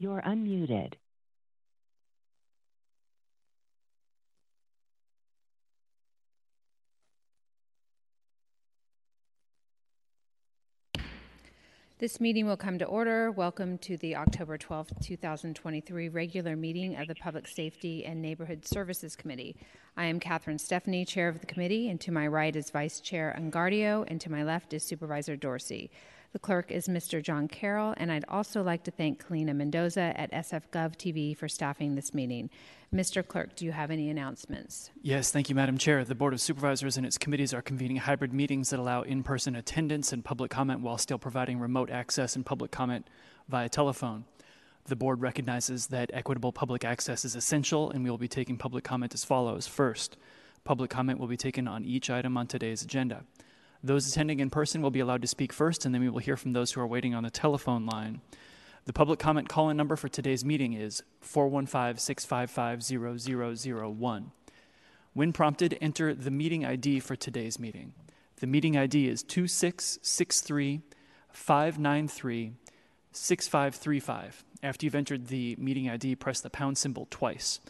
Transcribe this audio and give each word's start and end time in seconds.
You're 0.00 0.22
unmuted. 0.22 0.94
This 11.98 12.20
meeting 12.20 12.46
will 12.46 12.56
come 12.56 12.78
to 12.78 12.84
order. 12.84 13.32
Welcome 13.32 13.76
to 13.78 13.96
the 13.96 14.14
October 14.14 14.56
12th, 14.56 15.04
2023 15.04 16.08
regular 16.10 16.54
meeting 16.54 16.94
of 16.94 17.08
the 17.08 17.16
Public 17.16 17.48
Safety 17.48 18.04
and 18.04 18.22
Neighborhood 18.22 18.64
Services 18.64 19.16
Committee. 19.16 19.56
I 19.96 20.04
am 20.04 20.20
Catherine 20.20 20.60
Stefani, 20.60 21.04
Chair 21.04 21.26
of 21.26 21.40
the 21.40 21.46
committee, 21.46 21.88
and 21.88 22.00
to 22.02 22.12
my 22.12 22.28
right 22.28 22.54
is 22.54 22.70
Vice 22.70 23.00
Chair 23.00 23.36
Engardio, 23.36 24.04
and 24.06 24.20
to 24.20 24.30
my 24.30 24.44
left 24.44 24.72
is 24.74 24.84
Supervisor 24.84 25.34
Dorsey. 25.34 25.90
The 26.32 26.38
clerk 26.38 26.70
is 26.70 26.88
Mr. 26.88 27.22
John 27.22 27.48
Carroll, 27.48 27.94
and 27.96 28.12
I'd 28.12 28.26
also 28.28 28.62
like 28.62 28.84
to 28.84 28.90
thank 28.90 29.24
Kalina 29.24 29.56
Mendoza 29.56 30.12
at 30.14 30.30
SFGov 30.30 30.96
TV 30.96 31.34
for 31.34 31.48
staffing 31.48 31.94
this 31.94 32.12
meeting. 32.12 32.50
Mr. 32.94 33.26
Clerk, 33.26 33.56
do 33.56 33.64
you 33.64 33.72
have 33.72 33.90
any 33.90 34.10
announcements? 34.10 34.90
Yes, 35.00 35.30
thank 35.30 35.48
you, 35.48 35.54
Madam 35.54 35.78
Chair. 35.78 36.04
The 36.04 36.14
Board 36.14 36.34
of 36.34 36.40
Supervisors 36.42 36.98
and 36.98 37.06
its 37.06 37.16
committees 37.16 37.54
are 37.54 37.62
convening 37.62 37.96
hybrid 37.96 38.34
meetings 38.34 38.68
that 38.68 38.78
allow 38.78 39.02
in 39.02 39.22
person 39.22 39.56
attendance 39.56 40.12
and 40.12 40.22
public 40.22 40.50
comment 40.50 40.82
while 40.82 40.98
still 40.98 41.18
providing 41.18 41.58
remote 41.60 41.88
access 41.88 42.36
and 42.36 42.44
public 42.44 42.70
comment 42.70 43.08
via 43.48 43.70
telephone. 43.70 44.26
The 44.84 44.96
Board 44.96 45.22
recognizes 45.22 45.86
that 45.86 46.10
equitable 46.12 46.52
public 46.52 46.84
access 46.84 47.24
is 47.24 47.36
essential, 47.36 47.90
and 47.90 48.04
we 48.04 48.10
will 48.10 48.18
be 48.18 48.28
taking 48.28 48.58
public 48.58 48.84
comment 48.84 49.14
as 49.14 49.24
follows. 49.24 49.66
First, 49.66 50.18
public 50.64 50.90
comment 50.90 51.18
will 51.18 51.26
be 51.26 51.38
taken 51.38 51.66
on 51.66 51.86
each 51.86 52.10
item 52.10 52.36
on 52.36 52.46
today's 52.46 52.82
agenda. 52.82 53.24
Those 53.82 54.08
attending 54.08 54.40
in 54.40 54.50
person 54.50 54.82
will 54.82 54.90
be 54.90 55.00
allowed 55.00 55.22
to 55.22 55.28
speak 55.28 55.52
first, 55.52 55.84
and 55.84 55.94
then 55.94 56.02
we 56.02 56.08
will 56.08 56.18
hear 56.18 56.36
from 56.36 56.52
those 56.52 56.72
who 56.72 56.80
are 56.80 56.86
waiting 56.86 57.14
on 57.14 57.22
the 57.22 57.30
telephone 57.30 57.86
line. 57.86 58.20
The 58.86 58.92
public 58.92 59.18
comment 59.18 59.48
call 59.48 59.70
in 59.70 59.76
number 59.76 59.96
for 59.96 60.08
today's 60.08 60.44
meeting 60.44 60.72
is 60.72 61.02
415 61.20 61.98
655 61.98 62.82
0001. 63.98 64.32
When 65.12 65.32
prompted, 65.32 65.78
enter 65.80 66.14
the 66.14 66.30
meeting 66.30 66.64
ID 66.64 67.00
for 67.00 67.14
today's 67.14 67.58
meeting. 67.58 67.92
The 68.36 68.46
meeting 68.46 68.76
ID 68.76 69.08
is 69.08 69.22
2663 69.22 70.80
593 71.32 72.52
6535. 73.12 74.44
After 74.62 74.86
you've 74.86 74.94
entered 74.94 75.26
the 75.26 75.56
meeting 75.58 75.88
ID, 75.88 76.16
press 76.16 76.40
the 76.40 76.50
pound 76.50 76.78
symbol 76.78 77.06
twice. 77.10 77.60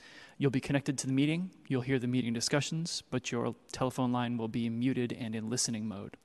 You'll 0.40 0.52
be 0.52 0.60
connected 0.60 0.96
to 0.98 1.08
the 1.08 1.12
meeting, 1.12 1.50
you'll 1.66 1.82
hear 1.82 1.98
the 1.98 2.06
meeting 2.06 2.32
discussions, 2.32 3.02
but 3.10 3.32
your 3.32 3.56
telephone 3.72 4.12
line 4.12 4.38
will 4.38 4.46
be 4.46 4.70
muted 4.70 5.12
and 5.12 5.34
in 5.34 5.50
listening 5.50 5.86
mode. 5.86 6.16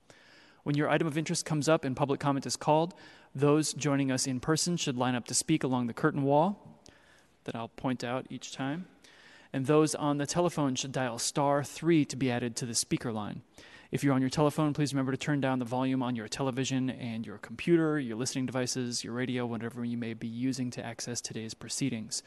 When 0.61 0.77
your 0.77 0.87
item 0.87 1.07
of 1.07 1.17
interest 1.17 1.45
comes 1.45 1.67
up 1.67 1.83
and 1.83 1.95
public 1.95 2.19
comment 2.19 2.45
is 2.45 2.55
called, 2.55 2.93
those 3.33 3.73
joining 3.73 4.11
us 4.11 4.27
in 4.27 4.39
person 4.39 4.77
should 4.77 4.97
line 4.97 5.15
up 5.15 5.25
to 5.25 5.33
speak 5.33 5.63
along 5.63 5.87
the 5.87 5.93
curtain 5.93 6.21
wall 6.21 6.79
that 7.45 7.55
I'll 7.55 7.69
point 7.69 8.03
out 8.03 8.27
each 8.29 8.51
time. 8.53 8.85
And 9.51 9.65
those 9.65 9.95
on 9.95 10.19
the 10.19 10.27
telephone 10.27 10.75
should 10.75 10.91
dial 10.91 11.17
star 11.17 11.63
3 11.63 12.05
to 12.05 12.15
be 12.15 12.31
added 12.31 12.55
to 12.57 12.67
the 12.67 12.75
speaker 12.75 13.11
line. 13.11 13.41
If 13.91 14.03
you're 14.03 14.13
on 14.13 14.21
your 14.21 14.29
telephone, 14.29 14.73
please 14.73 14.93
remember 14.93 15.11
to 15.11 15.17
turn 15.17 15.41
down 15.41 15.59
the 15.59 15.65
volume 15.65 16.01
on 16.01 16.15
your 16.15 16.27
television 16.27 16.89
and 16.89 17.25
your 17.25 17.39
computer, 17.39 17.99
your 17.99 18.15
listening 18.15 18.45
devices, 18.45 19.03
your 19.03 19.13
radio, 19.13 19.45
whatever 19.45 19.83
you 19.83 19.97
may 19.97 20.13
be 20.13 20.27
using 20.27 20.69
to 20.71 20.85
access 20.85 21.19
today's 21.19 21.53
proceedings. 21.53 22.23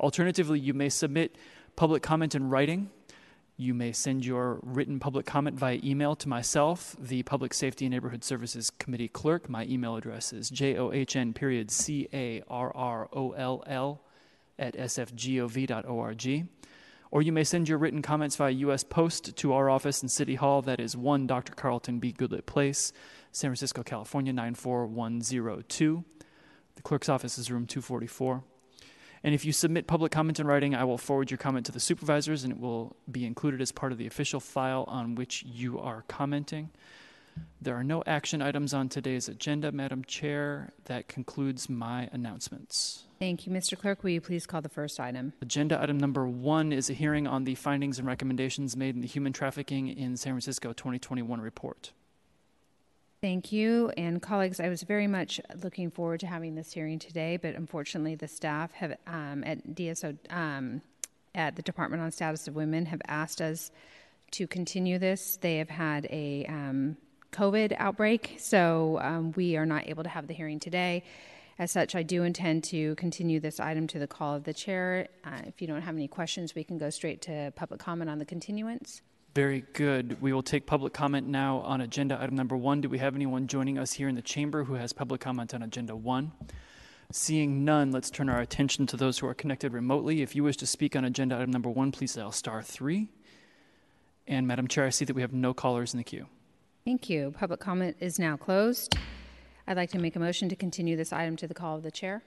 Alternatively, 0.00 0.58
you 0.58 0.72
may 0.72 0.88
submit 0.88 1.36
public 1.76 2.02
comment 2.02 2.34
in 2.34 2.48
writing. 2.48 2.90
You 3.58 3.74
may 3.74 3.92
send 3.92 4.24
your 4.24 4.58
written 4.62 4.98
public 4.98 5.26
comment 5.26 5.58
via 5.58 5.78
email 5.84 6.16
to 6.16 6.28
myself, 6.28 6.96
the 6.98 7.22
Public 7.24 7.52
Safety 7.52 7.84
and 7.84 7.92
Neighborhood 7.92 8.24
Services 8.24 8.70
Committee 8.70 9.08
clerk. 9.08 9.50
My 9.50 9.66
email 9.66 9.96
address 9.96 10.32
is 10.32 10.48
john 10.48 11.34
period 11.34 11.70
c 11.70 12.08
a 12.14 12.42
r 12.48 12.74
r 12.74 13.10
o 13.12 13.32
l 13.32 13.62
l 13.66 14.00
at 14.58 14.74
sfgov.org. 14.74 16.48
Or 17.10 17.22
you 17.22 17.32
may 17.32 17.44
send 17.44 17.68
your 17.68 17.76
written 17.76 18.00
comments 18.00 18.36
via 18.36 18.52
U.S. 18.52 18.82
Post 18.84 19.36
to 19.36 19.52
our 19.52 19.68
office 19.68 20.02
in 20.02 20.08
City 20.08 20.36
Hall. 20.36 20.62
That 20.62 20.80
is 20.80 20.96
1 20.96 21.26
Dr. 21.26 21.52
Carlton 21.54 21.98
B. 21.98 22.12
Goodlett 22.12 22.46
Place, 22.46 22.94
San 23.32 23.50
Francisco, 23.50 23.82
California 23.82 24.32
94102. 24.32 26.04
The 26.76 26.82
clerk's 26.82 27.10
office 27.10 27.36
is 27.36 27.50
room 27.50 27.66
244. 27.66 28.44
And 29.22 29.34
if 29.34 29.44
you 29.44 29.52
submit 29.52 29.86
public 29.86 30.12
comment 30.12 30.40
in 30.40 30.46
writing, 30.46 30.74
I 30.74 30.84
will 30.84 30.98
forward 30.98 31.30
your 31.30 31.38
comment 31.38 31.66
to 31.66 31.72
the 31.72 31.80
supervisors 31.80 32.42
and 32.44 32.52
it 32.52 32.58
will 32.58 32.96
be 33.10 33.26
included 33.26 33.60
as 33.60 33.70
part 33.70 33.92
of 33.92 33.98
the 33.98 34.06
official 34.06 34.40
file 34.40 34.84
on 34.88 35.14
which 35.14 35.42
you 35.42 35.78
are 35.78 36.04
commenting. 36.08 36.70
There 37.60 37.76
are 37.76 37.84
no 37.84 38.02
action 38.06 38.42
items 38.42 38.72
on 38.72 38.88
today's 38.88 39.28
agenda, 39.28 39.70
Madam 39.72 40.04
Chair. 40.04 40.72
That 40.86 41.08
concludes 41.08 41.68
my 41.68 42.08
announcements. 42.12 43.04
Thank 43.18 43.46
you, 43.46 43.52
Mr. 43.52 43.78
Clerk. 43.78 44.02
Will 44.02 44.10
you 44.10 44.20
please 44.20 44.46
call 44.46 44.62
the 44.62 44.68
first 44.68 44.98
item? 44.98 45.34
Agenda 45.42 45.80
item 45.80 45.98
number 45.98 46.26
one 46.26 46.72
is 46.72 46.88
a 46.88 46.94
hearing 46.94 47.26
on 47.26 47.44
the 47.44 47.54
findings 47.54 47.98
and 47.98 48.08
recommendations 48.08 48.76
made 48.76 48.94
in 48.94 49.02
the 49.02 49.06
Human 49.06 49.32
Trafficking 49.32 49.88
in 49.88 50.16
San 50.16 50.32
Francisco 50.32 50.72
2021 50.72 51.40
report. 51.40 51.92
Thank 53.22 53.52
you. 53.52 53.90
And 53.98 54.22
colleagues, 54.22 54.60
I 54.60 54.70
was 54.70 54.82
very 54.82 55.06
much 55.06 55.42
looking 55.62 55.90
forward 55.90 56.20
to 56.20 56.26
having 56.26 56.54
this 56.54 56.72
hearing 56.72 56.98
today, 56.98 57.36
but 57.36 57.54
unfortunately, 57.54 58.14
the 58.14 58.28
staff 58.28 58.72
have 58.72 58.96
um, 59.06 59.44
at 59.44 59.74
DSO, 59.74 60.16
um, 60.30 60.80
at 61.34 61.54
the 61.54 61.60
Department 61.60 62.02
on 62.02 62.12
Status 62.12 62.48
of 62.48 62.54
Women, 62.54 62.86
have 62.86 63.02
asked 63.06 63.42
us 63.42 63.70
to 64.30 64.46
continue 64.46 64.98
this. 64.98 65.36
They 65.36 65.58
have 65.58 65.68
had 65.68 66.06
a 66.06 66.46
um, 66.46 66.96
COVID 67.32 67.76
outbreak, 67.78 68.36
so 68.38 68.98
um, 69.02 69.32
we 69.32 69.54
are 69.58 69.66
not 69.66 69.86
able 69.86 70.02
to 70.02 70.08
have 70.08 70.26
the 70.26 70.34
hearing 70.34 70.58
today. 70.58 71.04
As 71.58 71.70
such, 71.70 71.94
I 71.94 72.02
do 72.02 72.22
intend 72.22 72.64
to 72.64 72.94
continue 72.94 73.38
this 73.38 73.60
item 73.60 73.86
to 73.88 73.98
the 73.98 74.06
call 74.06 74.34
of 74.34 74.44
the 74.44 74.54
chair. 74.54 75.08
Uh, 75.24 75.42
if 75.46 75.60
you 75.60 75.66
don't 75.66 75.82
have 75.82 75.94
any 75.94 76.08
questions, 76.08 76.54
we 76.54 76.64
can 76.64 76.78
go 76.78 76.88
straight 76.88 77.20
to 77.22 77.52
public 77.54 77.80
comment 77.80 78.08
on 78.08 78.18
the 78.18 78.24
continuance. 78.24 79.02
Very 79.34 79.64
good. 79.74 80.20
We 80.20 80.32
will 80.32 80.42
take 80.42 80.66
public 80.66 80.92
comment 80.92 81.28
now 81.28 81.58
on 81.58 81.80
agenda 81.80 82.20
item 82.20 82.34
number 82.34 82.56
one. 82.56 82.80
Do 82.80 82.88
we 82.88 82.98
have 82.98 83.14
anyone 83.14 83.46
joining 83.46 83.78
us 83.78 83.92
here 83.92 84.08
in 84.08 84.16
the 84.16 84.22
chamber 84.22 84.64
who 84.64 84.74
has 84.74 84.92
public 84.92 85.20
comment 85.20 85.54
on 85.54 85.62
agenda 85.62 85.94
one? 85.94 86.32
Seeing 87.12 87.64
none, 87.64 87.92
let's 87.92 88.10
turn 88.10 88.28
our 88.28 88.40
attention 88.40 88.86
to 88.88 88.96
those 88.96 89.18
who 89.18 89.26
are 89.28 89.34
connected 89.34 89.72
remotely. 89.72 90.22
If 90.22 90.34
you 90.34 90.42
wish 90.42 90.56
to 90.58 90.66
speak 90.66 90.96
on 90.96 91.04
agenda 91.04 91.36
item 91.36 91.52
number 91.52 91.70
one, 91.70 91.92
please 91.92 92.14
dial 92.14 92.32
star 92.32 92.62
three. 92.62 93.08
And 94.26 94.48
Madam 94.48 94.66
Chair, 94.66 94.86
I 94.86 94.90
see 94.90 95.04
that 95.04 95.14
we 95.14 95.22
have 95.22 95.32
no 95.32 95.54
callers 95.54 95.94
in 95.94 95.98
the 95.98 96.04
queue. 96.04 96.26
Thank 96.84 97.08
you. 97.08 97.32
Public 97.36 97.60
comment 97.60 97.96
is 98.00 98.18
now 98.18 98.36
closed. 98.36 98.96
I'd 99.66 99.76
like 99.76 99.90
to 99.90 99.98
make 99.98 100.16
a 100.16 100.20
motion 100.20 100.48
to 100.48 100.56
continue 100.56 100.96
this 100.96 101.12
item 101.12 101.36
to 101.36 101.46
the 101.46 101.54
call 101.54 101.76
of 101.76 101.84
the 101.84 101.90
chair. 101.90 102.22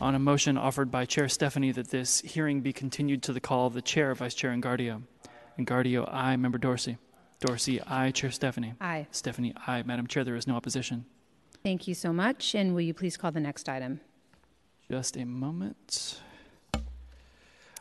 On 0.00 0.14
a 0.14 0.18
motion 0.18 0.58
offered 0.58 0.90
by 0.90 1.06
Chair 1.06 1.28
Stefani 1.28 1.72
that 1.72 1.88
this 1.88 2.20
hearing 2.20 2.60
be 2.60 2.72
continued 2.72 3.22
to 3.22 3.32
the 3.32 3.40
call 3.40 3.66
of 3.66 3.74
the 3.74 3.82
chair, 3.82 4.14
Vice 4.14 4.34
Chair 4.34 4.52
Engardio. 5.58 6.04
Engardio, 6.04 6.08
aye. 6.12 6.36
Member 6.36 6.58
Dorsey. 6.58 6.98
Dorsey, 7.40 7.80
aye. 7.82 8.10
Chair 8.10 8.30
Stefani. 8.30 8.74
Aye. 8.80 9.06
Stefani, 9.10 9.54
aye. 9.66 9.82
Madam 9.84 10.06
Chair, 10.06 10.24
there 10.24 10.36
is 10.36 10.46
no 10.46 10.54
opposition. 10.54 11.04
Thank 11.62 11.88
you 11.88 11.94
so 11.94 12.12
much. 12.12 12.54
And 12.54 12.74
will 12.74 12.82
you 12.82 12.94
please 12.94 13.16
call 13.16 13.32
the 13.32 13.40
next 13.40 13.68
item? 13.68 14.00
Just 14.90 15.16
a 15.16 15.24
moment. 15.24 16.20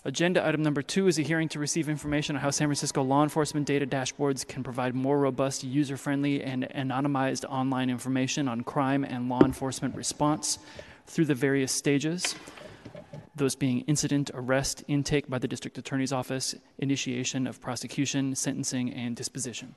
Agenda 0.05 0.45
item 0.45 0.61
number 0.61 0.81
two 0.81 1.07
is 1.07 1.17
a 1.17 1.21
hearing 1.21 1.47
to 1.47 1.59
receive 1.59 1.87
information 1.87 2.35
on 2.35 2.41
how 2.41 2.49
San 2.49 2.67
Francisco 2.67 3.01
law 3.01 3.23
enforcement 3.23 3.65
data 3.65 3.87
dashboards 3.87 4.45
can 4.45 4.61
provide 4.61 4.93
more 4.93 5.17
robust, 5.17 5.63
user 5.63 5.95
friendly, 5.95 6.43
and 6.43 6.67
anonymized 6.75 7.45
online 7.49 7.89
information 7.89 8.49
on 8.49 8.61
crime 8.61 9.05
and 9.05 9.29
law 9.29 9.41
enforcement 9.45 9.95
response 9.95 10.59
through 11.07 11.25
the 11.25 11.35
various 11.35 11.71
stages 11.71 12.35
those 13.35 13.55
being 13.55 13.81
incident, 13.81 14.29
arrest, 14.33 14.83
intake 14.87 15.29
by 15.29 15.39
the 15.39 15.47
district 15.47 15.77
attorney's 15.77 16.13
office, 16.13 16.55
initiation 16.77 17.47
of 17.47 17.59
prosecution, 17.59 18.35
sentencing, 18.35 18.93
and 18.93 19.15
disposition. 19.15 19.75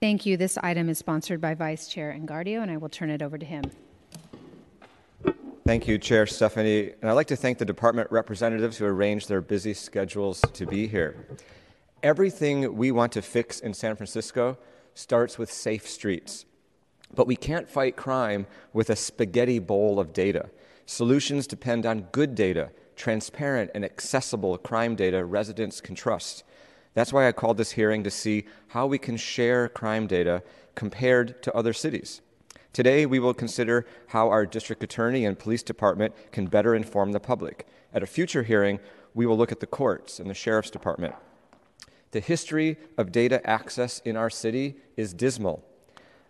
Thank 0.00 0.26
you. 0.26 0.36
This 0.36 0.58
item 0.58 0.88
is 0.88 0.98
sponsored 0.98 1.40
by 1.40 1.54
Vice 1.54 1.88
Chair 1.88 2.12
Engardio, 2.12 2.62
and 2.62 2.70
I 2.70 2.76
will 2.76 2.88
turn 2.88 3.10
it 3.10 3.22
over 3.22 3.38
to 3.38 3.46
him. 3.46 3.64
Thank 5.66 5.88
you, 5.88 5.96
Chair 5.96 6.26
Stefani. 6.26 6.92
And 7.00 7.10
I'd 7.10 7.14
like 7.14 7.28
to 7.28 7.36
thank 7.36 7.56
the 7.56 7.64
department 7.64 8.10
representatives 8.10 8.76
who 8.76 8.84
arranged 8.84 9.30
their 9.30 9.40
busy 9.40 9.72
schedules 9.72 10.42
to 10.52 10.66
be 10.66 10.86
here. 10.86 11.26
Everything 12.02 12.76
we 12.76 12.90
want 12.92 13.12
to 13.12 13.22
fix 13.22 13.60
in 13.60 13.72
San 13.72 13.96
Francisco 13.96 14.58
starts 14.92 15.38
with 15.38 15.50
safe 15.50 15.88
streets. 15.88 16.44
But 17.14 17.26
we 17.26 17.36
can't 17.36 17.70
fight 17.70 17.96
crime 17.96 18.46
with 18.74 18.90
a 18.90 18.96
spaghetti 18.96 19.58
bowl 19.58 19.98
of 19.98 20.12
data. 20.12 20.50
Solutions 20.86 21.46
depend 21.46 21.86
on 21.86 22.08
good 22.12 22.34
data, 22.34 22.70
transparent 22.96 23.70
and 23.74 23.84
accessible 23.84 24.58
crime 24.58 24.94
data 24.94 25.24
residents 25.24 25.80
can 25.80 25.94
trust. 25.94 26.44
That's 26.92 27.12
why 27.12 27.26
I 27.26 27.32
called 27.32 27.56
this 27.56 27.72
hearing 27.72 28.04
to 28.04 28.10
see 28.10 28.44
how 28.68 28.86
we 28.86 28.98
can 28.98 29.16
share 29.16 29.68
crime 29.68 30.06
data 30.06 30.42
compared 30.74 31.42
to 31.42 31.54
other 31.54 31.72
cities. 31.72 32.20
Today, 32.72 33.06
we 33.06 33.18
will 33.18 33.34
consider 33.34 33.86
how 34.08 34.28
our 34.28 34.44
district 34.44 34.82
attorney 34.82 35.24
and 35.24 35.38
police 35.38 35.62
department 35.62 36.14
can 36.32 36.46
better 36.46 36.74
inform 36.74 37.12
the 37.12 37.20
public. 37.20 37.66
At 37.92 38.02
a 38.02 38.06
future 38.06 38.42
hearing, 38.42 38.80
we 39.14 39.26
will 39.26 39.38
look 39.38 39.52
at 39.52 39.60
the 39.60 39.66
courts 39.66 40.18
and 40.18 40.28
the 40.28 40.34
sheriff's 40.34 40.70
department. 40.70 41.14
The 42.10 42.20
history 42.20 42.76
of 42.98 43.12
data 43.12 43.44
access 43.48 44.00
in 44.00 44.16
our 44.16 44.30
city 44.30 44.76
is 44.96 45.14
dismal. 45.14 45.64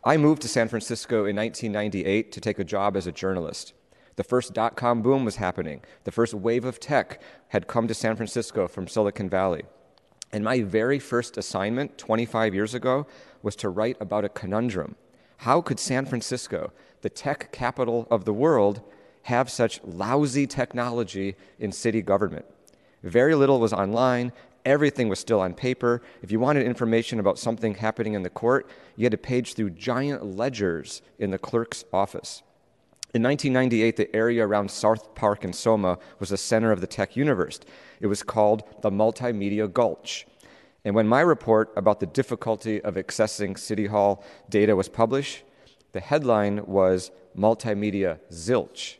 I 0.04 0.18
moved 0.18 0.42
to 0.42 0.48
San 0.48 0.68
Francisco 0.68 1.24
in 1.24 1.36
1998 1.36 2.30
to 2.32 2.40
take 2.40 2.58
a 2.58 2.64
job 2.64 2.96
as 2.96 3.06
a 3.06 3.12
journalist. 3.12 3.72
The 4.16 4.24
first 4.24 4.54
dot 4.54 4.76
com 4.76 5.02
boom 5.02 5.24
was 5.24 5.36
happening. 5.36 5.82
The 6.04 6.12
first 6.12 6.34
wave 6.34 6.64
of 6.64 6.78
tech 6.78 7.20
had 7.48 7.66
come 7.66 7.88
to 7.88 7.94
San 7.94 8.16
Francisco 8.16 8.68
from 8.68 8.86
Silicon 8.86 9.28
Valley. 9.28 9.64
And 10.32 10.44
my 10.44 10.62
very 10.62 10.98
first 10.98 11.36
assignment 11.36 11.98
25 11.98 12.54
years 12.54 12.74
ago 12.74 13.06
was 13.42 13.56
to 13.56 13.68
write 13.68 13.96
about 14.00 14.24
a 14.24 14.28
conundrum. 14.28 14.96
How 15.38 15.60
could 15.60 15.78
San 15.78 16.06
Francisco, 16.06 16.72
the 17.02 17.10
tech 17.10 17.52
capital 17.52 18.06
of 18.10 18.24
the 18.24 18.32
world, 18.32 18.80
have 19.22 19.50
such 19.50 19.80
lousy 19.84 20.46
technology 20.46 21.36
in 21.58 21.72
city 21.72 22.02
government? 22.02 22.46
Very 23.02 23.34
little 23.34 23.60
was 23.60 23.72
online. 23.72 24.32
Everything 24.64 25.08
was 25.08 25.18
still 25.18 25.40
on 25.40 25.54
paper. 25.54 26.02
If 26.22 26.32
you 26.32 26.40
wanted 26.40 26.66
information 26.66 27.20
about 27.20 27.38
something 27.38 27.74
happening 27.74 28.14
in 28.14 28.22
the 28.22 28.30
court, 28.30 28.68
you 28.96 29.04
had 29.04 29.12
to 29.12 29.18
page 29.18 29.54
through 29.54 29.70
giant 29.70 30.24
ledgers 30.36 31.02
in 31.18 31.30
the 31.30 31.38
clerk's 31.38 31.84
office. 31.92 32.42
In 33.14 33.22
1998, 33.22 33.96
the 33.96 34.16
area 34.16 34.44
around 34.44 34.72
South 34.72 35.14
Park 35.14 35.44
and 35.44 35.54
Soma 35.54 35.98
was 36.18 36.30
the 36.30 36.36
center 36.36 36.72
of 36.72 36.80
the 36.80 36.88
tech 36.88 37.14
universe. 37.14 37.60
It 38.00 38.08
was 38.08 38.24
called 38.24 38.64
the 38.82 38.90
Multimedia 38.90 39.72
Gulch. 39.72 40.26
And 40.84 40.96
when 40.96 41.06
my 41.06 41.20
report 41.20 41.72
about 41.76 42.00
the 42.00 42.06
difficulty 42.06 42.80
of 42.80 42.96
accessing 42.96 43.56
City 43.56 43.86
Hall 43.86 44.24
data 44.50 44.74
was 44.74 44.88
published, 44.88 45.44
the 45.92 46.00
headline 46.00 46.66
was 46.66 47.12
Multimedia 47.38 48.18
Zilch. 48.32 48.96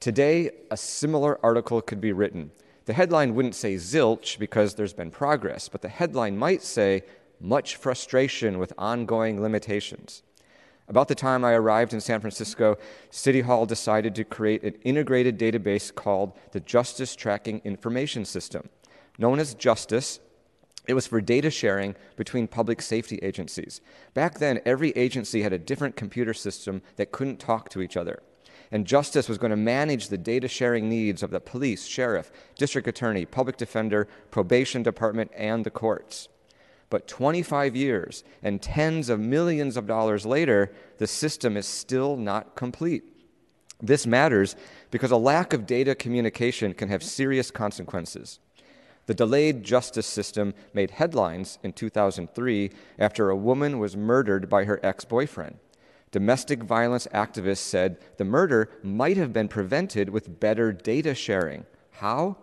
Today, 0.00 0.52
a 0.70 0.76
similar 0.78 1.38
article 1.44 1.82
could 1.82 2.00
be 2.00 2.12
written. 2.12 2.52
The 2.86 2.94
headline 2.94 3.34
wouldn't 3.34 3.54
say 3.54 3.74
zilch 3.74 4.38
because 4.38 4.74
there's 4.74 4.94
been 4.94 5.10
progress, 5.10 5.68
but 5.68 5.82
the 5.82 5.90
headline 5.90 6.38
might 6.38 6.62
say 6.62 7.02
much 7.38 7.76
frustration 7.76 8.58
with 8.58 8.72
ongoing 8.78 9.42
limitations. 9.42 10.22
About 10.90 11.06
the 11.06 11.14
time 11.14 11.44
I 11.44 11.52
arrived 11.52 11.94
in 11.94 12.00
San 12.00 12.20
Francisco, 12.20 12.76
City 13.10 13.42
Hall 13.42 13.64
decided 13.64 14.12
to 14.16 14.24
create 14.24 14.64
an 14.64 14.74
integrated 14.82 15.38
database 15.38 15.94
called 15.94 16.32
the 16.50 16.58
Justice 16.58 17.14
Tracking 17.14 17.60
Information 17.62 18.24
System. 18.24 18.68
Known 19.16 19.38
as 19.38 19.54
Justice, 19.54 20.18
it 20.88 20.94
was 20.94 21.06
for 21.06 21.20
data 21.20 21.48
sharing 21.48 21.94
between 22.16 22.48
public 22.48 22.82
safety 22.82 23.20
agencies. 23.22 23.80
Back 24.14 24.40
then, 24.40 24.60
every 24.66 24.90
agency 24.90 25.42
had 25.42 25.52
a 25.52 25.58
different 25.58 25.94
computer 25.94 26.34
system 26.34 26.82
that 26.96 27.12
couldn't 27.12 27.38
talk 27.38 27.68
to 27.68 27.82
each 27.82 27.96
other. 27.96 28.20
And 28.72 28.84
Justice 28.84 29.28
was 29.28 29.38
going 29.38 29.50
to 29.50 29.56
manage 29.56 30.08
the 30.08 30.18
data 30.18 30.48
sharing 30.48 30.88
needs 30.88 31.22
of 31.22 31.30
the 31.30 31.38
police, 31.38 31.86
sheriff, 31.86 32.32
district 32.56 32.88
attorney, 32.88 33.26
public 33.26 33.56
defender, 33.56 34.08
probation 34.32 34.82
department, 34.82 35.30
and 35.36 35.64
the 35.64 35.70
courts. 35.70 36.28
But 36.90 37.06
25 37.06 37.76
years 37.76 38.24
and 38.42 38.60
tens 38.60 39.08
of 39.08 39.20
millions 39.20 39.76
of 39.76 39.86
dollars 39.86 40.26
later, 40.26 40.72
the 40.98 41.06
system 41.06 41.56
is 41.56 41.66
still 41.66 42.16
not 42.16 42.56
complete. 42.56 43.04
This 43.80 44.06
matters 44.06 44.56
because 44.90 45.10
a 45.10 45.16
lack 45.16 45.52
of 45.52 45.66
data 45.66 45.94
communication 45.94 46.74
can 46.74 46.88
have 46.88 47.02
serious 47.02 47.50
consequences. 47.50 48.40
The 49.06 49.14
delayed 49.14 49.64
justice 49.64 50.06
system 50.06 50.52
made 50.74 50.90
headlines 50.92 51.58
in 51.62 51.72
2003 51.72 52.70
after 52.98 53.30
a 53.30 53.36
woman 53.36 53.78
was 53.78 53.96
murdered 53.96 54.48
by 54.48 54.64
her 54.64 54.78
ex 54.82 55.04
boyfriend. 55.04 55.58
Domestic 56.10 56.62
violence 56.62 57.06
activists 57.14 57.58
said 57.58 57.98
the 58.18 58.24
murder 58.24 58.68
might 58.82 59.16
have 59.16 59.32
been 59.32 59.48
prevented 59.48 60.10
with 60.10 60.40
better 60.40 60.72
data 60.72 61.14
sharing. 61.14 61.66
How? 61.92 62.36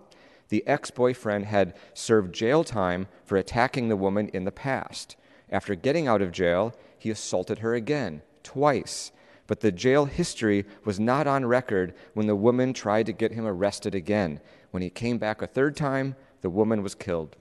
The 0.49 0.65
ex 0.67 0.91
boyfriend 0.91 1.45
had 1.45 1.75
served 1.93 2.33
jail 2.33 2.63
time 2.63 3.07
for 3.25 3.37
attacking 3.37 3.89
the 3.89 3.95
woman 3.95 4.29
in 4.29 4.45
the 4.45 4.51
past. 4.51 5.15
After 5.49 5.75
getting 5.75 6.07
out 6.07 6.21
of 6.21 6.31
jail, 6.31 6.73
he 6.97 7.09
assaulted 7.09 7.59
her 7.59 7.73
again, 7.73 8.21
twice. 8.43 9.11
But 9.45 9.61
the 9.61 9.71
jail 9.71 10.05
history 10.05 10.65
was 10.83 10.99
not 10.99 11.25
on 11.25 11.45
record 11.45 11.93
when 12.13 12.27
the 12.27 12.35
woman 12.35 12.73
tried 12.73 13.05
to 13.05 13.13
get 13.13 13.31
him 13.31 13.45
arrested 13.45 13.95
again. 13.95 14.41
When 14.71 14.83
he 14.83 14.89
came 14.89 15.17
back 15.17 15.41
a 15.41 15.47
third 15.47 15.75
time, 15.75 16.15
the 16.41 16.49
woman 16.49 16.83
was 16.83 16.95
killed. 16.95 17.35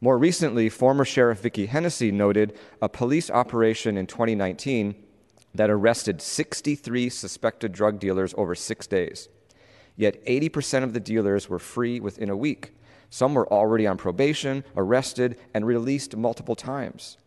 More 0.00 0.18
recently, 0.18 0.68
former 0.68 1.04
Sheriff 1.04 1.40
Vicki 1.40 1.66
Hennessy 1.66 2.10
noted 2.10 2.58
a 2.80 2.88
police 2.88 3.30
operation 3.30 3.96
in 3.96 4.06
2019 4.06 4.94
that 5.54 5.70
arrested 5.70 6.20
63 6.20 7.08
suspected 7.08 7.72
drug 7.72 8.00
dealers 8.00 8.34
over 8.36 8.54
six 8.54 8.86
days. 8.86 9.28
Yet 9.96 10.24
80% 10.24 10.82
of 10.82 10.92
the 10.92 11.00
dealers 11.00 11.48
were 11.48 11.58
free 11.58 12.00
within 12.00 12.30
a 12.30 12.36
week. 12.36 12.74
Some 13.10 13.34
were 13.34 13.50
already 13.52 13.86
on 13.86 13.98
probation, 13.98 14.64
arrested, 14.76 15.38
and 15.52 15.66
released 15.66 16.16
multiple 16.16 16.56
times. 16.56 17.18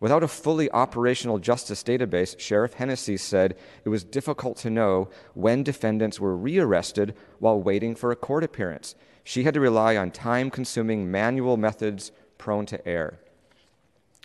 Without 0.00 0.22
a 0.22 0.28
fully 0.28 0.70
operational 0.70 1.38
justice 1.38 1.82
database, 1.82 2.38
Sheriff 2.38 2.74
Hennessy 2.74 3.16
said 3.16 3.56
it 3.84 3.88
was 3.88 4.04
difficult 4.04 4.56
to 4.58 4.70
know 4.70 5.08
when 5.34 5.62
defendants 5.62 6.20
were 6.20 6.36
rearrested 6.36 7.14
while 7.38 7.60
waiting 7.60 7.94
for 7.94 8.10
a 8.10 8.16
court 8.16 8.44
appearance. 8.44 8.94
She 9.24 9.44
had 9.44 9.54
to 9.54 9.60
rely 9.60 9.96
on 9.96 10.10
time 10.10 10.50
consuming 10.50 11.10
manual 11.10 11.56
methods 11.56 12.12
prone 12.38 12.66
to 12.66 12.86
error. 12.86 13.18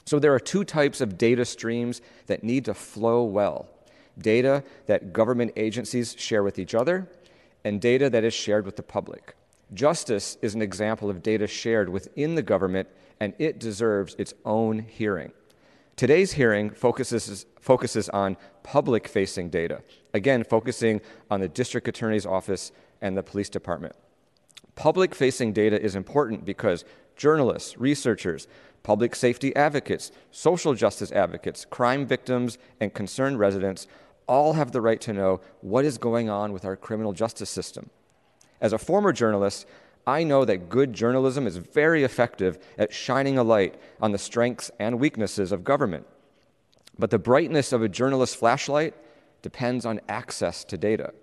So 0.05 0.19
there 0.19 0.33
are 0.33 0.39
two 0.39 0.63
types 0.63 1.01
of 1.01 1.17
data 1.17 1.45
streams 1.45 2.01
that 2.27 2.43
need 2.43 2.65
to 2.65 2.73
flow 2.73 3.23
well 3.23 3.69
data 4.17 4.63
that 4.85 5.13
government 5.13 5.53
agencies 5.55 6.15
share 6.17 6.43
with 6.43 6.59
each 6.59 6.75
other, 6.75 7.07
and 7.63 7.81
data 7.81 8.09
that 8.09 8.23
is 8.23 8.33
shared 8.33 8.65
with 8.65 8.75
the 8.75 8.83
public. 8.83 9.35
Justice 9.73 10.37
is 10.41 10.55
an 10.55 10.61
example 10.61 11.09
of 11.09 11.21
data 11.21 11.47
shared 11.47 11.89
within 11.89 12.35
the 12.35 12.41
government, 12.41 12.87
and 13.19 13.33
it 13.37 13.59
deserves 13.59 14.15
its 14.17 14.33
own 14.45 14.79
hearing. 14.79 15.31
Today's 15.95 16.31
hearing 16.31 16.69
focuses, 16.69 17.45
focuses 17.59 18.07
on 18.09 18.37
public 18.63 19.07
facing 19.07 19.49
data, 19.49 19.81
again, 20.13 20.43
focusing 20.43 21.01
on 21.29 21.41
the 21.41 21.49
district 21.49 21.87
attorney's 21.87 22.25
office 22.25 22.71
and 23.01 23.17
the 23.17 23.23
police 23.23 23.49
department. 23.49 23.95
Public 24.75 25.13
facing 25.13 25.51
data 25.51 25.79
is 25.79 25.95
important 25.95 26.45
because 26.45 26.85
journalists, 27.17 27.77
researchers, 27.77 28.47
public 28.81 29.13
safety 29.13 29.53
advocates, 29.57 30.11
social 30.31 30.73
justice 30.73 31.11
advocates, 31.11 31.65
crime 31.65 32.05
victims, 32.05 32.57
and 32.79 32.93
concerned 32.93 33.37
residents 33.37 33.87
all 34.29 34.53
have 34.53 34.71
the 34.71 34.79
right 34.79 35.01
to 35.01 35.11
know 35.11 35.41
what 35.61 35.83
is 35.83 35.97
going 35.97 36.29
on 36.29 36.53
with 36.53 36.63
our 36.63 36.75
criminal 36.75 37.13
justice 37.13 37.49
system. 37.49 37.89
As 38.61 38.71
a 38.71 38.77
former 38.77 39.11
journalist, 39.11 39.65
I 40.05 40.23
know 40.23 40.45
that 40.45 40.69
good 40.69 40.93
journalism 40.93 41.47
is 41.47 41.57
very 41.57 42.03
effective 42.03 42.59
at 42.77 42.93
shining 42.93 43.37
a 43.37 43.43
light 43.43 43.75
on 43.99 44.11
the 44.11 44.17
strengths 44.19 44.69
and 44.79 44.99
weaknesses 44.99 45.51
of 45.51 45.63
government. 45.63 46.05
But 46.97 47.09
the 47.09 47.19
brightness 47.19 47.73
of 47.73 47.81
a 47.81 47.89
journalist's 47.89 48.35
flashlight 48.35 48.93
depends 49.41 49.85
on 49.85 49.99
access 50.07 50.63
to 50.65 50.77
data. 50.77 51.13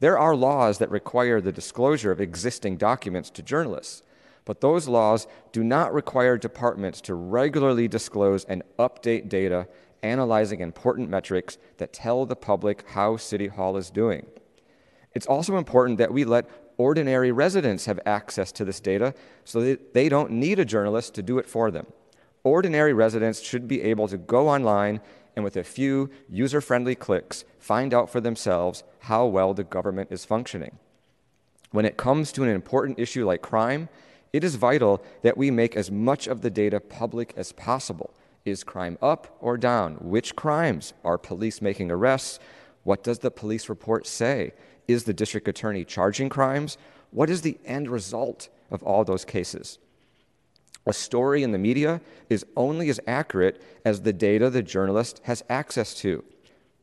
There 0.00 0.18
are 0.18 0.34
laws 0.34 0.78
that 0.78 0.90
require 0.90 1.40
the 1.40 1.52
disclosure 1.52 2.12
of 2.12 2.20
existing 2.20 2.76
documents 2.76 3.30
to 3.30 3.42
journalists, 3.42 4.02
but 4.44 4.60
those 4.60 4.88
laws 4.88 5.26
do 5.52 5.62
not 5.62 5.92
require 5.92 6.38
departments 6.38 7.00
to 7.02 7.14
regularly 7.14 7.88
disclose 7.88 8.44
and 8.44 8.62
update 8.78 9.28
data 9.28 9.68
analyzing 10.02 10.60
important 10.60 11.08
metrics 11.08 11.58
that 11.78 11.92
tell 11.92 12.26
the 12.26 12.36
public 12.36 12.84
how 12.90 13.16
City 13.16 13.46
Hall 13.46 13.76
is 13.76 13.90
doing. 13.90 14.26
It's 15.14 15.26
also 15.26 15.56
important 15.56 15.98
that 15.98 16.12
we 16.12 16.24
let 16.24 16.48
ordinary 16.76 17.32
residents 17.32 17.86
have 17.86 17.98
access 18.06 18.52
to 18.52 18.64
this 18.64 18.80
data 18.80 19.12
so 19.44 19.60
that 19.60 19.94
they 19.94 20.08
don't 20.08 20.30
need 20.30 20.58
a 20.58 20.64
journalist 20.64 21.14
to 21.14 21.22
do 21.22 21.38
it 21.38 21.46
for 21.46 21.70
them. 21.70 21.86
Ordinary 22.44 22.92
residents 22.92 23.40
should 23.40 23.66
be 23.66 23.82
able 23.82 24.08
to 24.08 24.16
go 24.16 24.48
online 24.48 25.00
and, 25.34 25.44
with 25.44 25.56
a 25.56 25.64
few 25.64 26.10
user 26.28 26.60
friendly 26.60 26.94
clicks, 26.94 27.44
find 27.58 27.92
out 27.92 28.10
for 28.10 28.20
themselves 28.20 28.84
how 29.00 29.26
well 29.26 29.54
the 29.54 29.64
government 29.64 30.10
is 30.12 30.24
functioning. 30.24 30.78
When 31.70 31.84
it 31.84 31.96
comes 31.96 32.32
to 32.32 32.44
an 32.44 32.48
important 32.48 32.98
issue 32.98 33.26
like 33.26 33.42
crime, 33.42 33.88
it 34.32 34.44
is 34.44 34.54
vital 34.54 35.02
that 35.22 35.36
we 35.36 35.50
make 35.50 35.76
as 35.76 35.90
much 35.90 36.26
of 36.26 36.42
the 36.42 36.50
data 36.50 36.80
public 36.80 37.34
as 37.36 37.52
possible 37.52 38.14
is 38.48 38.64
crime 38.64 38.98
up 39.00 39.36
or 39.40 39.56
down? 39.56 39.94
Which 40.00 40.36
crimes? 40.36 40.94
Are 41.04 41.18
police 41.18 41.60
making 41.62 41.90
arrests? 41.90 42.38
What 42.84 43.02
does 43.02 43.18
the 43.18 43.30
police 43.30 43.68
report 43.68 44.06
say? 44.06 44.52
Is 44.86 45.04
the 45.04 45.12
district 45.12 45.48
attorney 45.48 45.84
charging 45.84 46.28
crimes? 46.28 46.78
What 47.10 47.30
is 47.30 47.42
the 47.42 47.58
end 47.64 47.88
result 47.88 48.48
of 48.70 48.82
all 48.82 49.04
those 49.04 49.24
cases? 49.24 49.78
A 50.86 50.92
story 50.92 51.42
in 51.42 51.52
the 51.52 51.58
media 51.58 52.00
is 52.30 52.46
only 52.56 52.88
as 52.88 52.98
accurate 53.06 53.62
as 53.84 54.00
the 54.00 54.12
data 54.12 54.48
the 54.48 54.62
journalist 54.62 55.20
has 55.24 55.44
access 55.50 55.92
to. 55.96 56.24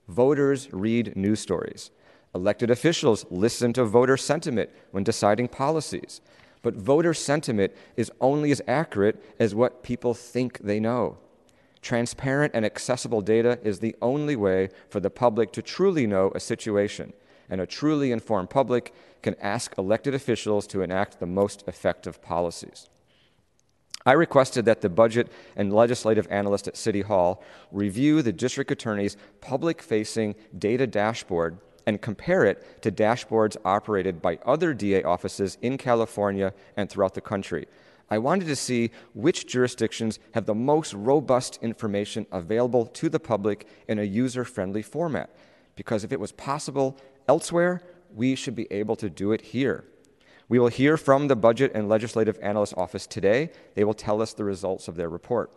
Voters 0.08 0.70
read 0.72 1.16
news 1.16 1.40
stories. 1.40 1.90
Elected 2.36 2.70
officials 2.70 3.26
listen 3.32 3.74
to 3.74 3.86
voter 3.86 4.18
sentiment 4.18 4.70
when 4.92 5.04
deciding 5.04 5.48
policies. 5.48 6.22
But 6.62 6.76
voter 6.76 7.14
sentiment 7.14 7.74
is 7.96 8.12
only 8.20 8.52
as 8.52 8.62
accurate 8.68 9.24
as 9.40 9.56
what 9.56 9.84
people 9.84 10.14
think 10.14 10.60
they 10.60 10.80
know. 10.80 11.18
Transparent 11.86 12.56
and 12.56 12.66
accessible 12.66 13.22
data 13.22 13.60
is 13.62 13.78
the 13.78 13.96
only 14.02 14.36
way 14.36 14.70
for 14.90 15.00
the 15.00 15.12
public 15.12 15.52
to 15.52 15.62
truly 15.62 16.08
know 16.08 16.32
a 16.34 16.40
situation, 16.40 17.14
and 17.48 17.62
a 17.62 17.68
truly 17.68 18.12
informed 18.12 18.50
public 18.50 18.92
can 19.22 19.36
ask 19.40 19.78
elected 19.78 20.16
officials 20.16 20.66
to 20.66 20.82
enact 20.82 21.20
the 21.20 21.28
most 21.28 21.64
effective 21.68 22.24
policies. 22.24 22.90
I 24.04 24.14
requested 24.14 24.66
that 24.66 24.82
the 24.82 24.90
budget 24.90 25.32
and 25.56 25.72
legislative 25.72 26.28
analyst 26.32 26.68
at 26.68 26.76
City 26.76 27.02
Hall 27.02 27.44
review 27.72 28.24
the 28.24 28.34
district 28.34 28.72
attorney's 28.72 29.16
public 29.40 29.80
facing 29.80 30.34
data 30.58 30.88
dashboard 30.88 31.60
and 31.86 32.02
compare 32.02 32.46
it 32.46 32.82
to 32.82 32.92
dashboards 32.92 33.58
operated 33.64 34.24
by 34.24 34.40
other 34.44 34.74
DA 34.74 35.04
offices 35.04 35.60
in 35.62 35.78
California 35.78 36.52
and 36.76 36.90
throughout 36.90 37.14
the 37.14 37.22
country. 37.22 37.68
I 38.10 38.18
wanted 38.20 38.46
to 38.48 38.56
see 38.56 38.92
which 39.14 39.48
jurisdictions 39.48 40.20
have 40.34 40.46
the 40.46 40.54
most 40.54 40.94
robust 40.94 41.58
information 41.62 42.28
available 42.32 42.86
to 42.86 43.10
the 43.10 43.20
public 43.20 43.68
in 43.88 43.98
a 43.98 44.04
user 44.04 44.46
friendly 44.46 44.84
format. 44.84 45.36
Because 45.76 46.04
if 46.04 46.12
it 46.12 46.20
was 46.20 46.32
possible 46.32 46.98
elsewhere, 47.28 47.82
we 48.14 48.36
should 48.36 48.56
be 48.56 48.72
able 48.72 48.96
to 48.98 49.10
do 49.10 49.32
it 49.32 49.42
here. 49.42 49.86
We 50.48 50.60
will 50.60 50.68
hear 50.68 50.96
from 50.96 51.28
the 51.28 51.36
Budget 51.36 51.72
and 51.74 51.90
Legislative 51.90 52.38
Analyst 52.42 52.76
Office 52.78 53.08
today. 53.08 53.50
They 53.74 53.84
will 53.84 53.96
tell 53.96 54.22
us 54.22 54.34
the 54.34 54.44
results 54.44 54.88
of 54.88 54.96
their 54.96 55.10
report. 55.10 55.52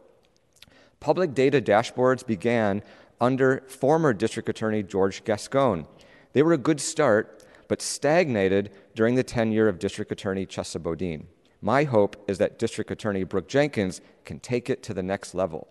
Public 1.01 1.35
data 1.35 1.61
dashboards 1.61 2.27
began 2.27 2.83
under 3.21 3.63
former 3.69 4.15
District 4.15 4.49
Attorney 4.49 4.83
George 4.83 5.25
Gascon. 5.25 5.87
They 6.33 6.43
were 6.43 6.55
a 6.55 6.59
good 6.59 6.81
start, 6.81 7.45
but 7.69 7.83
stagnated 7.83 8.71
during 8.95 9.15
the 9.15 9.23
tenure 9.23 9.69
of 9.69 9.79
District 9.79 10.11
Attorney 10.11 10.47
Chesa 10.47 10.83
Boudin. 10.83 11.27
My 11.61 11.85
hope 11.85 12.23
is 12.29 12.39
that 12.39 12.59
District 12.59 12.91
Attorney 12.91 13.25
Brooke 13.25 13.49
Jenkins 13.49 14.01
can 14.25 14.39
take 14.39 14.71
it 14.71 14.83
to 14.85 14.95
the 14.95 15.03
next 15.03 15.35
level. 15.35 15.69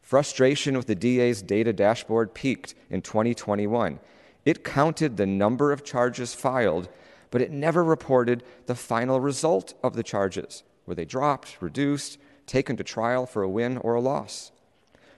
Frustration 0.00 0.76
with 0.76 0.86
the 0.86 0.94
DA's 0.94 1.42
data 1.42 1.72
dashboard 1.72 2.32
peaked 2.32 2.74
in 2.88 3.02
2021. 3.02 4.00
It 4.46 4.64
counted 4.64 5.16
the 5.16 5.26
number 5.26 5.72
of 5.72 5.84
charges 5.84 6.34
filed, 6.34 6.88
but 7.30 7.42
it 7.42 7.50
never 7.50 7.84
reported 7.84 8.42
the 8.66 8.74
final 8.74 9.20
result 9.20 9.74
of 9.84 9.94
the 9.94 10.02
charges. 10.02 10.62
Were 10.86 10.94
they 10.94 11.04
dropped, 11.04 11.58
reduced, 11.60 12.18
taken 12.46 12.76
to 12.76 12.84
trial 12.84 13.26
for 13.26 13.42
a 13.42 13.48
win 13.48 13.76
or 13.76 13.94
a 13.94 14.00
loss? 14.00 14.52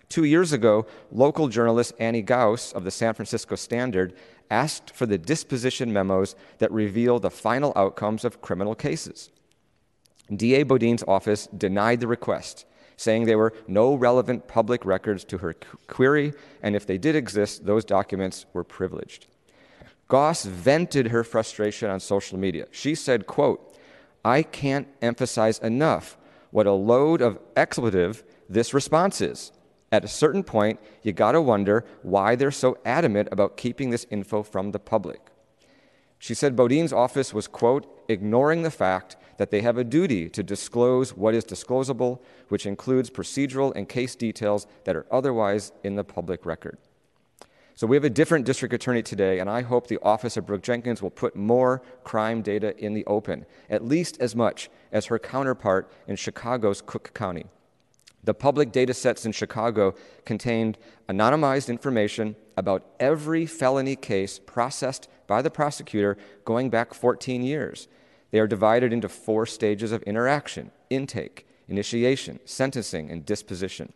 Two 0.09 0.25
years 0.25 0.53
ago, 0.53 0.85
local 1.11 1.49
journalist 1.49 1.95
Annie 1.99 2.21
Gaus 2.21 2.73
of 2.73 2.85
the 2.85 2.91
San 2.91 3.15
Francisco 3.15 3.55
Standard 3.55 4.13
asked 4.51 4.91
for 4.91 5.07
the 5.07 5.17
disposition 5.17 5.93
memos 5.93 6.35
that 6.59 6.71
reveal 6.71 7.19
the 7.19 7.31
final 7.31 7.73
outcomes 7.77 8.25
of 8.25 8.43
criminal 8.43 8.75
cases. 8.75 9.31
DA 10.39 10.63
Boudin's 10.63 11.05
office 11.07 11.47
denied 11.47 12.01
the 12.01 12.07
request, 12.07 12.65
saying 12.97 13.25
there 13.25 13.39
were 13.39 13.55
no 13.67 13.95
relevant 13.95 14.49
public 14.49 14.85
records 14.85 15.25
to 15.25 15.39
her 15.39 15.55
query, 15.89 16.33
and 16.63 16.77
if 16.77 16.87
they 16.87 16.99
did 16.99 17.17
exist, 17.17 17.67
those 17.67 17.85
documents 17.85 18.47
were 18.53 18.65
privileged. 18.65 19.27
Goss 20.09 20.45
vented 20.45 21.09
her 21.09 21.25
frustration 21.25 21.91
on 21.91 22.01
social 22.01 22.39
media. 22.39 22.67
She 22.71 22.95
said, 22.95 23.27
quote, 23.27 23.77
I 24.25 24.43
can't 24.43 24.87
emphasize 25.01 25.59
enough 25.59 26.17
what 26.51 26.67
a 26.67 26.73
load 26.73 27.23
of 27.23 27.39
expletive 27.57 28.23
this 28.49 28.75
response 28.75 29.21
is. 29.21 29.53
At 29.91 30.05
a 30.05 30.09
certain 30.09 30.43
point, 30.45 30.81
you 31.03 31.13
got 31.13 31.33
to 31.33 31.41
wonder 31.41 31.85
why 32.03 32.37
they're 32.37 32.51
so 32.51 32.79
adamant 32.85 33.29
about 33.33 33.57
keeping 33.57 33.91
this 33.91 34.07
info 34.11 34.43
from 34.43 34.73
the 34.73 34.79
public. 34.79 35.21
She 36.19 36.35
said 36.35 36.57
Boudin's 36.57 36.93
office 36.93 37.35
was, 37.35 37.49
quote, 37.49 38.05
ignoring 38.09 38.63
the 38.63 38.71
fact 38.71 39.17
that 39.43 39.51
they 39.51 39.61
have 39.61 39.77
a 39.77 39.83
duty 39.83 40.29
to 40.29 40.41
disclose 40.41 41.17
what 41.17 41.35
is 41.35 41.45
disclosable, 41.45 42.21
which 42.47 42.65
includes 42.65 43.11
procedural 43.11 43.75
and 43.75 43.89
case 43.89 44.15
details 44.15 44.69
that 44.85 44.95
are 44.95 45.05
otherwise 45.11 45.73
in 45.83 45.97
the 45.97 46.05
public 46.05 46.47
record. 46.47 46.79
So 47.75 47.89
we 47.89 47.97
have 47.97 48.05
a 48.05 48.09
different 48.09 48.47
district 48.47 48.73
attorney 48.73 49.03
today, 49.03 49.41
and 49.41 49.51
I 49.51 49.63
hope 49.63 49.89
the 49.89 49.99
office 50.01 50.37
of 50.37 50.47
Brooke 50.47 50.63
Jenkins 50.63 51.03
will 51.03 51.11
put 51.11 51.35
more 51.35 51.83
crime 52.05 52.41
data 52.41 52.79
in 52.79 52.95
the 52.95 53.05
open, 53.07 53.45
at 53.69 53.85
least 53.85 54.17
as 54.21 54.37
much 54.37 54.71
as 54.93 55.07
her 55.07 55.19
counterpart 55.19 55.91
in 56.07 56.15
Chicago's 56.15 56.81
Cook 56.81 57.13
County. 57.13 57.47
The 58.23 58.35
public 58.35 58.71
data 58.71 58.95
sets 58.95 59.27
in 59.27 59.33
Chicago 59.33 59.97
contained 60.25 60.79
anonymized 61.09 61.69
information 61.69 62.37
about 62.57 62.87
every 63.01 63.47
felony 63.47 63.97
case 63.97 64.39
processed 64.39 65.09
by 65.27 65.43
the 65.43 65.51
prosecutor 65.51 66.17
going 66.45 66.71
back 66.71 66.95
14 66.95 67.43
years. 67.43 67.89
They 68.33 68.41
are 68.41 68.49
divided 68.49 68.93
into 68.93 69.09
four 69.09 69.47
stages 69.47 69.93
of 69.93 70.03
interaction 70.03 70.73
intake, 70.91 71.47
initiation, 71.69 72.41
sentencing, 72.45 73.11
and 73.11 73.25
disposition. 73.25 73.93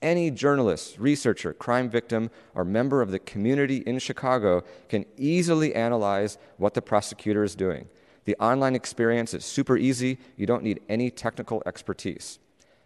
Any 0.00 0.30
journalist, 0.30 0.98
researcher, 0.98 1.52
crime 1.52 1.90
victim, 1.90 2.30
or 2.54 2.64
member 2.64 3.02
of 3.02 3.10
the 3.10 3.18
community 3.18 3.78
in 3.78 3.98
Chicago 3.98 4.62
can 4.88 5.04
easily 5.16 5.74
analyze 5.74 6.38
what 6.56 6.74
the 6.74 6.82
prosecutor 6.82 7.44
is 7.44 7.54
doing. 7.54 7.88
The 8.24 8.36
online 8.36 8.74
experience 8.74 9.34
is 9.34 9.44
super 9.44 9.76
easy, 9.76 10.18
you 10.36 10.46
don't 10.46 10.62
need 10.62 10.80
any 10.88 11.10
technical 11.10 11.62
expertise. 11.66 12.38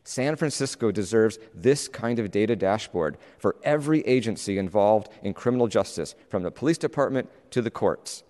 San 0.04 0.36
Francisco 0.36 0.90
deserves 0.90 1.38
this 1.54 1.86
kind 1.86 2.18
of 2.18 2.30
data 2.30 2.56
dashboard 2.56 3.18
for 3.38 3.56
every 3.62 4.00
agency 4.00 4.58
involved 4.58 5.08
in 5.22 5.34
criminal 5.34 5.68
justice, 5.68 6.14
from 6.28 6.42
the 6.42 6.50
police 6.50 6.78
department 6.78 7.30
to 7.50 7.62
the 7.62 7.70
courts. 7.70 8.24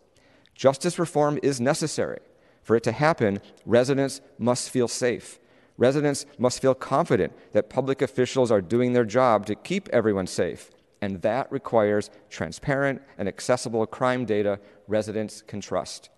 Justice 0.54 0.98
reform 0.98 1.38
is 1.42 1.60
necessary. 1.60 2.18
For 2.62 2.76
it 2.76 2.82
to 2.84 2.92
happen, 2.92 3.40
residents 3.66 4.20
must 4.38 4.70
feel 4.70 4.88
safe. 4.88 5.38
Residents 5.76 6.26
must 6.38 6.62
feel 6.62 6.74
confident 6.74 7.32
that 7.52 7.70
public 7.70 8.02
officials 8.02 8.50
are 8.50 8.60
doing 8.60 8.92
their 8.92 9.04
job 9.04 9.46
to 9.46 9.54
keep 9.54 9.88
everyone 9.88 10.26
safe. 10.26 10.70
And 11.00 11.20
that 11.22 11.50
requires 11.50 12.10
transparent 12.30 13.02
and 13.18 13.26
accessible 13.26 13.84
crime 13.86 14.24
data 14.24 14.60
residents 14.86 15.42
can 15.42 15.60
trust. 15.60 16.10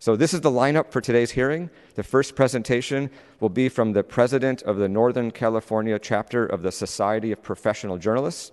So, 0.00 0.16
this 0.16 0.34
is 0.34 0.40
the 0.40 0.50
lineup 0.50 0.90
for 0.90 1.00
today's 1.00 1.30
hearing. 1.30 1.70
The 1.94 2.02
first 2.02 2.34
presentation 2.34 3.10
will 3.38 3.48
be 3.48 3.68
from 3.68 3.92
the 3.92 4.02
president 4.02 4.62
of 4.62 4.76
the 4.76 4.88
Northern 4.88 5.30
California 5.30 5.98
chapter 5.98 6.44
of 6.44 6.62
the 6.62 6.72
Society 6.72 7.30
of 7.30 7.42
Professional 7.42 7.96
Journalists. 7.96 8.50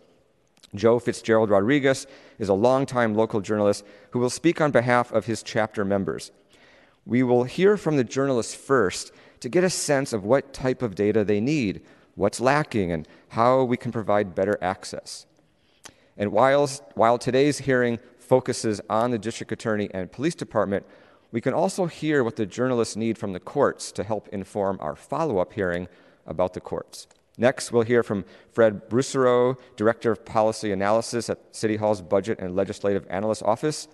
Joe 0.75 1.00
Fitzgerald 1.00 1.50
Rodriguez 1.50 2.08
is 2.38 2.48
a 2.48 2.53
longtime 2.53 3.15
local 3.15 3.41
journalist 3.41 3.84
who 4.12 4.20
will 4.20 4.29
speak 4.29 4.62
on 4.62 4.72
behalf 4.72 5.12
of 5.12 5.25
his 5.25 5.43
chapter 5.43 5.84
members. 5.84 6.31
We 7.05 7.24
will 7.24 7.43
hear 7.43 7.77
from 7.77 7.98
the 7.98 8.03
journalists 8.03 8.53
first 8.53 9.12
to 9.39 9.50
get 9.50 9.63
a 9.63 9.70
sense 9.70 10.13
of 10.13 10.24
what 10.24 10.53
type 10.53 10.81
of 10.81 10.96
data 10.96 11.24
they 11.24 11.41
need, 11.41 11.81
what's 12.15 12.39
lacking, 12.39 12.91
and 12.91 13.08
how 13.29 13.63
we 13.63 13.77
can 13.77 13.91
provide 13.91 14.36
better 14.36 14.58
access. 14.62 15.25
And 16.17 16.31
while, 16.31 16.67
while 16.93 17.17
today's 17.17 17.60
hearing 17.60 18.00
focuses 18.20 18.79
on 18.89 19.12
the 19.12 19.17
district 19.17 19.51
attorney 19.51 19.89
and 19.93 20.12
police 20.12 20.36
department, 20.36 20.86
we 21.31 21.41
can 21.41 21.53
also 21.53 21.86
hear 21.86 22.24
what 22.24 22.36
the 22.36 22.46
journalists 22.46 22.96
need 22.96 23.17
from 23.17 23.34
the 23.34 23.39
courts 23.39 23.91
to 23.93 24.03
help 24.03 24.27
inform 24.29 24.77
our 24.81 24.96
follow 24.96 25.39
up 25.39 25.53
hearing 25.53 25.88
about 26.27 26.53
the 26.53 26.62
courts. 26.62 27.08
Next, 27.38 27.72
we'll 27.72 27.84
hear 27.84 28.03
from 28.03 28.25
Fred 28.51 28.89
Brousseau, 28.89 29.58
Director 29.75 30.12
of 30.12 30.25
Policy 30.25 30.72
Analysis 30.72 31.29
at 31.29 31.39
City 31.55 31.77
Hall's 31.77 32.01
Budget 32.01 32.39
and 32.39 32.55
Legislative 32.55 33.08
Analyst 33.10 33.41
Office. 33.43 33.88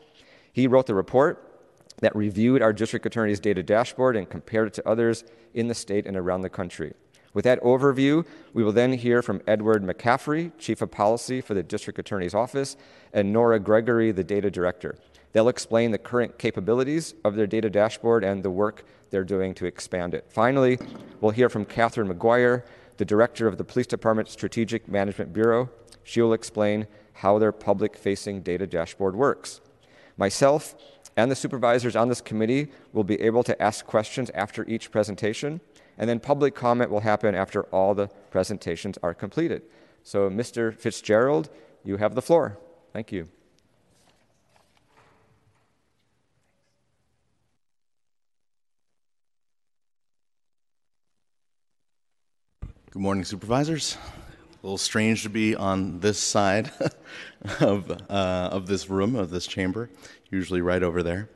He 0.51 0.67
wrote 0.67 0.87
the 0.87 0.95
report 0.95 1.56
that 2.01 2.15
reviewed 2.15 2.61
our 2.61 2.73
district 2.73 3.05
attorney's 3.05 3.39
data 3.39 3.63
dashboard 3.63 4.15
and 4.15 4.29
compared 4.29 4.67
it 4.67 4.73
to 4.75 4.87
others 4.87 5.23
in 5.53 5.67
the 5.67 5.75
state 5.75 6.05
and 6.05 6.15
around 6.15 6.41
the 6.41 6.49
country. 6.49 6.93
With 7.33 7.43
that 7.43 7.61
overview, 7.61 8.25
we 8.53 8.63
will 8.63 8.71
then 8.71 8.93
hear 8.93 9.21
from 9.21 9.41
Edward 9.47 9.83
McCaffrey, 9.83 10.51
Chief 10.57 10.81
of 10.81 10.91
Policy 10.91 11.41
for 11.41 11.53
the 11.53 11.63
District 11.63 11.99
Attorney's 11.99 12.33
Office, 12.33 12.77
and 13.13 13.31
Nora 13.31 13.59
Gregory, 13.59 14.11
the 14.11 14.23
Data 14.23 14.49
Director. 14.49 14.97
They'll 15.33 15.49
explain 15.49 15.91
the 15.91 15.97
current 15.97 16.39
capabilities 16.39 17.13
of 17.23 17.35
their 17.35 17.45
data 17.45 17.69
dashboard 17.69 18.23
and 18.23 18.41
the 18.41 18.49
work 18.49 18.85
they're 19.09 19.23
doing 19.23 19.53
to 19.55 19.65
expand 19.65 20.13
it. 20.13 20.25
Finally, 20.29 20.79
we'll 21.21 21.31
hear 21.31 21.49
from 21.49 21.65
Catherine 21.65 22.09
McGuire, 22.11 22.63
the 22.97 23.05
director 23.05 23.47
of 23.47 23.57
the 23.57 23.63
Police 23.63 23.87
Department 23.87 24.29
Strategic 24.29 24.87
Management 24.87 25.33
Bureau. 25.33 25.69
She 26.03 26.21
will 26.21 26.33
explain 26.33 26.87
how 27.13 27.37
their 27.37 27.51
public 27.51 27.95
facing 27.95 28.41
data 28.41 28.65
dashboard 28.65 29.15
works. 29.15 29.61
Myself 30.17 30.75
and 31.17 31.31
the 31.31 31.35
supervisors 31.35 31.95
on 31.95 32.07
this 32.07 32.21
committee 32.21 32.69
will 32.93 33.03
be 33.03 33.19
able 33.19 33.43
to 33.43 33.59
ask 33.61 33.85
questions 33.85 34.29
after 34.35 34.63
each 34.69 34.91
presentation, 34.91 35.59
and 35.97 36.07
then 36.07 36.19
public 36.19 36.53
comment 36.53 36.91
will 36.91 36.99
happen 36.99 37.33
after 37.33 37.63
all 37.63 37.95
the 37.95 38.07
presentations 38.29 38.99
are 39.01 39.15
completed. 39.15 39.63
So, 40.03 40.29
Mr. 40.29 40.73
Fitzgerald, 40.73 41.49
you 41.83 41.97
have 41.97 42.13
the 42.13 42.21
floor. 42.21 42.59
Thank 42.93 43.11
you. 43.11 43.27
Good 52.91 53.01
morning, 53.01 53.25
supervisors. 53.25 53.97
A 54.63 54.65
little 54.65 54.79
strange 54.79 55.21
to 55.21 55.29
be 55.29 55.55
on 55.55 55.99
this 55.99 56.17
side 56.17 56.71
of, 57.59 57.91
uh, 57.91 58.49
of 58.51 58.65
this 58.65 58.89
room, 58.89 59.15
of 59.15 59.29
this 59.29 59.45
chamber, 59.45 59.89
usually 60.31 60.61
right 60.61 60.81
over 60.81 61.03
there. 61.03 61.29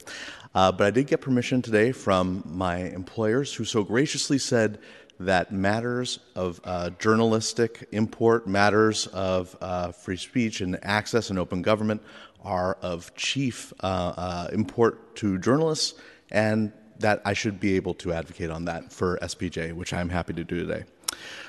Uh, 0.55 0.71
but 0.71 0.87
I 0.87 0.91
did 0.91 1.05
get 1.05 1.21
permission 1.21 1.61
today 1.61 1.91
from 1.91 2.43
my 2.45 2.77
employers 2.77 3.53
who 3.53 3.63
so 3.63 3.83
graciously 3.83 4.39
said 4.39 4.79
that 5.19 5.51
matters 5.51 6.17
of 6.35 6.59
uh, 6.63 6.89
journalistic 6.97 7.87
import, 7.91 8.47
matters 8.47 9.05
of 9.07 9.55
uh, 9.61 9.91
free 9.91 10.17
speech 10.17 10.61
and 10.61 10.83
access 10.83 11.29
and 11.29 11.37
open 11.37 11.61
government 11.61 12.01
are 12.43 12.73
of 12.81 13.13
chief 13.15 13.71
uh, 13.81 14.13
uh, 14.17 14.47
import 14.51 15.15
to 15.17 15.37
journalists, 15.37 15.93
and 16.31 16.71
that 16.97 17.21
I 17.23 17.33
should 17.33 17.59
be 17.59 17.75
able 17.75 17.93
to 17.95 18.13
advocate 18.13 18.49
on 18.49 18.65
that 18.65 18.91
for 18.91 19.19
SPJ, 19.21 19.73
which 19.73 19.93
I'm 19.93 20.09
happy 20.09 20.33
to 20.33 20.43
do 20.43 20.65
today. 20.65 20.85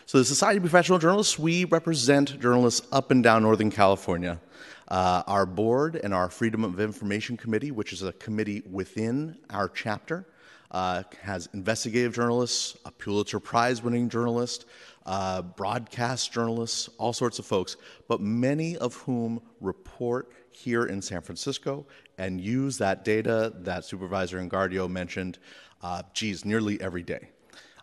So, 0.07 0.19
the 0.19 0.25
Society 0.25 0.59
of 0.59 0.62
Professional 0.62 0.99
Journalists, 0.99 1.38
we 1.38 1.64
represent 1.64 2.38
journalists 2.40 2.87
up 2.92 3.11
and 3.11 3.23
down 3.23 3.42
Northern 3.42 3.71
California. 3.71 4.40
Uh, 4.88 5.23
our 5.26 5.47
board 5.47 5.97
and 5.97 6.12
our 6.12 6.28
Freedom 6.28 6.64
of 6.64 6.78
Information 6.78 7.37
Committee, 7.37 7.71
which 7.71 7.92
is 7.92 8.02
a 8.02 8.12
committee 8.12 8.62
within 8.71 9.38
our 9.49 9.69
chapter, 9.69 10.26
uh, 10.73 11.02
has 11.23 11.49
investigative 11.54 12.14
journalists, 12.14 12.76
a 12.85 12.90
Pulitzer 12.90 13.38
Prize 13.40 13.83
winning 13.83 14.09
journalist, 14.09 14.66
uh, 15.07 15.42
broadcast 15.42 16.33
journalists, 16.33 16.88
all 16.99 17.12
sorts 17.12 17.38
of 17.38 17.47
folks, 17.47 17.76
but 18.09 18.21
many 18.21 18.76
of 18.78 18.95
whom 18.97 19.40
report 19.61 20.33
here 20.50 20.87
in 20.87 21.00
San 21.00 21.21
Francisco 21.21 21.87
and 22.19 22.40
use 22.40 22.78
that 22.78 23.04
data 23.04 23.52
that 23.61 23.85
Supervisor 23.85 24.38
Engardio 24.38 24.90
mentioned, 24.90 25.38
uh, 25.83 26.02
geez, 26.12 26.45
nearly 26.45 26.81
every 26.81 27.02
day. 27.02 27.31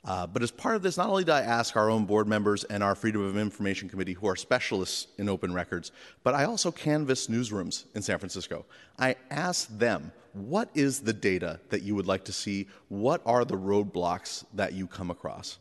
Uh, 0.06 0.26
but 0.26 0.42
as 0.42 0.52
part 0.52 0.76
of 0.76 0.82
this, 0.82 0.98
not 0.98 1.10
only 1.10 1.24
did 1.24 1.34
I 1.34 1.42
ask 1.42 1.76
our 1.76 1.90
own 1.90 2.06
board 2.06 2.28
members 2.28 2.64
and 2.66 2.82
our 2.82 2.96
Freedom 2.96 3.22
of 3.22 3.38
Information 3.38 3.90
Committee, 3.90 4.14
who 4.14 4.28
are 4.28 4.36
specialists 4.36 5.08
in 5.18 5.28
open 5.28 5.54
records, 5.54 5.92
but 6.24 6.34
I 6.34 6.46
also 6.46 6.72
canvassed 6.72 7.30
newsrooms 7.30 7.86
in 7.96 8.02
San 8.02 8.18
Francisco. 8.18 8.66
I 8.98 9.16
asked 9.30 9.78
them, 9.78 10.12
what 10.34 10.70
is 10.74 11.02
the 11.02 11.14
data 11.14 11.60
that 11.70 11.82
you 11.82 11.96
would 11.96 12.08
like 12.08 12.24
to 12.26 12.34
see? 12.34 12.68
What 12.88 13.22
are 13.26 13.44
the 13.44 13.58
roadblocks 13.58 14.46
that 14.54 14.74
you 14.74 14.88
come 14.88 15.12
across? 15.12 15.58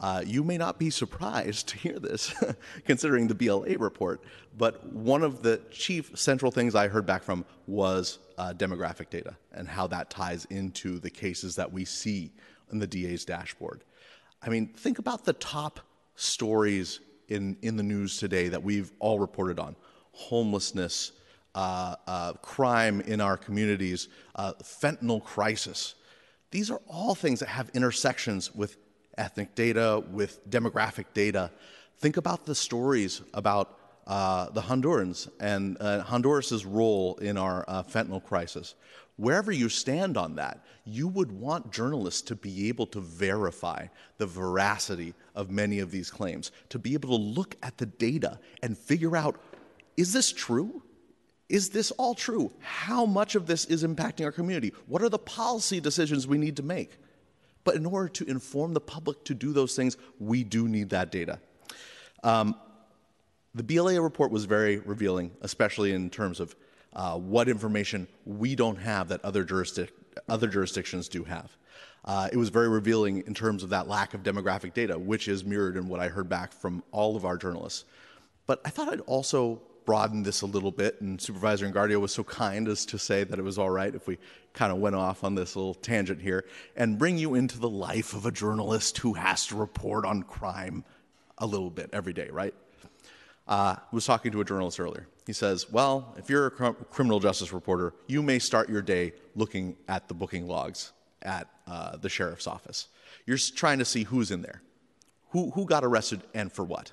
Uh, 0.00 0.22
you 0.24 0.42
may 0.42 0.56
not 0.56 0.78
be 0.78 0.88
surprised 0.88 1.68
to 1.68 1.76
hear 1.76 1.98
this, 1.98 2.32
considering 2.86 3.28
the 3.28 3.34
BLA 3.34 3.76
report, 3.76 4.22
but 4.56 4.86
one 4.92 5.22
of 5.22 5.42
the 5.42 5.60
chief 5.70 6.18
central 6.18 6.50
things 6.50 6.74
I 6.74 6.88
heard 6.88 7.04
back 7.04 7.22
from 7.22 7.44
was 7.66 8.18
uh, 8.38 8.54
demographic 8.56 9.10
data 9.10 9.36
and 9.52 9.68
how 9.68 9.86
that 9.88 10.08
ties 10.08 10.46
into 10.46 10.98
the 10.98 11.10
cases 11.10 11.54
that 11.56 11.70
we 11.70 11.84
see 11.84 12.32
in 12.72 12.78
the 12.78 12.86
DA's 12.86 13.24
dashboard. 13.24 13.84
I 14.42 14.48
mean, 14.48 14.68
think 14.68 14.98
about 14.98 15.24
the 15.24 15.32
top 15.34 15.80
stories 16.16 17.00
in, 17.28 17.56
in 17.62 17.76
the 17.76 17.82
news 17.82 18.18
today 18.18 18.48
that 18.48 18.62
we've 18.62 18.92
all 18.98 19.18
reported 19.18 19.58
on 19.58 19.76
homelessness, 20.12 21.12
uh, 21.54 21.96
uh, 22.06 22.32
crime 22.34 23.00
in 23.02 23.20
our 23.20 23.36
communities, 23.36 24.08
uh, 24.34 24.52
fentanyl 24.62 25.22
crisis. 25.22 25.94
These 26.50 26.70
are 26.70 26.80
all 26.88 27.14
things 27.14 27.40
that 27.40 27.48
have 27.48 27.70
intersections 27.74 28.54
with 28.54 28.76
ethnic 29.16 29.54
data, 29.54 30.02
with 30.10 30.48
demographic 30.50 31.06
data. 31.14 31.50
Think 31.98 32.16
about 32.16 32.46
the 32.46 32.54
stories 32.54 33.20
about 33.34 33.78
uh, 34.06 34.50
the 34.50 34.62
Hondurans 34.62 35.28
and 35.38 35.76
uh, 35.80 36.00
Honduras' 36.02 36.64
role 36.64 37.16
in 37.16 37.36
our 37.36 37.64
uh, 37.68 37.82
fentanyl 37.82 38.24
crisis. 38.24 38.74
Wherever 39.20 39.52
you 39.52 39.68
stand 39.68 40.16
on 40.16 40.36
that, 40.36 40.64
you 40.86 41.06
would 41.06 41.30
want 41.30 41.72
journalists 41.72 42.22
to 42.22 42.34
be 42.34 42.68
able 42.68 42.86
to 42.86 43.00
verify 43.00 43.86
the 44.16 44.24
veracity 44.24 45.12
of 45.34 45.50
many 45.50 45.80
of 45.80 45.90
these 45.90 46.10
claims, 46.10 46.50
to 46.70 46.78
be 46.78 46.94
able 46.94 47.10
to 47.10 47.22
look 47.22 47.54
at 47.62 47.76
the 47.76 47.84
data 47.84 48.40
and 48.62 48.78
figure 48.78 49.14
out 49.14 49.38
is 49.98 50.14
this 50.14 50.32
true? 50.32 50.82
Is 51.50 51.68
this 51.68 51.90
all 51.90 52.14
true? 52.14 52.50
How 52.60 53.04
much 53.04 53.34
of 53.34 53.44
this 53.44 53.66
is 53.66 53.84
impacting 53.84 54.24
our 54.24 54.32
community? 54.32 54.72
What 54.86 55.02
are 55.02 55.10
the 55.10 55.18
policy 55.18 55.80
decisions 55.80 56.26
we 56.26 56.38
need 56.38 56.56
to 56.56 56.62
make? 56.62 56.96
But 57.64 57.74
in 57.74 57.84
order 57.84 58.08
to 58.08 58.24
inform 58.24 58.72
the 58.72 58.80
public 58.80 59.22
to 59.24 59.34
do 59.34 59.52
those 59.52 59.76
things, 59.76 59.98
we 60.18 60.44
do 60.44 60.66
need 60.66 60.88
that 60.90 61.12
data. 61.12 61.40
Um, 62.22 62.54
the 63.54 63.64
BLA 63.64 64.00
report 64.00 64.30
was 64.30 64.46
very 64.46 64.78
revealing, 64.78 65.32
especially 65.42 65.92
in 65.92 66.08
terms 66.08 66.40
of 66.40 66.56
uh, 66.94 67.16
what 67.16 67.48
information 67.48 68.08
we 68.24 68.54
don't 68.54 68.76
have 68.76 69.08
that 69.08 69.24
other, 69.24 69.44
jurisdic- 69.44 69.90
other 70.28 70.48
jurisdictions 70.48 71.08
do 71.08 71.24
have. 71.24 71.56
Uh, 72.04 72.28
it 72.32 72.36
was 72.36 72.48
very 72.48 72.68
revealing 72.68 73.22
in 73.26 73.34
terms 73.34 73.62
of 73.62 73.70
that 73.70 73.86
lack 73.86 74.14
of 74.14 74.22
demographic 74.22 74.72
data, 74.72 74.98
which 74.98 75.28
is 75.28 75.44
mirrored 75.44 75.76
in 75.76 75.88
what 75.88 76.00
I 76.00 76.08
heard 76.08 76.28
back 76.28 76.52
from 76.52 76.82
all 76.92 77.16
of 77.16 77.24
our 77.24 77.36
journalists. 77.36 77.84
But 78.46 78.60
I 78.64 78.70
thought 78.70 78.88
I'd 78.88 79.00
also 79.00 79.60
broaden 79.84 80.22
this 80.22 80.42
a 80.42 80.46
little 80.46 80.70
bit, 80.70 81.00
and 81.00 81.20
Supervisor 81.20 81.68
Engardio 81.68 82.00
was 82.00 82.12
so 82.12 82.24
kind 82.24 82.68
as 82.68 82.86
to 82.86 82.98
say 82.98 83.24
that 83.24 83.38
it 83.38 83.42
was 83.42 83.58
all 83.58 83.70
right 83.70 83.94
if 83.94 84.06
we 84.06 84.18
kind 84.52 84.72
of 84.72 84.78
went 84.78 84.96
off 84.96 85.24
on 85.24 85.34
this 85.34 85.56
little 85.56 85.74
tangent 85.74 86.20
here 86.20 86.44
and 86.76 86.98
bring 86.98 87.18
you 87.18 87.34
into 87.34 87.58
the 87.58 87.68
life 87.68 88.14
of 88.14 88.26
a 88.26 88.30
journalist 88.30 88.98
who 88.98 89.14
has 89.14 89.46
to 89.48 89.56
report 89.56 90.04
on 90.04 90.22
crime 90.22 90.84
a 91.38 91.46
little 91.46 91.70
bit 91.70 91.90
every 91.92 92.12
day, 92.12 92.28
right? 92.30 92.54
Uh, 93.50 93.74
was 93.90 94.06
talking 94.06 94.30
to 94.30 94.40
a 94.40 94.44
journalist 94.44 94.78
earlier. 94.78 95.08
He 95.26 95.32
says, 95.32 95.68
Well, 95.70 96.14
if 96.16 96.30
you're 96.30 96.46
a 96.46 96.50
cr- 96.52 96.70
criminal 96.88 97.18
justice 97.18 97.52
reporter, 97.52 97.92
you 98.06 98.22
may 98.22 98.38
start 98.38 98.68
your 98.68 98.80
day 98.80 99.12
looking 99.34 99.76
at 99.88 100.06
the 100.06 100.14
booking 100.14 100.46
logs 100.46 100.92
at 101.22 101.48
uh, 101.66 101.96
the 101.96 102.08
sheriff's 102.08 102.46
office. 102.46 102.86
You're 103.26 103.38
trying 103.38 103.80
to 103.80 103.84
see 103.84 104.04
who's 104.04 104.30
in 104.30 104.42
there, 104.42 104.62
who, 105.30 105.50
who 105.50 105.66
got 105.66 105.84
arrested 105.84 106.22
and 106.32 106.52
for 106.52 106.64
what. 106.64 106.92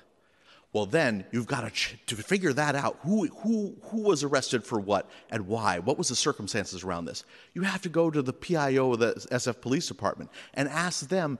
Well, 0.72 0.84
then 0.84 1.24
you've 1.32 1.46
got 1.46 1.60
to, 1.62 1.70
ch- 1.70 1.96
to 2.06 2.16
figure 2.16 2.52
that 2.52 2.74
out. 2.74 2.98
Who, 3.02 3.26
who, 3.28 3.76
who 3.84 4.02
was 4.02 4.22
arrested 4.22 4.64
for 4.64 4.78
what 4.78 5.08
and 5.30 5.46
why? 5.46 5.78
What 5.78 5.96
was 5.96 6.08
the 6.08 6.16
circumstances 6.16 6.84
around 6.84 7.06
this? 7.06 7.24
You 7.54 7.62
have 7.62 7.82
to 7.82 7.88
go 7.88 8.10
to 8.10 8.20
the 8.20 8.32
PIO 8.32 8.92
of 8.92 8.98
the 8.98 9.14
SF 9.30 9.60
Police 9.60 9.88
Department 9.88 10.30
and 10.54 10.68
ask 10.68 11.08
them 11.08 11.38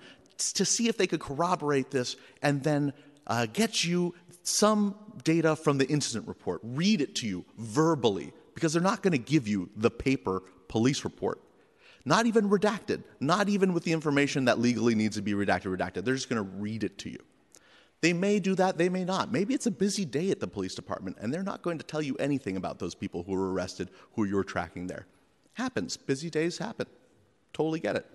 to 0.54 0.64
see 0.64 0.88
if 0.88 0.96
they 0.96 1.06
could 1.06 1.20
corroborate 1.20 1.90
this 1.90 2.16
and 2.40 2.62
then 2.62 2.92
uh, 3.26 3.46
get 3.52 3.84
you 3.84 4.14
some 4.48 4.94
data 5.24 5.54
from 5.56 5.78
the 5.78 5.86
incident 5.86 6.26
report, 6.26 6.60
read 6.62 7.00
it 7.00 7.14
to 7.16 7.26
you 7.26 7.44
verbally, 7.58 8.32
because 8.54 8.72
they're 8.72 8.82
not 8.82 9.02
going 9.02 9.12
to 9.12 9.18
give 9.18 9.46
you 9.46 9.70
the 9.76 9.90
paper 9.90 10.42
police 10.68 11.04
report. 11.04 11.40
Not 12.04 12.26
even 12.26 12.48
redacted, 12.48 13.02
not 13.20 13.48
even 13.48 13.74
with 13.74 13.84
the 13.84 13.92
information 13.92 14.46
that 14.46 14.58
legally 14.58 14.94
needs 14.94 15.16
to 15.16 15.22
be 15.22 15.32
redacted, 15.32 15.76
redacted. 15.76 16.04
They're 16.04 16.14
just 16.14 16.28
going 16.28 16.42
to 16.42 16.50
read 16.58 16.84
it 16.84 16.96
to 16.98 17.10
you. 17.10 17.18
They 18.00 18.12
may 18.12 18.38
do 18.38 18.54
that, 18.54 18.78
they 18.78 18.88
may 18.88 19.04
not. 19.04 19.32
Maybe 19.32 19.54
it's 19.54 19.66
a 19.66 19.72
busy 19.72 20.04
day 20.04 20.30
at 20.30 20.38
the 20.38 20.46
police 20.46 20.74
department 20.74 21.16
and 21.20 21.34
they're 21.34 21.42
not 21.42 21.62
going 21.62 21.78
to 21.78 21.84
tell 21.84 22.00
you 22.00 22.14
anything 22.16 22.56
about 22.56 22.78
those 22.78 22.94
people 22.94 23.24
who 23.24 23.32
were 23.32 23.52
arrested, 23.52 23.90
who 24.14 24.24
you're 24.24 24.44
tracking 24.44 24.86
there. 24.86 25.06
Happens. 25.54 25.96
Busy 25.96 26.30
days 26.30 26.58
happen. 26.58 26.86
Totally 27.52 27.80
get 27.80 27.96
it. 27.96 28.06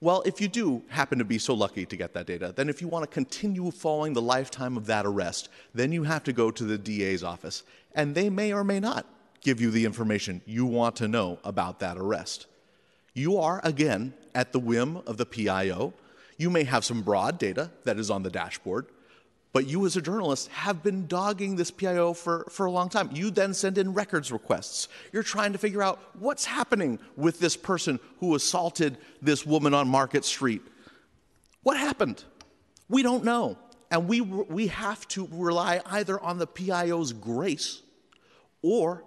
Well, 0.00 0.22
if 0.26 0.42
you 0.42 0.48
do 0.48 0.82
happen 0.88 1.18
to 1.18 1.24
be 1.24 1.38
so 1.38 1.54
lucky 1.54 1.86
to 1.86 1.96
get 1.96 2.12
that 2.12 2.26
data, 2.26 2.52
then 2.54 2.68
if 2.68 2.82
you 2.82 2.88
want 2.88 3.04
to 3.04 3.10
continue 3.10 3.70
following 3.70 4.12
the 4.12 4.20
lifetime 4.20 4.76
of 4.76 4.86
that 4.86 5.06
arrest, 5.06 5.48
then 5.74 5.90
you 5.90 6.02
have 6.02 6.22
to 6.24 6.34
go 6.34 6.50
to 6.50 6.64
the 6.64 6.76
DA's 6.76 7.22
office. 7.22 7.62
And 7.94 8.14
they 8.14 8.28
may 8.28 8.52
or 8.52 8.62
may 8.62 8.78
not 8.78 9.06
give 9.40 9.60
you 9.60 9.70
the 9.70 9.86
information 9.86 10.42
you 10.44 10.66
want 10.66 10.96
to 10.96 11.08
know 11.08 11.38
about 11.44 11.80
that 11.80 11.96
arrest. 11.96 12.46
You 13.14 13.38
are, 13.38 13.62
again, 13.64 14.12
at 14.34 14.52
the 14.52 14.58
whim 14.58 14.98
of 15.06 15.16
the 15.16 15.24
PIO. 15.24 15.94
You 16.36 16.50
may 16.50 16.64
have 16.64 16.84
some 16.84 17.00
broad 17.00 17.38
data 17.38 17.70
that 17.84 17.98
is 17.98 18.10
on 18.10 18.22
the 18.22 18.28
dashboard, 18.28 18.86
but 19.56 19.66
you, 19.66 19.86
as 19.86 19.96
a 19.96 20.02
journalist, 20.02 20.48
have 20.48 20.82
been 20.82 21.06
dogging 21.06 21.56
this 21.56 21.70
PIO 21.70 22.12
for, 22.12 22.46
for 22.50 22.66
a 22.66 22.70
long 22.70 22.90
time. 22.90 23.08
You 23.14 23.30
then 23.30 23.54
send 23.54 23.78
in 23.78 23.94
records 23.94 24.30
requests. 24.30 24.86
You're 25.14 25.22
trying 25.22 25.52
to 25.54 25.58
figure 25.58 25.82
out 25.82 25.98
what's 26.18 26.44
happening 26.44 26.98
with 27.16 27.38
this 27.38 27.56
person 27.56 27.98
who 28.20 28.34
assaulted 28.34 28.98
this 29.22 29.46
woman 29.46 29.72
on 29.72 29.88
Market 29.88 30.26
Street. 30.26 30.60
What 31.62 31.78
happened? 31.78 32.22
We 32.90 33.02
don't 33.02 33.24
know. 33.24 33.56
And 33.90 34.06
we, 34.06 34.20
we 34.20 34.66
have 34.66 35.08
to 35.08 35.26
rely 35.32 35.80
either 35.86 36.20
on 36.20 36.36
the 36.36 36.46
PIO's 36.46 37.14
grace 37.14 37.80
or 38.60 39.04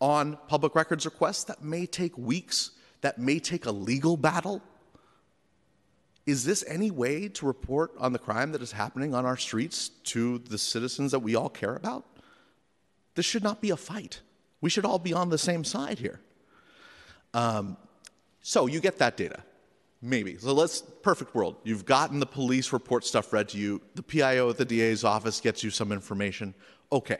on 0.00 0.38
public 0.48 0.74
records 0.74 1.04
requests 1.04 1.44
that 1.44 1.62
may 1.62 1.84
take 1.84 2.16
weeks, 2.16 2.70
that 3.02 3.18
may 3.18 3.38
take 3.38 3.66
a 3.66 3.70
legal 3.70 4.16
battle 4.16 4.62
is 6.30 6.44
this 6.44 6.64
any 6.68 6.90
way 6.90 7.28
to 7.28 7.44
report 7.44 7.92
on 7.98 8.12
the 8.12 8.18
crime 8.18 8.52
that 8.52 8.62
is 8.62 8.72
happening 8.72 9.14
on 9.14 9.26
our 9.26 9.36
streets 9.36 9.88
to 10.04 10.38
the 10.38 10.58
citizens 10.58 11.10
that 11.10 11.18
we 11.18 11.34
all 11.34 11.48
care 11.48 11.74
about? 11.74 12.06
This 13.16 13.26
should 13.26 13.42
not 13.42 13.60
be 13.60 13.70
a 13.70 13.76
fight. 13.76 14.20
We 14.60 14.70
should 14.70 14.84
all 14.84 14.98
be 14.98 15.12
on 15.12 15.28
the 15.30 15.38
same 15.38 15.64
side 15.64 15.98
here. 15.98 16.20
Um, 17.34 17.76
so 18.42 18.66
you 18.66 18.80
get 18.80 18.98
that 18.98 19.16
data. 19.16 19.42
Maybe. 20.02 20.38
So 20.38 20.54
let's, 20.54 20.80
perfect 20.80 21.34
world. 21.34 21.56
You've 21.64 21.84
gotten 21.84 22.20
the 22.20 22.26
police 22.26 22.72
report 22.72 23.04
stuff 23.04 23.32
read 23.32 23.48
to 23.50 23.58
you. 23.58 23.82
The 23.96 24.02
PIO 24.02 24.48
at 24.48 24.56
the 24.56 24.64
DA's 24.64 25.04
office 25.04 25.40
gets 25.40 25.62
you 25.62 25.70
some 25.70 25.92
information. 25.92 26.54
Okay. 26.90 27.18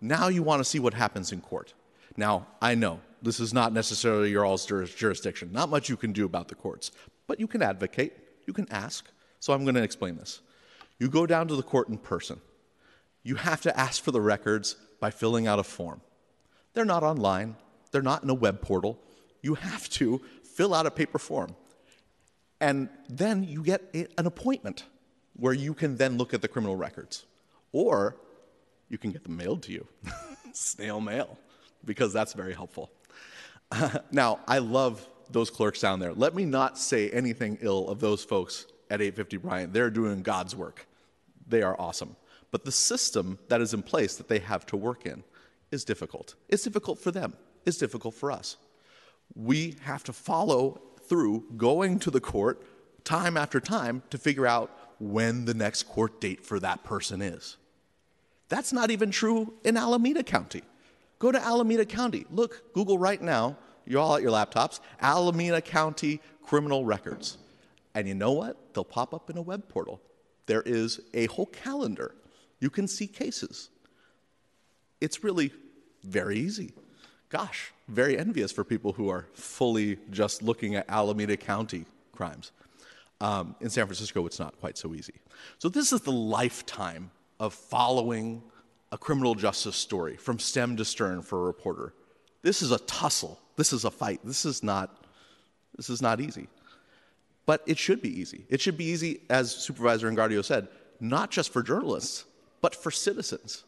Now 0.00 0.28
you 0.28 0.42
want 0.42 0.60
to 0.60 0.64
see 0.64 0.78
what 0.78 0.92
happens 0.92 1.32
in 1.32 1.40
court. 1.40 1.72
Now, 2.16 2.48
I 2.60 2.74
know 2.74 3.00
this 3.22 3.40
is 3.40 3.54
not 3.54 3.72
necessarily 3.72 4.30
your 4.30 4.44
all's 4.44 4.66
jurisdiction. 4.66 5.52
Not 5.52 5.70
much 5.70 5.88
you 5.88 5.96
can 5.96 6.12
do 6.12 6.26
about 6.26 6.48
the 6.48 6.54
courts, 6.54 6.90
but 7.26 7.38
you 7.38 7.46
can 7.46 7.62
advocate. 7.62 8.12
You 8.46 8.52
can 8.52 8.70
ask. 8.70 9.08
So 9.38 9.52
I'm 9.52 9.64
going 9.64 9.74
to 9.74 9.82
explain 9.82 10.16
this. 10.16 10.40
You 10.98 11.08
go 11.08 11.26
down 11.26 11.48
to 11.48 11.56
the 11.56 11.62
court 11.62 11.88
in 11.88 11.98
person. 11.98 12.40
You 13.22 13.36
have 13.36 13.60
to 13.62 13.78
ask 13.78 14.02
for 14.02 14.10
the 14.10 14.20
records 14.20 14.76
by 15.00 15.10
filling 15.10 15.46
out 15.46 15.58
a 15.58 15.62
form. 15.62 16.00
They're 16.74 16.84
not 16.84 17.02
online, 17.02 17.56
they're 17.90 18.02
not 18.02 18.22
in 18.22 18.30
a 18.30 18.34
web 18.34 18.60
portal. 18.60 18.98
You 19.42 19.54
have 19.54 19.88
to 19.90 20.20
fill 20.44 20.74
out 20.74 20.86
a 20.86 20.90
paper 20.90 21.18
form. 21.18 21.56
And 22.60 22.90
then 23.08 23.44
you 23.44 23.62
get 23.62 23.82
an 23.94 24.26
appointment 24.26 24.84
where 25.34 25.54
you 25.54 25.72
can 25.72 25.96
then 25.96 26.18
look 26.18 26.34
at 26.34 26.42
the 26.42 26.48
criminal 26.48 26.76
records. 26.76 27.24
Or 27.72 28.16
you 28.90 28.98
can 28.98 29.12
get 29.12 29.22
them 29.22 29.36
mailed 29.36 29.62
to 29.64 29.72
you, 29.72 29.86
snail 30.52 31.00
mail, 31.00 31.38
because 31.84 32.12
that's 32.12 32.34
very 32.34 32.52
helpful. 32.52 32.90
Uh, 33.70 33.98
now, 34.12 34.40
I 34.46 34.58
love 34.58 35.06
those 35.32 35.50
clerks 35.50 35.80
down 35.80 36.00
there. 36.00 36.12
Let 36.12 36.34
me 36.34 36.44
not 36.44 36.78
say 36.78 37.10
anything 37.10 37.58
ill 37.60 37.88
of 37.88 38.00
those 38.00 38.24
folks 38.24 38.66
at 38.90 39.00
850 39.00 39.36
Bryant. 39.38 39.72
They're 39.72 39.90
doing 39.90 40.22
God's 40.22 40.56
work. 40.56 40.86
They 41.46 41.62
are 41.62 41.76
awesome. 41.78 42.16
But 42.50 42.64
the 42.64 42.72
system 42.72 43.38
that 43.48 43.60
is 43.60 43.74
in 43.74 43.82
place 43.82 44.16
that 44.16 44.28
they 44.28 44.40
have 44.40 44.66
to 44.66 44.76
work 44.76 45.06
in 45.06 45.22
is 45.70 45.84
difficult. 45.84 46.34
It's 46.48 46.64
difficult 46.64 46.98
for 46.98 47.10
them, 47.10 47.34
it's 47.64 47.78
difficult 47.78 48.14
for 48.14 48.30
us. 48.30 48.56
We 49.34 49.76
have 49.82 50.02
to 50.04 50.12
follow 50.12 50.80
through 51.08 51.44
going 51.56 51.98
to 52.00 52.10
the 52.10 52.20
court 52.20 52.62
time 53.04 53.36
after 53.36 53.60
time 53.60 54.02
to 54.10 54.18
figure 54.18 54.46
out 54.46 54.70
when 54.98 55.44
the 55.44 55.54
next 55.54 55.84
court 55.84 56.20
date 56.20 56.44
for 56.44 56.58
that 56.60 56.84
person 56.84 57.22
is. 57.22 57.56
That's 58.48 58.72
not 58.72 58.90
even 58.90 59.10
true 59.10 59.54
in 59.64 59.76
Alameda 59.76 60.24
County. 60.24 60.62
Go 61.20 61.30
to 61.30 61.40
Alameda 61.40 61.84
County. 61.84 62.26
Look, 62.30 62.74
Google 62.74 62.98
right 62.98 63.20
now, 63.20 63.56
you're 63.86 64.00
all 64.00 64.16
at 64.16 64.22
your 64.22 64.32
laptops, 64.32 64.80
Alameda 65.00 65.60
County 65.60 66.20
criminal 66.42 66.84
records. 66.84 67.38
And 67.94 68.06
you 68.06 68.14
know 68.14 68.32
what? 68.32 68.74
They'll 68.74 68.84
pop 68.84 69.14
up 69.14 69.30
in 69.30 69.36
a 69.36 69.42
web 69.42 69.68
portal. 69.68 70.00
There 70.46 70.62
is 70.62 71.00
a 71.14 71.26
whole 71.26 71.46
calendar. 71.46 72.14
You 72.60 72.70
can 72.70 72.88
see 72.88 73.06
cases. 73.06 73.70
It's 75.00 75.24
really 75.24 75.52
very 76.04 76.38
easy. 76.38 76.72
Gosh, 77.28 77.72
very 77.88 78.18
envious 78.18 78.50
for 78.50 78.64
people 78.64 78.92
who 78.92 79.08
are 79.08 79.26
fully 79.34 79.98
just 80.10 80.42
looking 80.42 80.74
at 80.74 80.86
Alameda 80.88 81.36
County 81.36 81.84
crimes. 82.12 82.52
Um, 83.20 83.54
in 83.60 83.70
San 83.70 83.86
Francisco, 83.86 84.26
it's 84.26 84.38
not 84.38 84.58
quite 84.58 84.76
so 84.78 84.94
easy. 84.94 85.14
So, 85.58 85.68
this 85.68 85.92
is 85.92 86.00
the 86.00 86.12
lifetime 86.12 87.10
of 87.38 87.54
following 87.54 88.42
a 88.92 88.98
criminal 88.98 89.34
justice 89.34 89.76
story 89.76 90.16
from 90.16 90.38
stem 90.38 90.76
to 90.76 90.84
stern 90.84 91.22
for 91.22 91.38
a 91.38 91.42
reporter. 91.42 91.94
This 92.42 92.62
is 92.62 92.72
a 92.72 92.78
tussle. 92.80 93.38
This 93.60 93.74
is 93.74 93.84
a 93.84 93.90
fight. 93.90 94.20
This 94.24 94.46
is 94.46 94.62
not, 94.62 95.04
this 95.76 95.90
is 95.90 96.00
not 96.00 96.18
easy. 96.18 96.48
But 97.44 97.62
it 97.66 97.76
should 97.76 98.00
be 98.00 98.08
easy. 98.08 98.46
It 98.48 98.58
should 98.58 98.78
be 98.78 98.86
easy, 98.86 99.20
as 99.28 99.54
Supervisor 99.54 100.10
Engardio 100.10 100.42
said, 100.42 100.68
not 100.98 101.30
just 101.30 101.52
for 101.52 101.62
journalists, 101.62 102.24
but 102.62 102.74
for 102.74 102.90
citizens. 102.90 103.64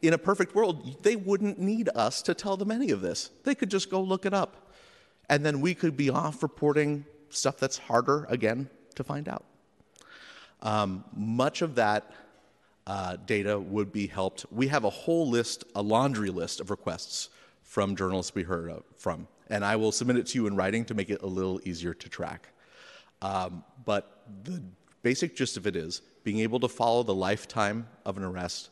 In 0.00 0.14
a 0.14 0.18
perfect 0.18 0.54
world, 0.54 1.02
they 1.02 1.14
wouldn't 1.14 1.58
need 1.58 1.90
us 1.94 2.22
to 2.22 2.32
tell 2.32 2.56
them 2.56 2.70
any 2.70 2.90
of 2.90 3.02
this. 3.02 3.28
They 3.44 3.54
could 3.54 3.70
just 3.70 3.90
go 3.90 4.00
look 4.00 4.24
it 4.24 4.32
up. 4.32 4.72
And 5.28 5.44
then 5.44 5.60
we 5.60 5.74
could 5.74 5.94
be 5.94 6.08
off 6.08 6.42
reporting 6.42 7.04
stuff 7.28 7.58
that's 7.58 7.76
harder, 7.76 8.24
again, 8.30 8.70
to 8.94 9.04
find 9.04 9.28
out. 9.28 9.44
Um, 10.62 11.04
much 11.14 11.60
of 11.60 11.74
that 11.74 12.10
uh, 12.86 13.16
data 13.26 13.60
would 13.60 13.92
be 13.92 14.06
helped. 14.06 14.46
We 14.50 14.68
have 14.68 14.84
a 14.84 14.90
whole 15.04 15.28
list, 15.28 15.64
a 15.74 15.82
laundry 15.82 16.30
list 16.30 16.60
of 16.60 16.70
requests 16.70 17.28
from 17.62 17.94
journalists 17.94 18.34
we 18.34 18.44
heard 18.44 18.70
of, 18.70 18.84
from, 18.96 19.26
and 19.50 19.64
I 19.64 19.76
will 19.76 19.92
submit 19.92 20.16
it 20.16 20.26
to 20.28 20.38
you 20.38 20.46
in 20.46 20.56
writing 20.56 20.84
to 20.86 20.94
make 20.94 21.10
it 21.10 21.22
a 21.22 21.26
little 21.26 21.60
easier 21.64 21.94
to 21.94 22.08
track. 22.08 22.48
Um, 23.22 23.64
but 23.84 24.22
the 24.44 24.62
basic 25.02 25.36
gist 25.36 25.56
of 25.56 25.66
it 25.66 25.76
is 25.76 26.02
being 26.24 26.40
able 26.40 26.60
to 26.60 26.68
follow 26.68 27.02
the 27.02 27.14
lifetime 27.14 27.86
of 28.04 28.16
an 28.16 28.24
arrest, 28.24 28.70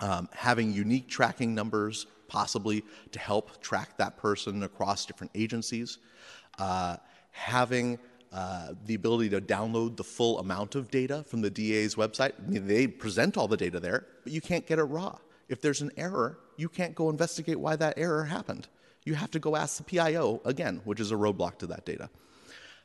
um, 0.00 0.28
having 0.32 0.72
unique 0.72 1.08
tracking 1.08 1.54
numbers, 1.54 2.06
possibly 2.28 2.84
to 3.12 3.18
help 3.18 3.60
track 3.60 3.96
that 3.96 4.16
person 4.16 4.62
across 4.62 5.06
different 5.06 5.32
agencies, 5.34 5.98
uh, 6.58 6.96
having 7.30 7.98
uh, 8.32 8.74
the 8.84 8.94
ability 8.94 9.28
to 9.30 9.40
download 9.40 9.96
the 9.96 10.04
full 10.04 10.38
amount 10.38 10.74
of 10.74 10.90
data 10.90 11.24
from 11.24 11.40
the 11.40 11.50
DA's 11.50 11.94
website. 11.94 12.32
I 12.38 12.50
mean, 12.50 12.66
they 12.66 12.86
present 12.86 13.36
all 13.36 13.48
the 13.48 13.56
data 13.56 13.80
there, 13.80 14.06
but 14.22 14.32
you 14.32 14.40
can't 14.40 14.66
get 14.66 14.78
it 14.78 14.84
raw. 14.84 15.18
If 15.48 15.62
there's 15.62 15.80
an 15.80 15.90
error, 15.96 16.38
you 16.56 16.68
can't 16.68 16.94
go 16.94 17.08
investigate 17.08 17.58
why 17.58 17.76
that 17.76 17.94
error 17.96 18.24
happened. 18.24 18.68
You 19.08 19.14
have 19.14 19.30
to 19.30 19.38
go 19.38 19.56
ask 19.56 19.78
the 19.78 19.84
PIO 19.84 20.42
again, 20.44 20.82
which 20.84 21.00
is 21.00 21.12
a 21.12 21.14
roadblock 21.14 21.56
to 21.60 21.66
that 21.68 21.86
data. 21.86 22.10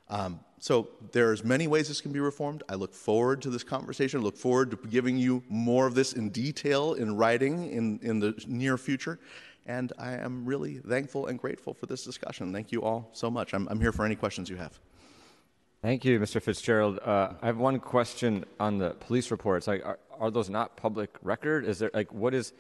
Um, 0.08 0.40
so 0.58 0.88
there's 1.12 1.44
many 1.44 1.68
ways 1.68 1.90
this 1.90 2.00
can 2.00 2.14
be 2.14 2.22
reformed. 2.22 2.64
I 2.70 2.76
look 2.76 2.94
forward 2.94 3.42
to 3.42 3.50
this 3.50 3.66
conversation. 3.66 4.22
I 4.22 4.24
look 4.24 4.38
forward 4.38 4.72
to 4.72 4.78
giving 4.88 5.18
you 5.18 5.44
more 5.50 5.86
of 5.86 5.96
this 5.96 6.14
in 6.14 6.30
detail 6.30 6.94
in 6.94 7.18
writing 7.18 7.70
in, 7.70 8.00
in 8.02 8.22
the 8.22 8.42
near 8.48 8.78
future. 8.78 9.20
And 9.66 9.92
I 10.00 10.14
am 10.14 10.46
really 10.46 10.76
thankful 10.78 11.28
and 11.28 11.38
grateful 11.38 11.74
for 11.74 11.88
this 11.88 12.06
discussion. 12.06 12.54
Thank 12.54 12.72
you 12.72 12.84
all 12.84 13.10
so 13.12 13.30
much. 13.30 13.54
I'm, 13.54 13.68
I'm 13.68 13.82
here 13.82 13.92
for 13.92 14.06
any 14.06 14.16
questions 14.16 14.50
you 14.50 14.56
have. 14.56 14.80
Thank 15.82 16.06
you, 16.06 16.18
Mr. 16.22 16.42
Fitzgerald. 16.42 17.00
Uh, 17.00 17.34
I 17.42 17.48
have 17.48 17.58
one 17.58 17.82
question 17.82 18.46
on 18.62 18.78
the 18.78 18.92
police 18.92 19.30
reports. 19.30 19.68
Like, 19.68 19.86
are, 19.86 20.00
are, 20.18 20.32
those 20.32 20.50
not 20.50 20.78
public 20.78 21.18
record? 21.22 21.66
Is 21.66 21.80
there 21.80 21.92
like 21.94 22.14
what 22.14 22.34
is 22.34 22.54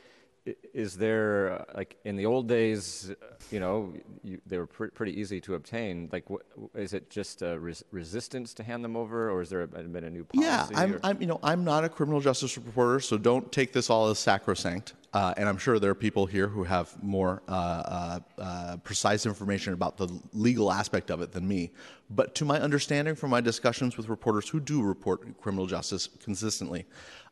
is 0.45 0.97
there 0.97 1.61
uh, 1.61 1.65
like 1.75 1.97
in 2.03 2.15
the 2.15 2.25
old 2.25 2.47
days? 2.47 3.13
You 3.51 3.59
know, 3.59 3.93
you, 4.23 4.41
they 4.45 4.57
were 4.57 4.67
pr- 4.67 4.87
pretty 4.87 5.19
easy 5.19 5.39
to 5.41 5.55
obtain. 5.55 6.09
Like, 6.11 6.25
is 6.75 6.93
it 6.93 7.09
just 7.09 7.41
a 7.41 7.57
res- 7.59 7.83
resistance 7.91 8.53
to 8.55 8.63
hand 8.63 8.83
them 8.83 8.95
over, 8.95 9.29
or 9.29 9.41
is 9.41 9.49
there 9.49 9.65
been 9.67 10.03
a 10.03 10.09
new 10.09 10.25
policy? 10.25 10.47
Yeah, 10.47 10.67
I'm, 10.75 10.99
I'm, 11.03 11.21
you 11.21 11.27
know 11.27 11.39
I'm 11.43 11.63
not 11.63 11.83
a 11.83 11.89
criminal 11.89 12.19
justice 12.19 12.57
reporter, 12.57 12.99
so 12.99 13.17
don't 13.17 13.51
take 13.51 13.71
this 13.71 13.89
all 13.89 14.09
as 14.09 14.19
sacrosanct. 14.19 14.93
Uh, 15.13 15.31
and 15.37 15.47
I'm 15.47 15.59
sure 15.59 15.77
there 15.77 15.91
are 15.91 15.95
people 15.95 16.25
here 16.25 16.47
who 16.47 16.63
have 16.63 17.01
more 17.03 17.43
uh, 17.47 17.51
uh, 17.51 18.19
uh, 18.39 18.77
precise 18.77 19.27
information 19.27 19.73
about 19.73 19.95
the 19.95 20.09
legal 20.33 20.71
aspect 20.71 21.11
of 21.11 21.21
it 21.21 21.31
than 21.31 21.47
me. 21.47 21.71
But 22.09 22.33
to 22.35 22.45
my 22.45 22.59
understanding 22.59 23.13
from 23.13 23.29
my 23.29 23.39
discussions 23.39 23.95
with 23.95 24.09
reporters 24.09 24.49
who 24.49 24.59
do 24.59 24.81
report 24.81 25.39
criminal 25.39 25.67
justice 25.67 26.09
consistently, 26.23 26.85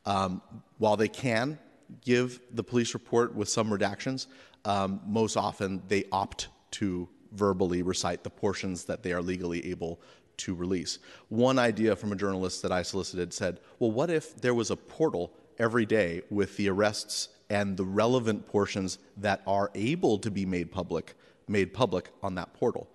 um, 0.06 0.44
while 0.78 0.96
they 0.96 1.08
can 1.08 1.58
give 2.04 2.40
the 2.54 2.64
police 2.64 2.94
report 2.94 3.36
with 3.36 3.50
some 3.50 3.70
redactions, 3.70 4.28
um, 4.66 5.02
most 5.06 5.36
often 5.36 5.82
they 5.88 6.06
opt 6.12 6.48
to 6.72 7.10
verbally 7.34 7.82
recite 7.82 8.24
the 8.24 8.30
portions 8.30 8.86
that 8.86 9.04
they 9.04 9.14
are 9.14 9.22
legally 9.22 9.66
able 9.70 10.02
to 10.38 10.56
release. 10.56 11.00
One 11.30 11.60
idea 11.60 11.96
from 11.96 12.12
a 12.12 12.16
journalist 12.16 12.62
that 12.62 12.72
I 12.72 12.82
solicited 12.82 13.34
said, 13.34 13.60
well, 13.80 13.92
what 13.92 14.10
if 14.10 14.36
there 14.42 14.54
was 14.54 14.72
a 14.72 14.76
portal 14.76 15.34
every 15.60 15.86
day 15.86 16.22
with 16.30 16.58
the 16.58 16.70
arrests 16.70 17.30
and 17.50 17.76
the 17.76 17.86
relevant 17.86 18.48
portions 18.48 18.98
that 19.18 19.42
are 19.46 19.70
able 19.76 20.18
to 20.18 20.32
be 20.32 20.46
made 20.46 20.72
public 20.72 21.16
made 21.48 21.74
public 21.74 22.10
on 22.24 22.34
that 22.36 22.54
portal 22.54 22.88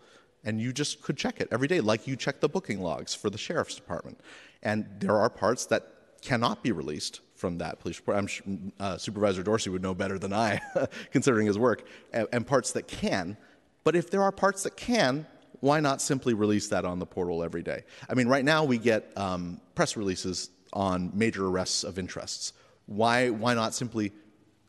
and 0.44 0.60
you 0.60 0.72
just 0.72 1.02
could 1.02 1.16
check 1.16 1.40
it 1.40 1.48
every 1.52 1.68
day 1.68 1.80
like 1.80 2.06
you 2.06 2.16
check 2.16 2.40
the 2.40 2.48
booking 2.48 2.80
logs 2.80 3.14
for 3.14 3.28
the 3.28 3.36
sheriff's 3.36 3.74
department 3.74 4.18
and 4.62 4.86
there 4.98 5.16
are 5.16 5.28
parts 5.28 5.66
that 5.66 5.92
cannot 6.22 6.62
be 6.62 6.72
released 6.72 7.20
from 7.36 7.58
that 7.58 7.78
police 7.80 7.98
report 7.98 8.16
i'm 8.16 8.26
sure 8.26 8.44
uh, 8.80 8.96
supervisor 8.96 9.42
dorsey 9.42 9.70
would 9.70 9.82
know 9.82 9.94
better 9.94 10.18
than 10.18 10.32
i 10.32 10.60
considering 11.12 11.46
his 11.46 11.58
work 11.58 11.86
and, 12.12 12.26
and 12.32 12.46
parts 12.46 12.72
that 12.72 12.88
can 12.88 13.36
but 13.84 13.94
if 13.94 14.10
there 14.10 14.22
are 14.22 14.32
parts 14.32 14.62
that 14.62 14.76
can 14.76 15.26
why 15.60 15.80
not 15.80 16.02
simply 16.02 16.34
release 16.34 16.68
that 16.68 16.84
on 16.84 16.98
the 16.98 17.06
portal 17.06 17.42
every 17.42 17.62
day 17.62 17.84
i 18.10 18.14
mean 18.14 18.28
right 18.28 18.44
now 18.44 18.64
we 18.64 18.78
get 18.78 19.10
um, 19.16 19.60
press 19.74 19.96
releases 19.96 20.50
on 20.72 21.10
major 21.14 21.46
arrests 21.46 21.84
of 21.84 21.98
interests 21.98 22.52
why 22.86 23.30
why 23.30 23.54
not 23.54 23.74
simply 23.74 24.12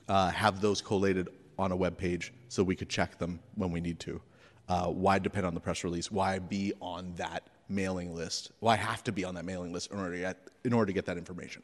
uh, 0.07 0.29
have 0.29 0.61
those 0.61 0.81
collated 0.81 1.29
on 1.59 1.71
a 1.71 1.75
web 1.75 1.97
page 1.97 2.33
so 2.49 2.63
we 2.63 2.75
could 2.75 2.89
check 2.89 3.17
them 3.17 3.39
when 3.55 3.71
we 3.71 3.81
need 3.81 3.99
to. 4.01 4.21
Uh, 4.69 4.87
why 4.87 5.17
depend 5.19 5.45
on 5.45 5.53
the 5.53 5.59
press 5.59 5.83
release? 5.83 6.11
Why 6.11 6.39
be 6.39 6.73
on 6.81 7.13
that 7.15 7.43
mailing 7.69 8.15
list? 8.15 8.51
Why 8.59 8.75
have 8.75 9.03
to 9.05 9.11
be 9.11 9.23
on 9.23 9.35
that 9.35 9.45
mailing 9.45 9.71
list 9.71 9.91
in 9.91 9.99
order 9.99 10.13
to 10.13 10.19
get, 10.19 10.37
in 10.63 10.73
order 10.73 10.87
to 10.87 10.93
get 10.93 11.05
that 11.05 11.17
information? 11.17 11.63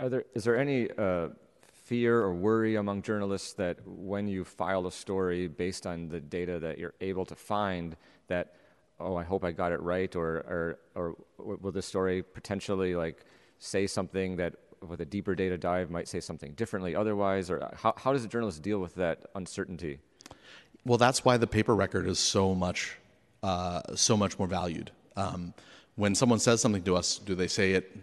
Are 0.00 0.08
there, 0.08 0.24
is 0.34 0.44
there 0.44 0.56
any 0.56 0.90
uh, 0.90 1.28
fear 1.88 2.20
or 2.20 2.34
worry 2.34 2.76
among 2.76 3.02
journalists 3.02 3.52
that 3.54 3.78
when 3.86 4.28
you 4.28 4.44
file 4.44 4.86
a 4.86 4.92
story 4.92 5.46
based 5.46 5.86
on 5.86 6.08
the 6.08 6.20
data 6.20 6.58
that 6.58 6.78
you're 6.78 6.94
able 7.00 7.24
to 7.26 7.34
find, 7.34 7.96
that 8.26 8.54
oh, 9.00 9.16
I 9.16 9.22
hope 9.24 9.44
I 9.44 9.52
got 9.52 9.72
it 9.72 9.80
right, 9.80 10.14
or 10.16 10.38
or, 10.38 10.78
or 10.94 11.16
will 11.38 11.72
the 11.72 11.82
story 11.82 12.22
potentially 12.22 12.94
like 12.94 13.24
say 13.58 13.86
something 13.86 14.36
that 14.36 14.54
with 14.86 15.00
a 15.00 15.04
deeper 15.04 15.34
data 15.34 15.56
dive 15.56 15.90
might 15.90 16.08
say 16.08 16.20
something 16.20 16.52
differently 16.52 16.94
otherwise? 16.94 17.50
Or 17.50 17.72
how, 17.76 17.94
how 17.96 18.12
does 18.12 18.24
a 18.24 18.28
journalist 18.28 18.62
deal 18.62 18.80
with 18.80 18.94
that 18.96 19.26
uncertainty? 19.34 20.00
Well, 20.84 20.98
that's 20.98 21.24
why 21.24 21.36
the 21.36 21.46
paper 21.46 21.74
record 21.74 22.06
is 22.06 22.18
so 22.18 22.54
much, 22.54 22.96
uh, 23.42 23.82
so 23.94 24.16
much 24.16 24.38
more 24.38 24.48
valued. 24.48 24.90
Um, 25.16 25.54
when 25.96 26.14
someone 26.14 26.38
says 26.38 26.60
something 26.60 26.82
to 26.84 26.96
us, 26.96 27.18
do 27.18 27.34
they 27.34 27.48
say 27.48 27.72
it 27.72 27.96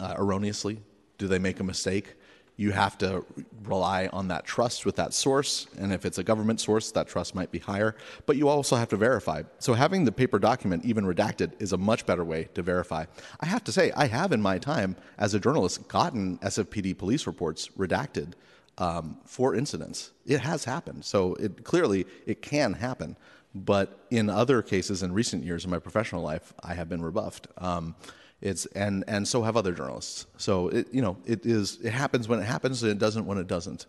uh, 0.00 0.14
erroneously? 0.16 0.78
Do 1.22 1.28
they 1.28 1.38
make 1.38 1.60
a 1.60 1.62
mistake? 1.62 2.16
you 2.56 2.72
have 2.72 2.98
to 2.98 3.24
rely 3.62 4.08
on 4.12 4.26
that 4.28 4.44
trust 4.44 4.84
with 4.84 4.96
that 4.96 5.14
source. 5.14 5.68
And 5.78 5.92
if 5.92 6.04
it's 6.04 6.18
a 6.18 6.24
government 6.24 6.60
source, 6.60 6.90
that 6.92 7.06
trust 7.06 7.32
might 7.32 7.52
be 7.52 7.60
higher. 7.60 7.94
But 8.26 8.36
you 8.36 8.48
also 8.48 8.74
have 8.74 8.88
to 8.88 8.96
verify. 8.96 9.44
So 9.60 9.74
having 9.74 10.04
the 10.04 10.10
paper 10.10 10.40
document, 10.40 10.84
even 10.84 11.04
redacted, 11.04 11.52
is 11.60 11.72
a 11.72 11.78
much 11.78 12.04
better 12.06 12.24
way 12.24 12.48
to 12.54 12.62
verify. 12.62 13.04
I 13.40 13.46
have 13.46 13.62
to 13.64 13.72
say, 13.72 13.92
I 13.92 14.08
have 14.08 14.32
in 14.32 14.42
my 14.42 14.58
time 14.58 14.96
as 15.16 15.32
a 15.32 15.38
journalist 15.38 15.86
gotten 15.86 16.38
SFPD 16.38 16.98
police 16.98 17.24
reports 17.24 17.68
redacted 17.78 18.32
um, 18.78 19.18
for 19.24 19.54
incidents. 19.54 20.10
It 20.26 20.40
has 20.40 20.64
happened. 20.64 21.04
So 21.04 21.34
it 21.36 21.62
clearly 21.62 22.04
it 22.26 22.42
can 22.42 22.72
happen. 22.74 23.16
But 23.54 24.06
in 24.10 24.28
other 24.28 24.60
cases 24.60 25.04
in 25.04 25.12
recent 25.12 25.44
years 25.44 25.64
in 25.64 25.70
my 25.70 25.78
professional 25.78 26.22
life, 26.22 26.52
I 26.62 26.74
have 26.74 26.88
been 26.88 27.02
rebuffed. 27.02 27.46
Um, 27.58 27.94
it's 28.42 28.66
and 28.66 29.04
and 29.06 29.26
so 29.26 29.42
have 29.42 29.56
other 29.56 29.72
journalists. 29.72 30.26
So 30.36 30.68
it 30.68 30.88
you 30.92 31.00
know 31.00 31.16
it 31.24 31.46
is 31.46 31.78
it 31.82 31.90
happens 31.90 32.28
when 32.28 32.40
it 32.40 32.44
happens 32.44 32.82
and 32.82 32.92
it 32.92 32.98
doesn't 32.98 33.24
when 33.24 33.38
it 33.38 33.46
doesn't. 33.46 33.86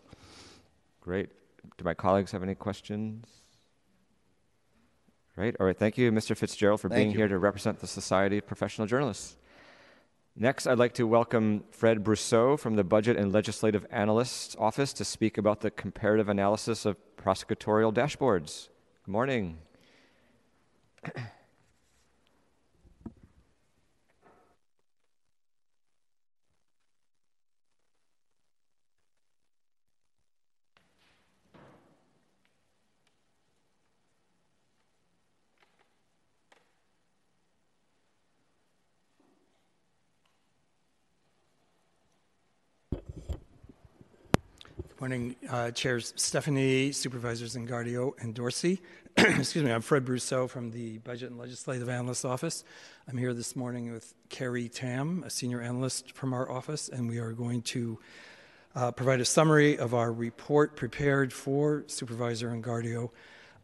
Great. 1.01 1.29
Do 1.77 1.83
my 1.83 1.93
colleagues 1.93 2.31
have 2.31 2.43
any 2.43 2.55
questions? 2.55 3.27
Right. 5.35 5.55
All 5.59 5.65
right. 5.65 5.77
Thank 5.77 5.97
you, 5.97 6.11
Mr. 6.11 6.37
Fitzgerald, 6.37 6.79
for 6.79 6.89
Thank 6.89 6.99
being 6.99 7.11
you. 7.11 7.17
here 7.17 7.27
to 7.27 7.39
represent 7.39 7.79
the 7.79 7.87
Society 7.87 8.37
of 8.37 8.45
Professional 8.45 8.85
Journalists. 8.85 9.35
Next, 10.35 10.67
I'd 10.67 10.79
like 10.79 10.93
to 10.93 11.05
welcome 11.05 11.63
Fred 11.71 12.03
Brousseau 12.03 12.57
from 12.57 12.75
the 12.75 12.83
Budget 12.83 13.17
and 13.17 13.31
Legislative 13.31 13.85
Analyst's 13.91 14.55
Office 14.57 14.93
to 14.93 15.05
speak 15.05 15.37
about 15.37 15.61
the 15.61 15.71
comparative 15.71 16.29
analysis 16.29 16.85
of 16.85 16.97
prosecutorial 17.17 17.93
dashboards. 17.93 18.69
Good 19.05 19.11
morning. 19.11 19.57
Morning, 45.03 45.35
uh, 45.49 45.69
Chairs 45.71 46.13
Stefani, 46.15 46.93
Supervisors 46.93 47.57
Engardio 47.57 48.13
and 48.21 48.33
Dorsey. 48.33 48.81
Excuse 49.17 49.65
me, 49.65 49.69
I'm 49.69 49.81
Fred 49.81 50.05
Brousseau 50.05 50.49
from 50.49 50.71
the 50.71 50.99
Budget 50.99 51.29
and 51.29 51.37
Legislative 51.37 51.89
Analyst 51.89 52.23
Office. 52.23 52.63
I'm 53.09 53.17
here 53.17 53.33
this 53.33 53.53
morning 53.53 53.91
with 53.91 54.13
Carrie 54.29 54.69
Tam, 54.69 55.21
a 55.25 55.29
senior 55.29 55.59
analyst 55.59 56.13
from 56.13 56.31
our 56.33 56.49
office, 56.49 56.87
and 56.87 57.09
we 57.09 57.17
are 57.17 57.33
going 57.33 57.63
to 57.63 57.99
uh, 58.75 58.91
provide 58.91 59.19
a 59.19 59.25
summary 59.25 59.77
of 59.77 59.93
our 59.93 60.09
report 60.09 60.77
prepared 60.77 61.33
for 61.33 61.83
Supervisor 61.87 62.47
Engardio, 62.51 63.09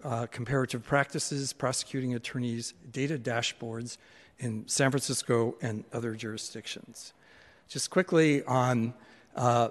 uh, 0.04 0.26
comparative 0.26 0.84
practices, 0.84 1.54
prosecuting 1.54 2.16
attorneys, 2.16 2.74
data 2.92 3.18
dashboards 3.18 3.96
in 4.40 4.68
San 4.68 4.92
Francisco 4.92 5.56
and 5.62 5.86
other 5.94 6.16
jurisdictions. 6.16 7.14
Just 7.70 7.92
quickly 7.92 8.44
on 8.44 8.94
uh, 9.38 9.70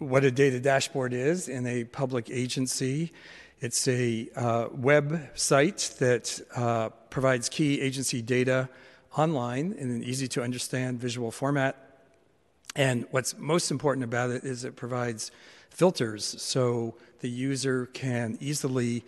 what 0.00 0.24
a 0.24 0.30
data 0.30 0.58
dashboard 0.58 1.12
is 1.12 1.46
in 1.46 1.66
a 1.66 1.84
public 1.84 2.30
agency. 2.30 3.12
It's 3.60 3.86
a 3.86 4.30
uh, 4.34 4.68
website 4.68 5.98
that 5.98 6.40
uh, 6.56 6.88
provides 7.10 7.50
key 7.50 7.80
agency 7.82 8.22
data 8.22 8.70
online 9.16 9.72
in 9.72 9.90
an 9.90 10.02
easy 10.02 10.26
to 10.28 10.42
understand 10.42 10.98
visual 10.98 11.30
format. 11.30 11.76
And 12.74 13.06
what's 13.10 13.36
most 13.36 13.70
important 13.70 14.04
about 14.04 14.30
it 14.30 14.44
is 14.44 14.64
it 14.64 14.74
provides 14.74 15.30
filters 15.68 16.24
so 16.24 16.94
the 17.20 17.28
user 17.28 17.86
can 17.92 18.38
easily 18.40 19.04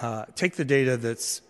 uh, 0.00 0.26
take 0.34 0.56
the 0.56 0.64
data 0.64 0.98
that's 0.98 1.40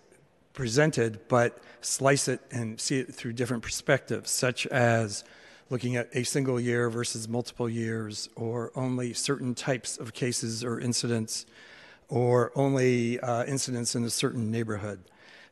presented 0.53 1.27
but 1.29 1.59
slice 1.81 2.29
it 2.29 2.41
and 2.53 2.81
see 2.81 3.01
it 3.01 3.13
through 3.13 3.33
different 3.33 3.65
perspectives, 3.65 4.31
such 4.31 4.67
as 4.69 5.25
looking 5.71 5.97
at 5.97 6.09
a 6.15 6.25
single 6.25 6.59
year 6.59 6.91
versus 6.91 7.29
multiple 7.29 7.69
years, 7.69 8.29
or 8.37 8.73
only 8.75 9.13
certain 9.13 9.55
types 9.55 9.99
of 9.99 10.13
cases 10.13 10.65
or 10.65 10.81
incidents, 10.81 11.47
or 12.09 12.53
only 12.55 13.21
uh, 13.21 13.45
incidents 13.45 13.95
in 13.95 14.05
a 14.05 14.11
certain 14.11 14.51
neighborhood. 14.51 15.01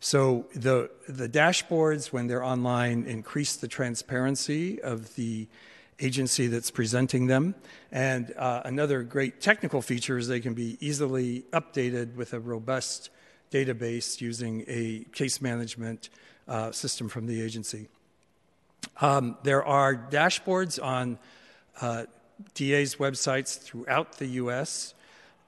So 0.00 0.46
the 0.55 0.90
the 1.09 1.29
dashboards, 1.29 2.12
when 2.12 2.26
they're 2.26 2.44
online, 2.44 3.05
increase 3.05 3.57
the 3.57 3.68
transparency 3.68 4.81
of 4.81 5.14
the 5.16 5.48
agency 5.98 6.46
that's 6.46 6.70
presenting 6.70 7.26
them. 7.26 7.55
And 7.90 8.33
uh, 8.37 8.62
another 8.64 9.02
great 9.02 9.40
technical 9.40 9.81
feature 9.81 10.18
is 10.18 10.29
they 10.29 10.40
can 10.40 10.55
be 10.55 10.76
easily 10.81 11.44
updated 11.52 12.14
with 12.16 12.35
a 12.35 12.40
robust 12.40 13.11
database 13.50 14.20
using 14.20 14.64
a 14.68 15.07
case 15.12 15.40
management 15.40 16.11
uh, 16.48 16.72
system 16.72 17.09
from 17.09 17.26
the 17.26 17.40
agency. 17.40 17.88
Um, 19.00 19.36
there 19.42 19.64
are 19.64 19.94
dashboards 19.94 20.82
on 20.82 21.18
uh, 21.80 22.04
DA's 22.54 22.96
websites 22.96 23.58
throughout 23.58 24.18
the 24.18 24.26
U.S., 24.26 24.94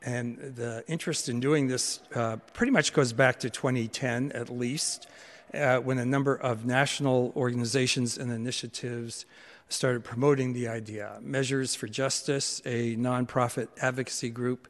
and 0.03 0.39
the 0.39 0.85
interest 0.87 1.29
in 1.29 1.41
doing 1.41 1.67
this 1.67 2.01
uh, 2.15 2.37
pretty 2.53 2.71
much 2.71 2.93
goes 2.93 3.13
back 3.13 3.41
to 3.41 3.51
2010 3.51 4.31
at 4.33 4.49
least, 4.49 5.09
uh, 5.55 5.79
when 5.79 5.99
a 5.99 6.05
number 6.05 6.37
of 6.37 6.65
national 6.65 7.33
organizations 7.35 8.17
and 8.17 8.31
initiatives 8.31 9.27
started 9.69 10.05
promoting 10.05 10.53
the 10.53 10.69
idea. 10.69 11.19
Measures 11.21 11.75
for 11.75 11.89
Justice, 11.89 12.63
a 12.65 12.97
nonprofit 12.97 13.69
advocacy 13.81 14.31
group, 14.31 14.69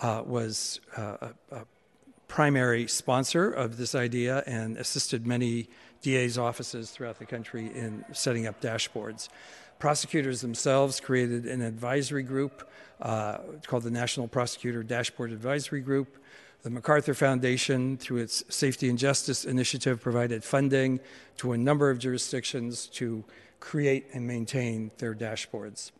uh, 0.00 0.22
was 0.24 0.80
uh, 0.96 1.16
a, 1.50 1.56
a 1.56 1.64
primary 2.28 2.86
sponsor 2.86 3.50
of 3.50 3.76
this 3.76 3.94
idea 3.94 4.42
and 4.46 4.76
assisted 4.76 5.26
many 5.26 5.68
DA's 6.02 6.38
offices 6.38 6.90
throughout 6.90 7.18
the 7.18 7.26
country 7.26 7.66
in 7.66 8.04
setting 8.12 8.46
up 8.46 8.60
dashboards. 8.60 9.28
Prosecutors 9.78 10.40
themselves 10.40 11.00
created 11.00 11.46
an 11.46 11.62
advisory 11.62 12.22
group 12.22 12.68
uh, 13.00 13.38
called 13.66 13.82
the 13.82 13.90
National 13.90 14.28
Prosecutor 14.28 14.82
Dashboard 14.82 15.32
Advisory 15.32 15.80
Group. 15.80 16.18
The 16.62 16.70
MacArthur 16.70 17.14
Foundation, 17.14 17.96
through 17.96 18.18
its 18.18 18.44
Safety 18.54 18.90
and 18.90 18.98
Justice 18.98 19.46
Initiative, 19.46 19.98
provided 19.98 20.44
funding 20.44 21.00
to 21.38 21.52
a 21.52 21.58
number 21.58 21.88
of 21.88 21.98
jurisdictions 21.98 22.86
to 22.88 23.24
create 23.58 24.06
and 24.12 24.26
maintain 24.26 24.90
their 24.98 25.14
dashboards. 25.14 25.92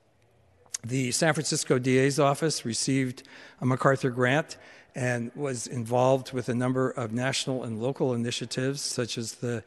The 0.85 1.11
San 1.13 1.33
Francisco 1.33 1.79
DA's 1.79 2.19
office 2.19 2.65
received 2.65 3.23
a 3.61 3.67
MacArthur 3.67 4.11
grant 4.11 4.59
and 4.95 5.31
was 5.35 5.67
involved 5.67 6.33
with 6.33 6.49
a 6.49 6.55
number 6.55 6.91
of 6.91 7.13
national 7.13 7.63
and 7.65 7.81
local 7.81 8.13
initiatives, 8.13 8.81
such 8.81 9.17
as 9.17 9.35
the 9.35 9.63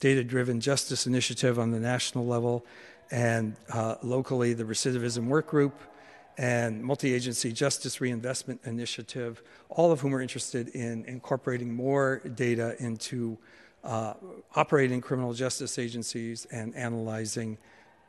Data 0.00 0.22
Driven 0.22 0.60
Justice 0.60 1.06
Initiative 1.06 1.58
on 1.58 1.70
the 1.70 1.80
national 1.80 2.26
level, 2.26 2.64
and 3.10 3.56
uh, 3.72 3.96
locally 4.02 4.52
the 4.52 4.64
Recidivism 4.64 5.26
Work 5.26 5.48
Group 5.48 5.80
and 6.38 6.82
Multi 6.82 7.14
Agency 7.14 7.52
Justice 7.52 8.00
Reinvestment 8.00 8.60
Initiative, 8.64 9.42
all 9.68 9.92
of 9.92 10.00
whom 10.00 10.14
are 10.14 10.20
interested 10.20 10.68
in 10.68 11.04
incorporating 11.06 11.72
more 11.72 12.20
data 12.34 12.76
into 12.78 13.38
uh, 13.84 14.14
operating 14.54 15.00
criminal 15.00 15.32
justice 15.32 15.78
agencies 15.78 16.46
and 16.50 16.74
analyzing 16.74 17.56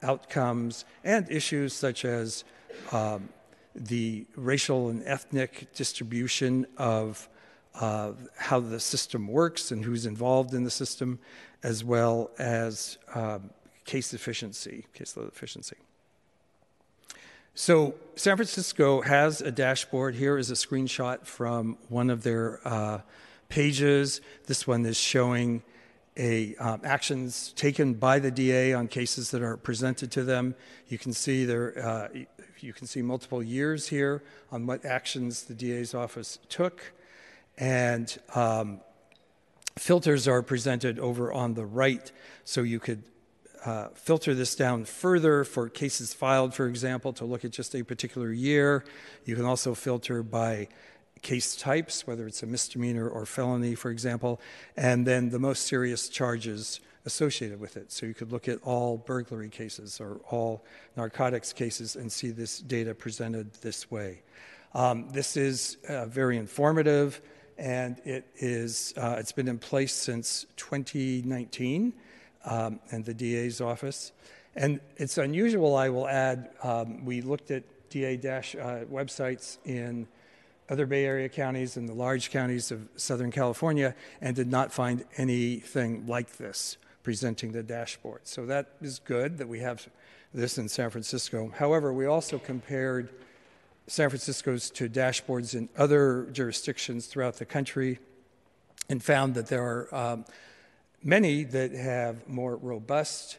outcomes 0.03 0.85
and 1.03 1.29
issues 1.31 1.73
such 1.73 2.03
as 2.03 2.43
um, 2.91 3.29
the 3.75 4.25
racial 4.35 4.89
and 4.89 5.03
ethnic 5.05 5.73
distribution 5.73 6.65
of 6.77 7.29
uh, 7.75 8.13
how 8.37 8.59
the 8.59 8.79
system 8.79 9.27
works 9.27 9.71
and 9.71 9.83
who's 9.83 10.05
involved 10.05 10.53
in 10.53 10.63
the 10.63 10.71
system, 10.71 11.19
as 11.63 11.83
well 11.83 12.31
as 12.39 12.97
um, 13.13 13.49
case 13.85 14.13
efficiency, 14.13 14.85
caseload 14.95 15.27
efficiency. 15.27 15.77
So, 17.55 17.95
San 18.15 18.35
Francisco 18.35 19.01
has 19.01 19.41
a 19.41 19.51
dashboard. 19.51 20.13
Here 20.13 20.37
is 20.37 20.51
a 20.51 20.53
screenshot 20.53 21.25
from 21.25 21.77
one 21.89 22.11
of 22.11 22.21
their 22.21 22.59
uh, 22.63 23.01
pages. 23.49 24.21
This 24.45 24.67
one 24.67 24.85
is 24.85 24.97
showing 24.97 25.63
a 26.17 26.55
um, 26.57 26.81
actions 26.83 27.53
taken 27.55 27.93
by 27.93 28.19
the 28.19 28.31
DA 28.31 28.73
on 28.73 28.87
cases 28.87 29.31
that 29.31 29.41
are 29.41 29.57
presented 29.57 30.11
to 30.11 30.23
them. 30.23 30.55
You 30.87 30.97
can 30.97 31.13
see 31.13 31.45
there, 31.45 31.83
uh, 31.83 32.07
you 32.59 32.73
can 32.73 32.87
see 32.87 33.01
multiple 33.01 33.43
years 33.43 33.87
here 33.87 34.23
on 34.51 34.65
what 34.65 34.83
actions 34.83 35.43
the 35.43 35.53
DA's 35.53 35.93
office 35.93 36.39
took, 36.49 36.93
and 37.57 38.17
um, 38.35 38.79
filters 39.77 40.27
are 40.27 40.41
presented 40.41 40.99
over 40.99 41.31
on 41.31 41.53
the 41.53 41.65
right, 41.65 42.11
so 42.43 42.61
you 42.61 42.79
could 42.79 43.03
uh, 43.65 43.89
filter 43.95 44.33
this 44.33 44.55
down 44.55 44.85
further 44.85 45.43
for 45.43 45.67
cases 45.67 46.13
filed, 46.13 46.53
for 46.53 46.67
example, 46.67 47.11
to 47.13 47.25
look 47.25 47.43
at 47.43 47.51
just 47.51 47.75
a 47.75 47.83
particular 47.83 48.31
year. 48.31 48.85
You 49.25 49.35
can 49.35 49.45
also 49.45 49.73
filter 49.73 50.23
by 50.23 50.67
case 51.21 51.55
types, 51.55 52.05
whether 52.05 52.27
it's 52.27 52.43
a 52.43 52.45
misdemeanor 52.45 53.09
or 53.09 53.25
felony, 53.25 53.75
for 53.75 53.91
example, 53.91 54.39
and 54.75 55.05
then 55.05 55.29
the 55.29 55.39
most 55.39 55.65
serious 55.65 56.09
charges 56.09 56.79
associated 57.05 57.59
with 57.59 57.77
it. 57.77 57.91
So 57.91 58.05
you 58.05 58.13
could 58.13 58.31
look 58.31 58.47
at 58.47 58.59
all 58.63 58.97
burglary 58.97 59.49
cases 59.49 59.99
or 59.99 60.19
all 60.29 60.63
narcotics 60.95 61.53
cases 61.53 61.95
and 61.95 62.11
see 62.11 62.29
this 62.29 62.59
data 62.59 62.93
presented 62.93 63.53
this 63.55 63.89
way. 63.89 64.21
Um, 64.73 65.09
this 65.09 65.37
is 65.37 65.77
uh, 65.87 66.05
very 66.05 66.37
informative, 66.37 67.21
and 67.57 67.99
it 68.05 68.25
is 68.37 68.93
uh, 68.97 69.15
it's 69.19 69.31
been 69.31 69.47
in 69.47 69.57
place 69.57 69.93
since 69.93 70.45
2019, 70.57 71.93
um, 72.45 72.79
and 72.91 73.05
the 73.05 73.13
DA's 73.13 73.61
office. 73.61 74.11
And 74.55 74.79
it's 74.97 75.17
unusual, 75.17 75.75
I 75.75 75.89
will 75.89 76.07
add. 76.07 76.49
Um, 76.63 77.05
we 77.05 77.21
looked 77.21 77.51
at 77.51 77.63
DA 77.89 78.17
dash 78.17 78.55
uh, 78.55 78.85
websites 78.91 79.57
in 79.65 80.07
other 80.69 80.85
Bay 80.85 81.05
Area 81.05 81.29
counties 81.29 81.77
and 81.77 81.87
the 81.87 81.93
large 81.93 82.31
counties 82.31 82.71
of 82.71 82.87
Southern 82.95 83.31
California 83.31 83.95
and 84.19 84.35
did 84.35 84.47
not 84.47 84.71
find 84.71 85.05
anything 85.17 86.05
like 86.07 86.37
this 86.37 86.77
presenting 87.03 87.53
the 87.53 87.63
dashboard. 87.63 88.21
So 88.25 88.45
that 88.47 88.71
is 88.81 88.99
good 88.99 89.37
that 89.37 89.47
we 89.47 89.59
have 89.59 89.87
this 90.33 90.57
in 90.57 90.67
San 90.67 90.89
Francisco. 90.89 91.53
However, 91.55 91.93
we 91.93 92.05
also 92.05 92.37
compared 92.37 93.09
San 93.87 94.09
Francisco's 94.09 94.69
to 94.71 94.89
dashboards 94.89 95.55
in 95.55 95.69
other 95.77 96.27
jurisdictions 96.33 97.07
throughout 97.07 97.37
the 97.37 97.45
country 97.45 97.99
and 98.89 99.01
found 99.01 99.33
that 99.35 99.47
there 99.47 99.63
are 99.63 99.95
um, 99.95 100.25
many 101.03 101.43
that 101.43 101.71
have 101.71 102.27
more 102.27 102.57
robust 102.57 103.37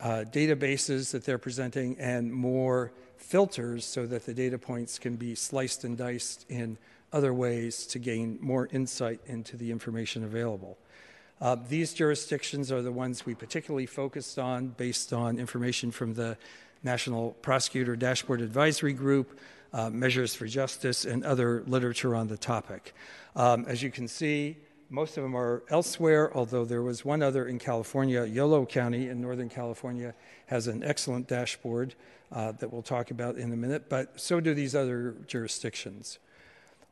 uh, 0.00 0.24
databases 0.30 1.12
that 1.12 1.24
they're 1.24 1.38
presenting 1.38 1.96
and 1.98 2.32
more 2.32 2.92
filters 3.18 3.84
so 3.84 4.06
that 4.06 4.24
the 4.24 4.34
data 4.34 4.58
points 4.58 4.98
can 4.98 5.16
be 5.16 5.34
sliced 5.34 5.84
and 5.84 5.96
diced 5.98 6.46
in 6.48 6.78
other 7.12 7.34
ways 7.34 7.86
to 7.86 7.98
gain 7.98 8.38
more 8.40 8.68
insight 8.72 9.20
into 9.26 9.56
the 9.56 9.70
information 9.70 10.24
available. 10.24 10.78
Uh, 11.40 11.56
these 11.68 11.92
jurisdictions 11.92 12.72
are 12.72 12.82
the 12.82 12.92
ones 12.92 13.26
we 13.26 13.34
particularly 13.34 13.86
focused 13.86 14.38
on 14.38 14.68
based 14.68 15.12
on 15.12 15.38
information 15.38 15.90
from 15.90 16.14
the 16.14 16.36
National 16.82 17.32
Prosecutor 17.42 17.94
Dashboard 17.94 18.40
Advisory 18.40 18.92
Group, 18.92 19.38
uh, 19.72 19.90
Measures 19.90 20.34
for 20.34 20.46
Justice, 20.46 21.04
and 21.04 21.24
other 21.24 21.62
literature 21.66 22.14
on 22.14 22.28
the 22.28 22.36
topic. 22.36 22.94
Um, 23.34 23.64
as 23.66 23.82
you 23.82 23.90
can 23.90 24.08
see, 24.08 24.56
most 24.90 25.16
of 25.16 25.22
them 25.22 25.34
are 25.34 25.62
elsewhere, 25.70 26.30
although 26.36 26.66
there 26.66 26.82
was 26.82 27.04
one 27.04 27.22
other 27.22 27.46
in 27.46 27.58
California. 27.58 28.24
Yolo 28.26 28.66
County 28.66 29.08
in 29.08 29.22
Northern 29.22 29.48
California 29.48 30.14
has 30.46 30.66
an 30.66 30.84
excellent 30.84 31.26
dashboard 31.28 31.94
uh, 32.30 32.52
that 32.52 32.70
we'll 32.70 32.82
talk 32.82 33.10
about 33.10 33.36
in 33.36 33.52
a 33.52 33.56
minute, 33.56 33.88
but 33.88 34.20
so 34.20 34.38
do 34.40 34.52
these 34.52 34.74
other 34.74 35.16
jurisdictions. 35.26 36.18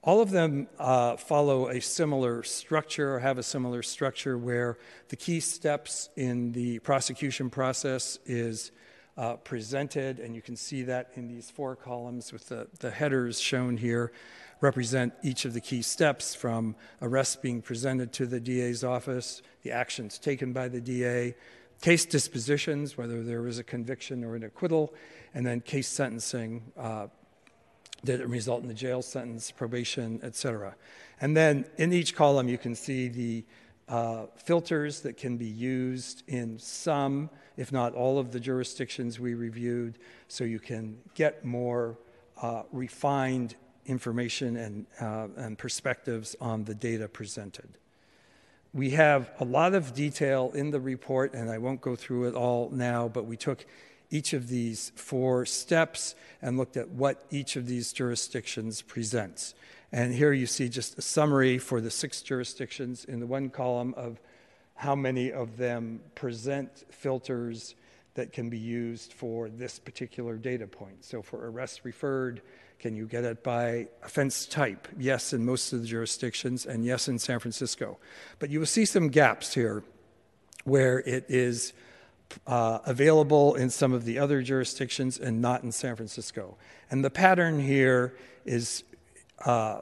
All 0.03 0.23
of 0.23 0.31
them 0.31 0.67
uh, 0.79 1.17
follow 1.17 1.69
a 1.69 1.81
similar 1.81 2.43
structure 2.43 3.15
or 3.15 3.19
have 3.19 3.37
a 3.37 3.43
similar 3.43 3.83
structure 3.83 4.39
where 4.39 4.79
the 5.09 5.17
key 5.17 5.41
steps 5.41 6.09
in 6.17 6.53
the 6.53 6.79
prosecution 6.79 7.51
process 7.51 8.19
is 8.25 8.73
uh, 9.21 9.37
presented, 9.37 10.19
and 10.19 10.35
you 10.35 10.41
can 10.41 10.57
see 10.57 10.81
that 10.81 11.11
in 11.15 11.29
these 11.29 11.51
four 11.51 11.77
columns 11.77 12.33
with 12.33 12.49
the, 12.49 12.67
the 12.79 12.91
headers 12.91 13.39
shown 13.39 13.77
here 13.77 14.13
represent 14.63 15.13
each 15.23 15.45
of 15.45 15.53
the 15.53 15.61
key 15.61 15.83
steps 15.83 16.35
from 16.35 16.75
arrests 17.03 17.37
being 17.37 17.61
presented 17.61 18.15
to 18.15 18.25
the 18.25 18.41
DA's 18.41 18.83
office, 18.83 19.43
the 19.63 19.73
actions 19.73 20.19
taken 20.19 20.55
by 20.55 20.69
the 20.69 20.81
DA, 20.81 21.35
case 21.83 22.07
dispositions, 22.07 22.97
whether 22.97 23.23
there 23.23 23.43
was 23.43 23.59
a 23.59 23.63
conviction 23.63 24.25
or 24.25 24.37
an 24.37 24.43
acquittal, 24.43 24.95
and 25.35 25.45
then 25.45 25.61
case 25.61 25.89
sentencing, 25.89 26.63
uh, 26.79 27.07
did 28.03 28.21
it 28.21 28.27
result 28.27 28.65
in 28.65 28.71
a 28.71 28.75
jail 28.75 29.03
sentence, 29.03 29.51
probation, 29.51 30.19
etc. 30.23 30.75
And 31.21 31.37
then 31.37 31.67
in 31.77 31.93
each 31.93 32.15
column, 32.15 32.49
you 32.49 32.57
can 32.57 32.75
see 32.75 33.09
the 33.09 33.45
uh, 33.91 34.27
filters 34.37 35.01
that 35.01 35.17
can 35.17 35.37
be 35.37 35.47
used 35.47 36.23
in 36.29 36.59
some, 36.59 37.29
if 37.57 37.73
not 37.73 37.93
all, 37.93 38.19
of 38.19 38.31
the 38.31 38.39
jurisdictions 38.39 39.19
we 39.19 39.35
reviewed, 39.35 39.99
so 40.29 40.45
you 40.45 40.61
can 40.61 40.97
get 41.15 41.45
more 41.45 41.99
uh, 42.41 42.63
refined 42.73 43.57
information 43.87 44.57
and, 44.57 44.87
uh, 45.01 45.27
and 45.37 45.59
perspectives 45.59 46.37
on 46.41 46.65
the 46.65 46.75
data 46.75 47.09
presented. 47.09 47.69
We 48.73 48.91
have 48.91 49.33
a 49.41 49.45
lot 49.45 49.75
of 49.75 49.93
detail 49.93 50.53
in 50.55 50.71
the 50.71 50.81
report, 50.81 51.35
and 51.35 51.51
I 51.51 51.59
won't 51.59 51.81
go 51.81 51.97
through 51.97 52.29
it 52.29 52.35
all 52.35 52.71
now, 52.71 53.09
but 53.09 53.27
we 53.27 53.37
took 53.37 53.67
each 54.11 54.33
of 54.33 54.47
these 54.47 54.93
four 54.95 55.45
steps 55.47 56.15
and 56.41 56.57
looked 56.57 56.77
at 56.77 56.89
what 56.91 57.25
each 57.31 57.57
of 57.57 57.67
these 57.67 57.93
jurisdictions 57.93 58.83
presents. 58.83 59.55
And 59.93 60.15
here 60.15 60.33
you 60.33 60.47
see 60.47 60.69
just 60.69 60.99
a 60.99 61.03
summary 61.03 61.59
for 61.59 61.81
the 61.81 61.91
six 61.91 62.23
jurisdictions 62.23 63.05
in 63.05 63.21
the 63.21 63.27
one 63.27 63.51
column 63.51 63.95
of 63.97 64.21
how 64.75 64.95
many 64.95 65.33
of 65.33 65.57
them 65.57 66.01
present 66.15 66.85
filters 66.91 67.75
that 68.15 68.33
can 68.33 68.49
be 68.49 68.59
used 68.59 69.13
for 69.13 69.49
this 69.49 69.79
particular 69.79 70.37
data 70.37 70.67
point. 70.67 71.05
So 71.05 71.23
for 71.23 71.49
arrest 71.49 71.81
referred, 71.85 72.41
can 72.79 72.97
you 72.97 73.07
get 73.07 73.25
it 73.25 73.43
by 73.43 73.89
offense 74.03 74.47
type? 74.47 74.89
Yes, 74.99 75.33
in 75.33 75.45
most 75.45 75.73
of 75.73 75.83
the 75.83 75.87
jurisdictions, 75.87 76.65
and 76.65 76.85
yes, 76.85 77.09
in 77.09 77.19
San 77.19 77.39
Francisco. 77.39 77.99
But 78.39 78.49
you 78.49 78.59
will 78.59 78.67
see 78.67 78.87
some 78.87 79.09
gaps 79.09 79.53
here 79.53 79.85
where 80.65 81.01
it 81.01 81.27
is 81.29 81.73
uh, 82.47 82.79
available 82.87 83.55
in 83.55 83.71
some 83.71 83.93
of 83.93 84.05
the 84.05 84.19
other 84.19 84.41
jurisdictions 84.41 85.19
and 85.19 85.43
not 85.43 85.63
in 85.63 85.73
San 85.73 85.97
Francisco. 85.97 86.57
And 86.91 87.05
the 87.05 87.11
pattern 87.11 87.61
here 87.61 88.17
is 88.45 88.85
uh, 89.45 89.81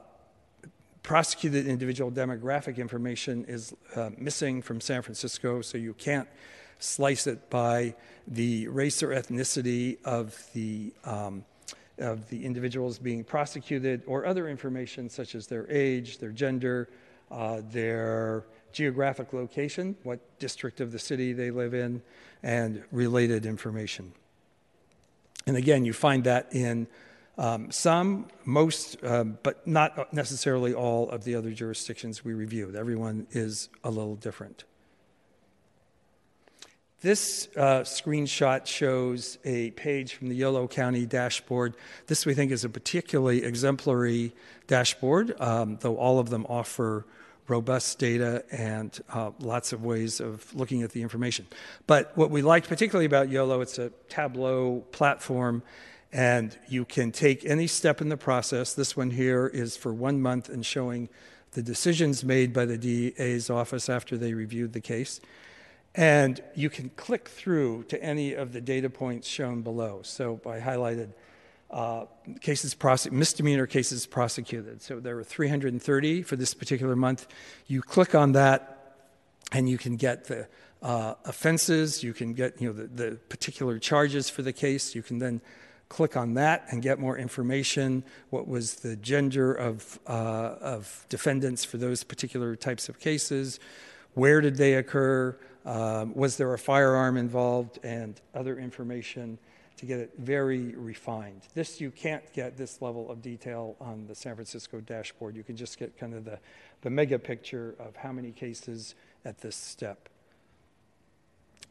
prosecuted 1.03 1.67
individual 1.67 2.11
demographic 2.11 2.77
information 2.77 3.45
is 3.47 3.73
uh, 3.95 4.09
missing 4.17 4.61
from 4.61 4.79
San 4.81 5.01
Francisco, 5.01 5.61
so 5.61 5.77
you 5.77 5.93
can't 5.93 6.27
slice 6.79 7.27
it 7.27 7.49
by 7.49 7.93
the 8.27 8.67
race 8.67 9.03
or 9.03 9.09
ethnicity 9.09 9.97
of 10.05 10.37
the 10.53 10.93
um, 11.03 11.43
of 11.97 12.29
the 12.29 12.45
individuals 12.45 12.97
being 12.97 13.23
prosecuted 13.23 14.01
or 14.07 14.25
other 14.25 14.47
information 14.47 15.09
such 15.09 15.35
as 15.35 15.47
their 15.47 15.69
age, 15.69 16.17
their 16.19 16.31
gender, 16.31 16.87
uh, 17.29 17.61
their 17.71 18.45
geographic 18.71 19.33
location, 19.33 19.95
what 20.03 20.19
district 20.39 20.79
of 20.79 20.91
the 20.91 20.99
city 20.99 21.33
they 21.33 21.51
live 21.51 21.73
in, 21.73 22.01
and 22.41 22.83
related 22.91 23.45
information. 23.45 24.13
And 25.45 25.57
again, 25.57 25.83
you 25.83 25.93
find 25.93 26.23
that 26.23 26.47
in 26.53 26.87
um, 27.39 27.71
some, 27.71 28.27
most, 28.43 29.01
um, 29.01 29.39
but 29.43 29.65
not 29.65 30.13
necessarily 30.13 30.73
all 30.73 31.09
of 31.09 31.23
the 31.23 31.35
other 31.35 31.51
jurisdictions 31.51 32.23
we 32.23 32.33
reviewed. 32.33 32.75
Everyone 32.75 33.27
is 33.31 33.69
a 33.81 33.89
little 33.89 34.15
different. 34.15 34.65
This 37.01 37.47
uh, 37.55 37.79
screenshot 37.83 38.65
shows 38.65 39.37
a 39.45 39.71
page 39.71 40.15
from 40.15 40.27
the 40.27 40.35
Yolo 40.35 40.67
County 40.67 41.05
dashboard. 41.05 41.75
This, 42.07 42.25
we 42.25 42.33
think, 42.33 42.51
is 42.51 42.65
a 42.65 42.69
particularly 42.69 43.45
exemplary 43.45 44.33
dashboard, 44.67 45.39
um, 45.39 45.77
though 45.79 45.95
all 45.95 46.19
of 46.19 46.29
them 46.29 46.45
offer 46.49 47.05
robust 47.47 47.99
data 47.99 48.43
and 48.51 48.99
uh, 49.13 49.31
lots 49.39 49.71
of 49.71 49.85
ways 49.85 50.19
of 50.19 50.53
looking 50.53 50.83
at 50.83 50.91
the 50.91 51.01
information. 51.01 51.47
But 51.87 52.11
what 52.17 52.31
we 52.31 52.41
liked 52.41 52.67
particularly 52.67 53.05
about 53.05 53.29
Yolo, 53.29 53.61
it's 53.61 53.79
a 53.79 53.91
Tableau 54.09 54.83
platform, 54.91 55.63
and 56.11 56.57
you 56.67 56.85
can 56.85 57.11
take 57.11 57.45
any 57.45 57.67
step 57.67 58.01
in 58.01 58.09
the 58.09 58.17
process. 58.17 58.73
This 58.73 58.97
one 58.97 59.11
here 59.11 59.47
is 59.47 59.77
for 59.77 59.93
one 59.93 60.21
month 60.21 60.49
and 60.49 60.65
showing 60.65 61.09
the 61.51 61.61
decisions 61.61 62.23
made 62.23 62.53
by 62.53 62.65
the 62.65 62.77
DA's 62.77 63.49
office 63.49 63.89
after 63.89 64.17
they 64.17 64.33
reviewed 64.33 64.73
the 64.73 64.81
case. 64.81 65.19
And 65.95 66.41
you 66.55 66.69
can 66.69 66.89
click 66.89 67.27
through 67.27 67.83
to 67.85 68.01
any 68.03 68.33
of 68.33 68.53
the 68.53 68.61
data 68.61 68.89
points 68.89 69.27
shown 69.27 69.61
below. 69.61 70.01
So 70.03 70.39
I 70.45 70.59
highlighted 70.59 71.13
uh, 71.71 72.05
cases 72.41 72.75
misdemeanor 73.11 73.67
cases 73.67 74.05
prosecuted. 74.05 74.81
So 74.81 74.99
there 74.99 75.15
were 75.15 75.23
330 75.23 76.23
for 76.23 76.35
this 76.35 76.53
particular 76.53 76.95
month. 76.95 77.27
You 77.67 77.81
click 77.81 78.15
on 78.15 78.31
that, 78.33 78.95
and 79.51 79.69
you 79.69 79.77
can 79.77 79.95
get 79.95 80.25
the 80.25 80.47
uh, 80.81 81.15
offenses. 81.25 82.03
You 82.03 82.13
can 82.13 82.33
get 82.33 82.59
you 82.61 82.67
know 82.67 82.73
the, 82.73 82.87
the 82.87 83.15
particular 83.29 83.77
charges 83.77 84.29
for 84.29 84.41
the 84.41 84.53
case. 84.53 84.95
You 84.95 85.03
can 85.03 85.19
then 85.19 85.41
click 85.89 86.15
on 86.15 86.35
that 86.35 86.65
and 86.69 86.81
get 86.81 86.99
more 86.99 87.17
information. 87.17 88.03
What 88.29 88.47
was 88.47 88.75
the 88.75 88.95
gender 88.95 89.53
of 89.53 89.99
uh, 90.07 90.55
of 90.61 91.05
defendants 91.09 91.65
for 91.65 91.77
those 91.77 92.03
particular 92.03 92.55
types 92.55 92.89
of 92.89 92.99
cases? 92.99 93.59
Where 94.13 94.41
did 94.41 94.55
they 94.55 94.75
occur? 94.75 95.37
Um, 95.65 96.13
was 96.15 96.37
there 96.37 96.53
a 96.53 96.59
firearm 96.59 97.17
involved? 97.17 97.79
And 97.83 98.19
other 98.33 98.57
information 98.57 99.37
to 99.77 99.85
get 99.85 99.99
it 99.99 100.11
very 100.17 100.75
refined. 100.75 101.41
This, 101.53 101.79
you 101.79 101.89
can't 101.89 102.33
get 102.33 102.57
this 102.57 102.81
level 102.81 103.09
of 103.09 103.21
detail 103.21 103.77
on 103.79 104.07
the 104.07 104.15
San 104.15 104.35
Francisco 104.35 104.81
dashboard. 104.81 105.37
You 105.37 105.43
can 105.43 105.55
just 105.55 105.79
get 105.79 105.97
kind 105.97 106.13
of 106.13 106.25
the, 106.25 106.37
the 106.81 106.89
mega 106.89 107.17
picture 107.17 107.75
of 107.79 107.95
how 107.95 108.11
many 108.11 108.31
cases 108.31 108.95
at 109.23 109.39
this 109.39 109.55
step. 109.55 110.09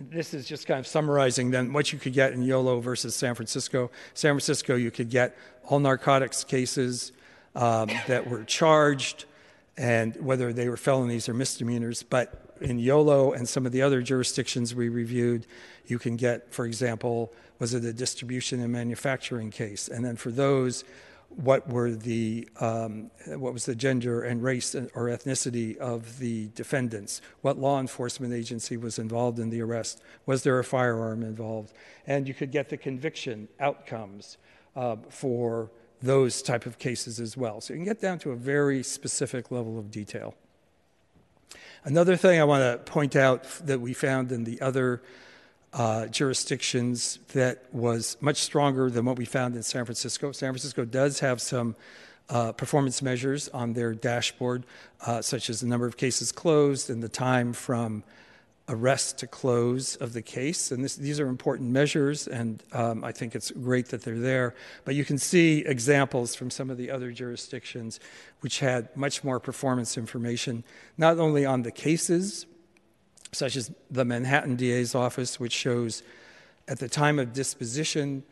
This 0.01 0.33
is 0.33 0.47
just 0.47 0.67
kind 0.67 0.79
of 0.79 0.87
summarizing 0.87 1.51
then 1.51 1.73
what 1.73 1.93
you 1.93 1.99
could 1.99 2.13
get 2.13 2.33
in 2.33 2.43
YOLO 2.43 2.79
versus 2.79 3.17
San 3.17 3.35
Francisco. 3.35 3.91
San 4.15 4.33
Francisco, 4.33 4.77
you 4.77 4.93
could 4.93 5.11
get 5.11 5.37
all 5.65 5.81
narcotics 5.81 6.45
cases 6.45 7.11
um, 7.57 7.91
that 8.07 8.29
were 8.31 8.45
charged 8.45 9.25
and 9.77 10.15
whether 10.17 10.53
they 10.53 10.69
were 10.69 10.77
felonies 10.77 11.29
or 11.29 11.35
misdemeanors. 11.35 12.05
But 12.05 12.57
in 12.61 12.79
YOLO 12.79 13.33
and 13.33 13.49
some 13.49 13.67
of 13.67 13.73
the 13.73 13.83
other 13.83 14.01
jurisdictions 14.01 14.73
we 14.73 14.89
reviewed, 14.89 15.47
you 15.87 15.99
can 15.99 16.17
get, 16.17 16.53
for 16.53 16.65
example, 16.65 17.33
was 17.59 17.75
it 17.75 17.85
a 17.85 17.93
distribution 17.93 18.61
and 18.61 18.73
manufacturing 18.73 19.51
case? 19.51 19.89
And 19.89 20.05
then 20.05 20.15
for 20.15 20.31
those, 20.31 20.85
what 21.29 21.69
were 21.69 21.93
the 21.93 22.49
um, 22.59 23.11
what 23.27 23.53
was 23.53 23.67
the 23.67 23.75
gender 23.75 24.23
and 24.23 24.43
race 24.43 24.75
or 24.75 25.05
ethnicity 25.05 25.77
of 25.77 26.19
the 26.19 26.49
defendants? 26.55 27.21
What 27.43 27.59
law 27.59 27.81
enforcement 27.81 28.33
agency 28.33 28.77
was 28.77 28.99
involved 28.99 29.39
in 29.39 29.51
the 29.51 29.61
arrest? 29.61 30.03
Was 30.27 30.43
there 30.43 30.59
a 30.59 30.65
firearm 30.65 31.23
involved? 31.23 31.73
And 32.07 32.27
you 32.27 32.35
could 32.35 32.51
get 32.51 32.71
the 32.71 32.77
conviction 32.77 33.49
outcomes 33.61 34.39
uh, 34.75 34.97
for 35.11 35.71
those 36.01 36.43
type 36.43 36.67
of 36.67 36.79
cases 36.79 37.21
as 37.21 37.37
well. 37.37 37.61
So 37.61 37.75
you 37.75 37.79
can 37.79 37.85
get 37.85 38.01
down 38.01 38.19
to 38.21 38.31
a 38.31 38.37
very 38.37 38.83
specific 38.83 39.51
level 39.51 39.79
of 39.79 39.91
detail. 39.91 40.35
Another 41.85 42.17
thing 42.17 42.41
I 42.41 42.45
want 42.45 42.63
to 42.63 42.91
point 42.91 43.17
out 43.17 43.45
that 43.65 43.81
we 43.81 43.93
found 43.93 44.33
in 44.33 44.45
the 44.45 44.61
other 44.61 45.03
uh, 45.73 46.07
jurisdictions 46.07 47.19
that 47.33 47.65
was 47.73 48.17
much 48.21 48.39
stronger 48.39 48.91
than 48.91 49.05
what 49.05 49.19
we 49.19 49.25
found 49.25 49.55
in 49.55 49.63
San 49.63 49.85
Francisco. 49.85 50.33
San 50.33 50.53
Francisco 50.53 50.85
does 50.85 51.21
have 51.21 51.41
some 51.41 51.77
uh, 52.31 52.53
performance 52.53 53.03
measures 53.03 53.49
on 53.49 53.73
their 53.73 53.95
dashboard, 53.95 54.65
uh, 55.07 55.23
such 55.23 55.49
as 55.49 55.61
the 55.61 55.67
number 55.67 55.87
of 55.87 55.97
cases 55.97 56.33
closed 56.33 56.91
and 56.91 57.03
the 57.03 57.09
time 57.09 57.53
from 57.53 58.03
arrest 58.69 59.19
to 59.19 59.27
close 59.27 59.97
of 59.97 60.13
the 60.13 60.21
case. 60.21 60.71
And 60.71 60.85
this, 60.85 60.97
these 60.97 61.21
are 61.21 61.29
important 61.29 61.71
measures, 61.71 62.29
and 62.29 62.63
um, 62.73 63.03
I 63.03 63.13
think 63.13 63.35
it's 63.35 63.51
great 63.51 63.87
that 63.89 64.03
they're 64.03 64.19
there. 64.19 64.55
But 64.85 64.95
you 64.95 65.05
can 65.05 65.17
see 65.17 65.61
examples 65.65 66.35
from 66.35 66.51
some 66.51 66.69
of 66.69 66.77
the 66.77 66.91
other 66.91 67.11
jurisdictions 67.11 67.99
which 68.41 68.59
had 68.59 68.95
much 68.95 69.25
more 69.25 69.41
performance 69.41 69.97
information, 69.97 70.65
not 70.99 71.19
only 71.19 71.47
on 71.47 71.63
the 71.63 71.71
cases, 71.71 72.47
such 73.33 73.57
as 73.57 73.71
the 73.91 74.05
Manhattan 74.05 74.57
DA's 74.57 74.95
office, 74.95 75.39
which 75.39 75.53
shows 75.53 76.03
at 76.67 76.79
the 76.79 76.89
time 76.89 77.19
of 77.19 77.33
disposition 77.33 78.23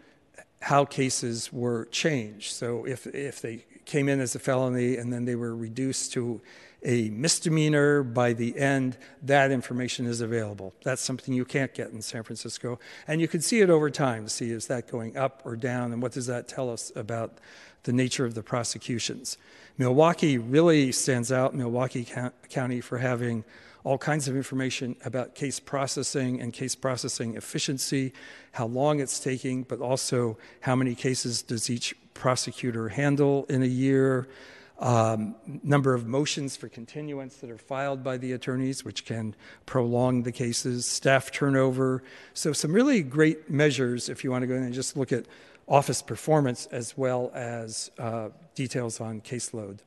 how 0.62 0.84
cases 0.84 1.52
were 1.52 1.86
changed. 1.86 2.52
So 2.52 2.86
if, 2.86 3.06
if 3.06 3.40
they 3.40 3.64
came 3.84 4.08
in 4.08 4.20
as 4.20 4.34
a 4.34 4.38
felony 4.38 4.96
and 4.96 5.12
then 5.12 5.24
they 5.24 5.34
were 5.34 5.54
reduced 5.54 6.12
to 6.14 6.40
a 6.82 7.08
misdemeanor 7.10 8.02
by 8.02 8.32
the 8.32 8.56
end, 8.58 8.96
that 9.22 9.50
information 9.50 10.06
is 10.06 10.20
available. 10.20 10.72
That's 10.84 11.02
something 11.02 11.34
you 11.34 11.44
can't 11.44 11.72
get 11.74 11.90
in 11.90 12.00
San 12.02 12.22
Francisco. 12.22 12.78
And 13.08 13.20
you 13.20 13.28
can 13.28 13.40
see 13.40 13.60
it 13.60 13.70
over 13.70 13.90
time 13.90 14.24
to 14.24 14.30
see 14.30 14.50
is 14.50 14.66
that 14.68 14.90
going 14.90 15.16
up 15.16 15.42
or 15.44 15.56
down, 15.56 15.92
and 15.92 16.00
what 16.00 16.12
does 16.12 16.26
that 16.26 16.48
tell 16.48 16.70
us 16.70 16.92
about 16.94 17.38
the 17.86 17.92
nature 17.92 18.24
of 18.24 18.34
the 18.34 18.42
prosecutions. 18.42 19.38
Milwaukee 19.78 20.38
really 20.38 20.90
stands 20.90 21.30
out, 21.30 21.54
Milwaukee 21.54 22.06
County, 22.48 22.80
for 22.80 22.98
having 22.98 23.44
all 23.86 23.96
kinds 23.96 24.26
of 24.26 24.34
information 24.34 24.96
about 25.04 25.36
case 25.36 25.60
processing 25.60 26.40
and 26.40 26.52
case 26.52 26.74
processing 26.74 27.36
efficiency, 27.36 28.12
how 28.50 28.66
long 28.66 28.98
it's 28.98 29.20
taking, 29.20 29.62
but 29.62 29.78
also 29.78 30.36
how 30.58 30.74
many 30.74 30.92
cases 30.92 31.40
does 31.40 31.70
each 31.70 31.94
prosecutor 32.12 32.88
handle 32.88 33.46
in 33.48 33.62
a 33.62 33.66
year, 33.66 34.26
um, 34.80 35.36
number 35.62 35.94
of 35.94 36.04
motions 36.04 36.56
for 36.56 36.68
continuance 36.68 37.36
that 37.36 37.48
are 37.48 37.58
filed 37.58 38.02
by 38.02 38.16
the 38.16 38.32
attorneys, 38.32 38.84
which 38.84 39.04
can 39.04 39.36
prolong 39.66 40.24
the 40.24 40.32
cases, 40.32 40.84
staff 40.84 41.30
turnover. 41.30 42.02
So, 42.34 42.52
some 42.52 42.72
really 42.72 43.04
great 43.04 43.48
measures 43.48 44.08
if 44.08 44.24
you 44.24 44.32
want 44.32 44.42
to 44.42 44.48
go 44.48 44.54
in 44.54 44.64
and 44.64 44.74
just 44.74 44.96
look 44.96 45.12
at 45.12 45.26
office 45.68 46.02
performance 46.02 46.66
as 46.72 46.98
well 46.98 47.30
as 47.34 47.92
uh, 48.00 48.30
details 48.56 49.00
on 49.00 49.20
caseload. 49.20 49.78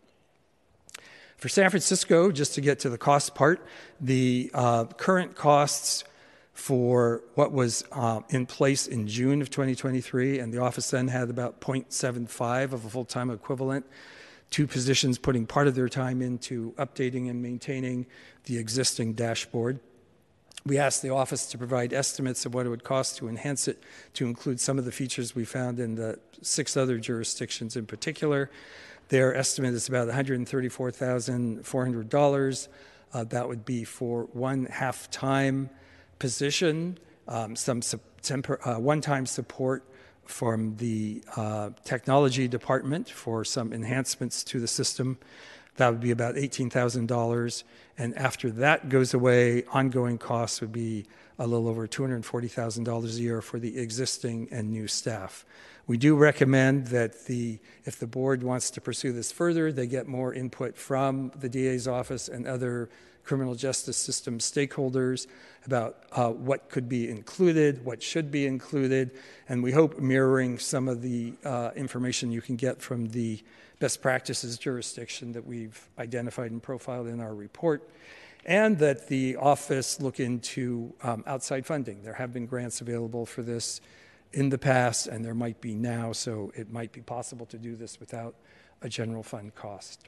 For 1.40 1.48
San 1.48 1.70
Francisco, 1.70 2.34
just 2.34 2.56
to 2.56 2.62
get 2.62 2.80
to 2.80 2.90
the 2.90 2.98
cost 2.98 3.34
part, 3.34 3.66
the 4.02 4.52
uh, 4.54 4.84
current 4.84 5.36
costs 5.36 6.04
for 6.52 7.24
what 7.36 7.54
was 7.54 7.86
uh, 7.94 8.20
in 8.28 8.46
place 8.46 8.88
in 8.88 9.08
June 9.08 9.42
of 9.42 9.50
2023, 9.50 10.40
and 10.40 10.54
the 10.54 10.58
office 10.58 10.90
then 10.90 11.08
had 11.08 11.30
about 11.30 11.62
0.75 11.62 12.74
of 12.74 12.84
a 12.84 12.90
full 12.90 13.06
time 13.06 13.30
equivalent. 13.30 13.86
Two 14.50 14.68
positions 14.68 15.18
putting 15.18 15.46
part 15.46 15.68
of 15.68 15.76
their 15.76 15.88
time 15.88 16.22
into 16.22 16.74
updating 16.74 17.30
and 17.30 17.42
maintaining 17.42 18.06
the 18.44 18.58
existing 18.58 19.14
dashboard. 19.14 19.80
We 20.66 20.78
asked 20.78 21.02
the 21.02 21.12
office 21.12 21.46
to 21.52 21.58
provide 21.58 21.94
estimates 21.94 22.46
of 22.46 22.54
what 22.54 22.66
it 22.66 22.70
would 22.70 22.84
cost 22.84 23.16
to 23.20 23.30
enhance 23.30 23.70
it 23.70 23.82
to 24.16 24.26
include 24.26 24.60
some 24.60 24.78
of 24.78 24.84
the 24.84 24.92
features 24.92 25.36
we 25.36 25.46
found 25.46 25.80
in 25.80 25.96
the 25.96 26.20
six 26.42 26.76
other 26.76 26.98
jurisdictions 26.98 27.78
in 27.78 27.86
particular. 27.86 28.52
Their 29.10 29.36
estimate 29.36 29.74
is 29.74 29.90
about 29.90 30.08
$134,400. 30.08 32.68
Uh, 33.12 33.24
that 33.26 33.48
would 33.48 33.66
be 33.66 33.84
for 33.84 34.30
one 34.34 34.66
half 34.66 35.10
time 35.10 35.72
position, 36.20 37.00
um, 37.28 37.56
some 37.56 37.82
temper, 38.22 38.60
uh, 38.68 38.80
one 38.80 39.02
time 39.02 39.26
support 39.26 39.84
from 40.26 40.76
the 40.78 41.24
uh, 41.36 41.72
technology 41.84 42.48
department 42.48 43.10
for 43.10 43.44
some 43.44 43.74
enhancements 43.74 44.44
to 44.44 44.60
the 44.60 44.68
system. 44.68 45.18
That 45.78 45.90
would 45.90 46.02
be 46.02 46.12
about 46.12 46.36
$18,000. 46.36 47.64
And 47.98 48.16
after 48.18 48.52
that 48.52 48.90
goes 48.90 49.16
away, 49.16 49.64
ongoing 49.72 50.20
costs 50.20 50.62
would 50.62 50.72
be 50.72 51.08
a 51.40 51.48
little 51.48 51.68
over 51.68 51.88
$240,000 51.88 53.06
a 53.06 53.08
year 53.20 53.42
for 53.42 53.58
the 53.60 53.80
existing 53.80 54.50
and 54.52 54.70
new 54.70 54.88
staff. 54.88 55.48
We 55.90 55.98
do 55.98 56.16
recommend 56.16 56.86
that 56.90 57.26
the, 57.26 57.58
if 57.84 57.98
the 57.98 58.06
board 58.06 58.44
wants 58.44 58.70
to 58.70 58.80
pursue 58.80 59.12
this 59.12 59.32
further, 59.32 59.72
they 59.72 59.88
get 59.88 60.08
more 60.08 60.32
input 60.32 60.78
from 60.78 61.32
the 61.40 61.50
DA's 61.50 61.88
office 61.88 62.28
and 62.28 62.46
other 62.46 62.92
criminal 63.24 63.56
justice 63.56 63.98
system 63.98 64.38
stakeholders 64.38 65.26
about 65.66 66.04
uh, 66.12 66.30
what 66.30 66.70
could 66.70 66.88
be 66.88 67.10
included, 67.10 67.84
what 67.84 68.04
should 68.04 68.30
be 68.30 68.46
included, 68.46 69.18
and 69.48 69.64
we 69.64 69.72
hope 69.72 69.98
mirroring 69.98 70.60
some 70.60 70.88
of 70.88 71.02
the 71.02 71.34
uh, 71.44 71.72
information 71.76 72.32
you 72.32 72.42
can 72.44 72.56
get 72.56 72.80
from 72.84 73.08
the 73.08 73.42
best 73.80 74.00
practices 74.00 74.60
jurisdiction 74.60 75.32
that 75.32 75.48
we've 75.48 75.90
identified 75.98 76.52
and 76.52 76.62
profiled 76.62 77.08
in 77.08 77.20
our 77.20 77.34
report 77.34 77.90
and 78.46 78.78
that 78.78 79.08
the 79.08 79.36
office 79.38 80.00
look 80.00 80.20
into 80.20 80.94
um, 81.02 81.24
outside 81.26 81.66
funding. 81.66 82.04
There 82.04 82.14
have 82.14 82.32
been 82.32 82.46
grants 82.46 82.80
available 82.80 83.26
for 83.26 83.42
this 83.42 83.82
in 84.34 84.50
the 84.50 84.58
past, 84.58 85.08
and 85.08 85.24
there 85.26 85.34
might 85.34 85.60
be 85.62 85.74
now, 85.74 86.12
so 86.12 86.52
it 86.56 86.72
might 86.72 86.92
be 86.92 87.02
possible 87.02 87.46
to 87.48 87.58
do 87.58 87.76
this 87.76 88.00
without 88.00 88.36
a 88.82 88.90
general 88.90 89.24
fund 89.24 89.56
cost. 89.56 90.08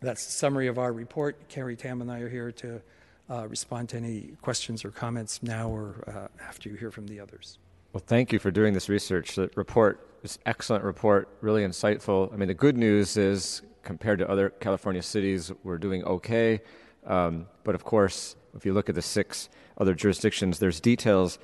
That's 0.00 0.24
the 0.24 0.32
summary 0.32 0.66
of 0.66 0.78
our 0.78 0.92
report. 0.92 1.48
Carrie 1.48 1.76
Tam 1.76 2.00
and 2.00 2.10
I 2.10 2.20
are 2.20 2.28
here 2.28 2.50
to 2.52 2.82
uh, 3.28 3.46
respond 3.46 3.88
to 3.90 3.96
any 3.96 4.32
questions 4.42 4.84
or 4.84 4.90
comments 4.90 5.42
now 5.42 5.68
or 5.68 6.04
uh, 6.08 6.42
after 6.42 6.68
you 6.68 6.76
hear 6.76 6.90
from 6.90 7.06
the 7.06 7.20
others. 7.20 7.58
Well, 7.92 8.02
thank 8.04 8.32
you 8.32 8.38
for 8.38 8.50
doing 8.50 8.72
this 8.72 8.88
research. 8.88 9.34
The 9.34 9.50
report 9.54 10.08
is 10.22 10.38
excellent 10.46 10.84
report, 10.84 11.28
really 11.40 11.62
insightful. 11.62 12.32
I 12.32 12.36
mean, 12.36 12.48
the 12.48 12.54
good 12.54 12.76
news 12.76 13.16
is 13.16 13.62
compared 13.82 14.18
to 14.18 14.28
other 14.28 14.50
California 14.50 15.02
cities, 15.02 15.52
we're 15.64 15.78
doing 15.78 16.04
okay. 16.04 16.60
Um, 17.06 17.46
but 17.64 17.74
of 17.74 17.84
course, 17.84 18.36
if 18.54 18.66
you 18.66 18.72
look 18.72 18.88
at 18.88 18.94
the 18.94 19.02
six 19.02 19.48
other 19.78 19.94
jurisdictions, 19.94 20.58
there's 20.58 20.80
details 20.80 21.38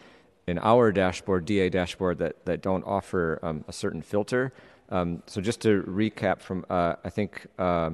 in 0.47 0.59
our 0.59 0.93
dashboard, 0.93 1.45
DA 1.45 1.69
dashboard, 1.69 2.19
that, 2.19 2.45
that 2.45 2.63
don't 2.63 2.85
offer 2.85 3.39
um, 3.43 3.65
a 3.67 3.73
certain 3.73 4.03
filter. 4.03 4.53
Um, 4.91 5.23
so 5.27 5.41
just 5.41 5.61
to 5.63 5.83
recap 5.83 6.41
from, 6.41 6.65
uh, 6.71 6.95
I 7.05 7.11
think, 7.11 7.47
uh, 7.59 7.91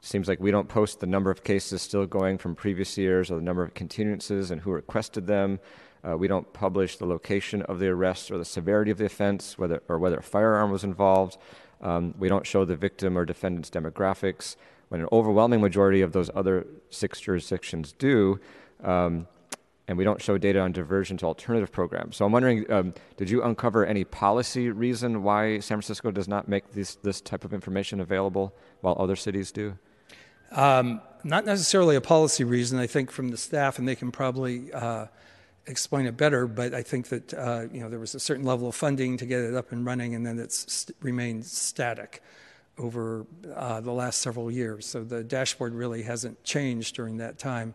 seems 0.00 0.28
like 0.28 0.40
we 0.40 0.50
don't 0.50 0.68
post 0.68 1.00
the 1.00 1.06
number 1.06 1.30
of 1.30 1.44
cases 1.44 1.82
still 1.82 2.06
going 2.06 2.38
from 2.38 2.54
previous 2.54 2.96
years 2.96 3.30
or 3.30 3.36
the 3.36 3.42
number 3.42 3.62
of 3.62 3.74
continuances 3.74 4.50
and 4.50 4.62
who 4.62 4.72
requested 4.72 5.26
them. 5.26 5.60
Uh, 6.04 6.16
we 6.16 6.26
don't 6.26 6.52
publish 6.52 6.96
the 6.96 7.06
location 7.06 7.62
of 7.62 7.78
the 7.78 7.86
arrest 7.86 8.30
or 8.30 8.38
the 8.38 8.44
severity 8.44 8.90
of 8.90 8.98
the 8.98 9.04
offense, 9.04 9.56
whether 9.56 9.82
or 9.88 9.98
whether 9.98 10.16
a 10.16 10.22
firearm 10.22 10.72
was 10.72 10.82
involved. 10.82 11.36
Um, 11.80 12.14
we 12.18 12.28
don't 12.28 12.46
show 12.46 12.64
the 12.64 12.74
victim 12.74 13.16
or 13.16 13.24
defendant's 13.24 13.70
demographics. 13.70 14.56
When 14.88 15.00
an 15.00 15.08
overwhelming 15.12 15.60
majority 15.60 16.00
of 16.00 16.12
those 16.12 16.30
other 16.34 16.66
six 16.90 17.20
jurisdictions 17.20 17.92
do, 17.92 18.40
um, 18.82 19.28
and 19.88 19.98
we 19.98 20.04
don't 20.04 20.22
show 20.22 20.38
data 20.38 20.60
on 20.60 20.72
diversion 20.72 21.16
to 21.18 21.26
alternative 21.26 21.72
programs. 21.72 22.16
So 22.16 22.24
I'm 22.24 22.32
wondering, 22.32 22.70
um, 22.70 22.94
did 23.16 23.28
you 23.28 23.42
uncover 23.42 23.84
any 23.84 24.04
policy 24.04 24.70
reason 24.70 25.22
why 25.22 25.58
San 25.58 25.76
Francisco 25.76 26.10
does 26.10 26.28
not 26.28 26.48
make 26.48 26.72
this, 26.72 26.94
this 26.96 27.20
type 27.20 27.44
of 27.44 27.52
information 27.52 28.00
available 28.00 28.54
while 28.80 28.96
other 28.98 29.16
cities 29.16 29.50
do? 29.50 29.76
Um, 30.52 31.00
not 31.24 31.44
necessarily 31.44 31.96
a 31.96 32.00
policy 32.00 32.44
reason. 32.44 32.78
I 32.78 32.86
think 32.86 33.10
from 33.10 33.28
the 33.28 33.36
staff, 33.36 33.78
and 33.78 33.88
they 33.88 33.94
can 33.94 34.12
probably 34.12 34.72
uh, 34.72 35.06
explain 35.66 36.06
it 36.06 36.16
better. 36.16 36.46
But 36.46 36.74
I 36.74 36.82
think 36.82 37.08
that 37.08 37.34
uh, 37.34 37.66
you 37.72 37.80
know 37.80 37.88
there 37.88 37.98
was 37.98 38.14
a 38.14 38.20
certain 38.20 38.44
level 38.44 38.68
of 38.68 38.74
funding 38.74 39.16
to 39.16 39.26
get 39.26 39.40
it 39.40 39.54
up 39.54 39.72
and 39.72 39.86
running, 39.86 40.14
and 40.14 40.26
then 40.26 40.38
it's 40.38 40.70
st- 40.72 40.96
remained 41.00 41.46
static 41.46 42.22
over 42.78 43.26
uh, 43.54 43.80
the 43.80 43.92
last 43.92 44.20
several 44.20 44.50
years. 44.50 44.86
So 44.86 45.04
the 45.04 45.22
dashboard 45.24 45.74
really 45.74 46.02
hasn't 46.02 46.42
changed 46.44 46.96
during 46.96 47.18
that 47.18 47.38
time 47.38 47.74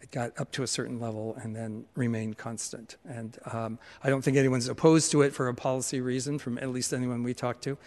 it 0.00 0.10
got 0.10 0.38
up 0.38 0.52
to 0.52 0.62
a 0.62 0.66
certain 0.66 1.00
level 1.00 1.36
and 1.42 1.54
then 1.54 1.84
remained 1.94 2.38
constant. 2.38 2.96
And 3.08 3.38
um, 3.52 3.78
I 4.02 4.10
don't 4.10 4.22
think 4.22 4.36
anyone's 4.36 4.68
opposed 4.68 5.10
to 5.12 5.22
it 5.22 5.32
for 5.32 5.48
a 5.48 5.54
policy 5.54 6.00
reason, 6.00 6.38
from 6.38 6.58
at 6.58 6.70
least 6.70 6.92
anyone 6.92 7.22
we 7.22 7.34
talked 7.34 7.64
to, 7.64 7.78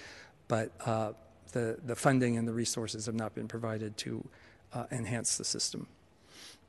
but 0.48 0.72
uh, 0.86 1.14
the, 1.52 1.78
the 1.86 1.96
funding 1.96 2.38
and 2.38 2.48
the 2.48 2.54
resources 2.54 3.06
have 3.06 3.16
not 3.16 3.36
been 3.36 3.48
provided 3.48 3.98
to 3.98 4.28
uh, 4.74 4.86
enhance 4.92 5.38
the 5.38 5.44
system. 5.44 5.88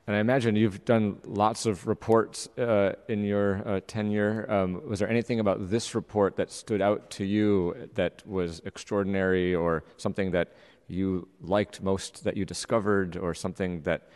And 0.07 0.15
I 0.15 0.19
imagine 0.19 0.55
you've 0.55 0.83
done 0.83 1.17
lots 1.25 1.65
of 1.65 1.85
reports 1.85 2.49
uh, 2.57 2.93
in 3.07 3.23
your 3.23 3.61
uh, 3.67 3.81
tenure. 3.85 4.51
Um, 4.51 4.81
was 4.87 4.99
there 4.99 5.09
anything 5.09 5.39
about 5.39 5.69
this 5.69 5.93
report 5.93 6.35
that 6.37 6.51
stood 6.51 6.81
out 6.81 7.11
to 7.11 7.23
you 7.23 7.89
that 7.93 8.25
was 8.27 8.61
extraordinary 8.65 9.53
or 9.53 9.83
something 9.97 10.31
that 10.31 10.53
you 10.87 11.27
liked 11.41 11.83
most 11.83 12.23
that 12.23 12.35
you 12.35 12.45
discovered 12.45 13.15
or 13.15 13.33
something 13.33 13.81
that 13.83 14.09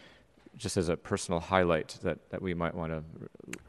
just 0.57 0.77
as 0.77 0.89
a 0.89 0.97
personal 0.97 1.39
highlight 1.39 1.97
that, 2.03 2.29
that 2.29 2.41
we 2.41 2.53
might 2.53 2.73
want 2.73 2.91
to 2.91 3.03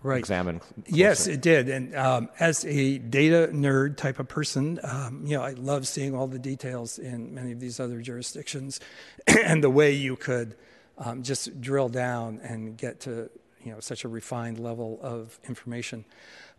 right. 0.02 0.18
examine. 0.18 0.60
Closer. 0.60 0.82
Yes, 0.86 1.26
it 1.26 1.40
did. 1.40 1.68
And 1.68 1.94
um, 1.94 2.28
as 2.38 2.64
a 2.64 2.98
data 2.98 3.50
nerd 3.52 3.96
type 3.96 4.18
of 4.18 4.28
person, 4.28 4.78
um, 4.82 5.22
you 5.24 5.36
know, 5.36 5.42
I 5.42 5.52
love 5.52 5.86
seeing 5.86 6.14
all 6.14 6.26
the 6.26 6.38
details 6.38 6.98
in 6.98 7.34
many 7.34 7.52
of 7.52 7.60
these 7.60 7.80
other 7.80 8.00
jurisdictions, 8.00 8.80
and 9.26 9.62
the 9.62 9.70
way 9.70 9.92
you 9.92 10.16
could 10.16 10.56
um, 10.98 11.22
just 11.22 11.60
drill 11.60 11.88
down 11.88 12.40
and 12.42 12.76
get 12.76 13.00
to 13.00 13.30
you 13.62 13.72
know 13.72 13.80
such 13.80 14.04
a 14.04 14.08
refined 14.08 14.58
level 14.58 14.98
of 15.02 15.38
information. 15.48 16.04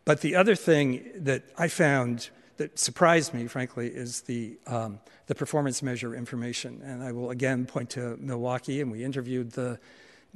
But 0.05 0.21
the 0.21 0.36
other 0.36 0.55
thing 0.55 1.09
that 1.15 1.43
I 1.57 1.67
found 1.67 2.30
that 2.57 2.78
surprised 2.80 3.34
me, 3.34 3.47
frankly, 3.47 3.88
is 3.88 4.21
the 4.21 4.57
um, 4.67 4.99
the 5.28 5.36
performance 5.36 5.82
measure 5.82 6.15
information. 6.15 6.82
And 6.84 7.03
I 7.03 7.11
will 7.11 7.30
again 7.30 7.65
point 7.65 7.89
to 7.91 8.17
Milwaukee, 8.17 8.82
and 8.82 8.91
we 8.91 9.03
interviewed 9.03 9.51
the 9.51 9.80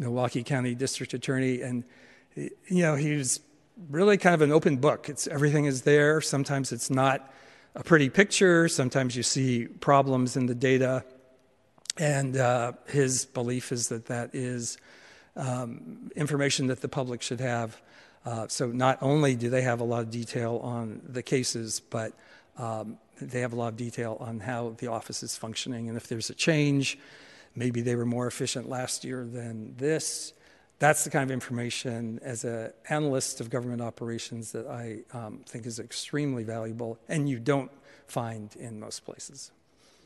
Milwaukee 0.01 0.43
County 0.43 0.73
District 0.73 1.13
Attorney, 1.13 1.61
and 1.61 1.83
you 2.35 2.81
know 2.81 2.95
he 2.95 3.15
was 3.15 3.39
really 3.89 4.17
kind 4.17 4.33
of 4.33 4.41
an 4.41 4.51
open 4.51 4.77
book. 4.77 5.07
It's 5.07 5.27
everything 5.27 5.65
is 5.65 5.83
there. 5.83 6.19
Sometimes 6.21 6.71
it's 6.71 6.89
not 6.89 7.31
a 7.75 7.83
pretty 7.83 8.09
picture. 8.09 8.67
Sometimes 8.67 9.15
you 9.15 9.21
see 9.21 9.67
problems 9.67 10.35
in 10.35 10.47
the 10.47 10.55
data, 10.55 11.05
and 11.97 12.35
uh, 12.35 12.73
his 12.87 13.25
belief 13.25 13.71
is 13.71 13.89
that 13.89 14.07
that 14.07 14.33
is 14.33 14.79
um, 15.35 16.11
information 16.15 16.67
that 16.67 16.81
the 16.81 16.89
public 16.89 17.21
should 17.21 17.39
have. 17.39 17.79
Uh, 18.25 18.47
so 18.47 18.67
not 18.67 18.97
only 19.01 19.35
do 19.35 19.49
they 19.49 19.61
have 19.61 19.81
a 19.81 19.83
lot 19.83 20.01
of 20.01 20.09
detail 20.09 20.59
on 20.63 21.01
the 21.07 21.23
cases, 21.23 21.79
but 21.79 22.13
um, 22.57 22.97
they 23.21 23.41
have 23.41 23.53
a 23.53 23.55
lot 23.55 23.67
of 23.67 23.77
detail 23.77 24.17
on 24.19 24.39
how 24.39 24.75
the 24.79 24.87
office 24.87 25.21
is 25.21 25.37
functioning, 25.37 25.87
and 25.87 25.95
if 25.95 26.07
there's 26.07 26.31
a 26.31 26.35
change, 26.35 26.97
maybe 27.55 27.81
they 27.81 27.95
were 27.95 28.05
more 28.05 28.27
efficient 28.27 28.69
last 28.69 29.03
year 29.03 29.25
than 29.25 29.75
this. 29.77 30.33
That's 30.79 31.03
the 31.03 31.09
kind 31.11 31.23
of 31.23 31.31
information, 31.31 32.19
as 32.23 32.43
an 32.43 32.71
analyst 32.89 33.39
of 33.39 33.49
government 33.49 33.81
operations, 33.81 34.51
that 34.53 34.67
I 34.67 35.01
um, 35.13 35.41
think 35.45 35.65
is 35.65 35.79
extremely 35.79 36.43
valuable, 36.43 36.97
and 37.07 37.29
you 37.29 37.39
don't 37.39 37.71
find 38.07 38.55
in 38.55 38.79
most 38.79 39.05
places. 39.05 39.51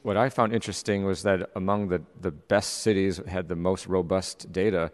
What 0.03 0.17
I 0.17 0.29
found 0.29 0.53
interesting 0.53 1.05
was 1.05 1.23
that 1.23 1.49
among 1.55 1.87
the, 1.87 2.01
the 2.21 2.31
best 2.31 2.81
cities 2.81 3.19
had 3.27 3.47
the 3.47 3.55
most 3.55 3.87
robust 3.87 4.51
data, 4.51 4.91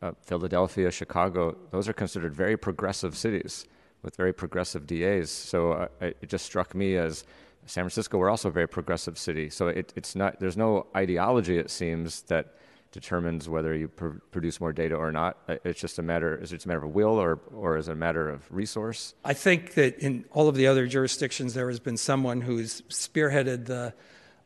uh, 0.00 0.12
Philadelphia, 0.22 0.90
Chicago, 0.90 1.56
those 1.70 1.88
are 1.88 1.92
considered 1.92 2.34
very 2.34 2.56
progressive 2.56 3.16
cities 3.16 3.66
with 4.02 4.16
very 4.16 4.32
progressive 4.32 4.86
DAs. 4.86 5.30
So 5.30 5.72
uh, 5.72 5.88
it 6.00 6.28
just 6.28 6.46
struck 6.46 6.74
me 6.74 6.96
as 6.96 7.24
San 7.66 7.84
Francisco, 7.84 8.18
we're 8.18 8.30
also 8.30 8.48
a 8.48 8.52
very 8.52 8.68
progressive 8.68 9.18
city. 9.18 9.50
So 9.50 9.68
it, 9.68 9.92
it's 9.96 10.14
not, 10.14 10.40
there's 10.40 10.56
no 10.56 10.86
ideology, 10.94 11.58
it 11.58 11.70
seems, 11.70 12.22
that 12.22 12.54
determines 12.92 13.48
whether 13.48 13.74
you 13.74 13.88
pr- 13.88 14.18
produce 14.30 14.60
more 14.60 14.72
data 14.72 14.94
or 14.94 15.10
not. 15.10 15.38
It's 15.48 15.80
just 15.80 15.98
a 15.98 16.02
matter, 16.02 16.36
is 16.36 16.52
it 16.52 16.64
a 16.64 16.68
matter 16.68 16.84
of 16.84 16.94
will 16.94 17.18
or, 17.18 17.40
or 17.54 17.76
is 17.76 17.88
it 17.88 17.92
a 17.92 17.96
matter 17.96 18.28
of 18.28 18.44
resource? 18.50 19.14
I 19.24 19.34
think 19.34 19.74
that 19.74 19.98
in 19.98 20.24
all 20.30 20.48
of 20.48 20.54
the 20.54 20.66
other 20.66 20.86
jurisdictions, 20.86 21.54
there 21.54 21.68
has 21.68 21.80
been 21.80 21.96
someone 21.96 22.40
who's 22.40 22.82
spearheaded 22.82 23.66
the, 23.66 23.94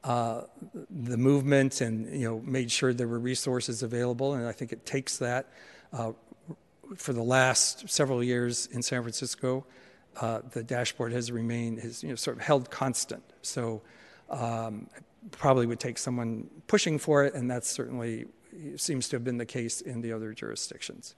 uh, 0.04 0.42
the 0.88 1.16
movement 1.16 1.80
and 1.80 2.08
you 2.18 2.28
know 2.28 2.40
made 2.40 2.70
sure 2.70 2.94
there 2.94 3.08
were 3.08 3.18
resources 3.18 3.82
available. 3.82 4.34
And 4.34 4.46
I 4.46 4.52
think 4.52 4.72
it 4.72 4.86
takes 4.86 5.18
that. 5.18 5.50
Uh, 5.92 6.12
for 6.96 7.12
the 7.12 7.22
last 7.22 7.88
several 7.90 8.22
years 8.22 8.66
in 8.72 8.82
San 8.82 9.02
Francisco, 9.02 9.66
uh, 10.20 10.40
the 10.52 10.62
dashboard 10.62 11.12
has 11.12 11.30
remained, 11.30 11.80
has 11.80 12.02
you 12.02 12.08
know, 12.10 12.14
sort 12.14 12.36
of 12.36 12.42
held 12.42 12.70
constant. 12.70 13.22
So 13.42 13.82
um, 14.30 14.88
probably 15.30 15.66
would 15.66 15.80
take 15.80 15.98
someone 15.98 16.48
pushing 16.66 16.98
for 16.98 17.24
it, 17.24 17.34
and 17.34 17.50
that 17.50 17.64
certainly 17.64 18.26
seems 18.76 19.08
to 19.08 19.16
have 19.16 19.24
been 19.24 19.38
the 19.38 19.46
case 19.46 19.80
in 19.80 20.00
the 20.00 20.12
other 20.12 20.32
jurisdictions. 20.32 21.14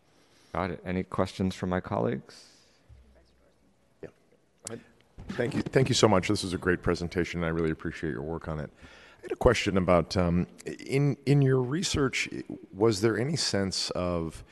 Got 0.53 0.71
it. 0.73 0.81
Any 0.85 1.03
questions 1.03 1.55
from 1.55 1.71
my 1.71 1.81
colleagues? 1.81 2.47
Yeah. 4.03 4.09
Thank 5.31 5.55
you. 5.55 5.63
Thank 5.63 5.89
you 5.89 5.95
so 5.95 6.09
much. 6.09 6.29
This 6.29 6.43
is 6.43 6.55
a 6.55 6.59
great 6.59 6.83
presentation. 6.83 7.41
And 7.41 7.47
I 7.47 7.51
really 7.51 7.71
appreciate 7.71 8.11
your 8.11 8.23
work 8.23 8.49
on 8.49 8.59
it. 8.59 8.71
I 9.21 9.23
had 9.23 9.33
a 9.33 9.37
question 9.37 9.77
about 9.77 10.17
um, 10.17 10.47
in 10.87 11.17
in 11.27 11.43
your 11.43 11.61
research. 11.61 12.29
Was 12.75 13.01
there 13.01 13.19
any 13.19 13.37
sense 13.37 13.91
of 13.91 14.43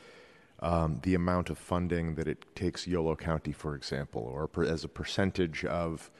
um, 0.61 0.99
the 1.03 1.15
amount 1.15 1.51
of 1.51 1.59
funding 1.59 2.15
that 2.17 2.27
it 2.27 2.45
takes 2.55 2.87
Yolo 2.87 3.15
County, 3.15 3.53
for 3.53 3.75
example, 3.75 4.23
or 4.23 4.49
per, 4.49 4.65
as 4.65 4.85
a 4.85 4.89
percentage 4.89 5.65
of 5.65 6.11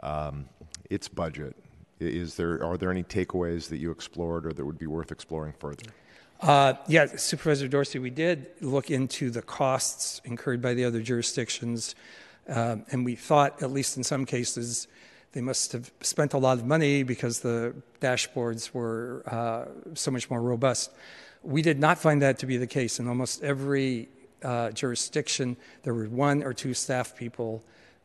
um, 0.00 0.48
its 0.90 1.08
budget. 1.08 1.56
Is 2.00 2.34
there 2.34 2.62
are 2.64 2.76
there 2.76 2.90
any 2.90 3.04
takeaways 3.04 3.68
that 3.68 3.78
you 3.78 3.90
explored 3.90 4.46
or 4.46 4.52
that 4.52 4.64
would 4.64 4.78
be 4.78 4.86
worth 4.86 5.12
exploring 5.12 5.54
further? 5.58 5.84
Uh, 6.40 6.74
yeah, 6.88 7.06
Supervisor 7.06 7.68
Dorsey, 7.68 7.98
we 7.98 8.10
did 8.10 8.48
look 8.60 8.90
into 8.90 9.30
the 9.30 9.40
costs 9.40 10.20
incurred 10.24 10.60
by 10.60 10.74
the 10.74 10.84
other 10.84 11.00
jurisdictions, 11.00 11.94
um, 12.48 12.84
and 12.90 13.04
we 13.04 13.14
thought, 13.14 13.62
at 13.62 13.70
least 13.70 13.96
in 13.96 14.02
some 14.02 14.26
cases, 14.26 14.88
they 15.32 15.40
must 15.40 15.72
have 15.72 15.90
spent 16.00 16.34
a 16.34 16.38
lot 16.38 16.58
of 16.58 16.66
money 16.66 17.02
because 17.02 17.40
the 17.40 17.74
dashboards 18.00 18.74
were 18.74 19.22
uh, 19.26 19.94
so 19.94 20.10
much 20.10 20.28
more 20.28 20.42
robust. 20.42 20.92
We 21.44 21.62
did 21.62 21.78
not 21.78 21.98
find 21.98 22.22
that 22.22 22.38
to 22.38 22.46
be 22.46 22.56
the 22.56 22.66
case. 22.66 22.98
In 22.98 23.06
almost 23.06 23.42
every 23.42 24.08
uh, 24.42 24.70
jurisdiction, 24.70 25.56
there 25.82 25.94
were 25.94 26.06
one 26.06 26.42
or 26.42 26.52
two 26.52 26.74
staff 26.74 27.16
people 27.16 27.62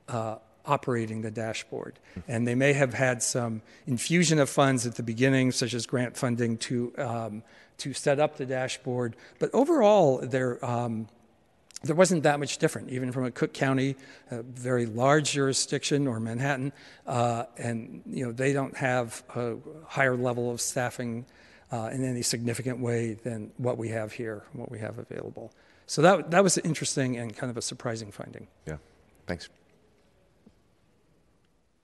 uh, 0.08 0.36
operating 0.66 1.22
the 1.22 1.32
dashboard. 1.32 1.98
And 2.28 2.48
they 2.48 2.56
may 2.56 2.74
have 2.74 2.94
had 2.94 3.24
some 3.24 3.62
infusion 3.88 4.40
of 4.40 4.50
funds 4.50 4.86
at 4.86 4.96
the 4.96 5.04
beginning, 5.04 5.52
such 5.52 5.74
as 5.74 5.86
grant 5.86 6.16
funding, 6.16 6.58
to, 6.58 6.94
um, 6.98 7.44
to 7.80 7.94
set 7.94 8.20
up 8.20 8.38
the 8.38 8.46
dashboard. 8.46 9.16
But 9.40 9.50
overall, 9.54 10.20
there, 10.20 10.64
um, 10.64 11.08
there 11.84 11.96
wasn't 11.96 12.24
that 12.24 12.40
much 12.40 12.58
different, 12.58 12.90
even 12.90 13.12
from 13.12 13.26
a 13.26 13.32
Cook 13.32 13.54
County, 13.54 13.96
a 14.32 14.44
very 14.44 14.86
large 14.86 15.32
jurisdiction, 15.32 16.08
or 16.08 16.20
Manhattan, 16.20 16.74
uh, 17.08 17.46
and 17.58 18.02
you 18.06 18.26
know 18.26 18.32
they 18.34 18.52
don't 18.52 18.76
have 18.76 19.24
a 19.34 19.56
higher 19.88 20.18
level 20.18 20.52
of 20.52 20.60
staffing 20.60 21.26
uh, 21.72 21.90
in 21.92 22.04
any 22.04 22.22
significant 22.22 22.80
way 22.80 23.14
than 23.14 23.52
what 23.58 23.78
we 23.78 23.90
have 23.90 24.14
here, 24.14 24.44
what 24.54 24.72
we 24.72 24.80
have 24.80 24.98
available. 24.98 25.52
So 25.86 26.02
that, 26.02 26.32
that 26.32 26.44
was 26.44 26.58
an 26.58 26.66
interesting 26.66 27.18
and 27.18 27.36
kind 27.36 27.50
of 27.50 27.58
a 27.58 27.62
surprising 27.62 28.12
finding. 28.12 28.48
Yeah, 28.68 28.78
thanks. 29.28 29.50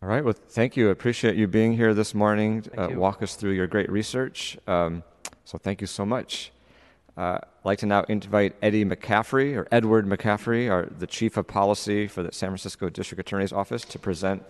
All 0.01 0.09
right, 0.09 0.23
well, 0.23 0.35
thank 0.49 0.77
you. 0.77 0.89
I 0.89 0.91
appreciate 0.91 1.35
you 1.35 1.47
being 1.47 1.73
here 1.73 1.93
this 1.93 2.13
morning. 2.13 2.63
Uh, 2.77 2.89
walk 2.91 3.23
us 3.23 3.35
through 3.35 3.51
your 3.53 3.65
great 3.65 3.91
research. 3.91 4.57
Um, 4.67 5.03
so 5.45 5.57
thank 5.57 5.81
you 5.81 5.87
so 5.87 6.05
much. 6.05 6.51
Uh, 7.17 7.39
I'd 7.41 7.47
like 7.63 7.79
to 7.79 7.85
now 7.85 8.03
invite 8.03 8.55
Eddie 8.61 8.85
McCaffrey, 8.85 9.55
or 9.55 9.67
Edward 9.71 10.05
McCaffrey, 10.05 10.69
our, 10.69 10.85
the 10.85 11.07
Chief 11.07 11.37
of 11.37 11.47
Policy 11.47 12.07
for 12.07 12.21
the 12.21 12.31
San 12.31 12.49
Francisco 12.49 12.89
District 12.89 13.19
Attorney's 13.19 13.53
Office, 13.53 13.83
to 13.85 13.97
present 13.97 14.43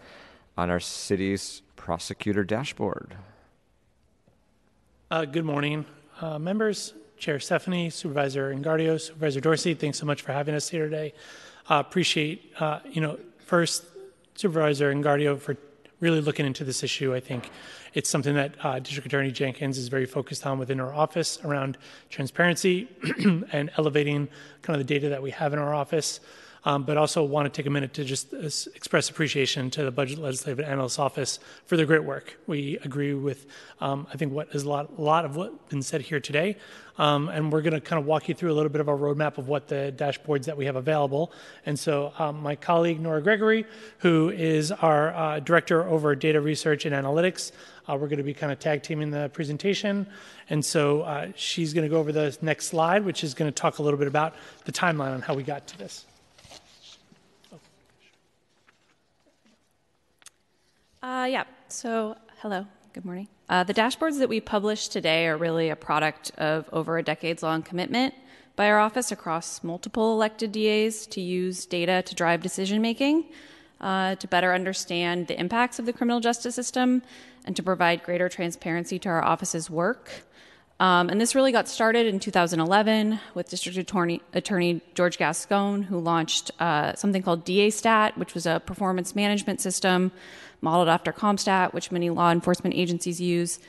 on 0.58 0.70
our 0.70 0.80
city's 0.80 1.62
prosecutor 1.76 2.44
dashboard. 2.44 3.16
Uh, 5.12 5.24
good 5.24 5.46
morning, 5.46 5.86
uh, 6.20 6.40
members, 6.40 6.96
Chair 7.20 7.40
Stefani, 7.40 7.92
Supervisor 7.92 8.52
Engardio, 8.52 9.00
Supervisor 9.00 9.40
Dorsey. 9.40 9.76
Thanks 9.76 10.00
so 10.00 10.06
much 10.08 10.24
for 10.24 10.32
having 10.32 10.56
us 10.56 10.68
here 10.68 10.86
today. 10.86 11.14
Uh, 11.70 11.76
appreciate, 11.76 12.52
you 12.90 13.02
know, 13.02 13.20
first 13.38 13.86
Supervisor 14.34 14.92
Engardio 14.92 15.40
for 15.40 15.58
really 16.00 16.22
looking 16.22 16.48
into 16.48 16.64
this 16.64 16.82
issue. 16.82 17.14
I 17.14 17.20
think 17.20 17.52
it's 17.94 18.10
something 18.10 18.34
that 18.34 18.56
uh, 18.66 18.80
District 18.80 19.06
Attorney 19.06 19.32
Jenkins 19.32 19.78
is 19.78 19.90
very 19.90 20.08
focused 20.08 20.44
on 20.48 20.58
within 20.58 20.80
our 20.80 20.92
office 20.92 21.38
around 21.46 21.78
transparency 22.10 22.88
and 23.52 23.70
elevating 23.78 24.28
kind 24.64 24.82
of 24.82 24.88
the 24.88 24.92
data 24.92 25.10
that 25.10 25.22
we 25.22 25.30
have 25.30 25.54
in 25.54 25.60
our 25.60 25.76
office 25.76 26.20
um, 26.66 26.84
but 26.84 26.98
also 26.98 27.24
want 27.24 27.46
to 27.46 27.56
take 27.56 27.68
a 27.68 27.70
minute 27.70 27.94
to 27.94 28.04
just 28.04 28.34
uh, 28.34 28.38
express 28.76 29.10
appreciation 29.10 29.70
to 29.70 29.84
the 29.84 29.92
Budget 29.92 30.18
Legislative 30.18 30.66
Analyst 30.66 31.00
Office 31.00 31.40
for 31.66 31.78
their 31.78 31.86
great 31.86 32.04
work. 32.04 32.38
We 32.48 32.78
agree 32.84 33.14
with, 33.14 33.46
um, 33.80 34.08
I 34.12 34.18
think, 34.18 34.34
what 34.34 34.54
is 34.54 34.64
a 34.64 34.70
lot, 34.70 34.90
a 34.98 35.02
lot 35.02 35.26
of 35.26 35.36
what 35.36 35.70
been 35.70 35.84
said 35.84 36.02
here 36.02 36.20
today. 36.20 36.58
Um, 36.98 37.28
and 37.28 37.52
we're 37.52 37.62
going 37.62 37.74
to 37.74 37.82
kind 37.82 38.00
of 38.00 38.06
walk 38.06 38.30
you 38.30 38.36
through 38.36 38.52
a 38.52 38.56
little 38.56 38.70
bit 38.70 38.82
of 38.82 38.88
our 38.88 38.98
roadmap 38.98 39.38
of 39.38 39.48
what 39.48 39.68
the 39.68 39.94
dashboards 39.96 40.46
that 40.46 40.56
we 40.56 40.66
have 40.66 40.78
available. 40.78 41.32
And 41.66 41.78
so, 41.78 42.14
um, 42.18 42.42
my 42.42 42.56
colleague 42.56 43.02
Nora 43.02 43.22
Gregory, 43.22 43.66
who 44.00 44.30
is 44.30 44.72
our 44.72 45.14
uh, 45.14 45.40
director 45.42 45.88
over 45.88 46.16
data 46.16 46.40
research 46.40 46.86
and 46.86 46.96
analytics, 46.96 47.52
uh, 47.88 47.96
we're 47.96 48.08
going 48.08 48.18
to 48.18 48.24
be 48.24 48.34
kind 48.34 48.52
of 48.52 48.60
tag 48.60 48.82
teaming 48.82 49.12
the 49.12 49.30
presentation. 49.34 50.08
And 50.50 50.64
so, 50.64 51.02
uh, 51.02 51.28
she's 51.36 51.74
going 51.74 51.84
to 51.84 51.90
go 51.90 52.00
over 52.00 52.14
the 52.14 52.36
next 52.42 52.68
slide, 52.68 53.04
which 53.04 53.24
is 53.24 53.34
going 53.34 53.52
to 53.52 53.56
talk 53.56 53.80
a 53.80 53.84
little 53.84 54.00
bit 54.00 54.08
about 54.08 54.34
the 54.64 54.72
timeline 54.72 55.14
on 55.14 55.22
how 55.22 55.34
we 55.34 55.44
got 55.44 55.68
to 55.68 55.78
this. 55.78 56.06
Uh, 61.06 61.26
yeah, 61.26 61.44
so 61.68 62.18
hello, 62.40 62.66
good 62.94 63.06
morning. 63.06 63.28
Uh, 63.48 63.64
the 63.64 63.76
dashboards 63.76 64.18
that 64.18 64.28
we 64.28 64.42
published 64.42 64.92
today 64.92 65.28
are 65.28 65.38
really 65.38 65.70
a 65.70 65.76
product 65.76 66.32
of 66.40 66.68
over 66.74 66.98
a 66.98 67.04
decades 67.04 67.44
long 67.44 67.62
commitment 67.62 68.12
by 68.56 68.68
our 68.68 68.80
office 68.80 69.12
across 69.12 69.64
multiple 69.64 70.14
elected 70.14 70.52
DAs 70.52 71.06
to 71.06 71.22
use 71.22 71.68
data 71.68 72.02
to 72.02 72.16
drive 72.16 72.42
decision 72.42 72.82
making, 72.82 73.24
uh, 73.82 74.16
to 74.16 74.28
better 74.28 74.52
understand 74.52 75.28
the 75.28 75.40
impacts 75.40 75.78
of 75.78 75.86
the 75.86 75.94
criminal 75.94 76.20
justice 76.20 76.56
system, 76.56 77.04
and 77.46 77.56
to 77.56 77.62
provide 77.62 78.02
greater 78.02 78.28
transparency 78.28 78.98
to 78.98 79.08
our 79.08 79.24
office's 79.24 79.70
work. 79.70 80.26
Um, 80.80 81.10
and 81.10 81.22
this 81.22 81.36
really 81.36 81.54
got 81.54 81.70
started 81.70 82.06
in 82.06 82.20
2011 82.20 83.20
with 83.34 83.50
District 83.50 83.78
Attorney, 83.78 84.22
Attorney 84.34 84.82
George 84.94 85.18
Gascon, 85.18 85.84
who 85.84 86.00
launched 86.00 86.52
uh, 86.60 86.96
something 86.96 87.24
called 87.24 87.46
DA-STAT, 87.46 88.18
which 88.18 88.34
was 88.34 88.46
a 88.46 88.62
performance 88.66 89.16
management 89.16 89.62
system 89.62 90.12
modeled 90.60 90.90
after 90.90 91.14
CompStat, 91.14 91.74
which 91.74 91.92
many 91.92 92.10
law 92.10 92.30
enforcement 92.30 92.76
agencies 92.76 93.22
use. 93.22 93.60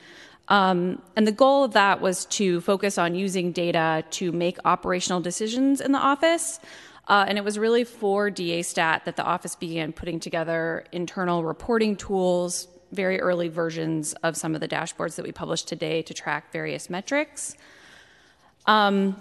Um, 0.49 1.01
and 1.15 1.25
the 1.25 1.31
goal 1.31 1.63
of 1.63 1.73
that 1.73 2.01
was 2.01 2.25
to 2.25 2.59
focus 2.61 2.97
on 2.97 3.15
using 3.15 3.53
data 3.53 4.03
to 4.11 4.31
make 4.33 4.57
operational 4.65 5.21
decisions 5.21 5.79
in 5.79 5.93
the 5.93 5.99
office. 5.99 6.59
Uh, 7.07 7.23
and 7.27 7.37
it 7.37 7.43
was 7.43 7.57
really 7.57 7.85
for 7.85 8.29
DA-STAT 8.29 9.05
that 9.05 9.15
the 9.15 9.23
office 9.23 9.55
began 9.55 9.93
putting 9.93 10.19
together 10.19 10.83
internal 10.91 11.45
reporting 11.45 11.95
tools, 11.95 12.67
very 12.91 13.19
early 13.19 13.49
versions 13.49 14.13
of 14.23 14.37
some 14.37 14.55
of 14.55 14.61
the 14.61 14.67
dashboards 14.67 15.15
that 15.15 15.25
we 15.25 15.31
published 15.31 15.67
today 15.67 16.01
to 16.03 16.13
track 16.13 16.51
various 16.51 16.89
metrics. 16.89 17.55
Um, 18.65 19.15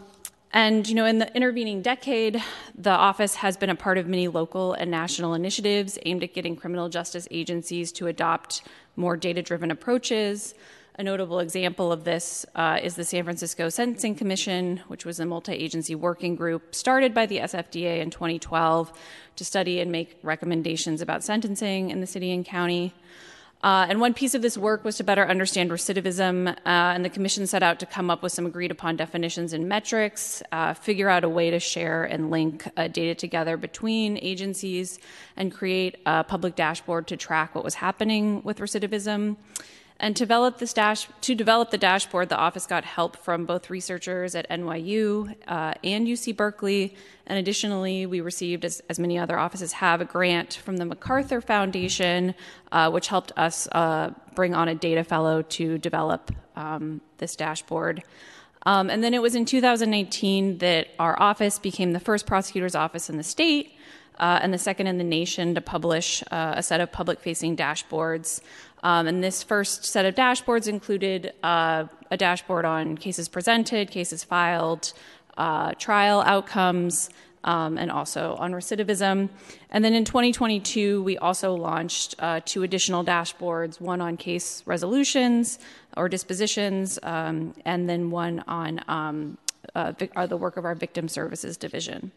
And, 0.52 0.88
you 0.88 0.94
know, 0.94 1.04
in 1.04 1.18
the 1.18 1.34
intervening 1.36 1.82
decade, 1.82 2.42
the 2.74 2.90
office 2.90 3.34
has 3.34 3.58
been 3.58 3.68
a 3.68 3.74
part 3.74 3.98
of 3.98 4.06
many 4.06 4.26
local 4.26 4.72
and 4.72 4.90
national 4.90 5.34
initiatives 5.34 5.98
aimed 6.06 6.22
at 6.22 6.32
getting 6.32 6.56
criminal 6.56 6.88
justice 6.88 7.28
agencies 7.30 7.92
to 7.92 8.06
adopt 8.06 8.62
more 8.96 9.18
data 9.18 9.42
driven 9.42 9.70
approaches. 9.70 10.54
A 10.98 11.02
notable 11.02 11.40
example 11.40 11.92
of 11.92 12.04
this 12.04 12.46
uh, 12.54 12.78
is 12.82 12.94
the 12.94 13.04
San 13.04 13.24
Francisco 13.24 13.68
Sentencing 13.68 14.14
Commission, 14.14 14.80
which 14.88 15.04
was 15.04 15.20
a 15.20 15.26
multi 15.26 15.52
agency 15.52 15.94
working 15.94 16.36
group 16.36 16.74
started 16.74 17.12
by 17.12 17.26
the 17.26 17.40
SFDA 17.40 18.00
in 18.00 18.08
2012 18.08 18.98
to 19.36 19.44
study 19.44 19.80
and 19.80 19.92
make 19.92 20.16
recommendations 20.22 21.02
about 21.02 21.22
sentencing 21.22 21.90
in 21.90 22.00
the 22.00 22.06
city 22.06 22.32
and 22.32 22.46
county. 22.46 22.94
Uh, 23.66 23.84
and 23.88 24.00
one 24.00 24.14
piece 24.14 24.32
of 24.36 24.42
this 24.42 24.56
work 24.56 24.84
was 24.84 24.96
to 24.96 25.02
better 25.02 25.26
understand 25.26 25.72
recidivism, 25.72 26.48
uh, 26.48 26.54
and 26.64 27.04
the 27.04 27.10
commission 27.10 27.48
set 27.48 27.64
out 27.64 27.80
to 27.80 27.84
come 27.84 28.10
up 28.10 28.22
with 28.22 28.30
some 28.30 28.46
agreed 28.46 28.70
upon 28.70 28.94
definitions 28.94 29.52
and 29.52 29.68
metrics, 29.68 30.40
uh, 30.52 30.72
figure 30.72 31.08
out 31.08 31.24
a 31.24 31.28
way 31.28 31.50
to 31.50 31.58
share 31.58 32.04
and 32.04 32.30
link 32.30 32.68
uh, 32.76 32.86
data 32.86 33.12
together 33.12 33.56
between 33.56 34.20
agencies, 34.22 35.00
and 35.36 35.52
create 35.52 35.96
a 36.06 36.22
public 36.22 36.54
dashboard 36.54 37.08
to 37.08 37.16
track 37.16 37.56
what 37.56 37.64
was 37.64 37.74
happening 37.74 38.40
with 38.44 38.58
recidivism. 38.58 39.34
And 39.98 40.14
to 40.16 40.24
develop, 40.24 40.58
this 40.58 40.74
dash, 40.74 41.08
to 41.22 41.34
develop 41.34 41.70
the 41.70 41.78
dashboard, 41.78 42.28
the 42.28 42.36
office 42.36 42.66
got 42.66 42.84
help 42.84 43.16
from 43.16 43.46
both 43.46 43.70
researchers 43.70 44.34
at 44.34 44.48
NYU 44.50 45.34
uh, 45.48 45.72
and 45.82 46.06
UC 46.06 46.36
Berkeley. 46.36 46.94
And 47.26 47.38
additionally, 47.38 48.04
we 48.04 48.20
received, 48.20 48.66
as, 48.66 48.82
as, 48.90 48.98
many 48.98 49.18
other 49.18 49.38
offices 49.38 49.72
have, 49.72 50.02
a 50.02 50.04
grant 50.04 50.54
from 50.54 50.76
the 50.76 50.84
MacArthur 50.84 51.40
Foundation, 51.40 52.34
uh, 52.72 52.90
which 52.90 53.08
helped 53.08 53.32
us 53.38 53.68
uh, 53.72 54.10
bring 54.34 54.54
on 54.54 54.68
a 54.68 54.74
data 54.74 55.02
fellow 55.02 55.40
to 55.42 55.78
develop 55.78 56.30
um, 56.56 57.00
this 57.16 57.34
dashboard. 57.34 58.02
Um, 58.66 58.90
and 58.90 59.02
then 59.02 59.14
it 59.14 59.22
was 59.22 59.34
in 59.34 59.44
2019 59.44 60.58
that 60.58 60.88
our 60.98 61.20
office 61.20 61.58
became 61.58 61.92
the 61.92 62.00
first 62.00 62.26
prosecutor's 62.26 62.74
office 62.74 63.08
in 63.08 63.16
the 63.16 63.22
state 63.22 63.76
uh, 64.18 64.40
and 64.42 64.52
the 64.52 64.58
second 64.58 64.86
in 64.86 64.98
the 64.98 65.04
nation 65.04 65.54
to 65.54 65.60
publish 65.60 66.22
uh, 66.30 66.54
a 66.56 66.62
set 66.62 66.80
of 66.80 66.90
public 66.90 67.20
facing 67.20 67.56
dashboards. 67.56 68.40
Um, 68.82 69.06
and 69.06 69.22
this 69.22 69.42
first 69.42 69.84
set 69.84 70.04
of 70.04 70.14
dashboards 70.14 70.68
included 70.68 71.32
uh, 71.42 71.84
a 72.10 72.16
dashboard 72.16 72.64
on 72.64 72.96
cases 72.96 73.28
presented, 73.28 73.90
cases 73.90 74.22
filed, 74.22 74.92
uh, 75.36 75.72
trial 75.78 76.20
outcomes, 76.22 77.10
um, 77.44 77.78
and 77.78 77.90
also 77.90 78.34
on 78.38 78.52
recidivism. 78.52 79.28
And 79.70 79.84
then 79.84 79.94
in 79.94 80.04
2022, 80.04 81.02
we 81.02 81.16
also 81.18 81.54
launched 81.54 82.16
uh, 82.18 82.40
two 82.44 82.62
additional 82.64 83.04
dashboards 83.04 83.80
one 83.80 84.00
on 84.00 84.16
case 84.16 84.62
resolutions 84.66 85.58
or 85.96 86.08
dispositions, 86.08 86.98
um, 87.02 87.54
and 87.64 87.88
then 87.88 88.10
one 88.10 88.42
on 88.48 88.80
um, 88.88 89.38
uh, 89.74 89.92
the 89.92 90.36
work 90.36 90.56
of 90.56 90.64
our 90.64 90.74
victim 90.74 91.08
services 91.08 91.56
division. 91.56 92.10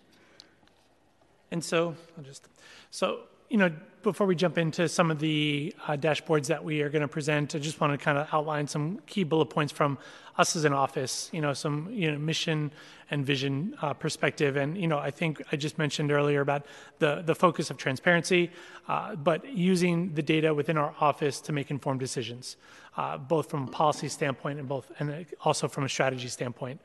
And 1.51 1.63
so, 1.63 1.95
I'll 2.17 2.23
just 2.23 2.47
so 2.91 3.21
you 3.49 3.57
know, 3.57 3.71
before 4.01 4.27
we 4.27 4.35
jump 4.35 4.57
into 4.57 4.87
some 4.87 5.11
of 5.11 5.19
the 5.19 5.75
uh, 5.87 5.97
dashboards 5.97 6.47
that 6.47 6.63
we 6.63 6.81
are 6.81 6.89
going 6.89 7.01
to 7.01 7.07
present, 7.07 7.55
I 7.55 7.59
just 7.59 7.79
want 7.79 7.91
to 7.93 8.03
kind 8.03 8.17
of 8.17 8.27
outline 8.31 8.67
some 8.67 8.99
key 9.07 9.23
bullet 9.23 9.47
points 9.47 9.71
from 9.73 9.97
us 10.37 10.55
as 10.55 10.65
an 10.65 10.73
office. 10.73 11.29
You 11.33 11.41
know, 11.41 11.53
some 11.53 11.89
you 11.91 12.11
know 12.11 12.17
mission 12.17 12.71
and 13.11 13.25
vision 13.25 13.75
uh, 13.81 13.93
perspective, 13.93 14.55
and 14.55 14.77
you 14.77 14.87
know, 14.87 14.97
I 14.97 15.11
think 15.11 15.41
I 15.51 15.55
just 15.55 15.77
mentioned 15.77 16.11
earlier 16.11 16.41
about 16.41 16.65
the 16.99 17.21
the 17.25 17.35
focus 17.35 17.69
of 17.69 17.77
transparency, 17.77 18.51
uh, 18.87 19.15
but 19.15 19.45
using 19.47 20.13
the 20.13 20.23
data 20.23 20.53
within 20.53 20.77
our 20.77 20.93
office 20.99 21.41
to 21.41 21.51
make 21.51 21.69
informed 21.69 21.99
decisions, 21.99 22.57
uh, 22.97 23.17
both 23.17 23.49
from 23.49 23.67
a 23.67 23.71
policy 23.71 24.07
standpoint 24.07 24.59
and 24.59 24.67
both 24.67 24.91
and 24.99 25.25
also 25.43 25.67
from 25.67 25.83
a 25.83 25.89
strategy 25.89 26.27
standpoint. 26.27 26.79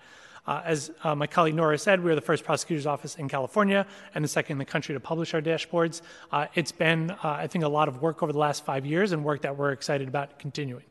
Uh, 0.46 0.60
as 0.64 0.90
uh, 1.02 1.14
my 1.14 1.26
colleague 1.26 1.54
Nora 1.54 1.78
said, 1.78 2.02
we 2.04 2.10
are 2.10 2.14
the 2.14 2.20
first 2.20 2.44
prosecutor's 2.44 2.86
office 2.86 3.16
in 3.16 3.28
California 3.28 3.86
and 4.14 4.22
the 4.22 4.28
second 4.28 4.54
in 4.54 4.58
the 4.58 4.64
country 4.64 4.94
to 4.94 5.00
publish 5.00 5.32
our 5.32 5.40
dashboards. 5.40 6.02
Uh, 6.30 6.46
it's 6.54 6.72
been, 6.72 7.10
uh, 7.10 7.16
I 7.22 7.46
think, 7.46 7.64
a 7.64 7.68
lot 7.68 7.88
of 7.88 8.02
work 8.02 8.22
over 8.22 8.32
the 8.32 8.38
last 8.38 8.64
five 8.64 8.84
years 8.84 9.12
and 9.12 9.24
work 9.24 9.42
that 9.42 9.56
we're 9.56 9.72
excited 9.72 10.06
about 10.06 10.38
continuing. 10.38 10.84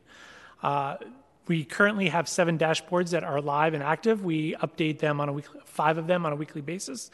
Uh, 0.64 0.98
we 1.48 1.66
currently 1.66 2.08
have 2.08 2.28
seven 2.28 2.58
dashboards 2.58 3.10
that 3.10 3.24
are 3.24 3.42
live 3.42 3.74
and 3.74 3.84
active. 3.84 4.24
We 4.24 4.56
update 4.56 5.00
them 5.00 5.20
on 5.20 5.30
a 5.30 5.34
weekly, 5.34 5.60
five 5.66 5.98
of 5.98 6.08
them 6.08 6.26
on 6.26 6.32
a 6.32 6.36
weekly 6.36 6.62
basis. 6.62 7.12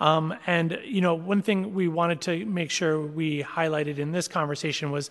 Um, 0.00 0.34
and 0.46 0.78
you 0.84 1.00
know, 1.00 1.14
one 1.14 1.42
thing 1.42 1.74
we 1.74 1.88
wanted 1.88 2.20
to 2.22 2.44
make 2.44 2.70
sure 2.70 3.00
we 3.00 3.42
highlighted 3.42 3.98
in 3.98 4.12
this 4.12 4.28
conversation 4.28 4.90
was 4.90 5.10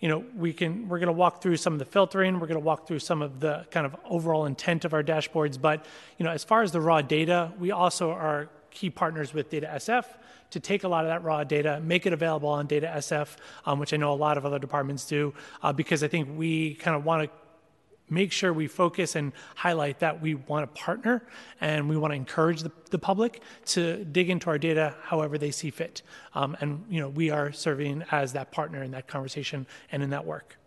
you 0.00 0.08
know, 0.08 0.24
we 0.34 0.52
can, 0.52 0.88
we're 0.88 0.98
going 0.98 1.08
to 1.08 1.12
walk 1.12 1.42
through 1.42 1.58
some 1.58 1.74
of 1.74 1.78
the 1.78 1.84
filtering. 1.84 2.40
We're 2.40 2.46
going 2.46 2.60
to 2.60 2.64
walk 2.64 2.86
through 2.86 3.00
some 3.00 3.20
of 3.20 3.40
the 3.40 3.66
kind 3.70 3.84
of 3.84 3.94
overall 4.04 4.46
intent 4.46 4.84
of 4.84 4.94
our 4.94 5.02
dashboards. 5.02 5.60
But, 5.60 5.84
you 6.18 6.24
know, 6.24 6.30
as 6.30 6.42
far 6.42 6.62
as 6.62 6.72
the 6.72 6.80
raw 6.80 7.02
data, 7.02 7.52
we 7.58 7.70
also 7.70 8.10
are 8.10 8.48
key 8.70 8.88
partners 8.88 9.34
with 9.34 9.50
Data 9.50 9.70
SF 9.74 10.06
to 10.50 10.60
take 10.60 10.84
a 10.84 10.88
lot 10.88 11.04
of 11.04 11.10
that 11.10 11.22
raw 11.22 11.44
data, 11.44 11.80
make 11.80 12.06
it 12.06 12.12
available 12.12 12.48
on 12.48 12.66
Data 12.66 12.92
SF, 12.96 13.36
um, 13.66 13.78
which 13.78 13.92
I 13.92 13.96
know 13.96 14.12
a 14.12 14.14
lot 14.14 14.36
of 14.36 14.44
other 14.44 14.58
departments 14.58 15.04
do, 15.04 15.34
uh, 15.62 15.72
because 15.72 16.02
I 16.02 16.08
think 16.08 16.28
we 16.36 16.74
kind 16.74 16.96
of 16.96 17.04
want 17.04 17.22
to 17.24 17.30
make 18.10 18.32
sure 18.32 18.52
we 18.52 18.66
focus 18.66 19.16
and 19.16 19.32
highlight 19.56 20.00
that 20.00 20.20
we 20.20 20.34
want 20.34 20.62
to 20.72 20.80
partner 20.80 21.26
and 21.60 21.88
we 21.88 21.96
want 21.96 22.12
to 22.12 22.16
encourage 22.16 22.62
the, 22.62 22.72
the 22.90 22.98
public 22.98 23.42
to 23.66 24.04
dig 24.04 24.28
into 24.28 24.50
our 24.50 24.58
data 24.58 24.94
however 25.02 25.38
they 25.38 25.50
see 25.50 25.70
fit. 25.70 26.02
Um, 26.34 26.56
and 26.60 26.84
you 26.88 27.00
know, 27.00 27.08
we 27.08 27.30
are 27.30 27.52
serving 27.52 28.04
as 28.10 28.32
that 28.34 28.50
partner 28.50 28.82
in 28.82 28.90
that 28.90 29.06
conversation 29.06 29.66
and 29.90 30.02
in 30.02 30.10
that 30.10 30.26
work. 30.26 30.59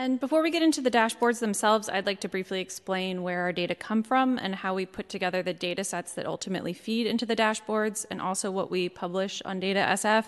And 0.00 0.20
before 0.20 0.44
we 0.44 0.52
get 0.52 0.62
into 0.62 0.80
the 0.80 0.92
dashboards 0.92 1.40
themselves, 1.40 1.88
I'd 1.88 2.06
like 2.06 2.20
to 2.20 2.28
briefly 2.28 2.60
explain 2.60 3.24
where 3.24 3.40
our 3.40 3.52
data 3.52 3.74
come 3.74 4.04
from 4.04 4.38
and 4.38 4.54
how 4.54 4.72
we 4.72 4.86
put 4.86 5.08
together 5.08 5.42
the 5.42 5.52
data 5.52 5.82
sets 5.82 6.12
that 6.12 6.24
ultimately 6.24 6.72
feed 6.72 7.08
into 7.08 7.26
the 7.26 7.34
dashboards 7.34 8.06
and 8.08 8.22
also 8.22 8.52
what 8.52 8.70
we 8.70 8.88
publish 8.88 9.42
on 9.44 9.58
Data 9.58 9.80
SF. 9.80 10.24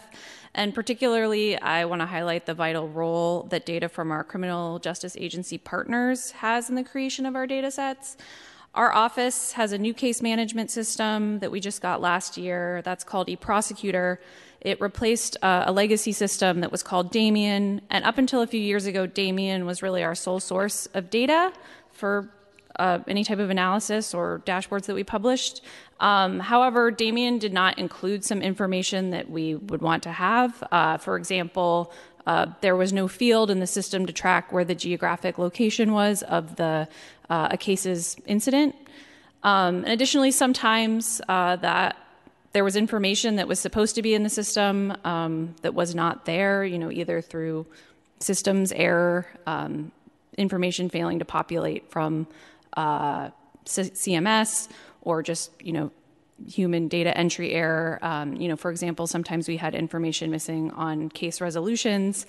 And 0.56 0.74
particularly, 0.74 1.56
I 1.56 1.84
want 1.84 2.02
to 2.02 2.06
highlight 2.06 2.46
the 2.46 2.54
vital 2.54 2.88
role 2.88 3.44
that 3.50 3.64
data 3.64 3.88
from 3.88 4.10
our 4.10 4.24
criminal 4.24 4.80
justice 4.80 5.16
agency 5.16 5.56
partners 5.56 6.32
has 6.32 6.68
in 6.68 6.74
the 6.74 6.82
creation 6.82 7.24
of 7.24 7.36
our 7.36 7.46
data 7.46 7.70
sets. 7.70 8.16
Our 8.74 8.92
office 8.92 9.52
has 9.52 9.70
a 9.70 9.78
new 9.78 9.94
case 9.94 10.20
management 10.20 10.72
system 10.72 11.38
that 11.38 11.52
we 11.52 11.60
just 11.60 11.80
got 11.80 12.00
last 12.00 12.36
year 12.36 12.82
that's 12.82 13.04
called 13.04 13.28
eProsecutor. 13.28 14.18
It 14.60 14.80
replaced 14.80 15.36
uh, 15.42 15.64
a 15.66 15.72
legacy 15.72 16.12
system 16.12 16.60
that 16.60 16.70
was 16.70 16.82
called 16.82 17.10
DAMION. 17.12 17.80
And 17.88 18.04
up 18.04 18.18
until 18.18 18.42
a 18.42 18.46
few 18.46 18.60
years 18.60 18.86
ago, 18.86 19.06
DAMION 19.06 19.64
was 19.64 19.82
really 19.82 20.02
our 20.02 20.14
sole 20.14 20.40
source 20.40 20.86
of 20.94 21.10
data 21.10 21.52
for 21.90 22.30
uh, 22.76 22.98
any 23.08 23.24
type 23.24 23.38
of 23.38 23.50
analysis 23.50 24.14
or 24.14 24.42
dashboards 24.46 24.84
that 24.86 24.94
we 24.94 25.04
published. 25.04 25.62
Um, 25.98 26.40
however, 26.40 26.90
DAMION 26.90 27.38
did 27.38 27.52
not 27.52 27.78
include 27.78 28.24
some 28.24 28.42
information 28.42 29.10
that 29.10 29.30
we 29.30 29.54
would 29.54 29.82
want 29.82 30.02
to 30.04 30.12
have. 30.12 30.62
Uh, 30.70 30.96
for 30.98 31.16
example, 31.16 31.92
uh, 32.26 32.46
there 32.60 32.76
was 32.76 32.92
no 32.92 33.08
field 33.08 33.50
in 33.50 33.60
the 33.60 33.66
system 33.66 34.06
to 34.06 34.12
track 34.12 34.52
where 34.52 34.64
the 34.64 34.74
geographic 34.74 35.38
location 35.38 35.92
was 35.92 36.22
of 36.22 36.56
the 36.56 36.86
uh, 37.28 37.48
a 37.50 37.56
case's 37.56 38.16
incident. 38.26 38.74
Um, 39.42 39.76
and 39.84 39.88
additionally, 39.88 40.30
sometimes 40.30 41.20
uh, 41.28 41.56
that 41.56 41.96
there 42.52 42.64
was 42.64 42.76
information 42.76 43.36
that 43.36 43.46
was 43.46 43.60
supposed 43.60 43.94
to 43.94 44.02
be 44.02 44.14
in 44.14 44.22
the 44.22 44.30
system 44.30 44.96
um, 45.04 45.54
that 45.62 45.74
was 45.74 45.94
not 45.94 46.24
there, 46.24 46.64
you 46.64 46.78
know, 46.78 46.90
either 46.90 47.20
through 47.20 47.66
systems 48.18 48.72
error, 48.72 49.26
um, 49.46 49.92
information 50.36 50.88
failing 50.88 51.18
to 51.20 51.24
populate 51.24 51.90
from 51.90 52.26
uh, 52.76 53.30
C- 53.64 53.82
CMS, 53.82 54.68
or 55.02 55.22
just, 55.22 55.50
you 55.62 55.72
know, 55.72 55.90
human 56.46 56.88
data 56.88 57.16
entry 57.16 57.52
error. 57.52 57.98
Um, 58.02 58.36
you 58.36 58.48
know, 58.48 58.56
for 58.56 58.70
example, 58.70 59.06
sometimes 59.06 59.46
we 59.46 59.56
had 59.56 59.74
information 59.74 60.30
missing 60.30 60.70
on 60.72 61.08
case 61.08 61.40
resolutions. 61.40 62.26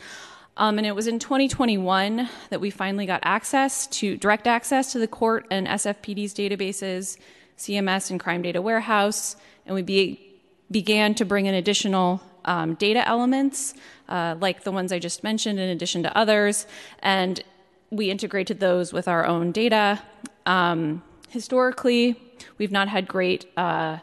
Um, 0.57 0.77
and 0.77 0.85
it 0.85 0.95
was 0.95 1.07
in 1.07 1.17
2021 1.17 2.29
that 2.49 2.59
we 2.59 2.69
finally 2.69 3.05
got 3.05 3.21
access 3.23 3.87
to 3.87 4.17
direct 4.17 4.47
access 4.47 4.91
to 4.91 4.99
the 4.99 5.07
court 5.07 5.47
and 5.49 5.65
SFPD's 5.65 6.33
databases, 6.33 7.17
CMS 7.57 8.11
and 8.11 8.19
Crime 8.19 8.41
Data 8.41 8.61
Warehouse, 8.61 9.37
and 9.65 9.75
we 9.75 9.81
be, 9.81 10.39
began 10.69 11.13
to 11.15 11.25
bring 11.25 11.45
in 11.45 11.55
additional 11.55 12.21
um, 12.45 12.75
data 12.75 13.07
elements, 13.07 13.73
uh, 14.09 14.35
like 14.39 14.63
the 14.63 14.71
ones 14.71 14.91
I 14.91 14.99
just 14.99 15.23
mentioned, 15.23 15.59
in 15.59 15.69
addition 15.69 16.03
to 16.03 16.17
others, 16.17 16.65
and 16.99 17.41
we 17.89 18.09
integrated 18.09 18.59
those 18.59 18.93
with 18.93 19.07
our 19.07 19.25
own 19.25 19.51
data. 19.51 20.01
Um, 20.45 21.03
historically, 21.29 22.19
we've 22.57 22.71
not 22.71 22.87
had 22.87 23.07
great 23.07 23.45
uh, 23.57 23.97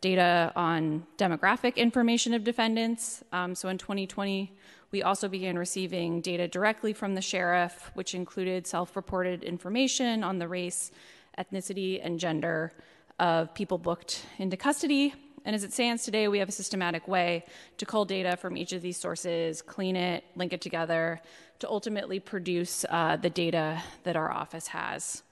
data 0.00 0.52
on 0.54 1.06
demographic 1.16 1.76
information 1.76 2.34
of 2.34 2.44
defendants. 2.44 3.22
Um, 3.32 3.54
so 3.54 3.68
in 3.68 3.78
2020, 3.78 4.52
we 4.90 5.02
also 5.02 5.28
began 5.28 5.58
receiving 5.58 6.20
data 6.20 6.48
directly 6.48 6.92
from 6.92 7.14
the 7.14 7.20
sheriff, 7.20 7.90
which 7.94 8.14
included 8.14 8.66
self 8.66 8.96
reported 8.96 9.42
information 9.42 10.24
on 10.24 10.38
the 10.38 10.48
race, 10.48 10.90
ethnicity, 11.38 12.00
and 12.02 12.18
gender 12.18 12.72
of 13.18 13.52
people 13.54 13.78
booked 13.78 14.24
into 14.38 14.56
custody. 14.56 15.14
And 15.44 15.54
as 15.54 15.64
it 15.64 15.72
stands 15.72 16.04
today, 16.04 16.28
we 16.28 16.38
have 16.38 16.48
a 16.48 16.52
systematic 16.52 17.08
way 17.08 17.44
to 17.78 17.86
cull 17.86 18.04
data 18.04 18.36
from 18.36 18.56
each 18.56 18.72
of 18.72 18.82
these 18.82 18.96
sources, 18.96 19.62
clean 19.62 19.96
it, 19.96 20.24
link 20.36 20.52
it 20.52 20.60
together 20.60 21.20
to 21.60 21.68
ultimately 21.68 22.20
produce 22.20 22.84
uh, 22.88 23.16
the 23.16 23.30
data 23.30 23.82
that 24.04 24.16
our 24.16 24.30
office 24.30 24.68
has. 24.68 25.22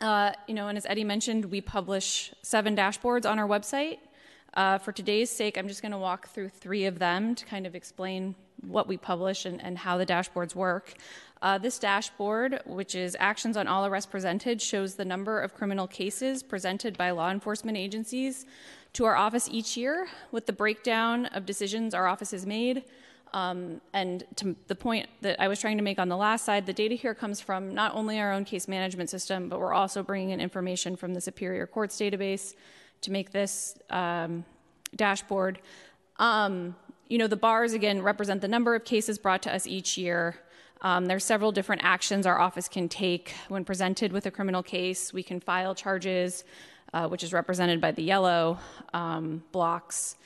Uh, 0.00 0.32
you 0.46 0.54
know, 0.54 0.68
and 0.68 0.76
as 0.76 0.86
Eddie 0.86 1.04
mentioned, 1.04 1.46
we 1.46 1.60
publish 1.60 2.32
seven 2.42 2.76
dashboards 2.76 3.28
on 3.28 3.38
our 3.38 3.48
website. 3.48 3.98
Uh, 4.54 4.78
for 4.78 4.92
today's 4.92 5.30
sake, 5.30 5.58
I'm 5.58 5.68
just 5.68 5.82
going 5.82 5.92
to 5.92 5.98
walk 5.98 6.28
through 6.28 6.50
three 6.50 6.86
of 6.86 6.98
them 6.98 7.34
to 7.34 7.44
kind 7.44 7.66
of 7.66 7.74
explain 7.74 8.34
what 8.62 8.88
we 8.88 8.96
publish 8.96 9.44
and, 9.44 9.62
and 9.62 9.76
how 9.76 9.98
the 9.98 10.06
dashboards 10.06 10.54
work. 10.54 10.94
Uh, 11.42 11.58
this 11.58 11.78
dashboard, 11.78 12.60
which 12.64 12.94
is 12.94 13.16
actions 13.20 13.56
on 13.56 13.66
all 13.68 13.84
arrests 13.84 14.10
presented, 14.10 14.60
shows 14.60 14.94
the 14.94 15.04
number 15.04 15.40
of 15.40 15.54
criminal 15.54 15.86
cases 15.86 16.42
presented 16.42 16.96
by 16.96 17.10
law 17.10 17.30
enforcement 17.30 17.76
agencies 17.76 18.46
to 18.94 19.04
our 19.04 19.16
office 19.16 19.48
each 19.50 19.76
year 19.76 20.08
with 20.32 20.46
the 20.46 20.52
breakdown 20.52 21.26
of 21.26 21.44
decisions 21.44 21.92
our 21.92 22.06
office 22.06 22.30
has 22.30 22.46
made. 22.46 22.84
Um, 23.34 23.82
and 23.92 24.24
to 24.36 24.56
the 24.66 24.74
point 24.74 25.08
that 25.20 25.38
I 25.38 25.48
was 25.48 25.60
trying 25.60 25.76
to 25.76 25.82
make 25.82 25.98
on 25.98 26.08
the 26.08 26.16
last 26.16 26.46
side, 26.46 26.64
the 26.64 26.72
data 26.72 26.94
here 26.94 27.14
comes 27.14 27.38
from 27.38 27.74
not 27.74 27.94
only 27.94 28.18
our 28.18 28.32
own 28.32 28.46
case 28.46 28.66
management 28.66 29.10
system, 29.10 29.50
but 29.50 29.60
we're 29.60 29.74
also 29.74 30.02
bringing 30.02 30.30
in 30.30 30.40
information 30.40 30.96
from 30.96 31.12
the 31.12 31.20
Superior 31.20 31.66
Courts 31.66 31.98
database 31.98 32.54
to 33.02 33.10
make 33.10 33.32
this 33.32 33.76
um, 33.90 34.44
dashboard. 34.94 35.58
Um, 36.18 36.74
you 37.08 37.18
know, 37.18 37.26
the 37.26 37.36
bars 37.36 37.74
again 37.74 38.00
represent 38.00 38.40
the 38.40 38.48
number 38.48 38.74
of 38.74 38.84
cases 38.84 39.18
brought 39.18 39.42
to 39.42 39.54
us 39.54 39.66
each 39.66 39.98
year. 39.98 40.36
Um, 40.82 41.06
there's 41.06 41.24
several 41.24 41.52
different 41.52 41.82
actions 41.84 42.26
our 42.26 42.38
office 42.38 42.68
can 42.68 42.88
take 42.88 43.34
when 43.48 43.64
presented 43.64 44.12
with 44.12 44.26
a 44.26 44.30
criminal 44.30 44.62
case. 44.62 45.12
We 45.12 45.22
can 45.22 45.40
file 45.40 45.74
charges, 45.74 46.44
uh, 46.92 47.08
which 47.08 47.22
is 47.22 47.32
represented 47.32 47.80
by 47.80 47.92
the 47.92 48.02
yellow 48.02 48.58
um, 48.92 49.42
blocks, 49.52 50.16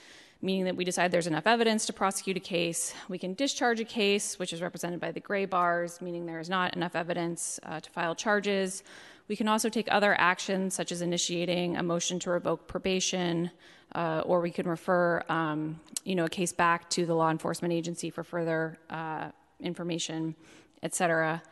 meaning 0.42 0.64
that 0.64 0.76
we 0.76 0.84
decide 0.84 1.12
there's 1.12 1.26
enough 1.26 1.46
evidence 1.46 1.86
to 1.86 1.92
prosecute 1.92 2.36
a 2.36 2.40
case. 2.40 2.94
We 3.08 3.18
can 3.18 3.34
discharge 3.34 3.78
a 3.80 3.84
case, 3.84 4.38
which 4.38 4.52
is 4.52 4.60
represented 4.60 5.00
by 5.00 5.12
the 5.12 5.20
gray 5.20 5.44
bars, 5.44 6.00
meaning 6.00 6.26
there 6.26 6.40
is 6.40 6.50
not 6.50 6.74
enough 6.74 6.96
evidence 6.96 7.60
uh, 7.62 7.80
to 7.80 7.90
file 7.90 8.14
charges. 8.14 8.82
We 9.28 9.36
can 9.36 9.46
also 9.46 9.68
take 9.68 9.86
other 9.90 10.16
actions, 10.18 10.74
such 10.74 10.90
as 10.90 11.02
initiating 11.02 11.76
a 11.76 11.82
motion 11.82 12.18
to 12.20 12.30
revoke 12.30 12.66
probation, 12.66 13.52
uh, 13.94 14.22
or 14.24 14.40
we 14.40 14.50
can 14.50 14.66
refer, 14.66 15.22
um, 15.28 15.78
you 16.04 16.16
know, 16.16 16.24
a 16.24 16.28
case 16.28 16.52
back 16.52 16.90
to 16.90 17.06
the 17.06 17.14
law 17.14 17.30
enforcement 17.30 17.72
agency 17.72 18.10
for 18.10 18.24
further 18.24 18.78
uh, 18.88 19.30
information, 19.62 20.34
et 20.82 20.94
cetera. 20.94 21.42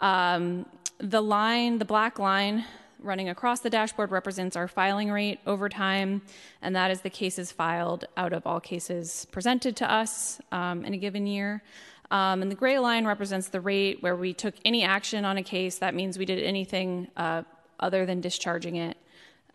Um, 0.00 0.66
the 0.98 1.20
line, 1.20 1.78
the 1.78 1.84
black 1.84 2.18
line 2.18 2.64
running 3.00 3.28
across 3.28 3.60
the 3.60 3.70
dashboard 3.70 4.10
represents 4.10 4.56
our 4.56 4.66
filing 4.66 5.10
rate 5.10 5.38
over 5.46 5.68
time, 5.68 6.22
and 6.62 6.74
that 6.74 6.90
is 6.90 7.02
the 7.02 7.10
cases 7.10 7.52
filed 7.52 8.06
out 8.16 8.32
of 8.32 8.46
all 8.46 8.60
cases 8.60 9.26
presented 9.30 9.76
to 9.76 9.90
us 9.90 10.40
um, 10.50 10.84
in 10.84 10.94
a 10.94 10.96
given 10.96 11.26
year. 11.26 11.62
Um, 12.10 12.40
and 12.42 12.50
the 12.50 12.56
gray 12.56 12.78
line 12.78 13.04
represents 13.04 13.48
the 13.48 13.60
rate 13.60 14.02
where 14.02 14.16
we 14.16 14.32
took 14.32 14.54
any 14.64 14.84
action 14.84 15.24
on 15.24 15.36
a 15.36 15.42
case. 15.42 15.78
That 15.78 15.94
means 15.94 16.18
we 16.18 16.24
did 16.24 16.42
anything 16.42 17.08
uh, 17.16 17.42
other 17.80 18.06
than 18.06 18.20
discharging 18.20 18.76
it. 18.76 18.96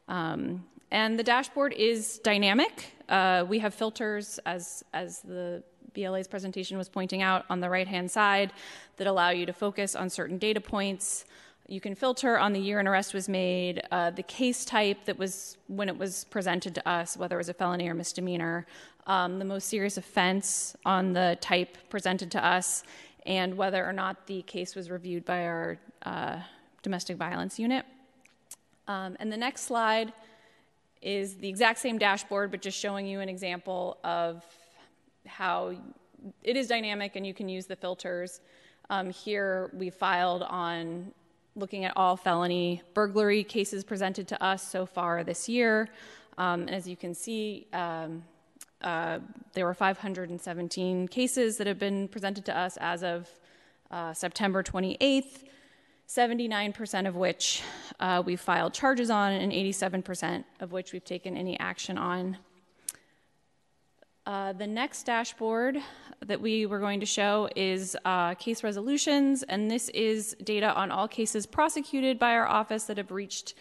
Um, 0.08 0.66
and 0.91 1.18
the 1.18 1.24
dashboard 1.24 1.74
is 1.74 2.20
dynamic. 2.20 2.93
Uh, 3.08 3.45
we 3.47 3.60
have 3.60 3.74
filters, 3.74 4.39
as, 4.45 4.84
as 4.93 5.22
the 5.22 5.64
BLA's 5.93 6.27
presentation 6.27 6.77
was 6.77 6.89
pointing 6.89 7.21
out, 7.21 7.45
on 7.49 7.59
the 7.59 7.69
right 7.69 7.87
hand 7.87 8.09
side 8.09 8.53
that 8.97 9.07
allow 9.07 9.29
you 9.29 9.45
to 9.45 9.53
focus 9.53 9.95
on 9.95 10.09
certain 10.09 10.37
data 10.37 10.61
points. 10.61 11.25
You 11.67 11.79
can 11.79 11.95
filter 11.95 12.37
on 12.37 12.53
the 12.53 12.59
year 12.59 12.79
an 12.79 12.87
arrest 12.87 13.13
was 13.13 13.29
made, 13.29 13.81
uh, 13.91 14.09
the 14.11 14.23
case 14.23 14.65
type 14.65 15.05
that 15.05 15.17
was 15.17 15.57
when 15.67 15.87
it 15.87 15.97
was 15.97 16.25
presented 16.25 16.75
to 16.75 16.89
us, 16.89 17.15
whether 17.15 17.35
it 17.35 17.39
was 17.39 17.49
a 17.49 17.53
felony 17.53 17.87
or 17.87 17.93
misdemeanor, 17.93 18.65
um, 19.07 19.39
the 19.39 19.45
most 19.45 19.69
serious 19.69 19.97
offense 19.97 20.75
on 20.85 21.13
the 21.13 21.37
type 21.41 21.77
presented 21.89 22.31
to 22.31 22.45
us, 22.45 22.83
and 23.25 23.55
whether 23.55 23.85
or 23.85 23.93
not 23.93 24.27
the 24.27 24.41
case 24.43 24.75
was 24.75 24.89
reviewed 24.89 25.23
by 25.25 25.45
our 25.45 25.77
uh, 26.03 26.37
domestic 26.81 27.17
violence 27.17 27.59
unit. 27.59 27.85
Um, 28.87 29.15
and 29.19 29.31
the 29.31 29.37
next 29.37 29.61
slide 29.61 30.11
is 31.01 31.35
the 31.35 31.47
exact 31.47 31.79
same 31.79 31.97
dashboard, 31.97 32.51
but 32.51 32.61
just 32.61 32.77
showing 32.77 33.07
you 33.07 33.19
an 33.19 33.29
example 33.29 33.97
of 34.03 34.43
how 35.32 35.73
it 36.43 36.55
is 36.55 36.67
dynamic 36.67 37.15
and 37.15 37.25
you 37.25 37.34
can 37.34 37.49
use 37.49 37.65
the 37.65 37.75
filters. 37.75 38.41
Um, 38.89 39.09
here 39.09 39.71
we 39.73 39.89
filed 39.89 40.43
on 40.43 41.11
looking 41.55 41.86
at 41.86 41.93
all 41.95 42.15
felony 42.15 42.82
burglary 42.93 43.43
cases 43.43 43.84
presented 43.84 44.27
to 44.27 44.43
us 44.43 44.69
so 44.69 44.86
far 44.86 45.23
this 45.23 45.49
year. 45.49 45.89
Um, 46.38 46.67
as 46.69 46.88
you 46.88 46.95
can 46.95 47.13
see, 47.13 47.67
um, 47.73 48.23
uh, 48.82 49.19
there 49.53 49.65
were 49.65 49.73
517 49.73 51.07
cases 51.07 51.57
that 51.57 51.67
have 51.67 51.79
been 51.79 52.07
presented 52.07 52.45
to 52.45 52.57
us 52.57 52.77
as 52.77 53.03
of 53.03 53.29
uh, 53.89 54.13
September 54.13 54.63
28th. 54.63 55.43
79% 56.07 57.07
of 57.07 57.15
which 57.15 57.63
uh, 58.01 58.21
we've 58.25 58.41
filed 58.41 58.73
charges 58.73 59.09
on, 59.09 59.32
and 59.32 59.53
87% 59.53 60.43
of 60.59 60.73
which 60.73 60.91
we've 60.91 61.05
taken 61.05 61.38
any 61.38 61.57
action 61.57 61.97
on. 61.97 62.38
Uh, 64.26 64.53
the 64.53 64.67
next 64.67 65.03
dashboard 65.03 65.80
that 66.24 66.39
we 66.39 66.67
were 66.67 66.80
going 66.80 66.99
to 66.99 67.05
show 67.07 67.49
is 67.55 67.97
uh, 68.05 68.36
case 68.36 68.63
resolutions, 68.63 69.41
and 69.43 69.72
this 69.72 69.89
is 69.89 70.36
data 70.43 70.72
on 70.76 70.91
all 70.91 71.07
cases 71.07 71.47
prosecuted 71.47 72.19
by 72.19 72.34
our 72.34 72.47
office 72.47 72.84
that 72.84 72.97
have 72.97 73.09
reached 73.09 73.55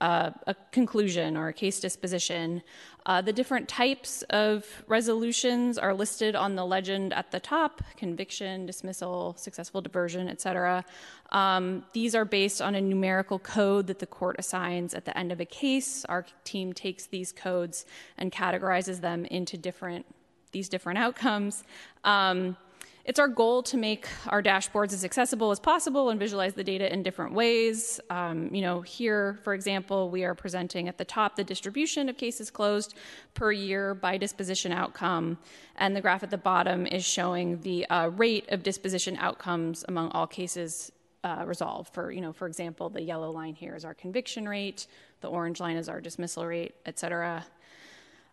uh, 0.00 0.30
a 0.46 0.54
conclusion 0.72 1.36
or 1.36 1.48
a 1.48 1.52
case 1.52 1.80
disposition. 1.80 2.62
Uh, 3.06 3.20
the 3.20 3.32
different 3.32 3.68
types 3.68 4.22
of 4.30 4.66
resolutions 4.86 5.78
are 5.78 5.94
listed 5.94 6.36
on 6.36 6.54
the 6.54 6.64
legend 6.64 7.12
at 7.12 7.30
the 7.30 7.40
top 7.40 7.82
conviction, 7.96 8.66
dismissal, 8.66 9.34
successful 9.38 9.80
diversion, 9.80 10.28
etc. 10.28 10.84
Um, 11.32 11.84
these 11.92 12.14
are 12.14 12.24
based 12.24 12.60
on 12.60 12.74
a 12.74 12.80
numerical 12.80 13.38
code 13.38 13.86
that 13.86 13.98
the 13.98 14.06
court 14.06 14.36
assigns 14.38 14.94
at 14.94 15.04
the 15.04 15.16
end 15.16 15.32
of 15.32 15.40
a 15.40 15.46
case. 15.46 16.04
Our 16.06 16.26
team 16.44 16.72
takes 16.72 17.06
these 17.06 17.32
codes 17.32 17.86
and 18.18 18.30
categorizes 18.30 19.00
them 19.00 19.24
into 19.26 19.56
different 19.56 20.06
these 20.52 20.68
different 20.68 20.98
outcomes. 20.98 21.62
Um, 22.02 22.56
it's 23.04 23.18
our 23.18 23.28
goal 23.28 23.62
to 23.62 23.76
make 23.76 24.06
our 24.28 24.42
dashboards 24.42 24.92
as 24.92 25.04
accessible 25.04 25.50
as 25.50 25.58
possible 25.58 26.10
and 26.10 26.20
visualize 26.20 26.54
the 26.54 26.64
data 26.64 26.92
in 26.92 27.02
different 27.02 27.32
ways. 27.32 28.00
Um, 28.10 28.54
you 28.54 28.60
know, 28.60 28.82
here, 28.82 29.38
for 29.42 29.54
example, 29.54 30.10
we 30.10 30.24
are 30.24 30.34
presenting 30.34 30.88
at 30.88 30.98
the 30.98 31.04
top 31.04 31.36
the 31.36 31.44
distribution 31.44 32.08
of 32.08 32.16
cases 32.16 32.50
closed 32.50 32.94
per 33.34 33.52
year 33.52 33.94
by 33.94 34.18
disposition 34.18 34.72
outcome, 34.72 35.38
and 35.76 35.96
the 35.96 36.00
graph 36.00 36.22
at 36.22 36.30
the 36.30 36.38
bottom 36.38 36.86
is 36.86 37.04
showing 37.04 37.60
the 37.62 37.86
uh, 37.86 38.08
rate 38.08 38.46
of 38.50 38.62
disposition 38.62 39.16
outcomes 39.18 39.84
among 39.88 40.10
all 40.10 40.26
cases 40.26 40.92
uh, 41.24 41.44
resolved. 41.46 41.92
For 41.94 42.12
you 42.12 42.20
know, 42.20 42.32
for 42.32 42.46
example, 42.46 42.88
the 42.90 43.02
yellow 43.02 43.30
line 43.30 43.54
here 43.54 43.74
is 43.74 43.84
our 43.84 43.94
conviction 43.94 44.48
rate, 44.48 44.86
the 45.20 45.28
orange 45.28 45.60
line 45.60 45.76
is 45.76 45.88
our 45.88 46.00
dismissal 46.00 46.46
rate, 46.46 46.74
et 46.86 46.98
cetera. 46.98 47.44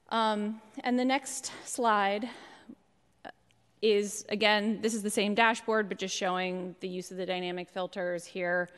Um, 0.10 0.62
and 0.84 0.98
the 0.98 1.06
next 1.06 1.52
slide 1.66 2.30
is 3.82 4.26
again, 4.30 4.80
this 4.82 4.94
is 4.94 5.04
the 5.04 5.10
same 5.10 5.36
dashboard, 5.36 5.88
but 5.88 5.98
just 5.98 6.16
showing 6.16 6.76
the 6.80 6.88
use 6.88 7.12
of 7.12 7.18
the 7.18 7.26
dynamic 7.26 7.70
filters 7.70 8.26
here. 8.26 8.70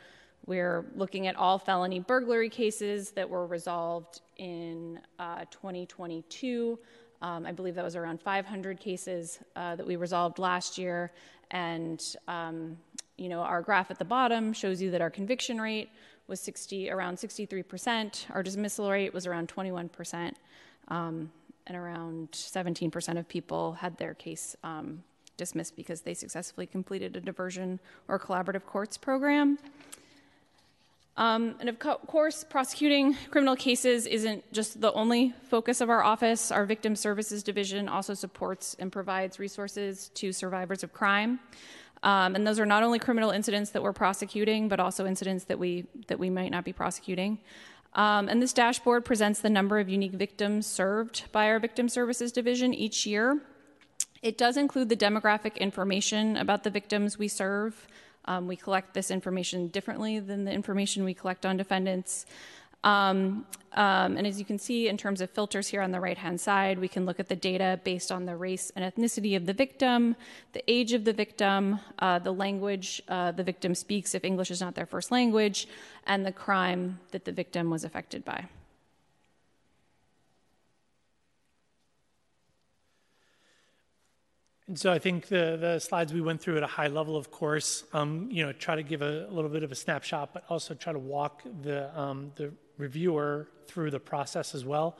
We're 0.45 0.86
looking 0.95 1.28
at 1.28 1.36
all 1.36 1.60
felony 1.60 2.00
burglary 2.00 2.50
cases 2.50 3.12
that 3.12 3.30
were 3.30 3.45
resolved 3.45 4.22
in 4.38 5.00
uh, 5.20 5.45
2022. 5.52 6.80
Um, 7.22 7.45
I 7.45 7.52
believe 7.52 7.76
that 7.76 7.84
was 7.84 7.95
around 7.95 8.22
500 8.22 8.80
cases 8.80 9.39
uh, 9.56 9.76
that 9.76 9.86
we 9.86 9.95
resolved 9.95 10.39
last 10.39 10.78
year. 10.78 11.12
And, 11.52 12.04
um, 12.28 12.78
you 13.18 13.30
know, 13.30 13.41
our 13.41 13.62
graph 13.62 13.91
at 13.91 14.00
the 14.00 14.06
bottom 14.06 14.54
shows 14.54 14.82
you 14.82 14.91
that 14.91 15.02
our 15.02 15.10
conviction 15.10 15.60
rate 15.60 15.89
was 16.28 16.39
60, 16.39 16.89
around 16.89 17.18
63%. 17.18 18.26
Our 18.32 18.43
dismissal 18.43 18.89
rate 18.89 19.14
was 19.14 19.28
around 19.28 19.50
21%. 19.54 20.34
Um, 20.88 21.32
and 21.70 21.78
around 21.78 22.32
17% 22.32 23.18
of 23.18 23.30
people 23.30 23.74
had 23.74 23.98
their 23.98 24.14
case 24.16 24.56
um, 24.64 25.04
dismissed 25.38 25.76
because 25.76 26.02
they 26.02 26.14
successfully 26.14 26.66
completed 26.66 27.16
a 27.16 27.22
diversion 27.22 27.80
or 28.08 28.20
collaborative 28.20 28.66
courts 28.66 28.98
program. 28.98 29.58
Um, 31.16 31.56
and 31.60 31.70
of 31.70 31.80
co- 31.80 31.98
course, 32.08 32.44
prosecuting 32.44 33.16
criminal 33.30 33.56
cases 33.56 34.08
isn't 34.08 34.52
just 34.52 34.82
the 34.82 34.92
only 34.94 35.34
focus 35.50 35.82
of 35.82 35.90
our 35.90 36.02
office. 36.02 36.52
Our 36.52 36.66
Victim 36.66 36.96
Services 36.96 37.44
Division 37.44 37.88
also 37.88 38.14
supports 38.14 38.76
and 38.80 38.92
provides 38.92 39.38
resources 39.38 40.10
to 40.16 40.32
survivors 40.32 40.84
of 40.84 40.94
crime. 40.94 41.40
Um, 42.04 42.36
and 42.36 42.48
those 42.48 42.60
are 42.60 42.66
not 42.66 42.84
only 42.84 43.00
criminal 43.00 43.32
incidents 43.32 43.72
that 43.72 43.84
we're 43.84 43.94
prosecuting, 43.94 44.70
but 44.70 44.80
also 44.80 45.06
incidents 45.06 45.44
that 45.46 45.60
we 45.60 45.86
that 46.08 46.18
we 46.18 46.30
might 46.30 46.52
not 46.52 46.64
be 46.64 46.72
prosecuting. 46.72 47.40
Um, 47.94 48.30
and 48.30 48.42
this 48.42 48.54
dashboard 48.54 49.04
presents 49.04 49.42
the 49.42 49.50
number 49.50 49.80
of 49.80 49.90
unique 49.90 50.14
victims 50.14 50.68
served 50.68 51.24
by 51.32 51.48
our 51.48 51.60
Victim 51.60 51.90
Services 51.90 52.32
Division 52.32 52.74
each 52.74 53.06
year. 53.06 53.42
It 54.22 54.38
does 54.38 54.58
include 54.58 54.90
the 54.90 54.98
demographic 54.98 55.58
information 55.58 56.38
about 56.38 56.64
the 56.64 56.70
victims 56.70 57.18
we 57.18 57.28
serve. 57.28 57.88
Um, 58.26 58.48
we 58.48 58.56
collect 58.56 58.94
this 58.94 59.10
information 59.10 59.70
differently 59.70 60.20
than 60.20 60.44
the 60.46 60.52
information 60.52 61.04
we 61.04 61.14
collect 61.14 61.46
on 61.46 61.58
defendants. 61.58 62.26
Um, 62.84 63.46
um, 63.74 64.18
and 64.18 64.26
as 64.26 64.40
you 64.40 64.46
can 64.46 64.58
see, 64.58 64.88
in 64.88 64.98
terms 64.98 65.22
of 65.22 65.30
filters 65.30 65.68
here 65.68 65.82
on 65.82 65.92
the 65.92 66.00
right 66.00 66.18
hand 66.18 66.40
side, 66.40 66.80
we 66.80 66.88
can 66.88 67.06
look 67.06 67.20
at 67.20 67.28
the 67.28 67.36
data 67.36 67.80
based 67.84 68.12
on 68.12 68.26
the 68.26 68.36
race 68.36 68.72
and 68.76 68.84
ethnicity 68.84 69.36
of 69.36 69.46
the 69.46 69.54
victim, 69.54 70.16
the 70.54 70.64
age 70.68 70.94
of 70.94 71.06
the 71.06 71.14
victim, 71.14 71.80
uh, 72.00 72.20
the 72.20 72.32
language 72.32 73.02
uh, 73.08 73.32
the 73.32 73.44
victim 73.44 73.76
speaks 73.76 74.16
if 74.16 74.24
English 74.24 74.50
is 74.50 74.62
not 74.62 74.76
their 74.76 74.86
first 74.86 75.12
language, 75.12 75.68
and 76.08 76.26
the 76.26 76.32
crime 76.32 77.00
that 77.12 77.26
the 77.26 77.32
victim 77.32 77.70
was 77.70 77.84
affected 77.84 78.26
by. 78.26 78.46
And 84.68 84.78
so 84.78 84.92
I 84.92 85.00
think 85.00 85.28
the, 85.28 85.58
the 85.60 85.80
slides 85.80 86.14
we 86.14 86.22
went 86.22 86.42
through 86.42 86.58
at 86.58 86.64
a 86.64 86.68
high 86.68 86.90
level, 86.90 87.18
of 87.18 87.32
course, 87.32 87.84
um, 87.92 88.30
you 88.32 88.46
know, 88.46 88.52
try 88.52 88.76
to 88.76 88.84
give 88.84 89.02
a, 89.02 89.26
a, 89.28 89.32
little 89.32 89.50
bit 89.50 89.64
of 89.64 89.72
a 89.72 89.76
snapshot, 89.76 90.32
but 90.32 90.44
also 90.48 90.76
try 90.76 90.94
to 90.94 91.00
walk 91.00 91.42
the, 91.64 92.00
um, 92.00 92.32
the 92.36 92.54
reviewer 92.80 93.48
through 93.68 93.92
the 93.92 94.00
process 94.00 94.56
as 94.56 94.66
well. 94.66 94.98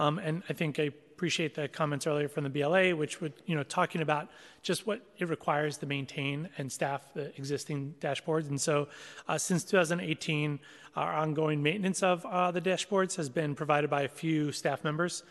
Um, 0.00 0.18
and 0.18 0.42
I 0.48 0.52
think 0.52 0.80
I 0.80 0.90
appreciate 1.18 1.54
the 1.54 1.66
comments 1.66 2.06
earlier 2.06 2.28
from 2.28 2.44
the 2.44 2.50
BLA, 2.50 2.94
which 2.94 3.20
would, 3.20 3.32
you 3.44 3.56
know, 3.56 3.64
talking 3.64 4.02
about 4.02 4.28
just 4.62 4.86
what 4.86 5.00
it 5.18 5.28
requires 5.28 5.76
to 5.78 5.86
maintain 5.86 6.48
and 6.58 6.70
staff 6.70 7.02
the 7.14 7.36
existing 7.36 7.94
dashboards. 8.00 8.48
And 8.48 8.60
so 8.60 8.88
uh, 9.26 9.36
since 9.36 9.64
2018, 9.64 10.60
our 10.94 11.12
ongoing 11.12 11.62
maintenance 11.62 12.02
of 12.02 12.24
uh, 12.24 12.50
the 12.52 12.60
dashboards 12.60 13.16
has 13.16 13.28
been 13.28 13.54
provided 13.56 13.90
by 13.90 14.02
a 14.02 14.08
few 14.08 14.52
staff 14.52 14.84
members 14.84 15.24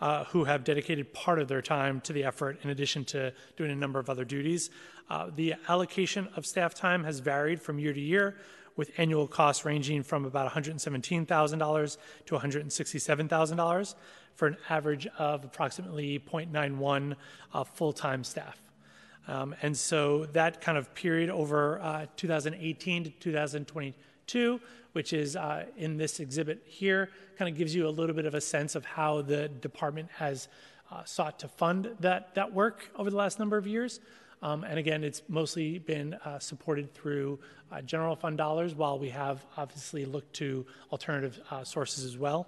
uh, 0.00 0.24
who 0.24 0.44
have 0.44 0.64
dedicated 0.64 1.12
part 1.12 1.38
of 1.38 1.48
their 1.48 1.62
time 1.62 2.00
to 2.02 2.12
the 2.12 2.24
effort 2.24 2.58
in 2.62 2.70
addition 2.70 3.04
to 3.04 3.32
doing 3.56 3.70
a 3.70 3.76
number 3.76 3.98
of 3.98 4.08
other 4.08 4.24
duties. 4.24 4.70
Uh, 5.10 5.30
the 5.34 5.54
allocation 5.68 6.28
of 6.36 6.46
staff 6.46 6.74
time 6.74 7.04
has 7.04 7.20
varied 7.20 7.60
from 7.60 7.78
year 7.78 7.92
to 7.92 8.00
year, 8.00 8.36
with 8.76 8.90
annual 8.96 9.26
costs 9.26 9.64
ranging 9.64 10.02
from 10.02 10.24
about 10.24 10.50
$117,000 10.50 11.96
to 12.26 12.34
$167,000 12.34 13.94
for 14.34 14.48
an 14.48 14.56
average 14.68 15.06
of 15.18 15.44
approximately 15.44 16.18
0.91 16.18 17.14
uh, 17.52 17.64
full 17.64 17.92
time 17.92 18.24
staff. 18.24 18.60
Um, 19.26 19.54
and 19.62 19.76
so 19.76 20.26
that 20.26 20.60
kind 20.60 20.76
of 20.76 20.94
period 20.94 21.30
over 21.30 21.80
uh, 21.80 22.06
2018 22.16 23.04
to 23.04 23.10
2022 23.10 24.60
which 24.94 25.12
is 25.12 25.34
uh, 25.36 25.66
in 25.76 25.96
this 25.96 26.20
exhibit 26.20 26.62
here, 26.64 27.10
kind 27.36 27.50
of 27.50 27.58
gives 27.58 27.74
you 27.74 27.86
a 27.86 27.90
little 27.90 28.14
bit 28.14 28.26
of 28.26 28.34
a 28.34 28.40
sense 28.40 28.76
of 28.76 28.84
how 28.84 29.22
the 29.22 29.48
department 29.48 30.08
has 30.16 30.48
uh, 30.90 31.02
sought 31.04 31.38
to 31.40 31.48
fund 31.48 31.90
that, 31.98 32.34
that 32.36 32.52
work 32.52 32.88
over 32.96 33.10
the 33.10 33.16
last 33.16 33.40
number 33.40 33.56
of 33.56 33.66
years. 33.66 33.98
Um, 34.42 34.64
and 34.64 34.78
again, 34.78 35.04
it's 35.04 35.22
mostly 35.28 35.78
been 35.78 36.14
uh, 36.14 36.38
supported 36.38 36.92
through 36.94 37.38
uh, 37.72 37.80
general 37.82 38.16
fund 38.16 38.38
dollars, 38.38 38.74
while 38.74 38.98
we 38.98 39.08
have 39.10 39.44
obviously 39.56 40.04
looked 40.04 40.34
to 40.34 40.66
alternative 40.92 41.40
uh, 41.50 41.64
sources 41.64 42.04
as 42.04 42.18
well. 42.18 42.46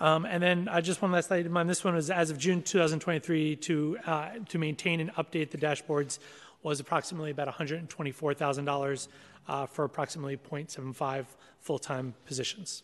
Um, 0.00 0.24
and 0.24 0.42
then 0.42 0.68
uh, 0.68 0.80
just 0.80 1.02
one 1.02 1.12
last 1.12 1.30
item 1.30 1.56
on 1.56 1.66
this 1.66 1.84
one 1.84 1.96
is 1.96 2.10
as 2.10 2.30
of 2.30 2.38
June 2.38 2.62
2023 2.62 3.56
to 3.56 3.98
uh, 4.06 4.30
to 4.48 4.58
maintain 4.58 5.00
and 5.00 5.14
update 5.14 5.50
the 5.50 5.58
dashboards 5.58 6.18
was 6.64 6.80
approximately 6.80 7.30
about 7.30 7.46
$124,000 7.46 9.08
uh, 9.46 9.66
for 9.66 9.84
approximately 9.84 10.36
0.75 10.36 11.26
full-time 11.60 12.14
positions. 12.24 12.82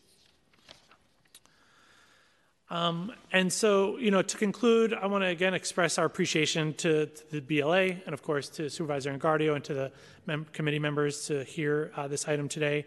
Um, 2.71 3.13
and 3.33 3.53
so, 3.53 3.99
you 3.99 4.13
know, 4.13 4.23
to 4.23 4.37
conclude, 4.37 4.95
I 4.95 5.07
want 5.07 5.25
to 5.25 5.29
again 5.29 5.55
express 5.55 5.99
our 5.99 6.05
appreciation 6.05 6.73
to, 6.75 7.07
to, 7.07 7.31
the 7.31 7.41
BLA 7.41 7.83
and, 8.07 8.13
of 8.13 8.23
course, 8.23 8.49
to 8.51 8.71
Supervisor 8.71 9.13
Engardio 9.13 9.57
and 9.57 9.65
to 9.65 9.75
the 9.75 9.93
mem- 10.27 10.47
committee 10.53 10.79
members 10.79 11.27
to 11.27 11.43
hear 11.43 11.91
uh, 11.97 12.07
this 12.07 12.29
item 12.29 12.49
today. 12.49 12.87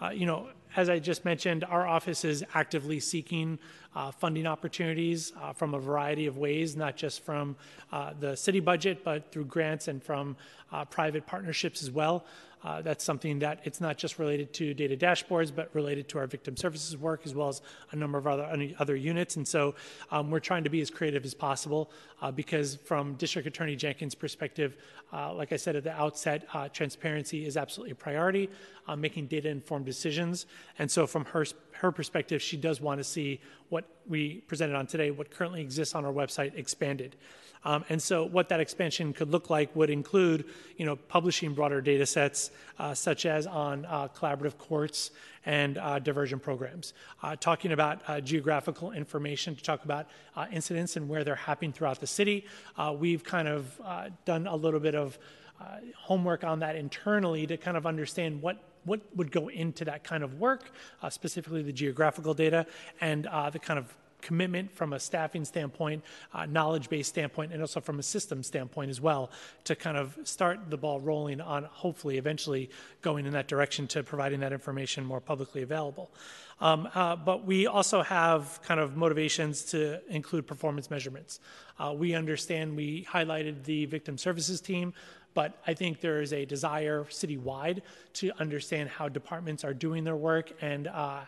Uh, 0.00 0.10
you 0.10 0.26
know, 0.26 0.48
as 0.76 0.88
I 0.88 1.00
just 1.00 1.24
mentioned, 1.24 1.64
our 1.64 1.86
office 1.86 2.24
is 2.24 2.44
actively 2.54 3.00
seeking 3.00 3.58
uh, 3.94 4.10
funding 4.12 4.46
opportunities 4.46 5.32
uh, 5.40 5.52
from 5.52 5.74
a 5.74 5.78
variety 5.78 6.26
of 6.26 6.36
ways, 6.36 6.76
not 6.76 6.96
just 6.96 7.24
from 7.24 7.56
uh, 7.92 8.12
the 8.18 8.36
city 8.36 8.60
budget, 8.60 9.04
but 9.04 9.30
through 9.30 9.44
grants 9.46 9.88
and 9.88 10.02
from 10.02 10.36
uh, 10.72 10.84
private 10.84 11.26
partnerships 11.26 11.82
as 11.82 11.90
well. 11.90 12.24
Uh, 12.64 12.80
that's 12.80 13.04
something 13.04 13.38
that 13.38 13.60
it's 13.64 13.80
not 13.80 13.98
just 13.98 14.18
related 14.18 14.52
to 14.54 14.72
data 14.72 14.96
dashboards, 14.96 15.54
but 15.54 15.68
related 15.74 16.08
to 16.08 16.18
our 16.18 16.26
victim 16.26 16.56
services 16.56 16.96
work 16.96 17.20
as 17.26 17.34
well 17.34 17.48
as 17.48 17.60
a 17.90 17.96
number 17.96 18.16
of 18.16 18.26
other 18.26 18.72
other 18.78 18.96
units. 18.96 19.36
And 19.36 19.46
so 19.46 19.74
um, 20.10 20.30
we're 20.30 20.40
trying 20.40 20.64
to 20.64 20.70
be 20.70 20.80
as 20.80 20.90
creative 20.90 21.24
as 21.24 21.34
possible 21.34 21.90
uh, 22.22 22.30
because 22.30 22.76
from 22.76 23.14
District 23.14 23.46
Attorney 23.46 23.76
Jenkins' 23.76 24.14
perspective, 24.14 24.76
uh, 25.12 25.34
like 25.34 25.52
I 25.52 25.56
said 25.56 25.76
at 25.76 25.84
the 25.84 25.92
outset, 25.92 26.46
uh, 26.54 26.68
transparency 26.68 27.46
is 27.46 27.56
absolutely 27.56 27.92
a 27.92 27.96
priority, 27.96 28.48
uh, 28.88 28.96
making 28.96 29.26
data-informed 29.26 29.84
decisions. 29.84 30.46
And 30.78 30.90
so 30.90 31.06
from 31.06 31.26
her 31.26 31.44
her 31.80 31.92
perspective, 31.92 32.40
she 32.40 32.56
does 32.56 32.80
want 32.80 32.98
to 32.98 33.04
see 33.04 33.40
what 33.68 33.84
we 34.08 34.36
presented 34.46 34.76
on 34.76 34.86
today, 34.86 35.10
what 35.10 35.30
currently 35.30 35.60
exists 35.60 35.94
on 35.94 36.04
our 36.04 36.12
website, 36.12 36.56
expanded. 36.56 37.16
Um, 37.64 37.84
and 37.88 38.02
so 38.02 38.24
what 38.24 38.48
that 38.50 38.60
expansion 38.60 39.12
could 39.12 39.30
look 39.30 39.48
like 39.48 39.74
would 39.74 39.90
include, 39.90 40.44
you 40.76 40.84
know, 40.84 40.96
publishing 40.96 41.54
broader 41.54 41.80
data 41.80 42.04
sets, 42.04 42.50
uh, 42.78 42.92
such 42.92 43.24
as 43.24 43.46
on 43.46 43.86
uh, 43.86 44.08
collaborative 44.08 44.58
courts 44.58 45.10
and 45.46 45.78
uh, 45.78 45.98
diversion 45.98 46.38
programs, 46.38 46.92
uh, 47.22 47.36
talking 47.36 47.72
about 47.72 48.02
uh, 48.06 48.20
geographical 48.20 48.92
information 48.92 49.56
to 49.56 49.62
talk 49.62 49.84
about 49.84 50.08
uh, 50.36 50.46
incidents 50.52 50.96
and 50.96 51.08
where 51.08 51.24
they're 51.24 51.34
happening 51.34 51.72
throughout 51.72 52.00
the 52.00 52.06
city. 52.06 52.44
we've 52.98 53.24
kind 53.24 53.48
of 53.48 53.80
done 54.24 54.46
a 54.46 54.56
little 54.56 54.80
bit 54.80 54.94
of 54.94 55.18
homework 55.96 56.44
on 56.44 56.58
that 56.58 56.76
internally 56.76 57.46
to 57.46 57.56
kind 57.56 57.76
of 57.76 57.86
understand 57.86 58.42
what 58.42 58.62
what 58.84 59.00
would 59.16 59.30
go 59.30 59.48
into 59.48 59.84
that 59.84 60.04
kind 60.04 60.22
of 60.22 60.40
work, 60.40 60.70
uh, 61.02 61.10
specifically 61.10 61.62
the 61.62 61.72
geographical 61.72 62.34
data 62.34 62.66
and 63.00 63.26
uh, 63.26 63.50
the 63.50 63.58
kind 63.58 63.78
of 63.78 63.94
commitment 64.24 64.72
from 64.72 64.94
a 64.94 64.98
staffing 64.98 65.44
standpoint, 65.44 66.02
uh, 66.32 66.46
knowledge 66.46 66.88
based 66.88 67.10
standpoint, 67.10 67.52
and 67.52 67.60
also 67.60 67.80
from 67.80 67.98
a 67.98 68.02
system 68.02 68.42
standpoint 68.42 68.90
as 68.90 69.00
well 69.00 69.30
to 69.64 69.76
kind 69.76 69.96
of 69.96 70.18
start 70.24 70.58
the 70.70 70.76
ball 70.78 70.98
rolling 70.98 71.40
on 71.40 71.64
hopefully 71.64 72.16
eventually 72.16 72.70
going 73.02 73.26
in 73.26 73.32
that 73.32 73.46
direction 73.46 73.86
to 73.86 74.02
providing 74.02 74.40
that 74.40 74.52
information 74.52 75.04
more 75.04 75.20
publicly 75.20 75.62
available. 75.62 76.10
Um, 76.60 76.88
uh, 76.94 77.16
but 77.16 77.44
we 77.44 77.66
also 77.66 78.02
have 78.02 78.60
kind 78.62 78.80
of 78.80 78.96
motivations 78.96 79.64
to 79.66 80.00
include 80.08 80.46
performance 80.46 80.90
measurements. 80.90 81.40
Uh, 81.78 81.92
we 81.96 82.14
understand 82.14 82.76
we 82.76 83.04
highlighted 83.04 83.64
the 83.64 83.86
victim 83.86 84.16
services 84.16 84.60
team, 84.60 84.94
but 85.34 85.60
I 85.66 85.74
think 85.74 86.00
there 86.00 86.22
is 86.22 86.32
a 86.32 86.44
desire 86.44 87.04
citywide 87.10 87.82
to 88.14 88.32
understand 88.38 88.88
how 88.88 89.08
departments 89.08 89.64
are 89.64 89.74
doing 89.74 90.04
their 90.04 90.16
work 90.16 90.52
and 90.60 90.86
uh, 90.86 91.20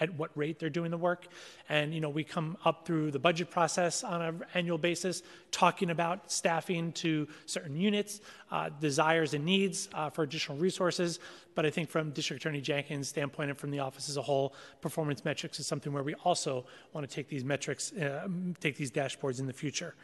at 0.00 0.12
what 0.14 0.30
rate 0.34 0.58
they're 0.58 0.70
doing 0.70 0.90
the 0.90 0.98
work. 0.98 1.26
And, 1.68 1.94
you 1.94 2.00
know, 2.00 2.10
we 2.10 2.24
come 2.24 2.56
up 2.64 2.86
through 2.86 3.10
the 3.10 3.18
budget 3.18 3.50
process 3.50 4.04
on 4.04 4.22
an 4.22 4.42
annual 4.54 4.78
basis, 4.78 5.22
talking 5.50 5.90
about 5.90 6.30
staffing 6.30 6.92
to 6.92 7.26
certain 7.46 7.76
units, 7.76 8.20
uh, 8.50 8.68
desires 8.80 9.34
and 9.34 9.44
needs 9.44 9.88
uh, 9.94 10.10
for 10.10 10.22
additional 10.22 10.58
resources. 10.58 11.18
But 11.54 11.64
I 11.64 11.70
think 11.70 11.88
from 11.88 12.10
District 12.10 12.42
Attorney 12.42 12.60
Jenkins' 12.60 13.08
standpoint 13.08 13.50
and 13.50 13.58
from 13.58 13.70
the 13.70 13.78
office 13.78 14.08
as 14.08 14.16
a 14.16 14.22
whole, 14.22 14.54
performance 14.82 15.24
metrics 15.24 15.58
is 15.58 15.66
something 15.66 15.92
where 15.92 16.02
we 16.02 16.14
also 16.14 16.66
want 16.92 17.08
to 17.08 17.14
take 17.14 17.28
these 17.28 17.44
metrics, 17.44 17.92
uh, 17.92 18.28
take 18.60 18.76
these 18.76 18.90
dashboards 18.90 19.40
in 19.40 19.46
the 19.46 19.52
future. 19.52 19.94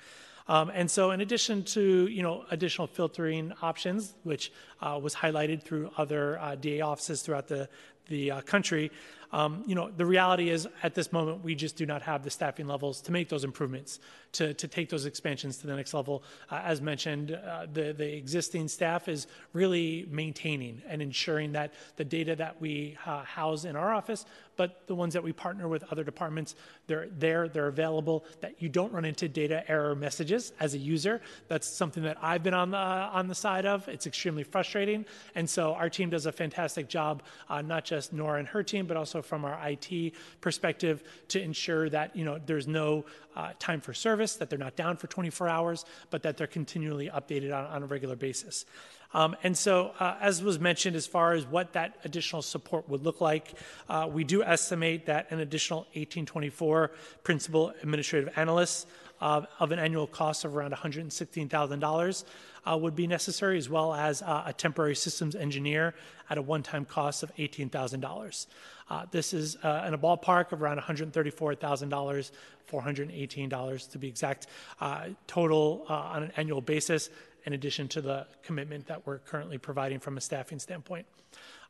Um, 0.49 0.70
and 0.74 0.90
so, 0.90 1.11
in 1.11 1.20
addition 1.20 1.62
to 1.64 2.07
you 2.09 2.22
know 2.22 2.45
additional 2.51 2.86
filtering 2.86 3.53
options, 3.62 4.14
which 4.24 4.53
uh, 4.80 4.99
was 5.03 5.14
highlighted 5.14 5.62
through 5.62 5.90
other 5.97 6.38
uh, 6.38 6.55
DA 6.57 6.80
offices 6.80 7.22
throughout 7.22 7.49
the 7.49 7.68
the 8.09 8.30
uh, 8.32 8.40
country, 8.43 8.90
um, 9.32 9.62
you 9.66 9.74
know, 9.74 9.90
the 9.96 10.04
reality 10.04 10.50
is 10.50 10.68
at 10.82 10.94
this 10.94 11.12
moment, 11.12 11.42
we 11.42 11.54
just 11.54 11.76
do 11.76 11.86
not 11.86 12.02
have 12.02 12.22
the 12.22 12.30
staffing 12.30 12.66
levels 12.66 13.00
to 13.02 13.12
make 13.12 13.28
those 13.28 13.44
improvements, 13.44 13.98
to, 14.32 14.52
to 14.54 14.68
take 14.68 14.90
those 14.90 15.06
expansions 15.06 15.58
to 15.58 15.66
the 15.66 15.74
next 15.74 15.94
level. 15.94 16.22
Uh, 16.50 16.60
as 16.64 16.80
mentioned, 16.80 17.32
uh, 17.32 17.66
the, 17.72 17.92
the 17.92 18.16
existing 18.16 18.68
staff 18.68 19.08
is 19.08 19.26
really 19.52 20.06
maintaining 20.10 20.82
and 20.86 21.00
ensuring 21.00 21.52
that 21.52 21.72
the 21.96 22.04
data 22.04 22.36
that 22.36 22.60
we 22.60 22.96
uh, 23.06 23.22
house 23.22 23.64
in 23.64 23.74
our 23.74 23.92
office, 23.92 24.26
but 24.56 24.86
the 24.86 24.94
ones 24.94 25.14
that 25.14 25.22
we 25.22 25.32
partner 25.32 25.66
with 25.66 25.82
other 25.90 26.04
departments, 26.04 26.54
they're 26.86 27.08
there, 27.18 27.48
they're 27.48 27.68
available, 27.68 28.24
that 28.40 28.60
you 28.60 28.68
don't 28.68 28.92
run 28.92 29.06
into 29.06 29.28
data 29.28 29.64
error 29.70 29.94
messages 29.94 30.52
as 30.60 30.74
a 30.74 30.78
user. 30.78 31.22
That's 31.48 31.66
something 31.66 32.02
that 32.02 32.18
I've 32.20 32.42
been 32.42 32.54
on 32.54 32.70
the, 32.70 32.76
on 32.76 33.28
the 33.28 33.34
side 33.34 33.64
of. 33.64 33.88
It's 33.88 34.06
extremely 34.06 34.42
frustrating. 34.42 35.06
And 35.34 35.48
so 35.48 35.72
our 35.72 35.88
team 35.88 36.10
does 36.10 36.26
a 36.26 36.32
fantastic 36.32 36.88
job, 36.88 37.22
uh, 37.48 37.62
not 37.62 37.84
just 37.84 38.12
Nora 38.12 38.38
and 38.38 38.48
her 38.48 38.62
team, 38.62 38.86
but 38.86 38.96
also 38.96 39.21
from 39.22 39.44
our 39.44 39.58
IT 39.68 40.12
perspective 40.40 41.02
to 41.28 41.40
ensure 41.40 41.88
that 41.90 42.14
you 42.16 42.24
know 42.24 42.38
there's 42.44 42.66
no 42.66 43.04
uh, 43.36 43.52
time 43.58 43.80
for 43.80 43.94
service, 43.94 44.36
that 44.36 44.50
they're 44.50 44.58
not 44.58 44.76
down 44.76 44.96
for 44.96 45.06
24 45.06 45.48
hours, 45.48 45.84
but 46.10 46.22
that 46.22 46.36
they're 46.36 46.46
continually 46.46 47.08
updated 47.08 47.56
on, 47.56 47.64
on 47.66 47.82
a 47.82 47.86
regular 47.86 48.16
basis. 48.16 48.66
Um, 49.14 49.36
and 49.42 49.56
so, 49.56 49.92
uh, 50.00 50.16
as 50.20 50.42
was 50.42 50.58
mentioned, 50.58 50.96
as 50.96 51.06
far 51.06 51.34
as 51.34 51.44
what 51.44 51.74
that 51.74 51.98
additional 52.04 52.40
support 52.40 52.88
would 52.88 53.02
look 53.02 53.20
like, 53.20 53.52
uh, 53.88 54.08
we 54.10 54.24
do 54.24 54.42
estimate 54.42 55.06
that 55.06 55.30
an 55.30 55.40
additional 55.40 55.80
1824 55.92 56.92
principal 57.22 57.74
administrative 57.82 58.32
analysts 58.36 58.86
uh, 59.20 59.42
of 59.60 59.70
an 59.70 59.78
annual 59.78 60.06
cost 60.06 60.44
of 60.44 60.56
around 60.56 60.72
$116,000 60.72 62.24
uh, 62.64 62.76
would 62.76 62.96
be 62.96 63.06
necessary, 63.06 63.58
as 63.58 63.68
well 63.68 63.94
as 63.94 64.22
uh, 64.22 64.44
a 64.46 64.52
temporary 64.52 64.96
systems 64.96 65.36
engineer 65.36 65.94
at 66.30 66.38
a 66.38 66.42
one 66.42 66.62
time 66.62 66.84
cost 66.84 67.22
of 67.22 67.34
$18,000. 67.36 68.46
Uh, 68.90 69.06
this 69.10 69.32
is 69.32 69.56
uh, 69.62 69.84
in 69.86 69.94
a 69.94 69.98
ballpark 69.98 70.52
of 70.52 70.62
around 70.62 70.78
$134,000, 70.78 72.30
$418 72.70 73.90
to 73.90 73.98
be 73.98 74.08
exact, 74.08 74.46
uh, 74.80 75.06
total 75.26 75.84
uh, 75.88 75.94
on 75.94 76.24
an 76.24 76.32
annual 76.36 76.60
basis, 76.60 77.10
in 77.44 77.52
addition 77.54 77.88
to 77.88 78.00
the 78.00 78.26
commitment 78.42 78.86
that 78.86 79.06
we're 79.06 79.18
currently 79.18 79.58
providing 79.58 79.98
from 79.98 80.16
a 80.16 80.20
staffing 80.20 80.58
standpoint. 80.58 81.06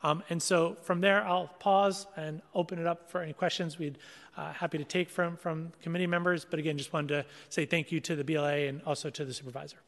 Um, 0.03 0.23
and 0.31 0.43
so 0.43 0.77
from 0.83 1.01
there, 1.01 1.25
I'll 1.25 1.49
pause 1.61 2.07
and 2.17 2.43
open 2.55 2.79
it 2.79 2.87
up 2.87 3.11
for 3.11 3.23
any 3.23 3.33
questions 3.33 3.79
we'd 3.79 3.99
uh, 4.37 4.53
happy 4.53 4.79
to 4.79 4.85
take 4.85 5.09
from, 5.09 5.37
from 5.37 5.73
committee 5.83 6.07
members. 6.07 6.45
But 6.45 6.59
again, 6.59 6.77
just 6.77 6.93
wanted 6.93 7.09
to 7.09 7.25
say 7.49 7.67
thank 7.67 7.93
you 7.93 8.01
to 8.01 8.17
the 8.17 8.25
BLA 8.25 8.67
and 8.67 8.83
also 8.85 9.11
to 9.11 9.25
the 9.25 9.33
supervisor. 9.33 9.79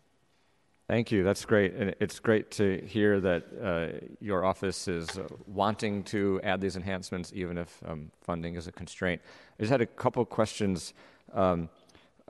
Thank 0.86 1.10
you. 1.10 1.24
That's 1.24 1.46
great. 1.46 1.74
And 1.74 1.94
it's 1.98 2.18
great 2.18 2.50
to 2.52 2.84
hear 2.86 3.18
that 3.20 3.44
uh, 3.62 4.06
your 4.20 4.44
office 4.44 4.86
is 4.86 5.16
uh, 5.16 5.26
wanting 5.46 6.02
to 6.04 6.40
add 6.44 6.60
these 6.60 6.76
enhancements, 6.76 7.32
even 7.34 7.56
if 7.56 7.82
um, 7.86 8.10
funding 8.20 8.54
is 8.56 8.66
a 8.66 8.72
constraint. 8.72 9.22
I 9.58 9.62
just 9.62 9.70
had 9.70 9.80
a 9.80 9.86
couple 9.86 10.22
questions, 10.26 10.92
um, 11.32 11.70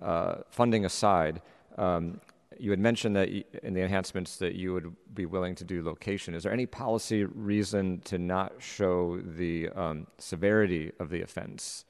uh, 0.00 0.36
funding 0.50 0.84
aside. 0.84 1.42
Um, 1.76 2.20
you 2.56 2.70
had 2.70 2.78
mentioned 2.78 3.16
that 3.16 3.28
in 3.64 3.74
the 3.74 3.80
enhancements 3.80 4.36
that 4.36 4.54
you 4.54 4.72
would 4.72 4.94
be 5.12 5.26
willing 5.26 5.56
to 5.56 5.64
do 5.64 5.82
location. 5.82 6.32
Is 6.32 6.44
there 6.44 6.52
any 6.52 6.66
policy 6.66 7.24
reason 7.24 8.02
to 8.04 8.18
not 8.18 8.52
show 8.60 9.20
the 9.20 9.68
um, 9.70 10.06
severity 10.18 10.92
of 11.00 11.10
the 11.10 11.22
offense? 11.22 11.86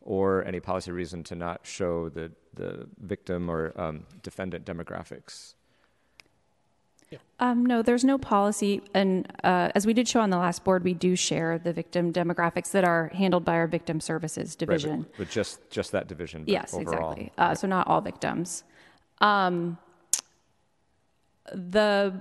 Or 0.00 0.44
any 0.44 0.58
policy 0.58 0.90
reason 0.90 1.22
to 1.24 1.36
not 1.36 1.60
show 1.64 2.08
the, 2.08 2.32
the 2.54 2.88
victim 2.98 3.48
or 3.48 3.78
um, 3.80 4.06
defendant 4.22 4.64
demographics? 4.64 5.54
Yeah. 7.10 7.18
Um, 7.40 7.64
no, 7.64 7.82
there's 7.82 8.04
no 8.04 8.18
policy. 8.18 8.82
And 8.94 9.30
uh, 9.42 9.70
as 9.74 9.86
we 9.86 9.94
did 9.94 10.08
show 10.08 10.20
on 10.20 10.30
the 10.30 10.36
last 10.36 10.64
board, 10.64 10.84
we 10.84 10.94
do 10.94 11.16
share 11.16 11.58
the 11.58 11.72
victim 11.72 12.12
demographics 12.12 12.70
that 12.72 12.84
are 12.84 13.08
handled 13.14 13.44
by 13.44 13.54
our 13.54 13.66
victim 13.66 14.00
services 14.00 14.54
division. 14.54 14.90
Right, 14.90 15.10
but, 15.12 15.18
but, 15.18 15.30
just, 15.30 15.70
just 15.70 15.92
that 15.92 16.06
division. 16.08 16.44
yes, 16.46 16.74
overall. 16.74 17.12
exactly. 17.12 17.32
Uh, 17.38 17.54
so 17.54 17.66
not 17.66 17.86
all 17.86 18.00
victims. 18.00 18.64
Um, 19.20 19.78
the 21.52 22.14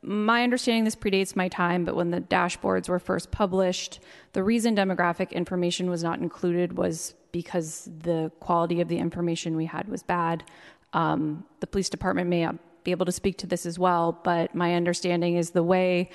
my 0.00 0.42
understanding 0.42 0.84
this 0.84 0.94
predates 0.94 1.34
my 1.34 1.48
time, 1.48 1.84
but 1.84 1.96
when 1.96 2.10
the 2.10 2.20
dashboards 2.20 2.88
were 2.88 2.98
first 2.98 3.30
published, 3.30 4.00
the 4.32 4.42
reason 4.42 4.76
demographic 4.76 5.32
information 5.32 5.90
was 5.90 6.02
not 6.02 6.20
included 6.20 6.78
was 6.78 7.14
because 7.32 7.90
the 8.02 8.30
quality 8.40 8.80
of 8.80 8.88
the 8.88 8.98
information 8.98 9.56
we 9.56 9.66
had 9.66 9.88
was 9.88 10.02
bad. 10.02 10.44
Um, 10.92 11.44
the 11.60 11.66
police 11.66 11.90
department 11.90 12.30
may 12.30 12.48
be 12.88 12.92
able 12.92 13.04
to 13.04 13.12
speak 13.12 13.36
to 13.36 13.46
this 13.46 13.66
as 13.66 13.78
well, 13.78 14.18
but 14.24 14.54
my 14.54 14.74
understanding 14.74 15.36
is 15.36 15.50
the 15.50 15.62
way 15.62 16.08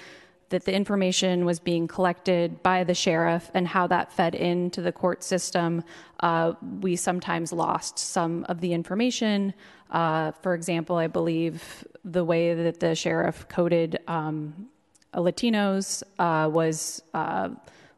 that 0.49 0.65
the 0.65 0.74
information 0.74 1.45
was 1.45 1.59
being 1.59 1.88
collected 1.88 2.63
by 2.63 2.84
the 2.84 2.95
sheriff 2.95 3.51
and 3.53 3.67
how 3.67 3.86
that 3.86 4.11
fed 4.11 4.34
into 4.34 4.82
the 4.82 4.91
court 4.91 5.24
system, 5.24 5.84
uh, 6.21 6.53
we 6.82 6.95
sometimes 6.95 7.53
lost 7.53 7.99
some 7.99 8.43
of 8.49 8.59
the 8.59 8.74
information. 8.74 9.53
Uh, 9.91 10.32
for 10.43 10.55
example, 10.55 10.95
I 10.95 11.05
believe 11.05 11.86
the 12.03 12.24
way 12.24 12.55
that 12.55 12.80
the 12.80 12.95
sheriff 12.95 13.47
coded 13.49 13.99
um, 14.07 14.67
Latinos 15.13 16.01
uh, 16.17 16.49
was 16.49 17.03
uh, 17.13 17.49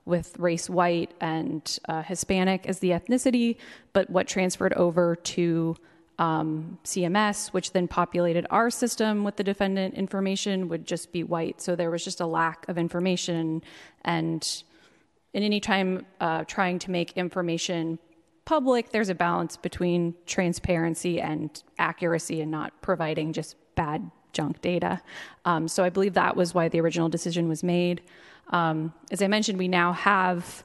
with 0.03 0.38
race 0.38 0.69
white 0.69 1.11
and 1.21 1.80
uh, 1.88 2.01
Hispanic 2.01 2.67
as 2.67 2.80
the 2.80 2.89
ethnicity, 2.89 3.55
but 3.93 4.09
what 4.09 4.28
transferred 4.28 4.73
over 4.73 5.15
to 5.15 5.78
um, 6.18 6.80
CMS, 6.84 7.49
which 7.49 7.72
then 7.72 7.88
populated 7.88 8.45
our 8.49 8.70
system 8.70 9.24
with 9.24 9.36
the 9.36 9.43
defendant 9.43 9.95
information, 9.95 10.70
would 10.70 10.86
just 10.86 11.11
be 11.11 11.24
white. 11.24 11.61
So 11.61 11.76
there 11.76 11.91
was 11.91 12.03
just 12.03 12.22
a 12.22 12.26
lack 12.26 12.68
of 12.70 12.78
information. 12.78 13.63
And 14.03 14.63
in 15.34 15.43
any 15.43 15.59
time 15.59 16.05
uh, 16.22 16.45
trying 16.45 16.80
to 16.80 16.91
make 16.91 17.11
information 17.18 17.99
public, 18.45 18.91
there's 18.91 19.09
a 19.09 19.16
balance 19.16 19.57
between 19.57 20.16
transparency 20.26 21.20
and 21.20 21.61
accuracy 21.78 22.41
and 22.41 22.51
not 22.51 22.82
providing 22.82 23.34
just 23.34 23.55
bad 23.76 24.09
junk 24.32 24.61
data. 24.61 25.01
Um, 25.45 25.68
so 25.68 25.84
I 25.84 25.89
believe 25.89 26.13
that 26.13 26.36
was 26.36 26.53
why 26.53 26.70
the 26.70 26.80
original 26.80 27.09
decision 27.09 27.47
was 27.47 27.63
made. 27.63 28.01
Um, 28.49 28.93
as 29.11 29.22
I 29.22 29.28
mentioned, 29.28 29.57
we 29.57 29.68
now 29.68 29.93
have 29.93 30.63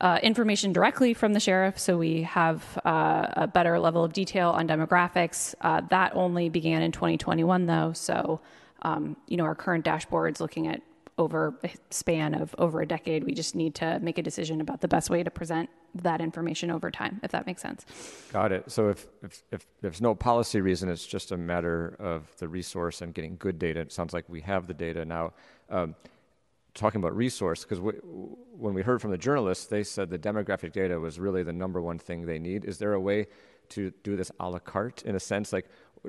uh, 0.00 0.18
information 0.22 0.72
directly 0.72 1.14
from 1.14 1.32
the 1.32 1.40
sheriff, 1.40 1.78
so 1.78 1.98
we 1.98 2.22
have 2.22 2.78
uh, 2.84 3.26
a 3.32 3.46
better 3.46 3.78
level 3.78 4.02
of 4.02 4.12
detail 4.12 4.50
on 4.50 4.66
demographics. 4.66 5.54
Uh, 5.60 5.82
that 5.90 6.14
only 6.14 6.48
began 6.48 6.82
in 6.82 6.92
2021, 6.92 7.66
though, 7.66 7.92
so 7.92 8.40
um, 8.82 9.16
you 9.26 9.36
know 9.36 9.44
our 9.44 9.54
current 9.54 9.84
dashboard's 9.84 10.40
looking 10.40 10.66
at 10.66 10.82
over 11.18 11.54
a 11.62 11.70
span 11.90 12.34
of 12.34 12.54
over 12.58 12.80
a 12.80 12.86
decade. 12.86 13.24
We 13.24 13.34
just 13.34 13.54
need 13.54 13.74
to 13.76 14.00
make 14.00 14.16
a 14.16 14.22
decision 14.22 14.60
about 14.60 14.80
the 14.80 14.88
best 14.88 15.10
way 15.10 15.22
to 15.22 15.30
present 15.30 15.68
that 15.96 16.20
information 16.20 16.70
over 16.70 16.90
time, 16.90 17.20
if 17.22 17.30
that 17.32 17.46
makes 17.46 17.60
sense. 17.60 17.84
Got 18.32 18.52
it. 18.52 18.70
So 18.70 18.88
if, 18.88 19.06
if, 19.22 19.42
if 19.50 19.66
there's 19.82 20.00
no 20.00 20.14
policy 20.14 20.60
reason, 20.60 20.88
it's 20.88 21.06
just 21.06 21.32
a 21.32 21.36
matter 21.36 21.96
of 21.98 22.34
the 22.38 22.48
resource 22.48 23.02
and 23.02 23.12
getting 23.12 23.36
good 23.38 23.58
data. 23.58 23.80
It 23.80 23.92
sounds 23.92 24.14
like 24.14 24.24
we 24.28 24.40
have 24.42 24.66
the 24.66 24.74
data 24.74 25.04
now. 25.04 25.32
Um, 25.68 25.94
talking 26.74 27.00
about 27.00 27.16
resource 27.16 27.64
because 27.64 27.80
when 27.80 28.74
we 28.74 28.82
heard 28.82 29.00
from 29.00 29.10
the 29.10 29.18
journalists, 29.18 29.66
they 29.66 29.82
said 29.82 30.10
the 30.10 30.18
demographic 30.18 30.72
data 30.72 30.98
was 30.98 31.18
really 31.18 31.42
the 31.42 31.52
number 31.52 31.80
one 31.80 31.98
thing 31.98 32.26
they 32.26 32.38
need. 32.38 32.64
Is 32.64 32.78
there 32.78 32.92
a 32.92 33.00
way 33.00 33.26
to 33.70 33.92
do 34.02 34.16
this 34.16 34.30
a 34.40 34.48
la 34.48 34.58
carte 34.58 35.02
in 35.02 35.14
a 35.14 35.20
sense? 35.20 35.52
Like, 35.52 35.66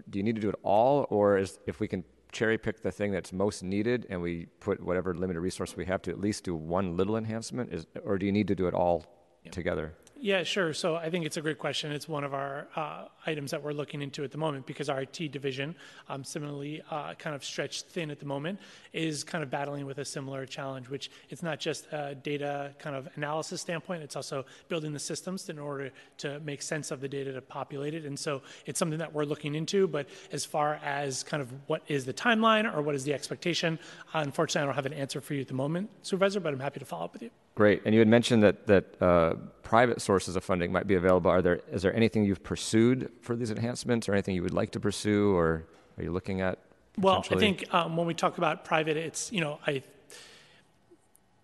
do 0.09 0.19
you 0.19 0.23
need 0.23 0.35
to 0.35 0.41
do 0.41 0.49
it 0.49 0.55
all, 0.63 1.07
or 1.09 1.37
is 1.37 1.59
if 1.65 1.79
we 1.79 1.87
can 1.87 2.03
cherry 2.31 2.57
pick 2.57 2.81
the 2.81 2.91
thing 2.91 3.11
that's 3.11 3.33
most 3.33 3.61
needed 3.61 4.07
and 4.09 4.21
we 4.21 4.45
put 4.59 4.81
whatever 4.81 5.13
limited 5.13 5.41
resource 5.41 5.75
we 5.75 5.85
have 5.85 6.01
to 6.01 6.11
at 6.11 6.19
least 6.19 6.45
do 6.45 6.55
one 6.55 6.95
little 6.95 7.17
enhancement, 7.17 7.73
is, 7.73 7.87
or 8.03 8.17
do 8.17 8.25
you 8.25 8.31
need 8.31 8.47
to 8.47 8.55
do 8.55 8.67
it 8.67 8.73
all 8.73 9.05
yeah. 9.43 9.51
together? 9.51 9.93
Yeah, 10.23 10.43
sure. 10.43 10.71
So 10.75 10.95
I 10.95 11.09
think 11.09 11.25
it's 11.25 11.37
a 11.37 11.41
great 11.41 11.57
question. 11.57 11.91
It's 11.91 12.07
one 12.07 12.23
of 12.23 12.35
our 12.35 12.67
uh, 12.75 13.05
items 13.25 13.49
that 13.49 13.63
we're 13.63 13.71
looking 13.71 14.03
into 14.03 14.23
at 14.23 14.29
the 14.29 14.37
moment 14.37 14.67
because 14.67 14.87
our 14.87 15.01
IT 15.01 15.31
division, 15.31 15.75
um, 16.09 16.23
similarly 16.23 16.83
uh, 16.91 17.15
kind 17.15 17.35
of 17.35 17.43
stretched 17.43 17.87
thin 17.87 18.11
at 18.11 18.19
the 18.19 18.27
moment, 18.27 18.59
is 18.93 19.23
kind 19.23 19.43
of 19.43 19.49
battling 19.49 19.87
with 19.87 19.97
a 19.97 20.05
similar 20.05 20.45
challenge, 20.45 20.89
which 20.89 21.09
it's 21.29 21.41
not 21.41 21.59
just 21.59 21.87
a 21.91 22.13
data 22.13 22.71
kind 22.77 22.95
of 22.95 23.09
analysis 23.15 23.61
standpoint, 23.61 24.03
it's 24.03 24.15
also 24.15 24.45
building 24.69 24.93
the 24.93 24.99
systems 24.99 25.49
in 25.49 25.57
order 25.57 25.89
to 26.19 26.39
make 26.41 26.61
sense 26.61 26.91
of 26.91 27.01
the 27.01 27.09
data 27.09 27.33
to 27.33 27.41
populate 27.41 27.95
it. 27.95 28.05
And 28.05 28.17
so 28.17 28.43
it's 28.67 28.77
something 28.77 28.99
that 28.99 29.11
we're 29.11 29.25
looking 29.25 29.55
into. 29.55 29.87
But 29.87 30.07
as 30.31 30.45
far 30.45 30.79
as 30.83 31.23
kind 31.23 31.41
of 31.41 31.51
what 31.65 31.81
is 31.87 32.05
the 32.05 32.13
timeline 32.13 32.71
or 32.71 32.83
what 32.83 32.93
is 32.93 33.03
the 33.03 33.13
expectation, 33.15 33.79
unfortunately, 34.13 34.61
I 34.61 34.65
don't 34.67 34.75
have 34.75 34.85
an 34.85 34.93
answer 34.93 35.19
for 35.19 35.33
you 35.33 35.41
at 35.41 35.47
the 35.47 35.55
moment, 35.55 35.89
Supervisor, 36.03 36.39
but 36.39 36.53
I'm 36.53 36.59
happy 36.59 36.79
to 36.79 36.85
follow 36.85 37.05
up 37.05 37.13
with 37.13 37.23
you. 37.23 37.31
Great. 37.55 37.81
And 37.85 37.93
you 37.93 37.99
had 37.99 38.07
mentioned 38.07 38.43
that, 38.43 38.67
that 38.67 39.01
uh, 39.01 39.35
private 39.63 40.01
sources 40.01 40.35
of 40.35 40.43
funding 40.43 40.71
might 40.71 40.87
be 40.87 40.95
available. 40.95 41.29
Are 41.29 41.41
there, 41.41 41.61
is 41.71 41.81
there 41.81 41.95
anything 41.95 42.23
you've 42.23 42.43
pursued 42.43 43.11
for 43.21 43.35
these 43.35 43.51
enhancements 43.51 44.07
or 44.07 44.13
anything 44.13 44.35
you 44.35 44.43
would 44.43 44.53
like 44.53 44.71
to 44.71 44.79
pursue 44.79 45.35
or 45.35 45.65
are 45.97 46.03
you 46.03 46.11
looking 46.11 46.41
at? 46.41 46.59
Well, 46.97 47.25
I 47.29 47.35
think 47.35 47.73
um, 47.73 47.95
when 47.95 48.05
we 48.07 48.13
talk 48.13 48.37
about 48.37 48.65
private, 48.65 48.97
it's, 48.97 49.31
you 49.31 49.41
know, 49.41 49.59
I, 49.65 49.83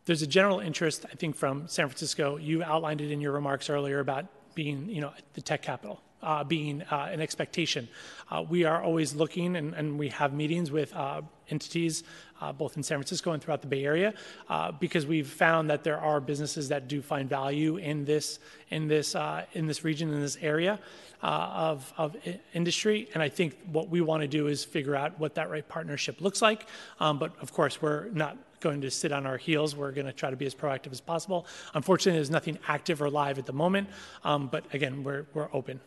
there's 0.06 0.22
a 0.22 0.28
general 0.28 0.60
interest, 0.60 1.06
I 1.12 1.16
think, 1.16 1.36
from 1.36 1.68
San 1.68 1.88
Francisco. 1.88 2.38
You 2.38 2.64
outlined 2.64 3.02
it 3.02 3.12
in 3.12 3.22
your 3.22 3.32
remarks 3.32 3.70
earlier 3.70 4.00
about 4.00 4.26
being, 4.56 4.90
you 4.90 5.02
know, 5.02 5.14
the 5.34 5.42
tech 5.42 5.62
capital. 5.62 6.02
Uh, 6.24 6.44
being 6.44 6.82
uh, 6.90 7.10
an 7.12 7.22
expectation. 7.22 7.88
Uh, 8.32 8.44
we 8.50 8.66
are 8.66 8.82
always 8.82 9.14
looking, 9.14 9.56
and, 9.56 9.76
and 9.76 10.00
we 10.00 10.10
have 10.10 10.34
meetings 10.34 10.72
with 10.72 10.92
uh, 10.96 11.22
entities 11.50 12.04
uh, 12.42 12.52
both 12.52 12.76
in 12.76 12.82
San 12.82 12.98
Francisco 12.98 13.34
and 13.34 13.44
throughout 13.44 13.62
the 13.62 13.68
Bay 13.68 13.86
Area, 13.86 14.16
uh, 14.50 14.72
because 14.72 15.06
we've 15.06 15.28
found 15.28 15.70
that 15.70 15.84
there 15.84 16.00
are 16.00 16.20
businesses 16.20 16.70
that 16.70 16.88
do 16.88 17.04
find 17.04 17.30
value 17.30 17.78
in 17.78 18.04
this 18.04 18.40
in 18.72 18.88
this 18.88 19.16
in 19.54 19.68
this 19.68 19.84
region 19.84 20.12
in 20.12 20.20
this 20.20 20.38
area 20.42 20.80
of 21.22 21.94
of 21.98 22.16
industry. 22.52 23.08
And 23.14 23.22
I 23.22 23.30
think 23.30 23.56
what 23.72 23.90
we 23.90 24.02
want 24.02 24.22
to 24.22 24.28
do 24.28 24.48
is 24.48 24.66
figure 24.66 24.96
out 24.96 25.20
what 25.20 25.36
that 25.36 25.52
right 25.52 25.68
partnership 25.68 26.20
looks 26.20 26.42
like. 26.42 26.66
Um, 27.00 27.20
but 27.20 27.32
of 27.42 27.54
course, 27.54 27.80
we're 27.80 28.10
not 28.10 28.38
going 28.60 28.82
to 28.82 28.90
sit 28.90 29.12
on 29.12 29.28
our 29.28 29.38
heels. 29.38 29.76
We're 29.76 29.92
going 29.92 30.08
to 30.08 30.14
try 30.14 30.32
to 30.32 30.36
be 30.36 30.48
as 30.48 30.56
proactive 30.56 30.92
as 30.92 31.02
possible. 31.02 31.46
Unfortunately, 31.76 32.18
there's 32.18 32.32
nothing 32.32 32.58
active 32.68 33.04
or 33.04 33.10
live 33.12 33.38
at 33.38 33.46
the 33.46 33.54
moment. 33.54 33.88
Um, 34.24 34.48
but 34.48 34.66
again, 34.74 35.04
we're 35.04 35.28
we're 35.36 35.50
open. 35.54 35.80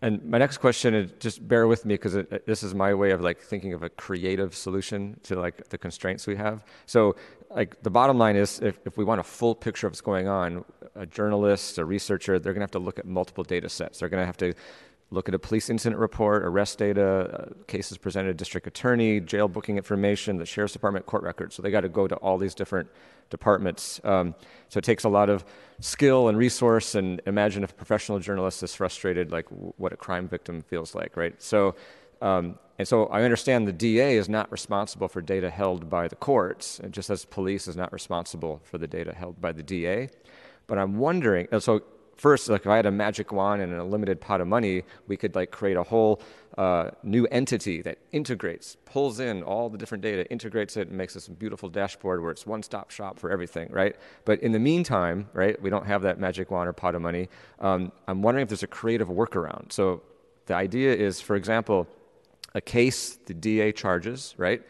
And 0.00 0.24
my 0.24 0.38
next 0.38 0.58
question 0.58 0.94
is 0.94 1.10
just 1.18 1.46
bear 1.46 1.66
with 1.66 1.84
me 1.84 1.94
because 1.94 2.12
this 2.46 2.62
is 2.62 2.72
my 2.72 2.94
way 2.94 3.10
of 3.10 3.20
like 3.20 3.40
thinking 3.40 3.72
of 3.72 3.82
a 3.82 3.88
creative 3.88 4.54
solution 4.54 5.18
to 5.24 5.34
like 5.40 5.68
the 5.70 5.78
constraints 5.78 6.26
we 6.26 6.36
have. 6.36 6.64
So 6.86 7.16
like 7.50 7.82
the 7.82 7.90
bottom 7.90 8.16
line 8.16 8.36
is 8.36 8.60
if, 8.60 8.78
if 8.84 8.96
we 8.96 9.04
want 9.04 9.20
a 9.20 9.24
full 9.24 9.56
picture 9.56 9.88
of 9.88 9.92
what's 9.92 10.00
going 10.00 10.28
on, 10.28 10.64
a 10.94 11.04
journalist, 11.04 11.78
a 11.78 11.84
researcher, 11.84 12.38
they're 12.38 12.52
going 12.52 12.60
to 12.60 12.64
have 12.64 12.70
to 12.72 12.78
look 12.78 13.00
at 13.00 13.06
multiple 13.06 13.42
data 13.42 13.68
sets. 13.68 13.98
They're 13.98 14.08
going 14.08 14.22
to 14.22 14.26
have 14.26 14.36
to 14.38 14.54
look 15.10 15.28
at 15.28 15.34
a 15.34 15.38
police 15.38 15.70
incident 15.70 15.98
report, 15.98 16.44
arrest 16.44 16.78
data, 16.78 17.48
uh, 17.50 17.64
cases 17.66 17.96
presented 17.96 18.28
to 18.28 18.34
district 18.34 18.66
attorney, 18.66 19.20
jail 19.20 19.48
booking 19.48 19.78
information, 19.78 20.36
the 20.36 20.44
sheriff's 20.44 20.74
department, 20.74 21.06
court 21.06 21.22
records. 21.22 21.54
So 21.54 21.62
they 21.62 21.70
got 21.70 21.80
to 21.80 21.88
go 21.88 22.06
to 22.06 22.14
all 22.16 22.36
these 22.36 22.54
different 22.54 22.88
departments. 23.30 24.00
Um, 24.04 24.34
so 24.68 24.78
it 24.78 24.84
takes 24.84 25.04
a 25.04 25.08
lot 25.08 25.30
of 25.30 25.44
skill 25.80 26.28
and 26.28 26.36
resource. 26.36 26.94
And 26.94 27.22
imagine 27.26 27.64
if 27.64 27.70
a 27.70 27.74
professional 27.74 28.18
journalist 28.18 28.62
is 28.62 28.74
frustrated, 28.74 29.32
like 29.32 29.48
w- 29.48 29.72
what 29.78 29.94
a 29.94 29.96
crime 29.96 30.28
victim 30.28 30.60
feels 30.60 30.94
like, 30.94 31.16
right? 31.16 31.40
So, 31.42 31.74
um, 32.20 32.58
and 32.78 32.86
so 32.86 33.06
I 33.06 33.22
understand 33.22 33.66
the 33.66 33.72
DA 33.72 34.16
is 34.16 34.28
not 34.28 34.52
responsible 34.52 35.08
for 35.08 35.22
data 35.22 35.48
held 35.48 35.88
by 35.88 36.08
the 36.08 36.16
courts, 36.16 36.80
just 36.90 37.08
as 37.08 37.24
police 37.24 37.66
is 37.66 37.76
not 37.76 37.92
responsible 37.92 38.60
for 38.62 38.76
the 38.76 38.86
data 38.86 39.14
held 39.14 39.40
by 39.40 39.52
the 39.52 39.62
DA. 39.62 40.10
But 40.66 40.78
I'm 40.78 40.98
wondering, 40.98 41.48
so 41.60 41.82
first, 42.18 42.48
like 42.48 42.62
if 42.62 42.66
I 42.66 42.76
had 42.76 42.86
a 42.86 42.90
magic 42.90 43.32
wand 43.32 43.62
and 43.62 43.72
a 43.72 43.84
limited 43.84 44.20
pot 44.20 44.40
of 44.40 44.48
money, 44.48 44.82
we 45.06 45.16
could 45.16 45.34
like 45.34 45.50
create 45.50 45.76
a 45.76 45.82
whole 45.82 46.20
uh, 46.58 46.90
new 47.02 47.26
entity 47.30 47.80
that 47.82 47.98
integrates, 48.12 48.76
pulls 48.84 49.20
in 49.20 49.42
all 49.44 49.70
the 49.70 49.78
different 49.78 50.02
data, 50.02 50.28
integrates 50.30 50.76
it, 50.76 50.88
and 50.88 50.98
makes 50.98 51.14
this 51.14 51.28
beautiful 51.28 51.68
dashboard 51.68 52.20
where 52.20 52.32
it's 52.32 52.44
one-stop 52.44 52.90
shop 52.90 53.18
for 53.18 53.30
everything, 53.30 53.70
right? 53.70 53.96
But 54.24 54.42
in 54.42 54.52
the 54.52 54.58
meantime, 54.58 55.28
right, 55.32 55.60
we 55.62 55.70
don't 55.70 55.86
have 55.86 56.02
that 56.02 56.18
magic 56.18 56.50
wand 56.50 56.68
or 56.68 56.72
pot 56.72 56.96
of 56.96 57.02
money. 57.02 57.28
Um, 57.60 57.92
I'm 58.08 58.20
wondering 58.22 58.42
if 58.42 58.48
there's 58.48 58.64
a 58.64 58.66
creative 58.66 59.08
workaround. 59.08 59.72
So 59.72 60.02
the 60.46 60.54
idea 60.54 60.92
is, 60.94 61.20
for 61.20 61.36
example, 61.36 61.86
a 62.54 62.60
case 62.60 63.18
the 63.26 63.34
DA 63.34 63.70
charges, 63.70 64.34
right? 64.36 64.62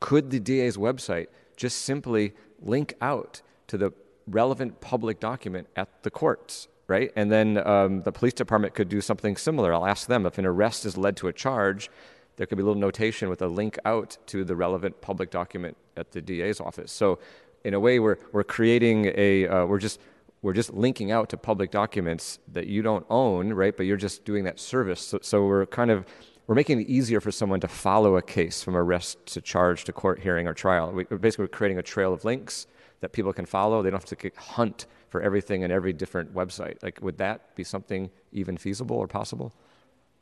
Could 0.00 0.30
the 0.30 0.40
DA's 0.40 0.78
website 0.78 1.26
just 1.56 1.82
simply 1.82 2.32
link 2.62 2.94
out 3.02 3.42
to 3.66 3.76
the 3.76 3.92
relevant 4.26 4.80
public 4.80 5.20
document 5.20 5.66
at 5.76 6.02
the 6.02 6.10
courts, 6.10 6.68
right? 6.90 7.12
And 7.14 7.30
then 7.30 7.64
um, 7.66 8.02
the 8.02 8.10
police 8.10 8.34
department 8.34 8.74
could 8.74 8.88
do 8.88 9.00
something 9.00 9.36
similar. 9.36 9.72
I'll 9.72 9.86
ask 9.86 10.08
them 10.08 10.26
if 10.26 10.38
an 10.38 10.44
arrest 10.44 10.84
is 10.84 10.98
led 10.98 11.16
to 11.18 11.28
a 11.28 11.32
charge, 11.32 11.88
there 12.36 12.46
could 12.46 12.58
be 12.58 12.62
a 12.62 12.66
little 12.66 12.80
notation 12.80 13.28
with 13.28 13.40
a 13.42 13.46
link 13.46 13.78
out 13.84 14.18
to 14.26 14.44
the 14.44 14.56
relevant 14.56 15.00
public 15.00 15.30
document 15.30 15.76
at 15.96 16.10
the 16.10 16.20
DA's 16.20 16.60
office. 16.60 16.90
So, 16.90 17.20
in 17.62 17.74
a 17.74 17.80
way, 17.80 18.00
we're, 18.00 18.18
we're 18.32 18.42
creating 18.42 19.12
a, 19.14 19.46
uh, 19.46 19.66
we're 19.66 19.78
just 19.78 20.00
we're 20.42 20.54
just 20.54 20.72
linking 20.72 21.12
out 21.12 21.28
to 21.28 21.36
public 21.36 21.70
documents 21.70 22.38
that 22.50 22.66
you 22.66 22.80
don't 22.80 23.04
own, 23.10 23.52
right? 23.52 23.76
But 23.76 23.84
you're 23.84 23.98
just 23.98 24.24
doing 24.24 24.44
that 24.44 24.58
service. 24.58 25.02
So, 25.02 25.18
so 25.20 25.44
we're 25.44 25.66
kind 25.66 25.90
of 25.90 26.06
we're 26.46 26.54
making 26.54 26.80
it 26.80 26.88
easier 26.88 27.20
for 27.20 27.30
someone 27.30 27.60
to 27.60 27.68
follow 27.68 28.16
a 28.16 28.22
case 28.22 28.62
from 28.62 28.74
arrest 28.74 29.24
to 29.34 29.40
charge 29.42 29.84
to 29.84 29.92
court 29.92 30.18
hearing 30.18 30.48
or 30.48 30.54
trial. 30.54 30.90
We, 30.90 31.04
basically, 31.04 31.44
we're 31.44 31.48
creating 31.48 31.78
a 31.78 31.82
trail 31.82 32.12
of 32.12 32.24
links 32.24 32.66
that 33.00 33.12
people 33.12 33.32
can 33.32 33.44
follow. 33.44 33.82
They 33.82 33.90
don't 33.90 34.02
have 34.02 34.18
to 34.18 34.30
hunt 34.40 34.86
for 35.10 35.20
everything 35.20 35.62
in 35.62 35.70
every 35.70 35.92
different 35.92 36.34
website. 36.34 36.82
Like, 36.82 37.00
would 37.02 37.18
that 37.18 37.54
be 37.56 37.64
something 37.64 38.10
even 38.32 38.56
feasible 38.56 38.96
or 38.96 39.06
possible? 39.06 39.52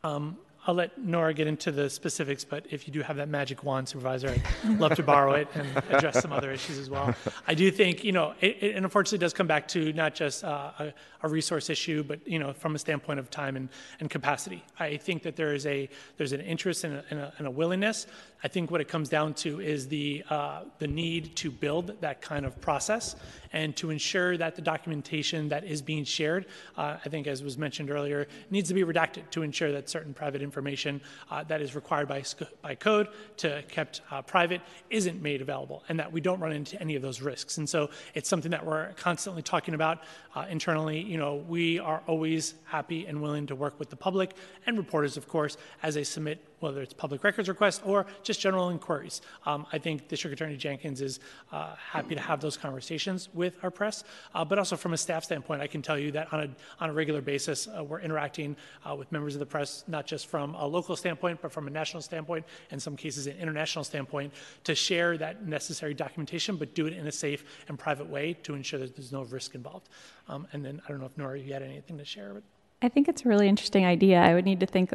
Um, 0.03 0.39
I'll 0.66 0.74
let 0.74 0.99
Nora 0.99 1.32
get 1.32 1.47
into 1.47 1.72
the 1.72 1.89
specifics, 1.89 2.45
but 2.45 2.66
if 2.68 2.86
you 2.86 2.93
do 2.93 3.01
have 3.01 3.16
that 3.16 3.30
magic 3.30 3.64
wand, 3.64 3.89
supervisor, 3.89 4.28
I'd 4.28 4.78
love 4.78 4.97
to 4.97 5.03
borrow 5.03 5.32
it 5.32 5.49
and 5.55 5.66
address 5.89 6.20
some 6.20 6.30
other 6.30 6.51
issues 6.51 6.78
as 6.78 6.91
well. 6.91 7.14
I 7.47 7.55
do 7.55 7.70
think, 7.70 8.05
you 8.05 8.12
know, 8.12 8.34
it, 8.41 8.62
it 8.62 8.76
unfortunately 8.76 9.18
does 9.18 9.32
come 9.32 9.47
back 9.47 9.66
to 9.68 9.95
not 9.95 10.14
just 10.14 10.45
uh, 10.45 10.72
a, 10.78 10.93
a, 11.22 11.28
resource 11.28 11.70
issue, 11.70 12.03
but 12.03 12.26
you 12.28 12.39
know, 12.39 12.53
from 12.53 12.74
a 12.74 12.78
standpoint 12.78 13.18
of 13.18 13.30
time 13.30 13.57
and, 13.57 13.70
and 14.01 14.11
capacity. 14.11 14.62
I 14.78 14.99
think 14.99 15.22
that 15.22 15.36
there 15.36 15.55
is 15.55 15.64
a 15.64 15.89
there's 16.18 16.32
an 16.32 16.43
interest 16.43 16.84
and 16.84 16.97
a, 16.97 17.05
and 17.09 17.20
a, 17.20 17.32
and 17.39 17.47
a 17.47 17.51
willingness. 17.51 18.07
I 18.43 18.49
think 18.49 18.70
what 18.70 18.80
it 18.80 18.89
comes 18.89 19.09
down 19.09 19.34
to 19.34 19.61
is 19.61 19.89
the 19.89 20.24
uh, 20.30 20.61
the 20.78 20.86
need 20.86 21.34
to 21.36 21.51
build 21.51 22.01
that 22.01 22.20
kind 22.20 22.47
of 22.47 22.61
process 22.61 23.16
and 23.53 23.74
to 23.76 23.91
ensure 23.91 24.36
that 24.36 24.55
the 24.55 24.62
documentation 24.62 25.49
that 25.49 25.64
is 25.64 25.82
being 25.82 26.05
shared, 26.05 26.47
uh, 26.76 26.99
I 27.05 27.09
think 27.09 27.26
as 27.26 27.43
was 27.43 27.57
mentioned 27.57 27.91
earlier, 27.91 28.28
needs 28.51 28.68
to 28.68 28.74
be 28.74 28.82
redacted 28.82 29.30
to 29.30 29.43
ensure 29.43 29.72
that 29.72 29.89
certain 29.89 30.14
private 30.14 30.43
information 30.43 31.01
uh, 31.30 31.45
that 31.45 31.61
is 31.61 31.74
required 31.74 32.09
by, 32.09 32.22
by 32.62 32.74
code 32.74 33.09
to 33.39 33.62
kept 33.68 34.03
uh, 34.11 34.22
private 34.22 34.61
isn't 34.91 35.20
made 35.22 35.41
available 35.41 35.82
and 35.89 35.99
that 35.99 36.12
we 36.12 36.20
don't 36.20 36.41
run 36.41 36.53
into 36.53 36.80
any 36.80 36.95
of 36.95 37.03
those 37.03 37.20
risks. 37.20 37.59
And 37.59 37.68
so 37.68 37.91
it's 38.14 38.28
something 38.28 38.51
that 38.51 38.64
we're 38.64 38.93
constantly 38.93 39.43
talking 39.43 39.74
about 39.74 40.03
uh, 40.34 40.47
internally. 40.49 41.01
You 41.01 41.18
know, 41.18 41.36
we 41.36 41.78
are 41.78 42.03
always 42.07 42.55
happy 42.64 43.07
and 43.07 43.20
willing 43.20 43.47
to 43.47 43.55
work 43.55 43.78
with 43.78 43.91
the 43.91 43.97
public 43.97 44.34
and 44.66 44.76
reporters, 44.76 45.16
of 45.16 45.26
course, 45.26 45.57
as 45.82 45.95
they 45.95 46.05
submit 46.05 46.47
whether 46.61 46.82
it's 46.82 46.94
public 46.94 47.24
records 47.24 47.48
requests 47.48 47.80
or 47.84 48.06
just 48.22 48.40
general 48.40 48.70
inquiries. 48.70 49.20
Um, 49.46 49.66
I 49.72 49.78
think 49.78 50.09
District 50.09 50.32
Attorney 50.32 50.56
Jenkins 50.56 51.00
is 51.00 51.20
uh, 51.52 51.74
happy 51.76 52.14
to 52.14 52.20
have 52.20 52.40
those 52.40 52.56
conversations 52.56 53.28
with 53.34 53.54
our 53.62 53.70
press, 53.70 54.04
uh, 54.34 54.44
but 54.44 54.59
also 54.59 54.76
from 54.76 54.92
a 54.92 54.96
staff 54.96 55.24
standpoint, 55.24 55.62
I 55.62 55.66
can 55.66 55.82
tell 55.82 55.98
you 55.98 56.11
that 56.12 56.32
on 56.32 56.40
a, 56.40 56.48
on 56.82 56.90
a 56.90 56.92
regular 56.92 57.20
basis, 57.20 57.68
uh, 57.68 57.82
we're 57.82 58.00
interacting 58.00 58.56
uh, 58.88 58.94
with 58.94 59.11
members 59.12 59.34
of 59.34 59.40
the 59.40 59.46
press, 59.46 59.84
not 59.88 60.06
just 60.06 60.26
from 60.26 60.54
a 60.54 60.66
local 60.66 60.96
standpoint, 60.96 61.40
but 61.42 61.52
from 61.52 61.66
a 61.66 61.70
national 61.70 62.02
standpoint, 62.02 62.44
in 62.70 62.80
some 62.80 62.96
cases 62.96 63.26
an 63.26 63.36
international 63.38 63.84
standpoint, 63.84 64.32
to 64.64 64.74
share 64.74 65.16
that 65.18 65.46
necessary 65.46 65.94
documentation, 65.94 66.56
but 66.56 66.74
do 66.74 66.86
it 66.86 66.92
in 66.92 67.06
a 67.06 67.12
safe 67.12 67.44
and 67.68 67.78
private 67.78 68.09
way 68.09 68.34
to 68.42 68.54
ensure 68.54 68.78
that 68.78 68.96
there's 68.96 69.12
no 69.12 69.22
risk 69.22 69.54
involved. 69.54 69.88
Um, 70.28 70.46
and 70.52 70.64
then 70.64 70.80
I 70.84 70.88
don't 70.88 71.00
know 71.00 71.06
if 71.06 71.16
Nora, 71.16 71.38
you 71.38 71.52
had 71.52 71.62
anything 71.62 71.98
to 71.98 72.04
share. 72.04 72.34
But... 72.34 72.42
I 72.82 72.88
think 72.88 73.09
it's 73.09 73.24
a 73.24 73.28
really 73.28 73.48
interesting 73.48 73.84
idea. 73.84 74.20
I 74.20 74.34
would 74.34 74.44
need 74.44 74.61
to 74.61 74.66
think 74.66 74.92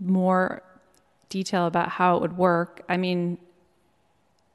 more 0.00 0.62
detail 1.28 1.66
about 1.66 1.88
how 1.90 2.16
it 2.16 2.22
would 2.22 2.36
work. 2.36 2.82
I 2.88 2.96
mean, 2.96 3.38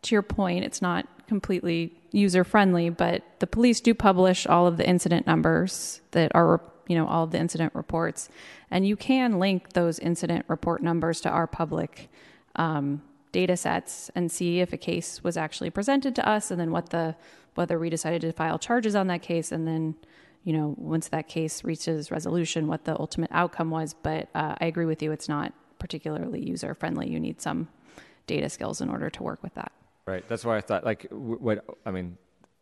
to 0.04 0.16
your 0.16 0.22
point, 0.22 0.66
it's 0.66 0.82
not 0.82 1.08
completely 1.28 1.94
user 2.12 2.44
friendly, 2.44 2.90
but 2.90 3.24
the 3.40 3.48
police 3.48 3.80
do 3.80 3.94
publish 3.94 4.46
all 4.46 4.68
of 4.68 4.78
the 4.78 4.88
incident 4.88 5.26
numbers 5.26 6.02
that 6.12 6.32
are, 6.36 6.62
you 6.88 6.96
know, 6.96 7.08
all 7.08 7.24
of 7.24 7.32
the 7.32 7.40
incident 7.40 7.74
reports, 7.74 8.30
and 8.70 8.88
you 8.88 8.96
can 8.96 9.40
link 9.40 9.74
those 9.74 10.00
incident 10.00 10.46
report 10.48 10.84
numbers 10.84 11.22
to 11.22 11.30
our 11.30 11.48
public 11.48 12.10
um, 12.56 13.02
data 13.32 13.58
sets 13.58 14.12
and 14.16 14.32
see 14.32 14.60
if 14.60 14.74
a 14.74 14.78
case 14.78 15.24
was 15.24 15.38
actually 15.38 15.70
presented 15.70 16.16
to 16.16 16.28
us, 16.28 16.52
and 16.52 16.60
then 16.60 16.72
what 16.72 16.90
the 16.90 17.16
whether 17.56 17.78
we 17.78 17.90
decided 17.90 18.22
to 18.22 18.32
file 18.32 18.60
charges 18.60 18.96
on 18.96 19.08
that 19.08 19.22
case, 19.22 19.52
and 19.52 19.68
then 19.68 19.96
you 20.44 20.52
know, 20.52 20.76
once 20.78 21.08
that 21.08 21.30
case 21.30 21.64
reaches 21.64 22.12
resolution, 22.12 22.68
what 22.68 22.84
the 22.84 23.00
ultimate 23.00 23.30
outcome 23.32 23.72
was. 23.72 23.94
But 23.94 24.28
uh, 24.36 24.56
I 24.60 24.66
agree 24.66 24.86
with 24.86 25.02
you; 25.02 25.12
it's 25.12 25.30
not 25.30 25.54
particularly 25.84 26.42
user 26.42 26.74
friendly. 26.74 27.10
You 27.10 27.20
need 27.20 27.42
some 27.42 27.68
data 28.26 28.48
skills 28.48 28.80
in 28.80 28.90
order 28.90 29.10
to 29.10 29.22
work 29.22 29.44
with 29.44 29.54
that. 29.56 29.74
Right. 30.06 30.24
That's 30.30 30.46
why 30.46 30.56
I 30.56 30.62
thought, 30.62 30.86
like, 30.86 31.08
what 31.12 31.66
I 31.86 31.92
mean, 31.92 32.18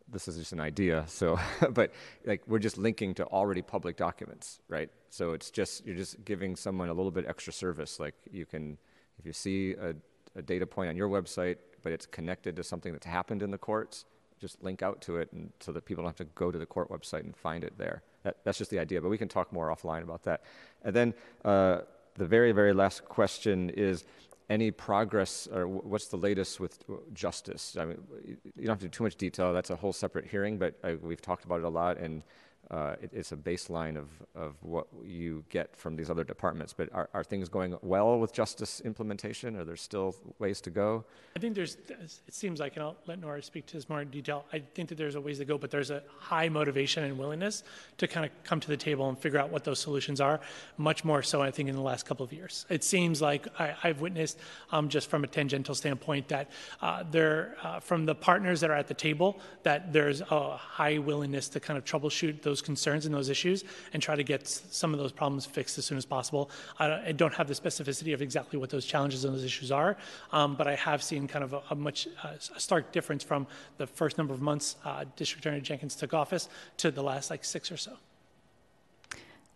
this 0.08 0.26
is 0.26 0.38
just 0.38 0.52
an 0.52 0.58
idea. 0.58 1.04
So, 1.06 1.38
but 1.70 1.92
like, 2.26 2.42
we're 2.48 2.58
just 2.58 2.78
linking 2.78 3.14
to 3.14 3.24
already 3.26 3.62
public 3.62 3.96
documents, 3.96 4.58
right? 4.68 4.90
So 5.08 5.34
it's 5.34 5.52
just 5.52 5.86
you're 5.86 5.94
just 5.94 6.24
giving 6.24 6.56
someone 6.56 6.88
a 6.88 6.92
little 6.92 7.12
bit 7.12 7.24
extra 7.28 7.52
service. 7.52 8.00
Like, 8.00 8.16
you 8.32 8.44
can, 8.44 8.76
if 9.20 9.24
you 9.24 9.32
see 9.32 9.74
a, 9.74 9.94
a 10.34 10.42
data 10.42 10.66
point 10.66 10.88
on 10.88 10.96
your 10.96 11.08
website, 11.08 11.58
but 11.84 11.92
it's 11.92 12.06
connected 12.06 12.56
to 12.56 12.64
something 12.64 12.92
that's 12.92 13.06
happened 13.06 13.40
in 13.40 13.52
the 13.52 13.58
courts, 13.58 14.04
just 14.40 14.60
link 14.64 14.82
out 14.82 15.00
to 15.02 15.18
it, 15.18 15.30
and 15.30 15.52
so 15.60 15.70
that 15.70 15.84
people 15.84 16.02
don't 16.02 16.08
have 16.08 16.26
to 16.26 16.32
go 16.34 16.50
to 16.50 16.58
the 16.58 16.66
court 16.66 16.90
website 16.90 17.20
and 17.20 17.36
find 17.36 17.62
it 17.62 17.74
there. 17.78 18.02
That, 18.24 18.38
that's 18.42 18.58
just 18.58 18.72
the 18.72 18.80
idea. 18.80 19.00
But 19.00 19.10
we 19.10 19.18
can 19.18 19.28
talk 19.28 19.52
more 19.52 19.68
offline 19.68 20.02
about 20.02 20.24
that. 20.24 20.42
And 20.82 20.96
then. 20.96 21.14
Uh, 21.44 21.82
the 22.14 22.26
very, 22.26 22.52
very 22.52 22.72
last 22.72 23.04
question 23.04 23.70
is 23.70 24.04
any 24.50 24.70
progress 24.70 25.48
or 25.52 25.66
what's 25.66 26.08
the 26.08 26.16
latest 26.16 26.60
with 26.60 26.78
uh, 26.90 26.96
JUSTIS? 27.14 27.76
I 27.78 27.84
mean, 27.86 27.98
you 28.24 28.66
don't 28.66 28.68
have 28.68 28.78
to 28.80 28.86
do 28.86 28.90
too 28.90 29.04
much 29.04 29.16
detail. 29.16 29.52
That's 29.52 29.70
a 29.70 29.76
whole 29.76 29.92
separate 29.92 30.26
hearing, 30.26 30.58
but 30.58 30.78
I, 30.84 30.94
we've 30.94 31.22
talked 31.22 31.44
about 31.44 31.60
it 31.60 31.64
a 31.64 31.70
lot, 31.70 31.98
and 31.98 32.22
uh, 32.70 32.94
it, 33.02 33.10
it's 33.12 33.32
a 33.32 33.36
baseline 33.36 33.96
of, 33.96 34.08
of 34.34 34.54
what 34.62 34.86
you 35.04 35.44
get 35.50 35.76
from 35.76 35.96
these 35.96 36.08
other 36.08 36.24
departments. 36.24 36.72
But 36.72 36.88
are, 36.92 37.08
are 37.12 37.24
things 37.24 37.48
going 37.48 37.76
well 37.82 38.18
with 38.18 38.32
JUSTIS 38.32 38.84
implementation? 38.84 39.56
Are 39.56 39.64
there 39.64 39.76
still 39.76 40.14
ways 40.38 40.60
to 40.62 40.70
go? 40.70 41.04
I 41.36 41.38
think 41.38 41.54
there's, 41.54 41.76
it 41.88 42.20
seems 42.30 42.60
like, 42.60 42.76
and 42.76 42.84
I'll 42.84 42.96
let 43.06 43.20
Nora 43.20 43.42
speak 43.42 43.66
to 43.66 43.74
this 43.74 43.88
more 43.88 44.00
in 44.00 44.10
detail. 44.10 44.44
I 44.52 44.62
think 44.74 44.88
that 44.88 44.96
there's 44.96 45.16
a 45.16 45.20
ways 45.20 45.38
to 45.38 45.44
go, 45.44 45.58
but 45.58 45.70
there's 45.70 45.90
a 45.90 46.02
high 46.18 46.48
motivation 46.48 47.04
and 47.04 47.18
willingness 47.18 47.62
to 47.98 48.08
kind 48.08 48.24
of 48.24 48.32
come 48.44 48.60
to 48.60 48.68
the 48.68 48.76
table 48.76 49.08
and 49.08 49.18
figure 49.18 49.38
out 49.38 49.50
what 49.50 49.64
those 49.64 49.78
solutions 49.78 50.20
are, 50.20 50.40
much 50.78 51.04
more 51.04 51.22
so, 51.22 51.42
I 51.42 51.50
think, 51.50 51.68
in 51.68 51.74
the 51.74 51.82
last 51.82 52.06
couple 52.06 52.24
of 52.24 52.32
years. 52.32 52.64
It 52.68 52.84
seems 52.84 53.20
like 53.20 53.48
I, 53.58 53.74
have 53.82 54.00
witnessed, 54.00 54.38
um, 54.70 54.88
just 54.88 55.10
from 55.10 55.24
a 55.24 55.26
tangential 55.26 55.74
standpoint, 55.74 56.28
that 56.28 56.50
uh, 56.80 57.04
there, 57.10 57.56
uh, 57.62 57.80
from 57.80 58.06
the 58.06 58.14
partners 58.14 58.60
that 58.60 58.70
are 58.70 58.76
at 58.76 58.88
the 58.88 58.94
table, 58.94 59.40
that 59.62 59.92
there's 59.92 60.20
a 60.20 60.56
high 60.56 60.98
willingness 60.98 61.48
to 61.50 61.60
kind 61.60 61.76
of 61.76 61.84
troubleshoot 61.84 62.42
those 62.42 62.51
concerns 62.60 63.06
and 63.06 63.14
those 63.14 63.28
issues 63.28 63.64
and 63.92 64.02
try 64.02 64.16
to 64.16 64.22
get 64.22 64.46
some 64.46 64.92
of 64.92 64.98
those 64.98 65.12
problems 65.12 65.46
fixed 65.46 65.78
as 65.78 65.86
soon 65.86 65.96
as 65.96 66.04
possible. 66.04 66.50
I, 66.78 67.12
don't 67.12 67.34
have 67.34 67.48
the 67.48 67.54
specificity 67.54 68.12
of 68.12 68.20
exactly 68.20 68.58
what 68.58 68.70
those 68.70 68.84
challenges 68.84 69.24
and 69.24 69.34
those 69.34 69.44
issues 69.44 69.70
are, 69.70 69.96
um, 70.32 70.56
but 70.56 70.66
I 70.66 70.74
have 70.74 71.02
seen 71.02 71.28
kind 71.28 71.44
of 71.44 71.52
a, 71.52 71.62
a 71.70 71.74
much 71.74 72.08
uh, 72.22 72.32
stark 72.38 72.90
difference 72.92 73.22
from 73.22 73.46
the 73.78 73.86
first 73.86 74.18
number 74.18 74.34
of 74.34 74.42
months 74.42 74.76
uh, 74.84 75.04
District 75.16 75.44
Attorney 75.44 75.60
Jenkins 75.60 75.94
took 75.94 76.12
office 76.12 76.48
to 76.78 76.90
the 76.90 77.02
last 77.02 77.30
like 77.30 77.44
six 77.44 77.70
or 77.70 77.76
so. 77.76 77.92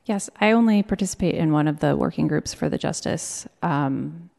Yes, 0.05 0.31
I 0.40 0.52
only 0.52 0.85
participate 0.85 1.35
in 1.35 1.51
one 1.52 1.66
of 1.66 1.81
the 1.81 1.97
working 1.97 2.28
groups 2.28 2.55
for 2.55 2.68
the 2.68 2.78
JUSTIS 2.78 3.48
um, 3.62 4.31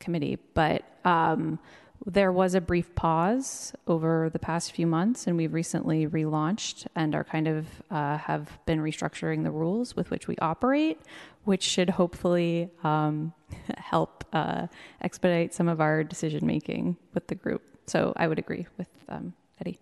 Committee, 0.00 0.38
but 0.54 0.84
um, 1.04 1.58
There 2.04 2.32
was 2.32 2.54
a 2.54 2.60
brief 2.60 2.94
pause 2.96 3.72
over 3.86 4.28
the 4.32 4.38
past 4.40 4.72
few 4.72 4.86
months, 4.88 5.26
and 5.28 5.36
we've 5.36 5.52
recently 5.52 6.06
relaunched 6.08 6.86
and 6.96 7.14
are 7.14 7.22
kind 7.22 7.46
of 7.46 7.66
uh, 7.90 8.18
have 8.18 8.58
been 8.66 8.80
restructuring 8.80 9.44
the 9.44 9.52
rules 9.52 9.94
with 9.94 10.10
which 10.10 10.26
we 10.26 10.36
operate, 10.38 10.98
which 11.44 11.62
should 11.62 11.90
hopefully 11.90 12.70
um, 12.82 13.32
help 13.76 14.24
uh, 14.32 14.66
expedite 15.00 15.54
some 15.54 15.68
of 15.68 15.80
our 15.80 16.02
decision 16.02 16.44
making 16.44 16.96
with 17.14 17.28
the 17.28 17.36
group. 17.36 17.62
So 17.86 18.12
I 18.16 18.26
would 18.26 18.38
agree 18.38 18.66
with 18.78 18.88
um, 19.08 19.32
Eddie. 19.60 19.78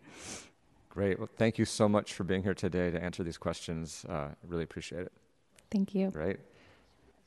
Great. 0.91 1.19
Well, 1.19 1.29
thank 1.37 1.57
you 1.57 1.65
so 1.65 1.89
much 1.89 2.13
for 2.13 2.25
being 2.25 2.43
here 2.43 2.55
today 2.55 2.91
to 2.91 3.03
answer 3.03 3.23
these 3.23 3.39
questions. 3.39 4.05
Uh, 4.07 4.29
really 4.47 4.65
appreciate 4.65 5.03
it. 5.03 5.13
Thank 5.71 5.95
you. 5.95 6.11
Great. 6.11 6.39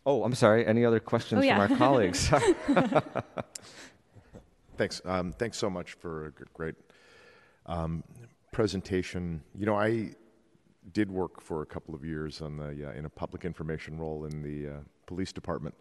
Oh, 0.05 0.23
I'm 0.23 0.35
sorry. 0.35 0.67
Any 0.67 0.85
other 0.85 0.99
questions 0.99 1.39
Oh, 1.39 1.43
yeah. 1.43 1.65
from 1.65 1.71
our 1.71 1.77
colleagues? 1.77 2.29
Thanks. 4.75 5.01
Um, 5.05 5.33
thanks 5.33 5.57
so 5.57 5.69
much 5.69 5.93
for 5.93 6.27
a 6.27 6.31
great 6.53 6.75
um, 7.67 8.03
presentation. 8.51 9.43
You 9.55 9.67
know, 9.67 9.75
I 9.75 10.15
did 10.91 11.11
work 11.11 11.41
for 11.41 11.61
a 11.61 11.65
couple 11.65 11.93
of 11.93 12.03
years 12.03 12.41
on 12.41 12.57
the 12.57 12.89
uh, 12.89 12.93
in 12.93 13.05
a 13.05 13.09
public 13.09 13.45
information 13.45 13.99
role 13.99 14.25
in 14.25 14.41
the 14.41 14.75
uh, 14.75 14.79
police 15.05 15.31
department. 15.31 15.75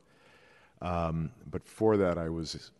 Um, 0.82 1.30
but 1.50 1.66
for 1.66 1.96
that, 1.96 2.18
I 2.18 2.28
was 2.28 2.72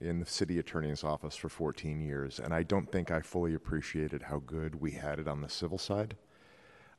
in 0.00 0.18
the 0.18 0.26
city 0.26 0.58
attorney's 0.58 1.04
office 1.04 1.36
for 1.36 1.48
14 1.48 2.00
years, 2.00 2.40
and 2.40 2.52
I 2.52 2.62
don't 2.62 2.90
think 2.90 3.10
I 3.10 3.20
fully 3.20 3.54
appreciated 3.54 4.22
how 4.22 4.42
good 4.46 4.74
we 4.74 4.92
had 4.92 5.20
it 5.20 5.28
on 5.28 5.40
the 5.40 5.48
civil 5.48 5.78
side. 5.78 6.16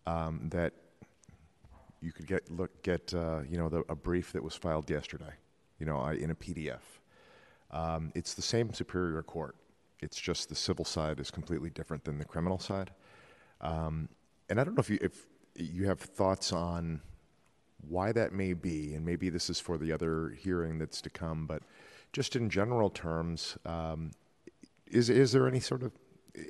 Um, 0.07 0.49
that 0.52 0.73
you 1.99 2.11
could 2.11 2.26
get 2.26 2.49
look 2.49 2.84
get 2.84 3.14
uh, 3.14 3.41
you 3.49 3.57
know 3.57 3.68
the, 3.68 3.84
a 3.89 3.95
brief 3.95 4.31
that 4.31 4.43
was 4.43 4.56
filed 4.56 4.89
yesterday, 4.89 5.34
you 5.77 5.85
know, 5.85 6.06
in 6.07 6.31
a 6.31 6.35
PDF. 6.35 7.00
Um, 7.72 8.11
it's 8.15 8.34
the 8.34 8.41
same 8.41 8.73
Superior 8.73 9.23
Court. 9.23 9.56
It's 10.02 10.19
just 10.19 10.49
the 10.49 10.56
civil 10.56 10.85
side 10.85 11.19
is 11.19 11.31
completely 11.31 11.69
different 11.69 12.03
than 12.03 12.18
the 12.18 12.26
criminal 12.26 12.60
side. 12.60 12.91
Um, 13.61 14.10
and 14.49 14.60
I 14.60 14.64
don't 14.64 14.76
know 14.76 14.81
if 14.81 14.89
you 14.89 14.99
if 15.02 15.27
you 15.56 15.85
have 15.88 15.99
thoughts 15.99 16.52
on 16.52 17.02
why 17.88 18.11
that 18.11 18.34
may 18.34 18.53
be, 18.53 18.93
and 18.93 19.06
maybe 19.06 19.30
this 19.30 19.49
is 19.49 19.60
for 19.60 19.77
the 19.77 19.91
other 19.91 20.30
hearing 20.38 20.80
that's 20.80 21.02
to 21.02 21.10
come. 21.10 21.45
But 21.45 21.64
just 22.14 22.35
in 22.35 22.49
general 22.49 22.89
terms, 22.89 23.57
um, 23.65 24.11
is 24.88 25.10
is 25.10 25.31
there 25.31 25.48
any 25.48 25.60
sort 25.60 25.84
of 25.84 25.91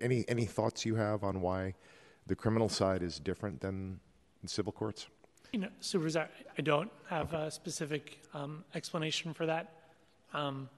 any 0.01 0.25
any 0.27 0.45
thoughts 0.45 0.85
you 0.85 0.95
have 0.95 1.23
on 1.23 1.41
why 1.41 1.75
the 2.27 2.35
criminal 2.35 2.69
side 2.69 3.03
is 3.03 3.19
different 3.19 3.61
than 3.61 3.99
the 4.41 4.49
civil 4.49 4.71
courts? 4.71 5.07
You 5.51 5.59
know, 5.59 5.69
Supervisor, 5.81 6.29
I 6.57 6.61
don't 6.61 6.89
have 7.09 7.33
a 7.33 7.51
specific 7.51 8.19
um, 8.33 8.63
explanation 8.73 9.33
for 9.33 9.45
that. 9.45 9.73
Um, 10.33 10.69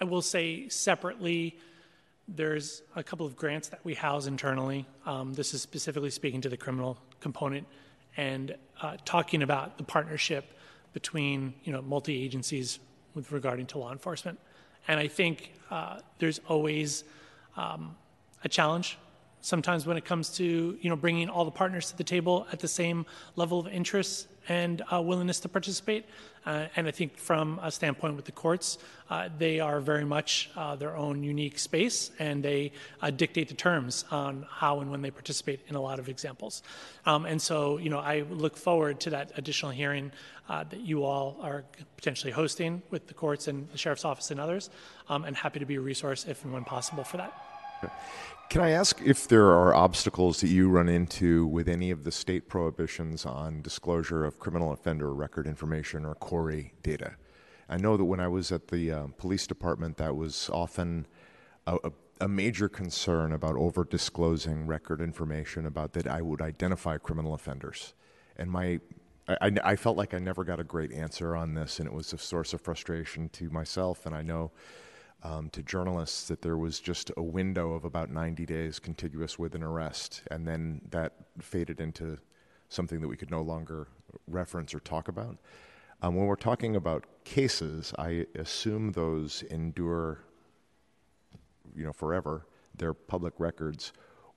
I 0.00 0.04
will 0.04 0.22
say 0.22 0.68
separately, 0.68 1.58
there's 2.28 2.82
a 2.96 3.02
couple 3.02 3.26
of 3.26 3.36
grants 3.36 3.68
that 3.68 3.84
we 3.84 3.94
house 3.94 4.26
internally. 4.26 4.86
Um, 5.06 5.34
this 5.34 5.54
is 5.54 5.62
specifically 5.62 6.10
speaking 6.10 6.40
to 6.42 6.48
the 6.48 6.56
criminal 6.56 6.98
component 7.20 7.66
and 8.16 8.54
uh, 8.80 8.96
talking 9.04 9.42
about 9.42 9.78
the 9.78 9.84
partnership 9.84 10.52
between 10.92 11.54
you 11.64 11.72
know 11.72 11.82
multi 11.82 12.22
agencies 12.22 12.78
with 13.14 13.32
regarding 13.32 13.66
to 13.66 13.78
law 13.78 13.92
enforcement. 13.92 14.38
And 14.88 14.98
I 14.98 15.08
think 15.08 15.52
uh, 15.70 16.00
there's 16.18 16.40
always 16.48 17.04
um, 17.56 17.96
a 18.44 18.48
challenge 18.48 18.98
sometimes 19.40 19.86
when 19.86 19.96
it 19.96 20.04
comes 20.04 20.30
to 20.30 20.78
you 20.80 20.88
know 20.88 20.96
bringing 20.96 21.28
all 21.28 21.44
the 21.44 21.50
partners 21.50 21.90
to 21.90 21.96
the 21.96 22.04
table 22.04 22.46
at 22.52 22.60
the 22.60 22.68
same 22.68 23.04
level 23.36 23.58
of 23.58 23.66
interest 23.66 24.28
and 24.48 24.82
uh, 24.92 25.00
willingness 25.00 25.40
to 25.40 25.48
participate. 25.48 26.04
Uh, 26.44 26.66
and 26.74 26.88
I 26.88 26.90
think 26.90 27.16
from 27.16 27.60
a 27.62 27.70
standpoint 27.70 28.16
with 28.16 28.24
the 28.24 28.32
courts, 28.32 28.78
uh, 29.10 29.28
they 29.38 29.60
are 29.60 29.80
very 29.80 30.04
much 30.04 30.50
uh, 30.56 30.74
their 30.74 30.96
own 30.96 31.22
unique 31.22 31.58
space, 31.58 32.10
and 32.18 32.42
they 32.42 32.72
uh, 33.00 33.10
dictate 33.10 33.48
the 33.48 33.54
terms 33.54 34.04
on 34.10 34.46
how 34.50 34.80
and 34.80 34.90
when 34.90 35.02
they 35.02 35.10
participate 35.10 35.60
in 35.68 35.76
a 35.76 35.80
lot 35.80 35.98
of 35.98 36.08
examples. 36.08 36.62
Um, 37.06 37.26
and 37.26 37.40
so, 37.40 37.78
you 37.78 37.90
know, 37.90 38.00
I 38.00 38.22
look 38.22 38.56
forward 38.56 38.98
to 39.00 39.10
that 39.10 39.32
additional 39.36 39.70
hearing 39.70 40.10
uh, 40.48 40.64
that 40.64 40.80
you 40.80 41.04
all 41.04 41.36
are 41.42 41.64
potentially 41.96 42.32
hosting 42.32 42.82
with 42.90 43.06
the 43.06 43.14
courts 43.14 43.46
and 43.46 43.68
the 43.70 43.78
sheriff's 43.78 44.04
office 44.04 44.32
and 44.32 44.40
others, 44.40 44.70
um, 45.08 45.24
and 45.24 45.36
happy 45.36 45.60
to 45.60 45.66
be 45.66 45.76
a 45.76 45.80
resource 45.80 46.26
if 46.26 46.42
and 46.44 46.52
when 46.52 46.64
possible 46.64 47.04
for 47.04 47.18
that. 47.18 47.32
Can 48.52 48.60
I 48.60 48.72
ask 48.72 49.00
if 49.00 49.28
there 49.28 49.46
are 49.46 49.74
obstacles 49.74 50.42
that 50.42 50.48
you 50.48 50.68
run 50.68 50.86
into 50.86 51.46
with 51.46 51.70
any 51.70 51.90
of 51.90 52.04
the 52.04 52.12
state 52.12 52.50
prohibitions 52.50 53.24
on 53.24 53.62
disclosure 53.62 54.26
of 54.26 54.38
criminal 54.38 54.72
offender 54.72 55.14
record 55.14 55.46
information 55.46 56.04
or 56.04 56.14
CORI 56.16 56.74
data? 56.82 57.14
I 57.70 57.78
know 57.78 57.96
that 57.96 58.04
when 58.04 58.20
I 58.20 58.28
was 58.28 58.52
at 58.52 58.68
the 58.68 58.92
um, 58.92 59.14
police 59.16 59.46
department, 59.46 59.96
that 59.96 60.14
was 60.16 60.50
often 60.52 61.06
a, 61.66 61.78
a, 61.82 61.92
a 62.20 62.28
major 62.28 62.68
concern 62.68 63.32
about 63.32 63.56
over 63.56 63.84
disclosing 63.84 64.66
record 64.66 65.00
information 65.00 65.64
about 65.64 65.94
that 65.94 66.06
I 66.06 66.20
would 66.20 66.42
identify 66.42 66.98
criminal 66.98 67.32
offenders. 67.32 67.94
And 68.36 68.50
my 68.50 68.80
I, 69.28 69.50
I 69.64 69.76
felt 69.76 69.96
like 69.96 70.12
I 70.12 70.18
never 70.18 70.44
got 70.44 70.60
a 70.60 70.64
great 70.64 70.92
answer 70.92 71.34
on 71.34 71.54
this, 71.54 71.78
and 71.78 71.88
it 71.88 71.94
was 71.94 72.12
a 72.12 72.18
source 72.18 72.52
of 72.52 72.60
frustration 72.60 73.30
to 73.30 73.48
myself. 73.48 74.04
And 74.04 74.14
I 74.14 74.20
know 74.20 74.50
um, 75.22 75.48
to 75.50 75.62
journalists 75.62 76.28
that 76.28 76.42
there 76.42 76.56
was 76.56 76.80
just 76.80 77.10
a 77.16 77.22
window 77.22 77.72
of 77.72 77.84
about 77.84 78.10
90 78.10 78.44
days 78.44 78.78
contiguous 78.78 79.38
with 79.38 79.54
an 79.54 79.62
arrest, 79.62 80.22
and 80.30 80.46
then 80.46 80.80
that 80.90 81.12
faded 81.40 81.80
into 81.80 82.18
something 82.68 83.00
that 83.00 83.08
we 83.08 83.16
could 83.16 83.30
no 83.30 83.42
longer 83.42 83.88
reference 84.26 84.74
or 84.74 84.80
talk 84.80 85.08
about. 85.08 85.38
Um, 86.00 86.16
when 86.16 86.26
we're 86.26 86.34
talking 86.34 86.74
about 86.74 87.06
cases, 87.24 87.94
I 87.98 88.26
assume 88.34 88.92
those 88.92 89.42
endure, 89.44 90.24
you 91.76 91.84
know, 91.84 91.92
forever. 91.92 92.46
They're 92.76 92.94
public 92.94 93.34
records, 93.38 93.92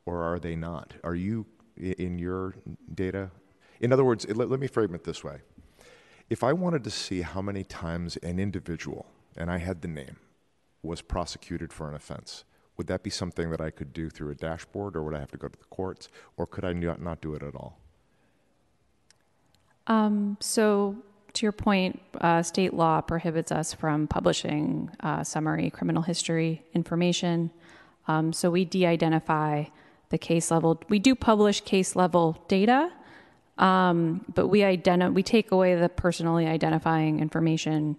or 0.05 0.21
are 0.21 0.37
they 0.37 0.55
not? 0.55 0.93
Are 1.03 1.15
you 1.15 1.47
in 1.77 2.19
your 2.19 2.53
data? 2.93 3.31
In 3.79 3.91
other 3.91 4.03
words, 4.03 4.27
let, 4.29 4.49
let 4.49 4.59
me 4.59 4.67
frame 4.67 4.93
it 4.93 5.05
this 5.05 5.23
way: 5.23 5.39
if 6.29 6.43
I 6.43 6.53
wanted 6.53 6.83
to 6.83 6.91
see 6.91 7.21
how 7.21 7.41
many 7.41 7.63
times 7.63 8.17
an 8.17 8.37
individual, 8.37 9.07
and 9.35 9.49
I 9.49 9.57
had 9.57 9.81
the 9.81 9.87
name, 9.87 10.17
was 10.85 11.01
prosecuted 11.01 11.73
for 11.73 11.89
an 11.89 11.95
offense, 11.95 12.43
would 12.77 12.87
that 12.87 13.03
be 13.03 13.09
something 13.09 13.49
that 13.51 13.61
I 13.61 13.69
could 13.69 13.93
do 13.93 14.09
through 14.09 14.31
a 14.31 14.35
dashboard, 14.35 14.95
or 14.95 15.03
would 15.03 15.15
I 15.15 15.19
have 15.19 15.31
to 15.31 15.37
go 15.37 15.47
to 15.47 15.57
the 15.57 15.65
courts, 15.65 16.09
or 16.37 16.45
could 16.45 16.65
I 16.65 16.73
not, 16.73 17.01
not 17.01 17.21
do 17.21 17.33
it 17.33 17.43
at 17.43 17.55
all? 17.55 17.79
Um, 19.87 20.37
so, 20.39 20.95
to 21.33 21.45
your 21.45 21.51
point, 21.51 22.01
uh, 22.21 22.41
state 22.41 22.73
law 22.73 23.01
prohibits 23.01 23.51
us 23.51 23.73
from 23.73 24.07
publishing 24.07 24.89
uh, 25.01 25.23
summary 25.23 25.69
criminal 25.69 26.01
history 26.01 26.63
information. 26.73 27.51
Um, 28.07 28.33
so, 28.33 28.49
we 28.49 28.65
de 28.65 28.85
identify 28.85 29.65
the 30.09 30.17
case 30.17 30.51
level. 30.51 30.81
We 30.89 30.99
do 30.99 31.15
publish 31.15 31.61
case 31.61 31.95
level 31.95 32.43
data, 32.47 32.91
um, 33.57 34.25
but 34.33 34.47
we, 34.47 34.59
identi- 34.59 35.13
we 35.13 35.23
take 35.23 35.51
away 35.51 35.75
the 35.75 35.89
personally 35.89 36.47
identifying 36.47 37.19
information 37.19 37.97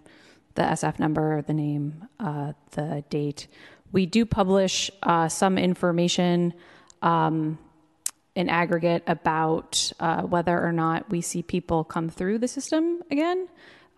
the 0.57 0.63
SF 0.63 0.99
number, 0.99 1.43
the 1.43 1.53
name, 1.53 2.07
uh, 2.19 2.53
the 2.71 3.03
date. 3.09 3.47
We 3.91 4.05
do 4.07 4.25
publish 4.25 4.91
uh, 5.03 5.29
some 5.29 5.57
information 5.57 6.53
um, 7.01 7.59
in 8.35 8.49
aggregate 8.49 9.03
about 9.05 9.91
uh, 9.99 10.23
whether 10.23 10.59
or 10.59 10.71
not 10.71 11.09
we 11.11 11.21
see 11.21 11.43
people 11.43 11.83
come 11.83 12.09
through 12.09 12.39
the 12.39 12.47
system 12.47 13.01
again. 13.11 13.47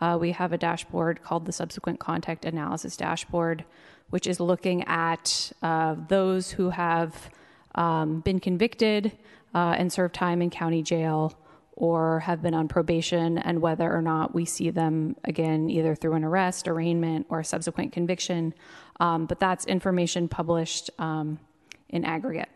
Uh, 0.02 0.18
we 0.20 0.32
have 0.34 0.52
a 0.52 0.58
dashboard 0.58 1.24
called 1.24 1.46
the 1.46 1.52
Subsequent 1.54 2.00
Contact 2.00 2.44
Analysis 2.44 2.98
Dashboard, 2.98 3.64
which 4.10 4.28
is 4.28 4.42
looking 4.42 4.84
at 4.84 5.52
uh, 5.62 5.96
those 6.10 6.52
who 6.52 6.70
have 6.72 7.30
um, 7.76 8.20
been 8.20 8.40
convicted 8.40 9.14
uh, 9.56 9.76
and 9.78 9.92
served 9.92 10.14
time 10.14 10.42
in 10.42 10.50
county 10.50 10.84
jail 10.84 11.34
or 11.80 12.20
have 12.20 12.42
been 12.42 12.54
on 12.54 12.68
probation 12.68 13.38
and 13.38 13.62
whether 13.62 13.92
or 13.92 14.02
not 14.02 14.36
we 14.36 14.44
see 14.44 14.70
them 14.70 15.16
again 15.24 15.70
either 15.70 15.96
through 15.96 16.14
an 16.14 16.26
arrest, 16.26 16.68
arraignment, 16.68 17.26
or 17.30 17.42
subsequent 17.42 17.94
conviction. 17.94 18.54
Um, 19.00 19.26
but 19.26 19.40
that's 19.40 19.66
information 19.66 20.28
published 20.28 20.90
um, 21.00 21.40
in 21.88 22.04
aggregate, 22.04 22.50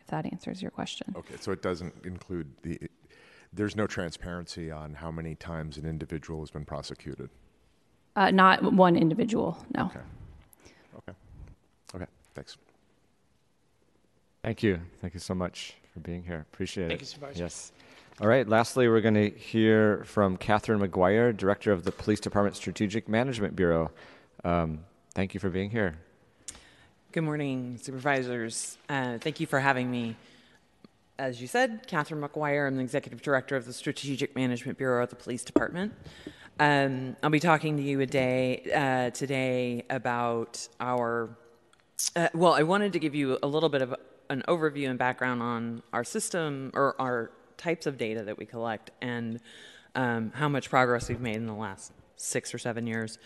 if 0.00 0.06
that 0.06 0.26
answers 0.26 0.62
your 0.62 0.70
question. 0.70 1.12
Okay, 1.16 1.34
so 1.40 1.50
it 1.50 1.60
doesn't 1.60 1.92
include 2.04 2.48
the. 2.62 2.78
There's 3.52 3.76
no 3.76 3.86
transparency 3.86 4.70
on 4.70 4.94
how 4.94 5.10
many 5.10 5.34
times 5.34 5.76
an 5.76 5.84
individual 5.84 6.40
has 6.40 6.50
been 6.50 6.64
prosecuted. 6.64 7.28
Uh, 8.14 8.30
not 8.30 8.72
one 8.72 8.94
individual, 8.96 9.58
no. 9.74 9.86
Okay. 9.86 9.98
Okay. 10.98 11.12
Okay. 11.96 12.06
Thanks. 12.34 12.56
Thank 14.44 14.62
you. 14.62 14.80
Thank 15.00 15.14
you 15.14 15.20
so 15.20 15.34
much 15.34 15.74
for 15.92 16.00
being 16.00 16.22
here. 16.22 16.46
Appreciate 16.52 16.88
Thank 16.88 17.02
it. 17.02 17.06
Thank 17.06 17.10
you, 17.10 17.14
Supervisor. 17.14 17.42
Yes. 17.42 17.72
All 18.22 18.28
right. 18.28 18.48
Lastly, 18.48 18.86
we're 18.86 19.00
going 19.00 19.14
to 19.14 19.30
hear 19.30 20.04
from 20.04 20.36
Catherine 20.36 20.78
McGuire, 20.78 21.36
Director 21.36 21.72
of 21.72 21.82
the 21.82 21.90
Police 21.90 22.20
Department 22.20 22.54
Strategic 22.54 23.08
Management 23.08 23.56
Bureau. 23.56 23.90
Um, 24.44 24.84
thank 25.12 25.34
you 25.34 25.40
for 25.40 25.50
being 25.50 25.70
here. 25.70 25.98
Good 27.10 27.24
morning, 27.24 27.78
supervisors. 27.82 28.78
Uh, 28.88 29.18
thank 29.18 29.40
you 29.40 29.48
for 29.48 29.58
having 29.58 29.90
me. 29.90 30.14
As 31.18 31.40
you 31.40 31.48
said, 31.48 31.88
Catherine 31.88 32.22
McGuire, 32.22 32.68
I'm 32.68 32.76
the 32.76 32.82
Executive 32.84 33.22
Director 33.22 33.56
of 33.56 33.66
the 33.66 33.72
Strategic 33.72 34.36
Management 34.36 34.78
Bureau 34.78 35.02
at 35.02 35.10
the 35.10 35.16
Police 35.16 35.42
Department. 35.42 35.92
Um, 36.60 37.16
I'll 37.24 37.30
be 37.30 37.40
talking 37.40 37.76
to 37.76 37.82
you 37.82 38.06
day 38.06 38.62
uh, 38.72 39.10
today 39.10 39.84
about 39.90 40.68
our. 40.78 41.28
Uh, 42.14 42.28
well, 42.34 42.54
I 42.54 42.62
wanted 42.62 42.92
to 42.92 43.00
give 43.00 43.16
you 43.16 43.36
a 43.42 43.48
little 43.48 43.68
bit 43.68 43.82
of 43.82 43.96
an 44.30 44.44
overview 44.46 44.88
and 44.88 44.96
background 44.96 45.42
on 45.42 45.82
our 45.92 46.04
system 46.04 46.70
or 46.72 46.94
our 47.00 47.32
types 47.62 47.86
of 47.86 47.96
data 47.96 48.24
that 48.24 48.38
we 48.38 48.46
collect 48.46 48.90
and 49.00 49.40
um, 49.94 50.32
how 50.34 50.48
much 50.48 50.70
progress 50.70 51.08
we've 51.08 51.20
made 51.20 51.36
in 51.36 51.46
the 51.46 51.54
last 51.54 51.92
six 52.16 52.54
or 52.54 52.58
seven 52.58 52.86
years, 52.86 53.18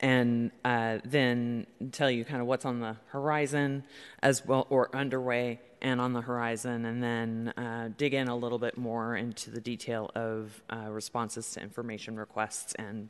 and 0.00 0.50
uh, 0.64 0.98
then 1.04 1.66
tell 1.90 2.10
you 2.10 2.24
kind 2.24 2.40
of 2.40 2.46
what's 2.46 2.64
on 2.64 2.80
the 2.80 2.96
horizon 3.08 3.82
as 4.22 4.44
well 4.44 4.66
or 4.70 4.94
underway 4.94 5.60
and 5.80 6.00
on 6.00 6.12
the 6.12 6.20
horizon, 6.20 6.84
and 6.84 7.02
then 7.02 7.48
uh, 7.56 7.88
dig 7.96 8.14
in 8.14 8.28
a 8.28 8.36
little 8.36 8.58
bit 8.58 8.78
more 8.78 9.16
into 9.16 9.50
the 9.50 9.60
detail 9.60 10.10
of 10.14 10.62
uh, 10.70 10.90
responses 10.90 11.50
to 11.52 11.60
information 11.60 12.16
requests 12.16 12.74
and 12.74 13.08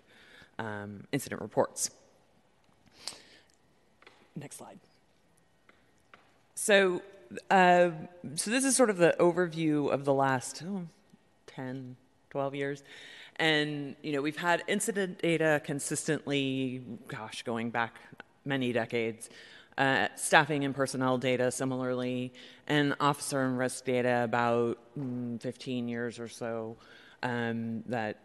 um, 0.58 1.04
incident 1.12 1.42
reports. 1.42 1.90
Next 4.34 4.56
slide. 4.56 4.78
So, 6.54 7.02
uh, 7.50 7.90
so 8.34 8.50
this 8.50 8.64
is 8.64 8.76
sort 8.76 8.90
of 8.90 8.96
the 8.96 9.14
overview 9.18 9.92
of 9.92 10.04
the 10.04 10.14
last 10.14 10.62
oh, 10.66 10.86
10, 11.46 11.96
12 12.30 12.54
years. 12.54 12.82
And, 13.36 13.96
you 14.02 14.12
know, 14.12 14.22
we've 14.22 14.36
had 14.36 14.62
incident 14.68 15.20
data 15.20 15.60
consistently, 15.64 16.82
gosh, 17.08 17.42
going 17.42 17.70
back 17.70 18.00
many 18.44 18.72
decades. 18.72 19.30
Uh, 19.78 20.08
staffing 20.16 20.64
and 20.66 20.74
personnel 20.74 21.16
data 21.16 21.50
similarly, 21.50 22.30
and 22.66 22.94
officer 23.00 23.42
and 23.42 23.56
risk 23.58 23.86
data 23.86 24.22
about 24.22 24.78
mm, 24.98 25.40
15 25.40 25.88
years 25.88 26.18
or 26.18 26.28
so. 26.28 26.76
Um, 27.22 27.82
that 27.86 28.18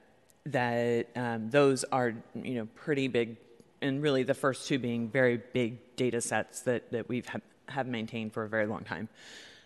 that 0.47 1.07
um, 1.15 1.49
those 1.49 1.85
are 1.85 2.13
you 2.35 2.55
know 2.55 2.67
pretty 2.75 3.07
big, 3.07 3.37
and 3.81 4.01
really 4.01 4.23
the 4.23 4.33
first 4.33 4.67
two 4.67 4.77
being 4.77 5.09
very 5.09 5.37
big 5.37 5.95
data 5.95 6.19
sets 6.19 6.61
that 6.63 6.91
that 6.91 7.07
we've 7.07 7.25
ha- 7.25 7.39
have 7.69 7.87
maintained 7.87 8.33
for 8.33 8.43
a 8.43 8.49
very 8.49 8.65
long 8.65 8.83
time. 8.83 9.09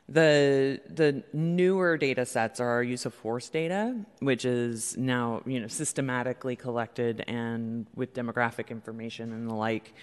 The 0.09 0.81
the 0.89 1.23
newer 1.31 1.97
data 1.97 2.25
sets 2.25 2.59
are 2.59 2.67
our 2.67 2.83
use 2.83 3.05
of 3.05 3.13
force 3.13 3.49
data, 3.49 3.95
which 4.19 4.45
is 4.45 4.97
now 4.97 5.41
you 5.45 5.59
know 5.59 5.67
systematically 5.67 6.55
collected 6.55 7.23
and 7.27 7.85
with 7.95 8.13
demographic 8.13 8.69
information 8.69 9.31
and 9.31 9.49
the 9.49 9.53
like. 9.53 9.93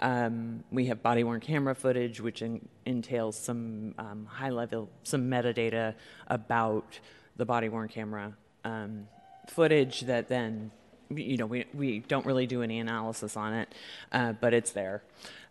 Um, 0.00 0.64
we 0.72 0.86
have 0.86 1.02
body 1.02 1.22
worn 1.22 1.40
camera 1.40 1.74
footage, 1.74 2.20
which 2.20 2.42
in, 2.42 2.68
entails 2.84 3.38
some 3.38 3.94
um, 3.96 4.26
high 4.26 4.50
level, 4.50 4.90
some 5.04 5.30
metadata 5.30 5.94
about 6.26 6.98
the 7.36 7.44
body 7.44 7.68
worn 7.68 7.88
camera 7.88 8.34
um, 8.64 9.06
footage 9.48 10.02
that 10.02 10.28
then, 10.28 10.70
you 11.10 11.36
know, 11.36 11.46
we, 11.46 11.64
we 11.74 12.00
don't 12.00 12.26
really 12.26 12.46
do 12.46 12.62
any 12.62 12.78
analysis 12.80 13.36
on 13.36 13.52
it, 13.54 13.74
uh, 14.12 14.32
but 14.32 14.54
it's 14.54 14.72
there. 14.72 15.02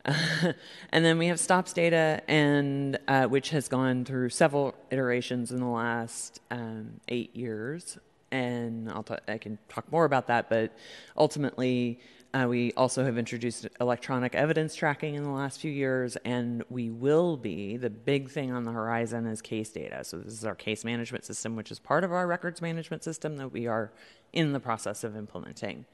and 0.92 1.06
then 1.06 1.18
we 1.18 1.28
have 1.28 1.40
stops 1.40 1.72
data, 1.72 2.22
and 2.28 3.00
uh, 3.08 3.26
which 3.26 3.52
has 3.52 3.70
gone 3.70 4.04
through 4.04 4.30
several 4.30 4.76
iterations 4.92 5.52
in 5.52 5.60
the 5.60 5.66
last 5.66 6.42
um, 6.52 7.00
eight 7.08 7.34
years. 7.36 7.98
And 8.32 8.90
I'll 8.90 9.04
t- 9.04 9.16
I 9.28 9.38
can 9.38 9.60
talk 9.70 9.90
more 9.92 10.06
about 10.06 10.28
that, 10.28 10.50
but 10.50 10.74
ultimately, 11.16 12.00
uh, 12.34 12.48
we 12.50 12.74
also 12.74 13.06
have 13.06 13.18
introduced 13.18 13.68
electronic 13.80 14.34
evidence 14.34 14.76
tracking 14.76 15.16
in 15.16 15.24
the 15.24 15.30
last 15.30 15.62
few 15.62 15.72
years, 15.72 16.18
and 16.26 16.64
we 16.70 16.90
will 16.90 17.38
be. 17.38 17.78
The 17.78 17.92
big 17.92 18.30
thing 18.30 18.52
on 18.52 18.66
the 18.66 18.72
horizon 18.72 19.26
is 19.28 19.42
case 19.42 19.70
data. 19.70 20.04
So, 20.04 20.18
this 20.18 20.34
is 20.34 20.44
our 20.44 20.56
case 20.56 20.84
management 20.84 21.24
system, 21.24 21.56
which 21.56 21.72
is 21.72 21.80
part 21.80 22.04
of 22.04 22.12
our 22.12 22.28
records 22.28 22.62
management 22.62 23.04
system 23.04 23.38
that 23.38 23.54
we 23.54 23.68
are 23.68 23.92
in 24.34 24.52
the 24.52 24.60
process 24.60 25.06
of 25.06 25.16
implementing. 25.16 25.86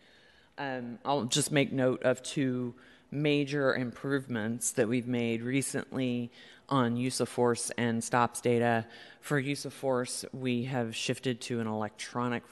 Um, 0.58 0.98
I'll 1.06 1.26
just 1.26 1.52
make 1.52 1.72
note 1.72 2.02
of 2.04 2.24
two 2.24 2.74
major 3.12 3.76
improvements 3.76 4.72
that 4.72 4.88
we've 4.88 5.08
made 5.08 5.42
recently 5.42 6.32
on 6.68 6.96
use 6.98 7.20
of 7.20 7.28
force 7.28 7.72
and 7.78 8.04
stops 8.04 8.42
data. 8.42 8.86
For 9.22 9.40
use 9.40 9.66
of 9.66 9.74
force, 9.74 10.26
we 10.32 10.66
have 10.66 10.96
shifted 10.96 11.42
to 11.42 11.60
an 11.60 11.68
electronic 11.68 12.44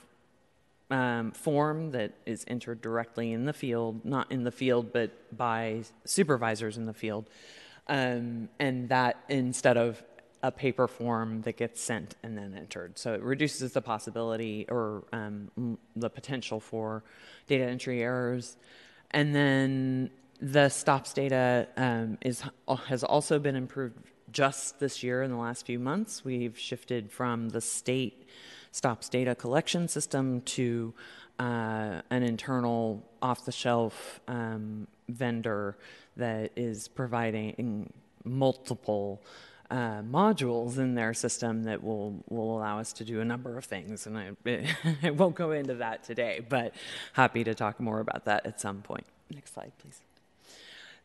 um, 0.90 1.32
form 1.32 1.92
that 1.92 2.14
is 2.26 2.44
entered 2.48 2.82
directly 2.82 3.32
in 3.34 3.46
the 3.46 3.54
field, 3.54 4.06
not 4.06 4.32
in 4.32 4.44
the 4.44 4.52
field, 4.52 4.92
but 4.94 5.12
by 5.36 5.84
supervisors 6.06 6.78
in 6.78 6.86
the 6.86 6.94
field. 6.94 7.30
Um, 7.88 8.50
and 8.60 8.90
that 8.90 9.18
instead 9.30 9.78
of 9.78 10.02
a 10.44 10.52
paper 10.52 10.88
form 10.88 11.42
that 11.42 11.58
gets 11.58 11.82
sent 11.82 12.16
and 12.22 12.38
then 12.38 12.54
entered. 12.56 12.98
So 12.98 13.14
it 13.14 13.22
reduces 13.22 13.74
the 13.74 13.82
possibility 13.82 14.66
or 14.70 15.04
um, 15.12 15.78
the 15.96 16.10
potential 16.10 16.60
for 16.60 17.04
data 17.48 17.64
entry 17.64 18.04
errors. 18.04 18.56
And 19.12 19.34
then 19.34 20.12
the 20.40 20.70
stops 20.70 21.14
data 21.14 21.68
um, 21.78 22.18
is 22.22 22.44
has 22.88 23.04
also 23.04 23.40
been 23.40 23.56
improved 23.56 23.98
just 24.32 24.80
this 24.80 25.04
year 25.04 25.24
in 25.24 25.32
the 25.32 25.38
last 25.38 25.66
few 25.66 25.80
months. 25.80 26.24
We've 26.24 26.58
shifted 26.58 27.12
from 27.12 27.50
the 27.50 27.62
state 27.62 28.28
stops 28.72 29.10
data 29.10 29.34
collection 29.34 29.88
system 29.88 30.42
to 30.42 30.94
uh, 31.40 32.02
an 32.10 32.24
internal 32.24 33.04
off 33.22 33.46
the 33.46 33.52
shelf 33.52 34.20
um, 34.28 34.88
vendor 35.10 35.78
that 36.16 36.52
is 36.56 36.88
providing 36.88 37.92
multiple 38.24 39.24
uh, 39.70 40.02
modules 40.02 40.78
in 40.78 40.96
their 40.96 41.14
system 41.14 41.64
that 41.64 41.84
will, 41.84 42.24
will 42.30 42.58
allow 42.58 42.80
us 42.80 42.94
to 42.94 43.04
do 43.04 43.20
a 43.22 43.26
number 43.26 43.58
of 43.58 43.66
things. 43.66 44.08
And 44.08 44.18
I, 44.18 44.32
I 45.04 45.10
won't 45.12 45.36
go 45.36 45.52
into 45.52 45.76
that 45.76 46.04
today, 46.04 46.46
but 46.48 46.74
happy 47.14 47.44
to 47.44 47.54
talk 47.54 47.80
more 47.80 48.00
about 48.00 48.26
that 48.26 48.46
at 48.46 48.62
some 48.62 48.82
point. 48.82 49.06
Next 49.30 49.54
slide, 49.54 49.74
please. 49.78 50.07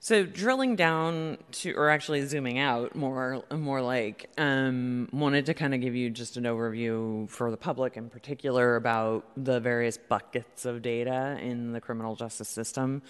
So 0.04 0.24
drilling 0.24 0.74
down 0.74 1.38
to, 1.52 1.74
or 1.74 1.88
actually 1.88 2.26
zooming 2.26 2.58
out 2.58 2.96
more, 2.96 3.44
more 3.52 3.80
like, 3.80 4.28
um, 4.36 5.08
wanted 5.12 5.46
to 5.46 5.54
kind 5.54 5.74
of 5.74 5.80
give 5.80 5.94
you 5.94 6.10
just 6.10 6.36
an 6.36 6.42
overview 6.42 7.30
for 7.30 7.52
the 7.52 7.56
public 7.56 7.96
in 7.96 8.10
particular 8.10 8.74
about 8.74 9.24
the 9.36 9.60
various 9.60 9.96
buckets 9.98 10.64
of 10.64 10.82
data 10.82 11.38
in 11.40 11.70
the 11.70 11.80
criminal 11.80 12.16
justice 12.16 12.48
system. 12.48 13.00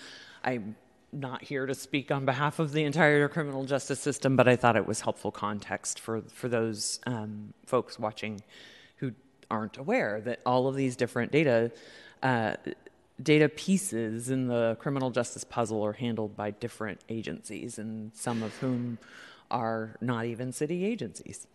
I'm 0.45 0.77
not 1.15 1.43
here 1.43 1.65
to 1.65 1.75
speak 1.75 2.11
on 2.11 2.27
behalf 2.27 2.59
of 2.59 2.73
the 2.73 2.85
entire 2.85 3.27
criminal 3.27 3.65
justice 3.65 4.01
system, 4.01 4.37
but 4.37 4.47
I 4.47 4.57
thought 4.57 4.77
it 4.77 4.87
was 4.87 5.01
helpful 5.01 5.31
context 5.31 5.99
for 5.99 6.21
for 6.21 6.51
those 6.51 7.01
um, 7.07 7.55
folks 7.65 7.99
watching 7.99 8.43
who 8.97 9.13
aren't 9.51 9.79
aware 9.79 10.21
that 10.21 10.41
all 10.45 10.69
of 10.69 10.75
these 10.75 10.95
different 10.97 11.33
data. 11.33 11.73
Uh, 12.23 12.55
data 13.21 13.49
pieces 13.49 14.31
in 14.31 14.47
the 14.47 14.77
criminal 14.79 15.11
justice 15.11 15.45
puzzle 15.45 15.83
are 15.85 15.93
handled 15.93 16.37
by 16.37 16.51
different 16.51 17.01
agencies, 17.09 17.79
and 17.79 18.13
some 18.15 18.43
of 18.43 18.57
whom 18.59 18.99
are 19.51 19.97
not 20.01 20.25
even 20.25 20.53
city 20.53 20.85
agencies. 20.85 21.47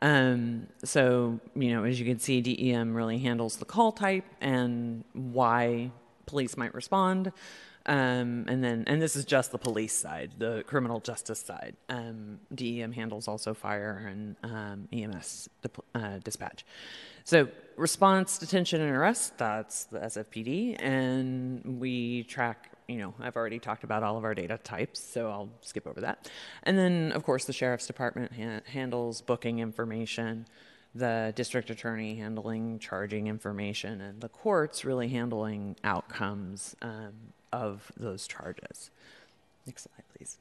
Um, 0.00 0.66
so, 0.84 1.40
you 1.54 1.70
know, 1.70 1.84
as 1.84 1.98
you 1.98 2.06
can 2.06 2.18
see, 2.18 2.40
DEM 2.40 2.94
really 2.94 3.18
handles 3.18 3.56
the 3.56 3.64
call 3.64 3.92
type 3.92 4.24
and 4.40 5.04
why 5.14 5.90
police 6.26 6.56
might 6.56 6.74
respond. 6.74 7.32
Um, 7.86 8.46
and 8.48 8.62
then, 8.64 8.84
and 8.88 9.00
this 9.00 9.14
is 9.14 9.24
just 9.24 9.52
the 9.52 9.58
police 9.58 9.94
side, 9.94 10.32
the 10.38 10.64
criminal 10.66 10.98
justice 10.98 11.38
side. 11.38 11.76
Um, 11.88 12.40
DEM 12.52 12.92
handles 12.92 13.28
also 13.28 13.54
fire 13.54 14.10
and 14.10 14.36
um, 14.42 14.88
EMS 14.92 15.48
uh, 15.94 16.18
dispatch. 16.24 16.64
So 17.22 17.48
response, 17.76 18.38
detention, 18.38 18.80
and 18.80 18.90
arrest, 18.90 19.38
that's 19.38 19.84
the 19.84 20.00
SFPD. 20.00 20.82
And 20.82 21.80
we 21.80 22.24
track, 22.24 22.70
you 22.88 22.98
know, 22.98 23.14
I've 23.20 23.36
already 23.36 23.60
talked 23.60 23.84
about 23.84 24.02
all 24.02 24.16
of 24.16 24.24
our 24.24 24.34
data 24.34 24.58
types, 24.58 25.00
so 25.00 25.30
I'll 25.30 25.50
skip 25.60 25.86
over 25.86 26.00
that. 26.00 26.28
And 26.64 26.76
then, 26.76 27.12
of 27.12 27.22
course, 27.22 27.44
the 27.44 27.52
sheriff's 27.52 27.86
department 27.86 28.32
ha- 28.32 28.60
handles 28.64 29.20
booking 29.20 29.60
information, 29.60 30.46
the 30.94 31.32
district 31.36 31.70
attorney 31.70 32.16
handling 32.16 32.80
charging 32.80 33.28
information, 33.28 34.00
and 34.00 34.20
the 34.20 34.28
courts 34.28 34.84
really 34.84 35.08
handling 35.08 35.76
outcomes 35.84 36.74
um, 36.82 37.12
of 37.52 37.90
those 37.96 38.26
charges. 38.26 38.90
Next 39.66 39.84
slide, 39.84 40.04
please. 40.16 40.38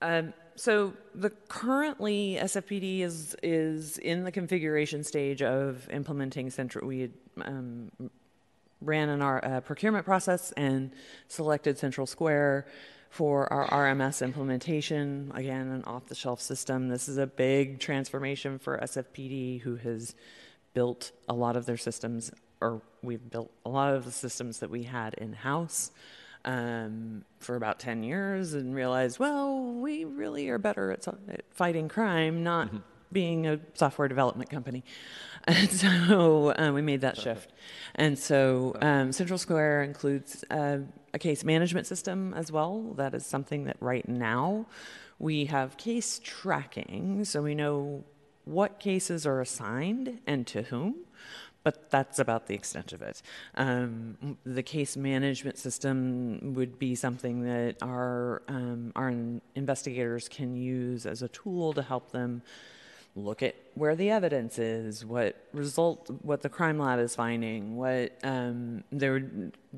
Um, 0.00 0.32
so 0.54 0.92
the 1.14 1.30
currently 1.48 2.38
SFPD 2.40 3.00
is 3.00 3.36
is 3.42 3.98
in 3.98 4.24
the 4.24 4.32
configuration 4.32 5.02
stage 5.02 5.42
of 5.42 5.88
implementing 5.90 6.50
central. 6.50 6.86
We 6.86 7.10
um, 7.42 7.90
ran 8.80 9.08
in 9.08 9.22
our 9.22 9.44
uh, 9.44 9.60
procurement 9.60 10.04
process 10.04 10.52
and 10.52 10.92
selected 11.26 11.78
Central 11.78 12.06
Square 12.06 12.66
for 13.10 13.52
our 13.52 13.68
RMS 13.68 14.22
implementation. 14.22 15.32
Again, 15.34 15.68
an 15.68 15.84
off-the-shelf 15.84 16.40
system. 16.40 16.88
This 16.88 17.08
is 17.08 17.18
a 17.18 17.26
big 17.26 17.80
transformation 17.80 18.58
for 18.58 18.78
SFPD, 18.78 19.62
who 19.62 19.76
has 19.76 20.14
built 20.74 21.10
a 21.28 21.34
lot 21.34 21.56
of 21.56 21.66
their 21.66 21.76
systems, 21.76 22.30
or 22.60 22.82
we've 23.02 23.30
built 23.30 23.50
a 23.64 23.68
lot 23.68 23.94
of 23.94 24.04
the 24.04 24.10
systems 24.10 24.58
that 24.58 24.70
we 24.70 24.84
had 24.84 25.14
in 25.14 25.32
house 25.32 25.90
um, 26.44 27.24
for 27.38 27.56
about 27.56 27.78
10 27.78 28.02
years 28.02 28.54
and 28.54 28.74
realized, 28.74 29.18
well, 29.18 29.62
we 29.62 30.04
really 30.04 30.48
are 30.48 30.58
better 30.58 30.90
at, 30.92 31.06
at 31.06 31.42
fighting 31.50 31.88
crime, 31.88 32.42
not 32.42 32.68
mm-hmm. 32.68 32.78
being 33.12 33.46
a 33.46 33.60
software 33.74 34.08
development 34.08 34.50
company. 34.50 34.84
And 35.46 35.70
so 35.70 36.52
um, 36.58 36.74
we 36.74 36.82
made 36.82 37.00
that 37.00 37.16
shift. 37.16 37.54
And 37.94 38.18
so 38.18 38.76
um, 38.82 39.12
Central 39.12 39.38
Square 39.38 39.84
includes 39.84 40.44
uh, 40.50 40.78
a 41.14 41.18
case 41.18 41.42
management 41.42 41.86
system 41.86 42.34
as 42.34 42.52
well. 42.52 42.92
That 42.98 43.14
is 43.14 43.24
something 43.24 43.64
that 43.64 43.78
right 43.80 44.06
now 44.06 44.66
we 45.18 45.46
have 45.46 45.78
case 45.78 46.20
tracking, 46.22 47.24
so 47.24 47.40
we 47.40 47.54
know 47.54 48.04
what 48.44 48.78
cases 48.78 49.26
are 49.26 49.40
assigned 49.40 50.20
and 50.26 50.46
to 50.48 50.62
whom 50.62 50.96
but 51.68 51.90
that's 51.90 52.18
about 52.18 52.46
the 52.46 52.54
extent 52.54 52.94
of 52.94 53.02
it. 53.02 53.20
Um, 53.54 54.38
the 54.46 54.62
case 54.62 54.96
management 54.96 55.58
system 55.58 56.54
would 56.54 56.78
be 56.78 56.94
something 56.94 57.42
that 57.42 57.76
our 57.82 58.40
um, 58.48 58.90
our 58.96 59.10
investigators 59.54 60.30
can 60.30 60.56
use 60.56 61.04
as 61.04 61.20
a 61.20 61.28
tool 61.28 61.74
to 61.74 61.82
help 61.82 62.10
them 62.10 62.40
look 63.14 63.42
at 63.42 63.54
where 63.74 63.94
the 63.94 64.08
evidence 64.08 64.58
is, 64.58 65.04
what 65.04 65.36
result, 65.52 66.08
what 66.22 66.40
the 66.40 66.48
crime 66.48 66.78
lab 66.78 67.00
is 67.00 67.14
finding, 67.14 67.76
what 67.76 68.12
um, 68.22 68.82
there. 68.90 69.30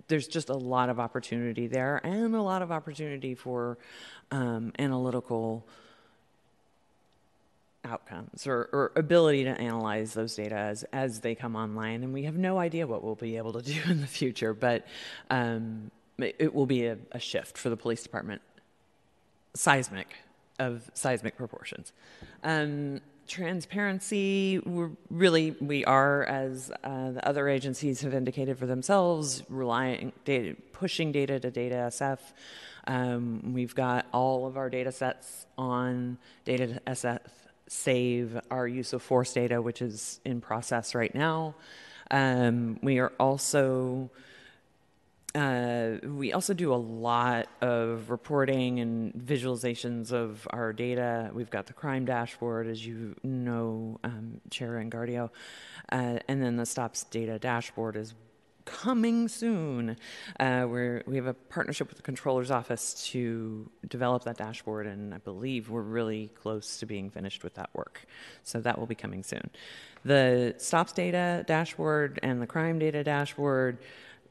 There's 0.07 0.29
just 0.29 0.49
a 0.49 0.61
lot 0.75 0.91
of 0.91 1.01
opportunity 1.01 1.67
there, 1.67 2.01
and 2.05 2.37
a 2.37 2.43
lot 2.43 2.63
of 2.63 2.71
opportunity 2.71 3.35
for 3.35 3.79
um, 4.31 4.73
analytical 4.79 5.67
outcomes 7.85 8.47
or, 8.47 8.69
or, 8.73 8.93
ability 8.97 9.45
to 9.45 9.51
analyze 9.51 10.15
those 10.15 10.35
data 10.35 10.55
as, 10.55 10.85
as 10.93 11.21
they 11.21 11.35
come 11.35 11.57
online. 11.57 12.03
And 12.03 12.13
we 12.13 12.25
have 12.25 12.37
no 12.37 12.59
idea 12.59 12.87
what 12.87 13.03
we'll 13.03 13.15
be 13.15 13.37
able 13.37 13.53
to 13.55 13.63
do 13.63 13.79
in 13.87 14.01
the 14.01 14.07
future, 14.07 14.53
but 14.55 14.87
um, 15.31 15.91
it, 16.19 16.55
will 16.55 16.67
be 16.67 16.87
a, 16.87 16.99
a, 17.13 17.19
shift 17.19 17.57
for 17.57 17.71
the 17.71 17.77
police 17.77 18.03
department, 18.03 18.43
seismic, 19.55 20.09
of 20.59 20.91
seismic 20.95 21.37
proportions. 21.37 21.93
Um, 22.45 23.01
transparency, 23.27 24.59
we're 24.59 24.91
really, 25.09 25.53
we 25.61 25.85
are, 25.85 26.25
as 26.25 26.71
uh, 26.85 27.13
the 27.13 27.27
other 27.27 27.49
agencies 27.49 28.03
have 28.03 28.13
indicated 28.13 28.59
for 28.59 28.67
themselves, 28.67 29.43
relying, 29.49 30.13
data, 30.25 30.57
pushing 30.73 31.13
data 31.13 31.39
to 31.41 31.51
Data 31.51 31.77
SF. 31.89 32.19
Um, 32.87 33.53
we've 33.55 33.75
got 33.75 34.07
all 34.13 34.47
of 34.47 34.57
our 34.57 34.69
data 34.69 34.91
sets 34.91 35.47
on 35.57 36.19
Data 36.45 36.81
SF 36.87 37.21
save 37.71 38.39
our 38.51 38.67
use 38.67 38.93
of 38.93 39.01
force 39.01 39.33
data, 39.33 39.63
which 39.63 39.81
is 39.81 40.21
in 40.25 40.41
process 40.41 40.93
right 40.95 41.15
now. 41.15 41.55
Um, 42.11 42.81
we 42.83 42.99
are 42.99 43.13
also 43.21 44.11
uh, 45.37 45.99
we 46.03 46.33
also 46.33 46.53
do 46.53 46.75
a 46.75 46.75
lot 46.75 47.47
of 47.61 48.11
reporting 48.11 48.81
and 48.81 49.15
visualizations 49.15 50.11
of 50.11 50.49
our 50.51 50.73
data. 50.73 51.31
We've 51.33 51.51
got 51.51 51.67
the 51.67 51.73
crime 51.73 52.05
dashboard, 52.05 52.67
as 52.67 52.85
you 52.85 53.15
know, 53.23 54.01
um, 54.03 54.41
Chair 54.51 54.73
Engardio, 54.73 55.31
uh, 55.93 56.19
and 56.27 56.43
then 56.43 56.57
the 56.57 56.67
stops 56.67 57.05
data 57.05 57.39
dashboard 57.39 57.95
is 57.95 58.13
coming 58.71 59.29
soon. 59.29 59.97
Uh, 60.39 60.67
we're, 60.69 61.03
we 61.07 61.17
have 61.17 61.27
a 61.27 61.35
partnership 61.35 61.89
with 61.89 61.97
the 61.97 62.03
controller's 62.03 62.51
office 62.51 63.09
to 63.11 63.71
develop 63.89 64.25
that 64.25 64.37
dashboard, 64.37 64.87
and 64.87 65.13
I 65.13 65.19
believe 65.19 65.71
we're 65.71 65.81
really 65.83 66.31
close 66.35 66.79
to 66.79 66.87
being 66.87 67.11
finished 67.11 67.43
with 67.43 67.55
that 67.55 67.71
work. 67.75 68.05
So 68.45 68.61
that 68.61 68.79
will 68.79 68.87
be 68.87 68.95
coming 68.95 69.23
soon. 69.23 69.51
The 70.05 70.55
stops 70.59 70.93
data 70.93 71.45
dashboard 71.47 72.21
and 72.23 72.41
the 72.41 72.47
crime 72.47 72.79
data 72.79 73.05
dashboard 73.05 73.79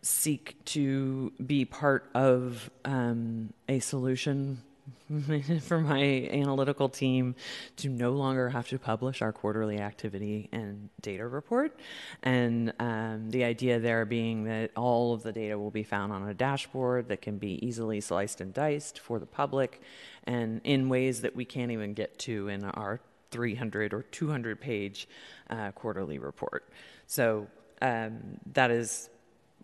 seek 0.02 0.56
to 0.66 1.32
be 1.46 1.66
part 1.66 2.10
of 2.16 2.70
um, 2.86 3.54
a 3.68 3.80
solution 3.80 4.62
for 5.62 5.80
my 5.80 6.30
analytical 6.32 6.88
team 6.88 7.36
to 7.78 7.90
no 7.90 8.12
longer 8.12 8.50
have 8.50 8.68
to 8.68 8.78
publish 8.78 9.22
our 9.22 9.32
quarterly 9.32 9.80
activity 9.80 10.50
and 10.52 10.90
data 11.02 11.28
report. 11.28 11.80
And 12.22 12.74
um, 12.80 13.30
the 13.32 13.44
idea 13.44 13.80
there 13.80 14.06
being 14.06 14.44
that 14.44 14.72
all 14.76 15.14
of 15.14 15.24
the 15.24 15.32
data 15.32 15.58
will 15.58 15.72
be 15.72 15.84
found 15.84 16.14
on 16.14 16.28
a 16.28 16.34
dashboard 16.34 17.08
that 17.10 17.22
can 17.22 17.38
be 17.38 17.66
easily 17.66 18.02
sliced 18.02 18.40
and 18.40 18.54
diced 18.54 19.00
for 19.00 19.20
the 19.20 19.26
public 19.26 19.82
and 20.26 20.62
in 20.64 20.90
ways 20.90 21.22
that 21.22 21.36
we 21.36 21.46
can't 21.46 21.72
even 21.72 21.94
get 21.94 22.20
to 22.20 22.48
in 22.50 22.64
our 22.64 23.00
300 23.32 23.94
or 23.94 24.04
200 24.04 24.62
page 24.62 25.08
uh, 25.50 25.72
quarterly 25.72 26.20
report. 26.20 26.70
So 27.08 27.48
um, 27.82 28.40
that 28.54 28.70
is 28.70 29.10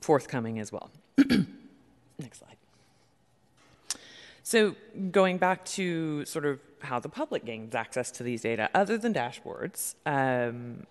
forthcoming 0.02 0.60
as 0.60 0.72
well. 0.72 0.90
Next 2.20 2.40
slide. 2.40 2.58
So 4.46 4.76
going 5.10 5.40
back 5.40 5.66
to 5.66 6.24
sort 6.26 6.46
of 6.46 6.60
how 6.82 7.00
the 7.00 7.10
public 7.10 7.46
gains 7.46 7.74
access 7.74 8.12
to 8.12 8.22
these 8.22 8.44
data, 8.44 8.70
other 8.76 8.96
than 8.96 9.12
dashboards, 9.12 9.96
um, 10.06 10.86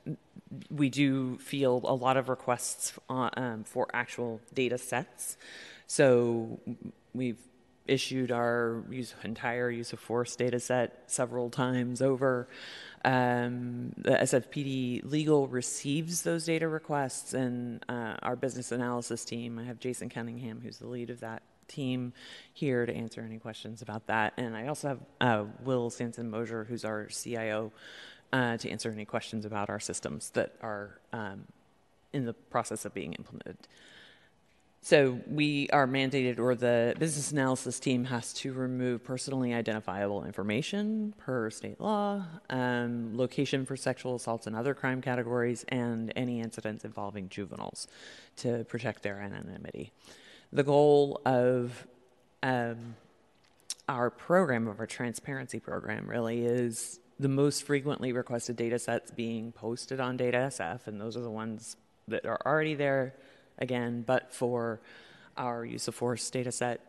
we 0.70 0.90
do 0.90 1.38
feel 1.38 1.80
a 1.84 1.94
lot 1.94 2.16
of 2.16 2.28
requests 2.28 2.94
on, 3.08 3.30
um, 3.36 3.62
for 3.62 3.86
actual 3.94 4.40
data 4.52 4.76
sets. 4.76 5.36
So 5.86 6.58
we've 7.14 7.38
issued 7.86 8.32
our 8.32 8.82
use, 8.90 9.14
entire 9.22 9.70
use 9.70 9.92
of 9.92 10.00
force 10.00 10.34
data 10.34 10.58
set 10.58 11.04
several 11.06 11.48
times 11.48 12.02
over. 12.02 12.48
Um, 13.04 13.92
the 13.96 14.16
SFPD 14.16 15.02
legal 15.04 15.46
receives 15.46 16.22
those 16.22 16.44
data 16.44 16.66
requests, 16.66 17.34
and 17.34 17.84
uh, 17.88 18.16
our 18.20 18.34
business 18.34 18.72
analysis 18.72 19.24
team, 19.24 19.60
I 19.60 19.64
have 19.64 19.78
Jason 19.78 20.08
Cunningham, 20.08 20.60
who's 20.60 20.78
the 20.78 20.88
lead 20.88 21.10
of 21.10 21.20
that 21.20 21.42
team 21.68 22.12
here 22.52 22.86
to 22.86 22.94
answer 22.94 23.20
any 23.20 23.38
questions 23.38 23.82
about 23.82 24.06
that. 24.06 24.34
And 24.36 24.56
I 24.56 24.66
also 24.66 24.88
have 24.88 25.00
uh, 25.20 25.44
Will 25.62 25.90
Sanson 25.90 26.30
Mosier, 26.30 26.64
who's 26.64 26.84
our 26.84 27.06
CIO, 27.06 27.72
uh, 28.32 28.56
to 28.56 28.70
answer 28.70 28.90
any 28.90 29.04
questions 29.04 29.44
about 29.44 29.70
our 29.70 29.80
systems 29.80 30.30
that 30.30 30.54
are 30.60 30.98
um, 31.12 31.44
in 32.12 32.24
the 32.24 32.32
process 32.32 32.84
of 32.84 32.94
being 32.94 33.12
implemented. 33.14 33.56
So 34.84 35.18
we 35.26 35.70
are 35.70 35.86
mandated, 35.86 36.38
or 36.38 36.54
the 36.54 36.94
business 36.98 37.32
analysis 37.32 37.80
team 37.80 38.04
has 38.04 38.34
to 38.34 38.52
remove 38.52 39.02
personally 39.02 39.54
identifiable 39.54 40.24
information 40.24 41.14
per 41.16 41.48
state 41.48 41.80
law, 41.80 42.22
um, 42.50 43.16
location 43.16 43.64
for 43.64 43.78
sexual 43.78 44.16
assaults 44.16 44.46
and 44.46 44.54
other 44.54 44.74
crime 44.74 45.00
categories, 45.00 45.64
and 45.68 46.12
any 46.16 46.38
incidents 46.38 46.84
involving 46.84 47.30
juveniles 47.30 47.88
to 48.36 48.64
protect 48.64 49.02
their 49.02 49.20
anonymity 49.20 49.90
the 50.54 50.62
goal 50.62 51.20
of 51.26 51.86
um, 52.42 52.94
our 53.88 54.08
program, 54.08 54.68
of 54.68 54.80
our 54.80 54.86
transparency 54.86 55.58
program, 55.58 56.08
really 56.08 56.46
is 56.46 57.00
the 57.18 57.28
most 57.28 57.64
frequently 57.64 58.12
requested 58.12 58.56
data 58.56 58.78
sets 58.78 59.10
being 59.10 59.52
posted 59.52 60.00
on 60.00 60.16
DataSF, 60.16 60.86
and 60.86 61.00
those 61.00 61.16
are 61.16 61.20
the 61.20 61.30
ones 61.30 61.76
that 62.08 62.24
are 62.24 62.40
already 62.46 62.74
there 62.74 63.14
again, 63.58 64.02
but 64.06 64.32
for 64.32 64.80
our 65.36 65.64
use 65.64 65.88
of 65.88 65.94
force 65.94 66.30
data 66.30 66.52
set 66.52 66.80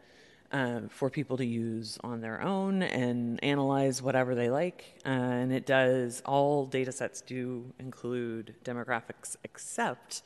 uh, 0.52 0.82
for 0.90 1.10
people 1.10 1.38
to 1.38 1.46
use 1.46 1.98
on 2.04 2.22
their 2.22 2.42
own 2.42 2.84
and 2.84 3.44
analyze 3.44 4.02
whatever 4.02 4.36
they 4.36 4.50
like. 4.50 5.00
Uh, 5.06 5.10
and 5.10 5.52
it 5.52 5.66
does, 5.66 6.22
all 6.26 6.66
data 6.66 6.92
sets 6.92 7.22
do 7.22 7.74
include 7.80 8.56
demographics 8.64 9.36
except 9.44 10.22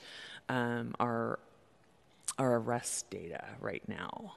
um, 0.49 0.93
our 0.99 1.39
our 2.39 2.55
arrest 2.55 3.09
data 3.09 3.43
right 3.59 3.83
now. 3.87 4.35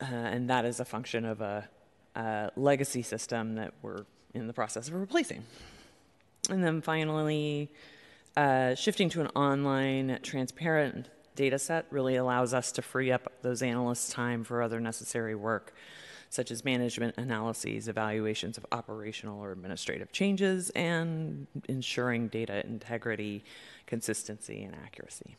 Uh, 0.00 0.06
and 0.06 0.48
that 0.48 0.64
is 0.64 0.78
a 0.78 0.84
function 0.84 1.24
of 1.24 1.40
a, 1.40 1.68
a, 2.14 2.50
legacy 2.56 3.02
system 3.02 3.56
that 3.56 3.74
we're 3.82 4.04
in 4.32 4.46
the 4.46 4.52
process 4.52 4.86
of 4.88 4.94
replacing. 4.94 5.42
And 6.48 6.62
then 6.62 6.80
finally, 6.80 7.70
uh, 8.36 8.76
shifting 8.76 9.08
to 9.10 9.20
an 9.20 9.26
online, 9.28 10.20
transparent 10.22 11.08
data 11.34 11.58
set 11.58 11.86
really 11.90 12.16
allows 12.16 12.54
us 12.54 12.70
to 12.72 12.82
free 12.82 13.10
up 13.10 13.32
those 13.42 13.60
analysts' 13.60 14.12
time 14.12 14.44
for 14.44 14.62
other 14.62 14.80
necessary 14.80 15.34
work, 15.34 15.74
such 16.30 16.52
as 16.52 16.64
management 16.64 17.16
analyses, 17.16 17.88
evaluations 17.88 18.56
of 18.56 18.64
operational 18.70 19.42
or 19.42 19.50
administrative 19.50 20.12
changes, 20.12 20.70
and 20.70 21.48
ensuring 21.68 22.28
data 22.28 22.64
integrity, 22.64 23.42
consistency, 23.86 24.62
and 24.62 24.76
accuracy. 24.76 25.36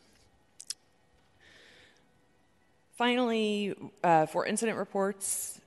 Finally, 2.99 3.73
uh, 4.03 4.25
for 4.25 4.45
incident 4.45 4.77
reports, 4.77 5.61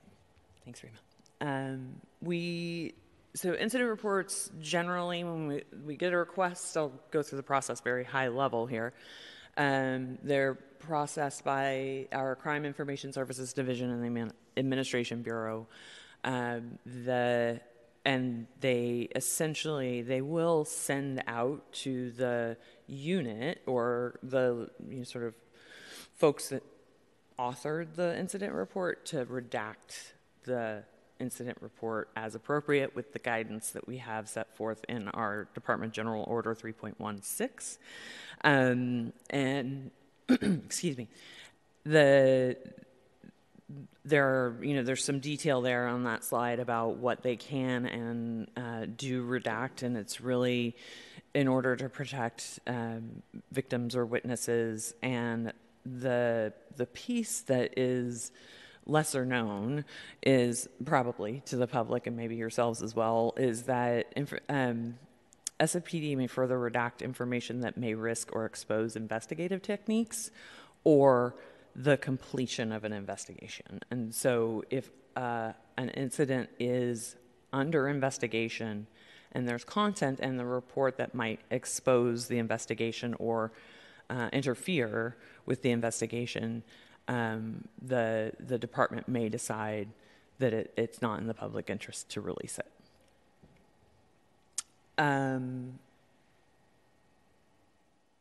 thanks 0.65 0.83
much. 0.83 0.93
Um, 1.41 1.95
we 2.21 2.93
so 3.33 3.55
incident 3.55 3.89
reports 3.89 4.51
generally 4.61 5.23
when 5.23 5.47
we, 5.47 5.63
we 5.83 5.95
get 5.95 6.13
a 6.13 6.17
request, 6.17 6.77
I'll 6.77 6.91
go 7.09 7.23
through 7.23 7.37
the 7.37 7.43
process 7.43 7.81
very 7.81 8.03
high 8.03 8.27
level 8.27 8.67
here. 8.67 8.93
Um, 9.57 10.19
they're 10.21 10.53
processed 10.53 11.43
by 11.43 12.07
our 12.11 12.35
Crime 12.35 12.65
Information 12.65 13.11
Services 13.11 13.51
Division 13.51 13.89
and 13.89 14.15
the 14.15 14.31
Administration 14.55 15.23
Bureau. 15.23 15.65
Um, 16.23 16.77
the 16.85 17.59
and 18.05 18.45
they 18.59 19.07
essentially 19.15 20.03
they 20.03 20.21
will 20.21 20.65
send 20.65 21.23
out 21.25 21.63
to 21.73 22.11
the 22.11 22.57
unit 22.85 23.63
or 23.65 24.19
the 24.21 24.69
you 24.87 24.97
know, 24.97 25.03
sort 25.03 25.25
of 25.25 25.33
folks 26.13 26.49
that 26.49 26.61
authored 27.39 27.95
the 27.95 28.17
incident 28.17 28.53
report 28.53 29.05
to 29.07 29.25
redact 29.25 30.11
the 30.43 30.83
incident 31.19 31.57
report 31.61 32.09
as 32.15 32.35
appropriate 32.35 32.95
with 32.95 33.13
the 33.13 33.19
guidance 33.19 33.71
that 33.71 33.87
we 33.87 33.97
have 33.97 34.27
set 34.27 34.55
forth 34.55 34.83
in 34.89 35.07
our 35.09 35.47
Department 35.53 35.93
General 35.93 36.23
Order 36.27 36.53
3.16. 36.53 37.77
Um, 38.43 39.13
and, 39.29 39.91
excuse 40.29 40.97
me, 40.97 41.07
the 41.85 42.57
there 44.05 44.25
are, 44.25 44.57
you 44.61 44.75
know, 44.75 44.83
there's 44.83 45.03
some 45.03 45.19
detail 45.19 45.61
there 45.61 45.87
on 45.87 46.03
that 46.03 46.23
slide 46.23 46.59
about 46.59 46.97
what 46.97 47.23
they 47.23 47.37
can 47.37 47.85
and 47.85 48.47
uh, 48.57 48.85
do 48.97 49.25
redact, 49.25 49.81
and 49.81 49.95
it's 49.95 50.19
really 50.19 50.75
in 51.33 51.47
order 51.47 51.75
to 51.75 51.89
protect 51.89 52.59
um, 52.67 53.23
victims 53.51 53.95
or 53.95 54.05
witnesses. 54.05 54.93
And 55.01 55.53
the 55.85 56.53
the 56.75 56.85
piece 56.85 57.41
that 57.41 57.77
is 57.77 58.31
lesser 58.85 59.25
known 59.25 59.85
is 60.21 60.67
probably 60.85 61.41
to 61.45 61.55
the 61.55 61.67
public 61.67 62.07
and 62.07 62.17
maybe 62.17 62.35
yourselves 62.35 62.81
as 62.81 62.95
well 62.95 63.33
is 63.37 63.63
that 63.63 64.11
inf- 64.15 64.33
um, 64.49 64.97
SFPD 65.59 66.17
may 66.17 66.27
further 66.27 66.57
redact 66.57 67.01
information 67.01 67.61
that 67.61 67.77
may 67.77 67.93
risk 67.93 68.29
or 68.33 68.45
expose 68.45 68.95
investigative 68.95 69.61
techniques 69.61 70.31
or 70.83 71.35
the 71.75 71.97
completion 71.97 72.71
of 72.71 72.83
an 72.83 72.93
investigation. 72.93 73.79
And 73.89 74.13
so, 74.13 74.63
if 74.69 74.91
uh, 75.15 75.53
an 75.77 75.89
incident 75.89 76.49
is 76.59 77.15
under 77.51 77.87
investigation 77.87 78.87
and 79.31 79.47
there's 79.47 79.63
content 79.63 80.19
in 80.19 80.37
the 80.37 80.45
report 80.45 80.97
that 80.97 81.15
might 81.15 81.39
expose 81.49 82.27
the 82.27 82.37
investigation 82.37 83.15
or 83.19 83.51
uh, 84.09 84.29
interfere 84.31 85.15
with 85.45 85.61
the 85.61 85.71
investigation, 85.71 86.63
um, 87.07 87.67
the 87.81 88.31
the 88.39 88.57
department 88.57 89.07
may 89.07 89.29
decide 89.29 89.89
that 90.39 90.53
it, 90.53 90.73
it's 90.77 91.01
not 91.01 91.19
in 91.19 91.27
the 91.27 91.33
public 91.33 91.69
interest 91.69 92.09
to 92.09 92.21
release 92.21 92.59
it. 92.59 92.71
Um, 94.97 95.79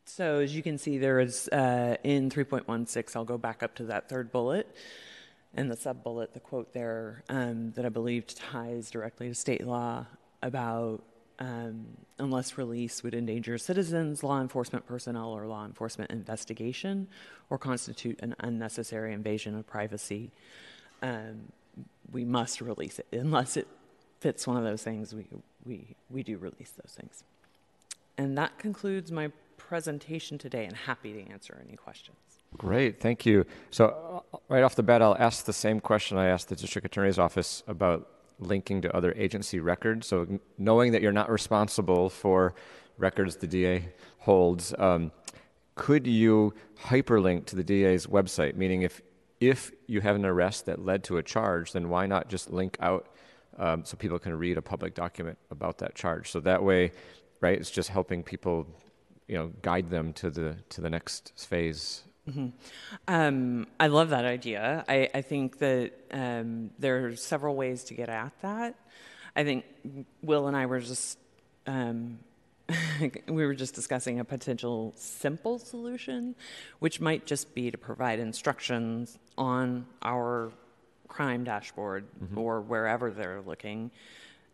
so 0.04 0.40
as 0.40 0.54
you 0.54 0.62
can 0.62 0.78
see, 0.78 0.98
there 0.98 1.20
is 1.20 1.48
uh, 1.48 1.96
in 2.04 2.30
3.16, 2.30 3.16
I'll 3.16 3.24
go 3.24 3.38
back 3.38 3.62
up 3.62 3.74
to 3.76 3.84
that 3.84 4.08
third 4.08 4.30
bullet 4.30 4.74
and 5.54 5.70
the 5.70 5.76
sub 5.76 6.02
bullet, 6.02 6.34
the 6.34 6.40
quote 6.40 6.72
there 6.72 7.24
um, 7.28 7.72
that 7.72 7.84
I 7.84 7.88
believe 7.88 8.26
ties 8.26 8.90
directly 8.90 9.28
to 9.28 9.34
state 9.34 9.66
law 9.66 10.06
about 10.42 11.02
um, 11.38 11.86
unless 12.18 12.56
release 12.58 13.02
would 13.02 13.14
endanger 13.14 13.58
citizens, 13.58 14.22
law 14.22 14.40
enforcement 14.40 14.86
personnel, 14.86 15.30
or 15.30 15.46
law 15.46 15.64
enforcement 15.64 16.10
investigation, 16.10 17.08
or 17.50 17.58
constitute 17.58 18.20
an 18.22 18.34
unnecessary 18.40 19.12
invasion 19.12 19.56
of 19.56 19.66
privacy. 19.66 20.30
Um, 21.02 21.52
we 22.12 22.24
must 22.24 22.60
release 22.60 22.98
it 22.98 23.06
unless 23.12 23.56
it 23.56 23.66
fits 24.20 24.46
one 24.46 24.56
of 24.56 24.64
those 24.64 24.82
things. 24.82 25.14
We 25.14 25.26
we 25.64 25.96
we 26.10 26.22
do 26.22 26.38
release 26.38 26.70
those 26.70 26.94
things, 26.94 27.24
and 28.16 28.36
that 28.38 28.58
concludes 28.58 29.10
my 29.10 29.32
presentation 29.56 30.38
today 30.38 30.64
and 30.66 30.76
happy 30.76 31.12
to 31.12 31.30
answer 31.30 31.60
any 31.66 31.76
questions. 31.76 32.16
Great, 32.58 33.00
thank 33.00 33.24
you. 33.24 33.46
So, 33.70 34.22
uh, 34.34 34.38
right 34.48 34.62
off 34.62 34.74
the 34.74 34.82
bat, 34.82 35.00
I'll 35.00 35.16
ask 35.18 35.46
the 35.46 35.52
same 35.52 35.80
question 35.80 36.18
I 36.18 36.26
asked 36.26 36.48
the 36.48 36.56
district 36.56 36.84
attorney's 36.84 37.18
office 37.18 37.62
about 37.66 38.06
linking 38.42 38.82
to 38.82 38.96
other 38.96 39.12
agency 39.16 39.60
records. 39.60 40.06
So, 40.06 40.40
knowing 40.58 40.92
that 40.92 41.02
you're 41.02 41.12
not 41.12 41.30
responsible 41.30 42.10
for 42.10 42.54
records 42.98 43.36
the 43.36 43.46
DA 43.46 43.88
holds, 44.18 44.74
um, 44.78 45.12
could 45.74 46.06
you 46.06 46.54
hyperlink 46.84 47.46
to 47.46 47.56
the 47.56 47.64
DA's 47.64 48.06
website? 48.06 48.56
Meaning, 48.56 48.82
if 48.82 49.00
if 49.40 49.72
you 49.86 50.00
have 50.00 50.16
an 50.16 50.24
arrest 50.24 50.66
that 50.66 50.84
led 50.84 51.02
to 51.04 51.16
a 51.16 51.22
charge, 51.22 51.72
then 51.72 51.88
why 51.88 52.06
not 52.06 52.28
just 52.28 52.50
link 52.50 52.76
out 52.80 53.08
um, 53.58 53.84
so 53.84 53.96
people 53.96 54.18
can 54.18 54.38
read 54.38 54.56
a 54.56 54.62
public 54.62 54.94
document 54.94 55.38
about 55.50 55.78
that 55.78 55.94
charge? 55.94 56.30
So 56.30 56.40
that 56.40 56.62
way, 56.62 56.92
right, 57.40 57.58
it's 57.58 57.70
just 57.70 57.88
helping 57.88 58.22
people 58.22 58.66
you 59.28 59.36
know 59.36 59.52
guide 59.62 59.88
them 59.88 60.12
to 60.12 60.30
the 60.30 60.56
to 60.68 60.80
the 60.80 60.90
next 60.90 61.32
phase 61.36 62.04
Mm-hmm. 62.28 62.48
Um, 63.08 63.66
I 63.80 63.88
love 63.88 64.10
that 64.10 64.24
idea. 64.24 64.84
I, 64.88 65.08
I 65.12 65.22
think 65.22 65.58
that 65.58 65.92
um, 66.12 66.70
there 66.78 67.06
are 67.06 67.16
several 67.16 67.56
ways 67.56 67.84
to 67.84 67.94
get 67.94 68.08
at 68.08 68.32
that. 68.42 68.76
I 69.34 69.44
think 69.44 69.64
Will 70.22 70.46
and 70.46 70.56
I 70.56 70.66
were 70.66 70.80
just 70.80 71.18
um, 71.66 72.18
we 73.28 73.46
were 73.46 73.54
just 73.54 73.74
discussing 73.74 74.20
a 74.20 74.24
potential 74.24 74.92
simple 74.96 75.58
solution, 75.58 76.34
which 76.78 77.00
might 77.00 77.26
just 77.26 77.54
be 77.54 77.70
to 77.70 77.78
provide 77.78 78.18
instructions 78.18 79.18
on 79.36 79.86
our 80.02 80.52
crime 81.08 81.44
dashboard 81.44 82.06
mm-hmm. 82.22 82.38
or 82.38 82.60
wherever 82.60 83.10
they're 83.10 83.42
looking 83.42 83.90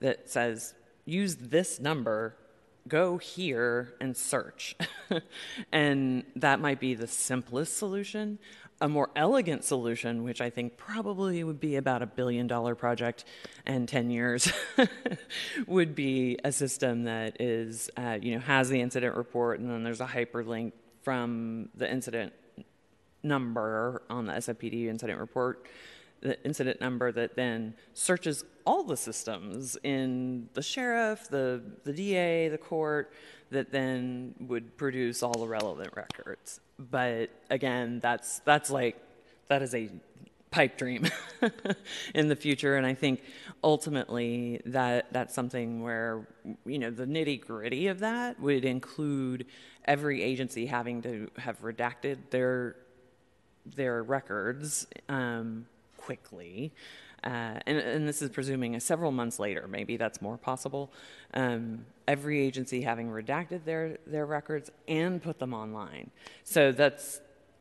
that 0.01 0.29
says 0.29 0.75
use 1.05 1.37
this 1.37 1.81
number 1.81 2.35
go 2.87 3.19
here 3.19 3.95
and 4.01 4.17
search. 4.17 4.77
and 5.73 6.25
that 6.37 6.61
might 6.61 6.81
be 6.81 6.95
the 6.95 7.07
simplest 7.07 7.77
solution. 7.77 8.39
A 8.81 8.89
more 8.89 9.11
elegant 9.17 9.65
solution, 9.65 10.23
which 10.23 10.41
I 10.41 10.51
think 10.51 10.77
probably 10.77 11.43
would 11.43 11.59
be 11.59 11.77
about 11.77 12.01
a 12.01 12.07
billion 12.07 12.47
dollar 12.47 12.77
project 12.77 13.25
and 13.67 13.89
10 13.89 14.11
years, 14.11 14.53
would 15.67 15.97
be 15.97 16.39
a 16.45 16.53
system 16.53 17.05
that 17.05 17.41
is, 17.41 17.91
uh, 17.97 18.19
you 18.21 18.35
know, 18.35 18.41
has 18.41 18.69
the 18.69 18.81
incident 18.81 19.17
report 19.17 19.59
and 19.59 19.69
then 19.69 19.83
there's 19.83 20.01
a 20.01 20.07
hyperlink 20.07 20.73
from 21.03 21.71
the 21.75 21.91
incident 21.91 22.33
number 23.23 24.03
on 24.09 24.27
the 24.27 24.33
SFPD 24.35 24.87
incident 24.87 25.19
report 25.19 25.67
the 26.21 26.43
incident 26.45 26.81
number 26.81 27.13
that 27.13 27.37
then 27.37 27.75
searches 27.95 28.45
all 28.67 28.83
the 28.83 28.97
systems 28.97 29.77
in 29.83 30.49
the 30.55 30.63
sheriff, 30.63 31.29
the, 31.29 31.63
the 31.85 31.93
DA, 31.93 32.49
the 32.49 32.59
court, 32.59 33.13
that 33.51 33.73
then 33.73 34.35
would 34.41 34.77
produce 34.77 35.23
all 35.23 35.33
the 35.33 35.49
relevant 35.49 35.91
records. 35.95 36.61
But 36.79 37.31
again, 37.51 37.99
that's 38.01 38.41
that's 38.41 38.71
like 38.71 38.97
that 39.49 39.63
is 39.63 39.75
a 39.75 39.91
pipe 40.51 40.77
dream 40.77 41.07
in 42.15 42.29
the 42.29 42.37
future, 42.37 42.77
and 42.77 42.87
I 42.87 42.95
think 42.95 43.23
ultimately 43.65 44.61
that 44.67 45.13
that's 45.13 45.35
something 45.35 45.83
where 45.83 46.29
you 46.65 46.79
know 46.79 46.91
the 46.91 47.07
nitty 47.07 47.47
gritty 47.47 47.89
of 47.89 48.01
that 48.01 48.39
would 48.41 48.65
include 48.65 49.47
every 49.85 50.23
agency 50.23 50.67
having 50.67 51.03
to 51.03 51.31
have 51.39 51.61
redacted 51.63 52.19
their 52.31 52.77
their 53.65 54.03
records. 54.03 54.87
Um, 55.09 55.67
quickly. 56.09 56.73
Uh, 57.23 57.61
and, 57.67 57.77
and, 57.77 58.09
this 58.09 58.23
is 58.23 58.31
presuming 58.31 58.79
several 58.81 59.13
months 59.13 59.39
later, 59.39 59.67
maybe 59.69 59.99
that's 59.99 60.23
more 60.23 60.39
possible. 60.39 60.91
Um, 61.35 61.85
every 62.07 62.41
agency 62.41 62.81
having 62.81 63.11
redacted 63.11 63.65
their, 63.65 63.99
their 64.07 64.25
records 64.25 64.71
and 64.87 65.23
put 65.23 65.39
them 65.39 65.53
online. 65.53 66.11
So 66.45 66.73
that's, 66.73 67.21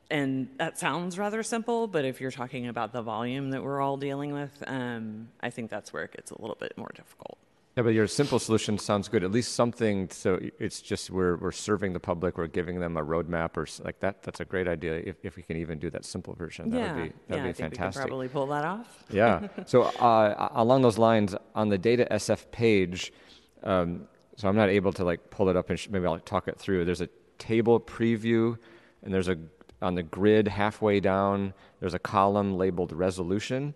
and 0.10 0.48
that 0.60 0.80
sounds 0.80 1.20
rather 1.20 1.44
simple, 1.44 1.88
but 1.88 2.06
if 2.06 2.22
you're 2.22 2.32
talking 2.32 2.68
about 2.68 2.94
the 2.94 3.02
volume 3.02 3.50
that 3.50 3.62
we're 3.62 3.82
all 3.82 3.98
dealing 3.98 4.32
with, 4.32 4.64
um, 4.66 5.28
I 5.42 5.50
think 5.50 5.70
that's 5.70 5.92
where 5.92 6.04
it 6.06 6.14
gets 6.14 6.32
a 6.32 6.40
little 6.40 6.58
bit 6.58 6.78
more 6.78 6.92
difficult. 6.96 7.38
Yeah, 7.78 7.84
but 7.84 7.94
your 7.94 8.08
simple 8.08 8.40
solution 8.40 8.80
sounds 8.80 9.08
good. 9.08 9.24
At 9.24 9.30
least 9.32 9.54
something. 9.54 10.10
So 10.10 10.40
it's 10.58 10.82
just 10.82 11.12
we're 11.12 11.38
we're 11.38 11.52
serving 11.52 11.94
the 11.94 12.00
public. 12.00 12.36
We're 12.36 12.48
giving 12.48 12.80
them 12.80 12.98
a 12.98 13.04
roadmap 13.04 13.56
or 13.56 13.68
like 13.86 14.00
that. 14.00 14.24
That's 14.24 14.40
a 14.40 14.46
great 14.46 14.68
idea. 14.68 14.96
If, 14.96 15.18
if 15.22 15.36
we 15.36 15.44
can 15.44 15.58
even 15.58 15.78
do 15.78 15.92
that 15.92 16.04
simple 16.04 16.34
version, 16.34 16.72
that 16.72 16.78
yeah. 16.78 16.96
would 16.96 17.04
be 17.04 17.10
that 17.10 17.16
yeah, 17.30 17.36
would 17.36 17.44
be 17.44 17.50
I 17.50 17.54
think 17.54 17.76
fantastic. 17.76 18.00
We 18.00 18.04
could 18.06 18.10
probably 18.10 18.28
pull 18.30 18.48
that 18.48 18.66
off. 18.66 19.04
yeah. 19.12 19.48
So 19.68 19.84
uh, 19.84 20.50
along 20.56 20.82
those 20.82 20.98
lines, 20.98 21.36
on 21.54 21.70
the 21.70 21.78
data 21.78 22.08
SF 22.10 22.50
page, 22.50 23.14
um, 23.62 24.08
so 24.38 24.48
I'm 24.48 24.56
not 24.56 24.70
able 24.70 24.92
to 24.94 25.04
like 25.04 25.30
pull 25.30 25.48
it 25.50 25.56
up 25.56 25.70
and 25.70 25.78
sh- 25.78 25.90
maybe 25.92 26.08
I'll 26.08 26.18
talk 26.18 26.48
it 26.48 26.58
through. 26.58 26.84
There's 26.84 27.02
a 27.02 27.10
table 27.38 27.80
preview, 27.80 28.58
and 29.04 29.14
there's 29.14 29.28
a 29.28 29.38
on 29.84 29.94
the 29.94 30.02
grid 30.02 30.48
halfway 30.48 31.00
down. 31.00 31.54
There's 31.80 31.94
a 31.94 32.00
column 32.00 32.58
labeled 32.58 32.92
resolution. 32.92 33.76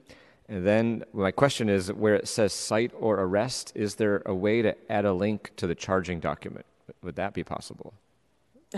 And 0.51 0.67
then 0.67 1.05
my 1.13 1.31
question 1.31 1.69
is 1.69 1.93
where 1.93 2.13
it 2.13 2.27
says 2.27 2.51
cite 2.51 2.91
or 2.99 3.15
arrest, 3.21 3.71
is 3.73 3.95
there 3.95 4.21
a 4.25 4.35
way 4.35 4.61
to 4.61 4.75
add 4.91 5.05
a 5.05 5.13
link 5.13 5.51
to 5.55 5.65
the 5.65 5.75
charging 5.75 6.19
document? 6.19 6.65
Would 7.03 7.15
that 7.15 7.33
be 7.33 7.41
possible? 7.41 7.93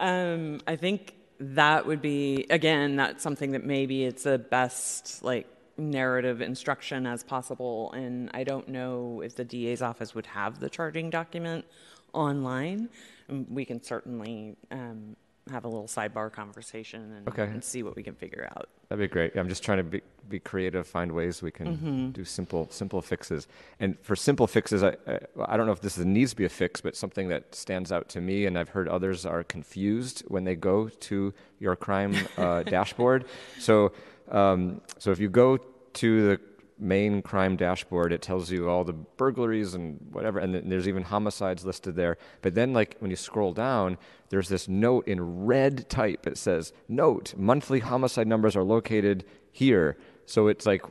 um, 0.00 0.60
I 0.66 0.74
think 0.74 1.14
that 1.38 1.86
would 1.86 2.02
be, 2.02 2.46
again, 2.50 2.96
that's 2.96 3.22
something 3.22 3.52
that 3.52 3.64
maybe 3.64 4.04
it's 4.04 4.24
the 4.24 4.38
best, 4.38 5.22
like, 5.22 5.46
narrative 5.76 6.40
instruction 6.40 7.06
as 7.06 7.22
possible. 7.22 7.92
And 7.92 8.28
I 8.34 8.42
don't 8.42 8.66
know 8.66 9.22
if 9.24 9.36
the 9.36 9.44
DA's 9.44 9.82
office 9.82 10.16
would 10.16 10.26
have 10.26 10.58
the 10.58 10.68
charging 10.68 11.10
document 11.10 11.64
online. 12.12 12.88
We 13.28 13.64
can 13.64 13.80
certainly 13.80 14.56
um, 14.72 15.14
have 15.50 15.64
a 15.64 15.68
little 15.68 15.86
sidebar 15.86 16.32
conversation 16.32 17.12
and, 17.12 17.28
okay. 17.28 17.44
and, 17.44 17.62
see 17.62 17.82
what 17.82 17.94
we 17.94 18.02
can 18.02 18.14
figure 18.14 18.48
out. 18.56 18.68
That'd 18.88 19.08
be 19.08 19.12
great. 19.12 19.36
I'm 19.36 19.48
just 19.48 19.62
trying 19.62 19.78
to 19.78 19.84
be, 19.84 20.02
be 20.28 20.40
creative, 20.40 20.86
find 20.86 21.12
ways 21.12 21.40
we 21.40 21.52
can 21.52 21.76
mm-hmm. 21.76 22.10
do 22.10 22.24
simple 22.24 22.68
simple 22.70 23.00
fixes. 23.00 23.46
And 23.78 23.96
for 24.00 24.16
simple 24.16 24.46
fixes, 24.46 24.82
I, 24.82 24.96
I, 25.06 25.20
I 25.46 25.56
don't 25.56 25.66
know 25.66 25.72
if 25.72 25.80
this 25.80 25.98
needs 25.98 26.30
to 26.30 26.36
be 26.36 26.46
a 26.46 26.48
fix, 26.48 26.80
but 26.80 26.96
something 26.96 27.28
that 27.28 27.54
stands 27.54 27.92
out 27.92 28.08
to 28.10 28.20
me, 28.20 28.46
and 28.46 28.58
I've 28.58 28.70
heard 28.70 28.88
others 28.88 29.24
are 29.24 29.44
confused 29.44 30.24
when 30.26 30.44
they 30.44 30.56
go 30.56 30.88
to 30.88 31.32
your 31.60 31.76
crime 31.76 32.14
uh, 32.36 32.62
dashboard. 32.64 33.26
So 33.60 33.92
um, 34.30 34.80
so 34.98 35.10
if 35.10 35.20
you 35.20 35.28
go 35.28 35.58
to 35.58 36.28
the 36.28 36.40
main 36.78 37.22
crime 37.22 37.56
dashboard, 37.56 38.12
it 38.12 38.22
tells 38.22 38.50
you 38.50 38.68
all 38.68 38.84
the 38.84 38.92
burglaries 38.92 39.74
and 39.74 39.98
whatever, 40.10 40.38
and 40.38 40.54
then 40.54 40.68
there's 40.68 40.88
even 40.88 41.02
homicides 41.02 41.64
listed 41.64 41.96
there. 41.96 42.18
But 42.42 42.54
then, 42.54 42.72
like 42.72 42.96
when 42.98 43.10
you 43.10 43.16
scroll 43.16 43.52
down, 43.52 43.98
there's 44.28 44.48
this 44.48 44.68
note 44.68 45.06
in 45.06 45.46
red 45.46 45.88
type. 45.88 46.26
It 46.26 46.38
says, 46.38 46.72
"Note: 46.88 47.34
Monthly 47.36 47.80
homicide 47.80 48.26
numbers 48.26 48.56
are 48.56 48.64
located 48.64 49.24
here." 49.50 49.96
So 50.26 50.48
it's 50.48 50.66
like, 50.66 50.82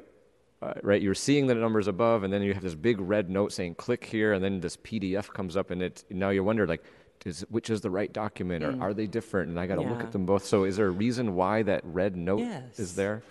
uh, 0.61 0.73
right? 0.81 1.01
You're 1.01 1.13
seeing 1.13 1.47
the 1.47 1.55
numbers 1.55 1.87
above, 1.87 2.23
and 2.23 2.33
then 2.33 2.41
you 2.41 2.53
have 2.53 2.63
this 2.63 2.75
big 2.75 2.99
red 2.99 3.29
note 3.29 3.51
saying, 3.51 3.75
"Click 3.75 4.05
here," 4.05 4.33
and 4.33 4.43
then 4.43 4.61
this 4.61 4.77
PDF 4.77 5.31
comes 5.33 5.55
up, 5.55 5.71
and 5.71 5.81
it 5.81 6.03
now 6.09 6.29
you 6.29 6.43
wonder 6.43 6.65
like. 6.67 6.83
Is, 7.25 7.43
which 7.49 7.71
is 7.71 7.81
the 7.81 7.89
right 7.89 8.13
document, 8.13 8.63
or 8.63 8.79
are 8.79 8.93
they 8.93 9.07
different? 9.07 9.49
And 9.49 9.59
I 9.59 9.65
got 9.65 9.75
to 9.75 9.81
look 9.81 10.01
at 10.01 10.11
them 10.11 10.27
both. 10.27 10.45
So, 10.45 10.63
is 10.63 10.77
there 10.77 10.85
a 10.85 10.91
reason 10.91 11.33
why 11.33 11.63
that 11.63 11.81
red 11.83 12.15
note 12.15 12.39
Yes. 12.41 12.77
is 12.79 12.95
there? 13.01 13.23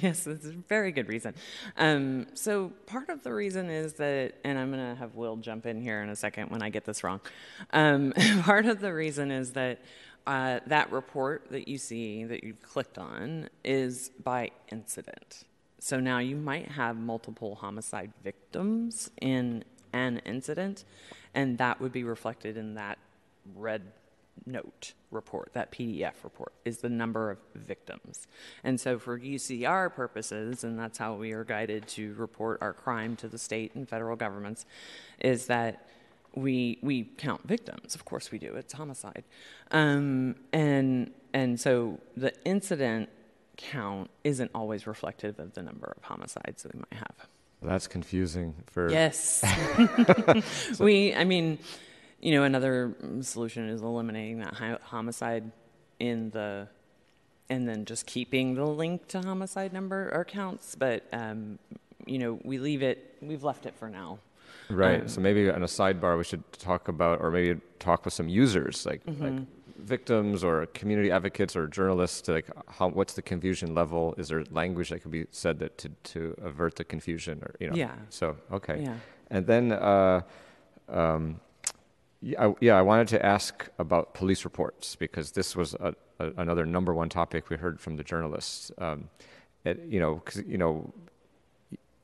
yes, 0.00 0.24
it's 0.28 0.46
a 0.46 0.52
very 0.68 0.92
good 0.92 1.08
reason. 1.08 1.34
Um, 1.76 2.26
so 2.34 2.70
part 2.86 3.08
of 3.08 3.24
the 3.24 3.32
reason 3.34 3.68
is 3.68 3.94
that, 3.94 4.34
and 4.44 4.56
I'm 4.56 4.70
going 4.70 4.88
to 4.90 4.94
have 4.94 5.16
Will 5.16 5.36
jump 5.36 5.66
in 5.66 5.80
here 5.80 6.00
in 6.00 6.10
a 6.10 6.14
second 6.16 6.50
when 6.52 6.62
I 6.62 6.68
get 6.70 6.84
this 6.84 7.02
wrong. 7.02 7.20
Um, 7.72 8.12
part 8.42 8.66
of 8.66 8.80
the 8.80 8.94
reason 8.94 9.32
is 9.32 9.52
that 9.54 9.80
uh, 10.28 10.60
that 10.66 10.92
report 10.92 11.46
that 11.50 11.66
you 11.66 11.76
see 11.76 12.22
that 12.24 12.44
you 12.44 12.54
clicked 12.62 12.98
on 12.98 13.48
is 13.64 14.10
by 14.22 14.50
incident. 14.70 15.42
So 15.80 15.98
now 15.98 16.18
you 16.18 16.36
might 16.36 16.68
have 16.72 16.96
multiple 16.96 17.56
homicide 17.56 18.12
victims 18.22 19.10
in 19.20 19.64
an 19.92 20.18
incident, 20.24 20.84
and 21.34 21.58
that 21.58 21.80
would 21.80 21.90
be 21.90 22.04
reflected 22.04 22.56
in 22.56 22.74
that 22.74 22.98
red 23.56 23.82
note 24.46 24.94
report, 25.10 25.50
that 25.52 25.72
PDF 25.72 26.12
report, 26.22 26.52
is 26.64 26.78
the 26.78 26.88
number 26.88 27.30
of 27.30 27.38
victims. 27.54 28.26
And 28.64 28.80
so 28.80 28.98
for 28.98 29.18
UCR 29.18 29.92
purposes, 29.92 30.64
and 30.64 30.78
that's 30.78 30.98
how 30.98 31.14
we 31.14 31.32
are 31.32 31.44
guided 31.44 31.86
to 31.88 32.14
report 32.14 32.58
our 32.60 32.72
crime 32.72 33.16
to 33.16 33.28
the 33.28 33.38
state 33.38 33.74
and 33.74 33.88
federal 33.88 34.16
governments, 34.16 34.64
is 35.20 35.46
that 35.46 35.86
we 36.34 36.78
we 36.82 37.04
count 37.18 37.46
victims. 37.46 37.94
Of 37.94 38.04
course 38.04 38.30
we 38.30 38.38
do. 38.38 38.54
It's 38.54 38.72
homicide, 38.72 39.24
um, 39.72 40.36
and 40.52 41.10
and 41.34 41.60
so 41.60 41.98
the 42.16 42.32
incident 42.44 43.08
count 43.56 44.10
isn't 44.24 44.50
always 44.54 44.86
reflective 44.86 45.38
of 45.38 45.54
the 45.54 45.62
number 45.62 45.92
of 45.96 46.04
homicides 46.04 46.62
that 46.62 46.74
we 46.74 46.80
might 46.80 46.98
have. 46.98 47.28
That's 47.62 47.86
confusing 47.86 48.54
for 48.66 48.90
Yes. 48.90 49.44
we, 50.80 51.14
I 51.14 51.24
mean, 51.24 51.58
you 52.20 52.32
know, 52.32 52.44
another 52.44 52.94
solution 53.20 53.68
is 53.68 53.82
eliminating 53.82 54.38
that 54.40 54.80
homicide 54.82 55.50
in 55.98 56.30
the, 56.30 56.68
and 57.48 57.68
then 57.68 57.84
just 57.84 58.06
keeping 58.06 58.54
the 58.54 58.64
link 58.64 59.08
to 59.08 59.20
homicide 59.20 59.72
number 59.72 60.10
or 60.12 60.24
counts. 60.24 60.74
But, 60.74 61.04
um, 61.12 61.58
you 62.06 62.18
know, 62.18 62.38
we 62.44 62.58
leave 62.58 62.82
it, 62.82 63.16
we've 63.20 63.44
left 63.44 63.66
it 63.66 63.74
for 63.74 63.88
now. 63.88 64.18
Right. 64.68 65.00
Um, 65.02 65.08
so 65.08 65.20
maybe 65.20 65.50
on 65.50 65.62
a 65.62 65.66
sidebar, 65.66 66.16
we 66.16 66.24
should 66.24 66.44
talk 66.52 66.88
about, 66.88 67.20
or 67.20 67.30
maybe 67.30 67.60
talk 67.78 68.04
with 68.04 68.14
some 68.14 68.28
users, 68.28 68.86
like, 68.86 69.02
like 69.06 69.16
Mm-hmm. 69.16 69.44
victims 69.78 70.44
or 70.44 70.66
community 70.66 71.10
advocates 71.10 71.56
or 71.56 71.66
journalists. 71.66 72.20
To 72.22 72.32
like, 72.32 72.48
how 72.68 72.88
what's 72.88 73.14
the 73.14 73.22
confusion 73.22 73.74
level? 73.74 74.14
Is 74.18 74.28
there 74.28 74.44
language 74.50 74.90
that 74.90 75.02
could 75.02 75.10
be 75.10 75.26
said 75.30 75.58
that 75.60 75.78
to 75.78 75.88
to 76.12 76.34
avert 76.42 76.76
the 76.76 76.84
confusion, 76.84 77.40
or 77.42 77.54
you 77.60 77.68
know? 77.70 77.76
Yeah. 77.76 77.94
So 78.10 78.36
okay. 78.52 78.82
Yeah. 78.82 78.96
And 79.30 79.46
then, 79.46 79.72
uh, 79.72 80.20
um, 80.88 81.40
yeah, 82.22 82.48
I, 82.48 82.54
yeah, 82.60 82.76
I 82.76 82.82
wanted 82.82 83.08
to 83.08 83.24
ask 83.24 83.68
about 83.78 84.14
police 84.14 84.44
reports 84.44 84.94
because 84.96 85.32
this 85.32 85.56
was 85.56 85.74
a, 85.74 85.94
a, 86.18 86.32
another 86.36 86.66
number 86.66 86.92
one 86.92 87.08
topic 87.08 87.48
we 87.48 87.56
heard 87.56 87.80
from 87.80 87.96
the 87.96 88.04
journalists. 88.04 88.70
Um, 88.78 89.08
it, 89.64 89.82
you 89.88 90.00
know, 90.00 90.22
you 90.46 90.58
know, 90.58 90.92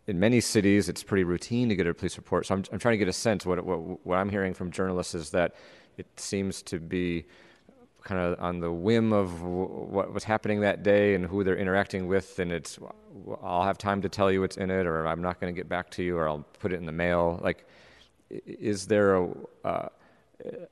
in 0.06 0.18
many 0.18 0.40
cities, 0.40 0.88
it's 0.88 1.02
pretty 1.02 1.24
routine 1.24 1.68
to 1.68 1.76
get 1.76 1.86
a 1.86 1.92
police 1.92 2.16
report. 2.16 2.46
So 2.46 2.54
I'm, 2.54 2.64
I'm 2.72 2.78
trying 2.78 2.94
to 2.94 2.98
get 2.98 3.08
a 3.08 3.12
sense. 3.12 3.44
What, 3.44 3.64
what, 3.64 4.06
what 4.06 4.16
I'm 4.18 4.30
hearing 4.30 4.54
from 4.54 4.70
journalists 4.70 5.14
is 5.14 5.30
that 5.30 5.54
it 5.98 6.06
seems 6.16 6.62
to 6.62 6.78
be 6.78 7.26
kind 8.04 8.20
of 8.20 8.40
on 8.40 8.60
the 8.60 8.70
whim 8.70 9.12
of 9.12 9.42
what 9.42 10.14
was 10.14 10.22
happening 10.22 10.60
that 10.60 10.84
day 10.84 11.14
and 11.14 11.26
who 11.26 11.42
they're 11.42 11.56
interacting 11.56 12.06
with, 12.06 12.38
and 12.38 12.52
it's 12.52 12.78
I'll 13.42 13.64
have 13.64 13.78
time 13.78 14.00
to 14.02 14.08
tell 14.08 14.30
you 14.30 14.40
what's 14.40 14.58
in 14.58 14.70
it, 14.70 14.86
or 14.86 15.06
I'm 15.08 15.20
not 15.20 15.40
going 15.40 15.52
to 15.52 15.58
get 15.58 15.68
back 15.68 15.90
to 15.90 16.04
you, 16.04 16.16
or 16.16 16.28
I'll 16.28 16.46
put 16.60 16.72
it 16.72 16.76
in 16.76 16.86
the 16.86 16.92
mail. 16.92 17.40
Like, 17.42 17.66
is 18.30 18.86
there 18.86 19.16
a? 19.16 19.28
Uh, 19.64 19.88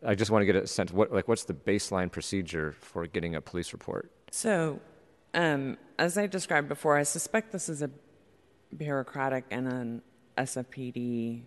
I 0.06 0.14
just 0.14 0.30
want 0.30 0.42
to 0.42 0.46
get 0.46 0.56
a 0.56 0.66
sense. 0.66 0.92
What 0.92 1.12
like 1.12 1.28
what's 1.28 1.44
the 1.44 1.54
baseline 1.54 2.10
procedure 2.10 2.72
for 2.72 3.06
getting 3.06 3.34
a 3.34 3.40
police 3.40 3.72
report? 3.72 4.10
So, 4.30 4.80
um, 5.32 5.78
as 5.98 6.18
I 6.18 6.26
described 6.26 6.68
before, 6.68 6.96
I 6.96 7.02
suspect 7.02 7.52
this 7.52 7.68
is 7.68 7.82
a 7.82 7.90
bureaucratic 8.76 9.44
and 9.50 9.68
an 9.68 10.02
SFPD 10.36 11.42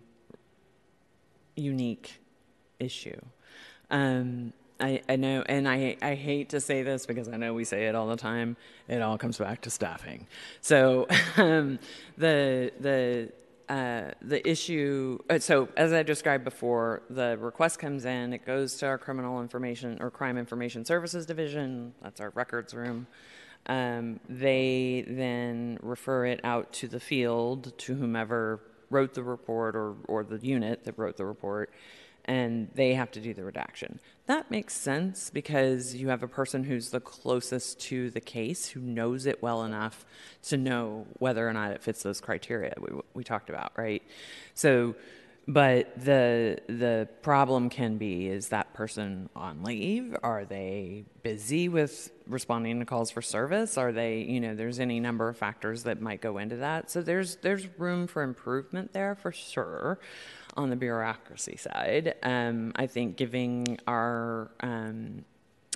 unique 1.56 2.20
issue. 2.78 3.20
Um, 3.90 4.52
I, 4.80 5.02
I 5.08 5.16
know, 5.16 5.42
and 5.46 5.68
I, 5.68 5.96
I 6.00 6.14
hate 6.14 6.50
to 6.50 6.60
say 6.60 6.82
this 6.82 7.04
because 7.04 7.28
I 7.28 7.36
know 7.36 7.52
we 7.52 7.64
say 7.64 7.86
it 7.86 7.94
all 7.94 8.06
the 8.06 8.16
time. 8.16 8.56
It 8.86 9.02
all 9.02 9.18
comes 9.18 9.38
back 9.38 9.62
to 9.62 9.70
staffing. 9.70 10.26
So 10.60 11.08
um, 11.36 11.78
the 12.16 12.72
the 12.78 13.32
uh, 13.68 14.12
the 14.22 14.46
issue. 14.48 15.18
uh, 15.28 15.38
So 15.38 15.68
as 15.76 15.92
I 15.92 16.02
described 16.02 16.44
before, 16.44 17.02
the 17.10 17.36
request 17.38 17.78
comes 17.78 18.04
in. 18.04 18.32
It 18.32 18.46
goes 18.46 18.76
to 18.76 18.86
our 18.86 18.98
criminal 18.98 19.40
information 19.40 19.98
or 20.00 20.10
crime 20.10 20.38
information 20.38 20.84
services 20.84 21.26
division. 21.26 21.94
That's 22.02 22.20
our 22.20 22.30
records 22.30 22.74
room. 22.74 23.06
Um, 23.66 24.20
they 24.28 25.04
then 25.06 25.78
refer 25.82 26.26
it 26.26 26.40
out 26.44 26.72
to 26.74 26.88
the 26.88 27.00
field 27.00 27.76
to 27.78 27.94
whomever 27.94 28.60
wrote 28.90 29.12
the 29.12 29.22
report 29.22 29.76
or, 29.76 29.96
or 30.06 30.24
the 30.24 30.38
unit 30.38 30.84
that 30.84 30.96
wrote 30.96 31.18
the 31.18 31.26
report, 31.26 31.70
and 32.28 32.68
they 32.74 32.92
have 32.92 33.10
to 33.12 33.20
do 33.20 33.32
the 33.32 33.42
redaction. 33.42 33.98
That 34.26 34.50
makes 34.50 34.74
sense 34.74 35.30
because 35.30 35.94
you 35.94 36.08
have 36.08 36.22
a 36.22 36.28
person 36.28 36.62
who's 36.62 36.90
the 36.90 37.00
closest 37.00 37.80
to 37.80 38.10
the 38.10 38.20
case 38.20 38.68
who 38.68 38.80
knows 38.80 39.24
it 39.24 39.42
well 39.42 39.64
enough 39.64 40.04
to 40.44 40.58
know 40.58 41.06
whether 41.14 41.48
or 41.48 41.54
not 41.54 41.72
it 41.72 41.82
fits 41.82 42.02
those 42.02 42.20
criteria 42.20 42.74
we, 42.78 43.00
we 43.14 43.24
talked 43.24 43.48
about, 43.48 43.72
right? 43.76 44.02
So, 44.54 44.94
but 45.50 45.98
the 46.04 46.58
the 46.66 47.08
problem 47.22 47.70
can 47.70 47.96
be 47.96 48.26
is 48.26 48.50
that 48.50 48.74
person 48.74 49.30
on 49.34 49.62
leave? 49.62 50.14
Are 50.22 50.44
they 50.44 51.06
busy 51.22 51.70
with 51.70 52.10
responding 52.26 52.78
to 52.80 52.84
calls 52.84 53.10
for 53.10 53.22
service? 53.22 53.78
Are 53.78 53.90
they, 53.90 54.18
you 54.18 54.40
know, 54.40 54.54
there's 54.54 54.78
any 54.78 55.00
number 55.00 55.30
of 55.30 55.38
factors 55.38 55.84
that 55.84 56.02
might 56.02 56.20
go 56.20 56.36
into 56.36 56.56
that. 56.56 56.90
So 56.90 57.00
there's 57.00 57.36
there's 57.36 57.66
room 57.78 58.06
for 58.06 58.22
improvement 58.22 58.92
there 58.92 59.14
for 59.14 59.32
sure 59.32 59.98
on 60.58 60.70
the 60.70 60.76
bureaucracy 60.76 61.56
side. 61.56 62.16
Um, 62.22 62.72
I 62.76 62.86
think 62.86 63.16
giving 63.16 63.78
our 63.86 64.50
um, 64.60 65.24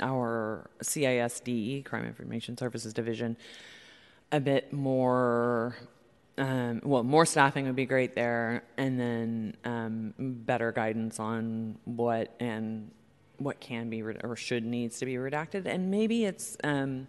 our 0.01 0.69
CISD, 0.83 1.85
Crime 1.85 2.05
Information 2.05 2.59
Services 2.59 2.93
Division, 2.93 3.37
a 4.33 4.41
bit 4.41 4.73
more 4.73 5.77
um, 6.39 6.81
well, 6.85 7.03
more 7.03 7.27
staffing 7.27 7.67
would 7.67 7.77
be 7.77 7.87
great 7.87 8.15
there, 8.15 8.65
and 8.77 8.99
then 8.99 9.57
um, 9.65 10.15
better 10.19 10.73
guidance 10.73 11.21
on 11.21 11.79
what 11.85 12.35
and 12.41 12.91
what 13.39 13.61
can 13.61 13.91
be 13.91 14.03
red- 14.03 14.21
or 14.25 14.35
should 14.35 14.65
needs 14.65 14.99
to 14.99 15.07
be 15.07 15.15
redacted, 15.15 15.67
and 15.67 15.91
maybe 15.91 16.25
it's. 16.25 16.57
Um, 16.65 17.07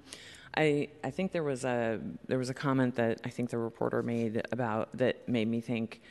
I 0.55 0.89
I 1.03 1.09
think 1.09 1.31
there 1.31 1.43
was 1.43 1.63
a 1.63 1.99
there 2.27 2.37
was 2.37 2.49
a 2.49 2.53
comment 2.53 2.95
that 2.95 3.21
I 3.23 3.29
think 3.29 3.49
the 3.49 3.57
reporter 3.57 4.03
made 4.03 4.43
about 4.51 4.95
that 4.97 5.27
made 5.27 5.47
me 5.47 5.61
think. 5.61 6.01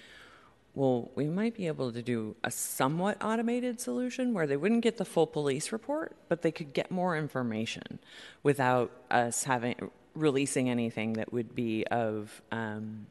Well, 0.74 1.10
we 1.14 1.26
might 1.26 1.54
be 1.54 1.66
able 1.66 1.92
to 1.92 2.00
do 2.00 2.34
a 2.42 2.50
somewhat 2.50 3.22
automated 3.22 3.78
solution 3.80 4.32
where 4.32 4.46
they 4.46 4.56
wouldn't 4.56 4.82
get 4.82 4.96
the 4.96 5.04
full 5.04 5.26
police 5.26 5.70
report, 5.70 6.16
but 6.28 6.40
they 6.40 6.50
could 6.50 6.72
get 6.72 6.90
more 6.90 7.16
information 7.16 7.98
without 8.42 8.90
us 9.10 9.44
having 9.44 9.74
releasing 10.14 10.68
anything 10.70 11.14
that 11.14 11.32
would 11.32 11.54
be 11.54 11.86
of 11.86 12.42
um, 12.52 13.06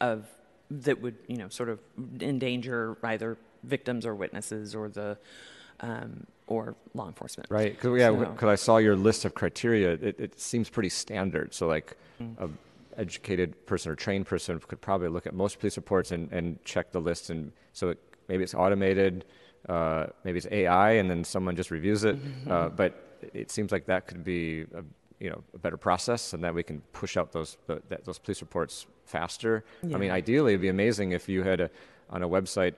of 0.00 0.26
that 0.70 1.00
would 1.00 1.16
you 1.28 1.36
know 1.36 1.48
sort 1.48 1.68
of 1.68 1.78
endanger 2.20 2.96
either 3.04 3.36
victims 3.62 4.04
or 4.04 4.14
witnesses 4.14 4.74
or 4.74 4.88
the 4.88 5.16
um, 5.80 6.26
or 6.48 6.74
law 6.94 7.06
enforcement. 7.06 7.48
Right. 7.50 7.72
Because 7.74 7.98
yeah, 7.98 8.08
So- 8.08 8.16
because 8.26 8.48
I 8.48 8.54
saw 8.56 8.78
your 8.78 8.96
list 8.96 9.24
of 9.24 9.34
criteria. 9.34 9.92
It, 9.92 10.20
it 10.20 10.40
seems 10.40 10.68
pretty 10.68 10.88
standard. 10.88 11.54
So 11.54 11.66
like, 11.66 11.96
a 12.38 12.48
educated 12.98 13.66
person 13.66 13.92
or 13.92 13.94
trained 13.94 14.26
person 14.26 14.58
could 14.60 14.80
probably 14.80 15.08
look 15.08 15.26
at 15.26 15.34
most 15.34 15.58
police 15.58 15.76
reports 15.76 16.12
and, 16.12 16.30
and 16.32 16.62
check 16.64 16.92
the 16.92 17.00
list. 17.00 17.30
And 17.30 17.52
so 17.72 17.90
it, 17.90 17.98
maybe 18.28 18.42
it's 18.42 18.54
automated, 18.54 19.24
uh, 19.68 20.06
maybe 20.24 20.38
it's 20.38 20.48
AI, 20.50 20.92
and 20.92 21.10
then 21.10 21.24
someone 21.24 21.56
just 21.56 21.70
reviews 21.70 22.04
it. 22.04 22.16
Uh, 22.48 22.68
but 22.68 23.18
it 23.34 23.50
seems 23.50 23.72
like 23.72 23.86
that 23.86 24.06
could 24.06 24.24
be 24.24 24.62
a, 24.74 24.82
you 25.18 25.30
know 25.30 25.42
a 25.54 25.58
better 25.58 25.76
process, 25.76 26.32
and 26.34 26.44
that 26.44 26.54
we 26.54 26.62
can 26.62 26.80
push 26.92 27.16
out 27.16 27.32
those 27.32 27.56
the, 27.66 27.82
that, 27.88 28.04
those 28.04 28.18
police 28.18 28.40
reports 28.40 28.86
faster. 29.06 29.64
I 29.94 29.98
mean, 29.98 30.10
ideally, 30.10 30.52
it'd 30.52 30.60
be 30.60 30.68
amazing 30.68 31.12
if 31.12 31.28
you 31.28 31.42
had 31.42 31.60
a 31.60 31.70
on 32.10 32.22
a 32.22 32.28
website 32.28 32.74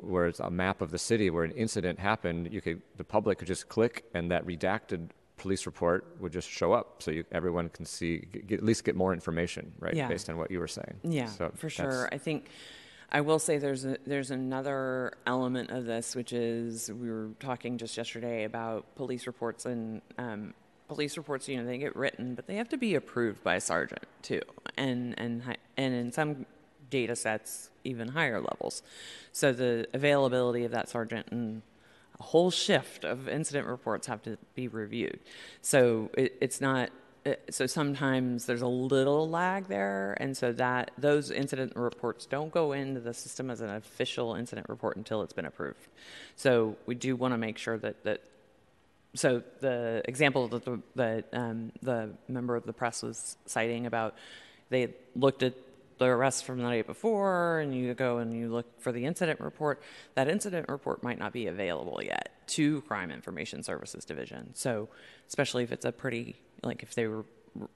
where 0.00 0.26
it's 0.26 0.40
a 0.40 0.50
map 0.50 0.80
of 0.80 0.90
the 0.90 0.98
city 0.98 1.30
where 1.30 1.44
an 1.44 1.50
incident 1.52 1.98
happened, 1.98 2.52
you 2.52 2.60
could 2.60 2.80
the 2.96 3.04
public 3.04 3.38
could 3.38 3.48
just 3.48 3.68
click 3.68 4.04
and 4.14 4.30
that 4.30 4.46
redacted 4.46 5.08
police 5.36 5.66
report 5.66 6.16
would 6.20 6.32
just 6.32 6.48
show 6.48 6.72
up 6.72 7.02
so 7.02 7.10
you, 7.10 7.24
everyone 7.32 7.68
can 7.68 7.84
see, 7.84 8.18
get, 8.18 8.52
at 8.52 8.64
least 8.64 8.84
get 8.84 8.94
more 8.94 9.12
information, 9.12 9.72
right? 9.78 9.94
Yeah. 9.94 10.08
Based 10.08 10.28
on 10.30 10.36
what 10.36 10.50
you 10.50 10.58
were 10.58 10.68
saying. 10.68 11.00
Yeah, 11.02 11.26
So 11.26 11.52
for 11.56 11.68
sure. 11.68 12.08
I 12.12 12.18
think 12.18 12.48
I 13.10 13.20
will 13.20 13.38
say 13.38 13.58
there's 13.58 13.84
a, 13.84 13.98
there's 14.06 14.30
another 14.30 15.12
element 15.26 15.70
of 15.70 15.84
this, 15.84 16.16
which 16.16 16.32
is 16.32 16.90
we 16.90 17.10
were 17.10 17.30
talking 17.40 17.76
just 17.76 17.96
yesterday 17.96 18.44
about 18.44 18.94
police 18.96 19.26
reports 19.26 19.66
and 19.66 20.00
um, 20.16 20.54
police 20.88 21.18
reports. 21.18 21.46
You 21.46 21.58
know, 21.58 21.66
they 21.66 21.76
get 21.76 21.94
written, 21.94 22.34
but 22.34 22.46
they 22.46 22.56
have 22.56 22.70
to 22.70 22.78
be 22.78 22.94
approved 22.94 23.44
by 23.44 23.56
a 23.56 23.60
sergeant 23.60 24.04
too, 24.22 24.40
and 24.78 25.14
and 25.18 25.42
and 25.76 25.94
in 25.94 26.10
some 26.12 26.46
data 26.88 27.14
sets 27.14 27.70
even 27.84 28.08
higher 28.08 28.40
levels. 28.40 28.82
So 29.32 29.52
the 29.52 29.86
availability 29.92 30.64
of 30.64 30.70
that 30.72 30.88
sergeant 30.88 31.26
and 31.30 31.62
whole 32.22 32.50
shift 32.50 33.04
of 33.04 33.28
incident 33.28 33.66
reports 33.66 34.06
have 34.06 34.22
to 34.22 34.38
be 34.54 34.68
reviewed. 34.68 35.20
So 35.60 36.10
it, 36.16 36.36
it's 36.40 36.60
not. 36.60 36.90
So 37.50 37.66
sometimes 37.66 38.46
there's 38.46 38.62
a 38.62 38.66
little 38.94 39.28
lag 39.28 39.68
there, 39.68 40.16
and 40.18 40.36
so 40.36 40.50
that 40.54 40.90
those 40.98 41.30
incident 41.30 41.72
reports 41.76 42.26
don't 42.26 42.50
go 42.50 42.72
into 42.72 43.00
the 43.00 43.14
system 43.14 43.48
as 43.48 43.60
an 43.60 43.70
official 43.70 44.34
incident 44.34 44.68
report 44.68 44.96
until 44.96 45.22
it's 45.22 45.32
been 45.32 45.44
approved. 45.44 45.86
So 46.34 46.76
we 46.86 46.96
do 46.96 47.14
want 47.14 47.32
to 47.34 47.38
make 47.38 47.58
sure 47.58 47.78
that 47.78 48.02
that. 48.04 48.22
So 49.14 49.42
the 49.60 50.02
example 50.06 50.48
that 50.48 50.64
the 50.64 50.80
that 50.96 51.28
um, 51.32 51.70
the 51.82 52.10
member 52.28 52.56
of 52.56 52.64
the 52.64 52.72
press 52.72 53.02
was 53.02 53.36
citing 53.46 53.86
about, 53.86 54.16
they 54.70 54.94
looked 55.14 55.42
at 55.42 55.54
the 56.02 56.08
arrest 56.08 56.44
from 56.44 56.58
the 56.58 56.64
night 56.64 56.86
before 56.86 57.60
and 57.60 57.74
you 57.74 57.94
go 57.94 58.18
and 58.18 58.34
you 58.34 58.48
look 58.50 58.80
for 58.80 58.92
the 58.92 59.04
incident 59.04 59.40
report, 59.40 59.82
that 60.14 60.28
incident 60.28 60.68
report 60.68 61.02
might 61.02 61.18
not 61.18 61.32
be 61.32 61.46
available 61.46 62.00
yet 62.02 62.30
to 62.48 62.82
Crime 62.82 63.10
Information 63.10 63.62
Services 63.62 64.04
Division. 64.04 64.50
So, 64.54 64.88
especially 65.28 65.62
if 65.62 65.72
it's 65.72 65.84
a 65.84 65.92
pretty, 65.92 66.36
like 66.62 66.82
if 66.82 66.94
they 66.94 67.06
were 67.06 67.24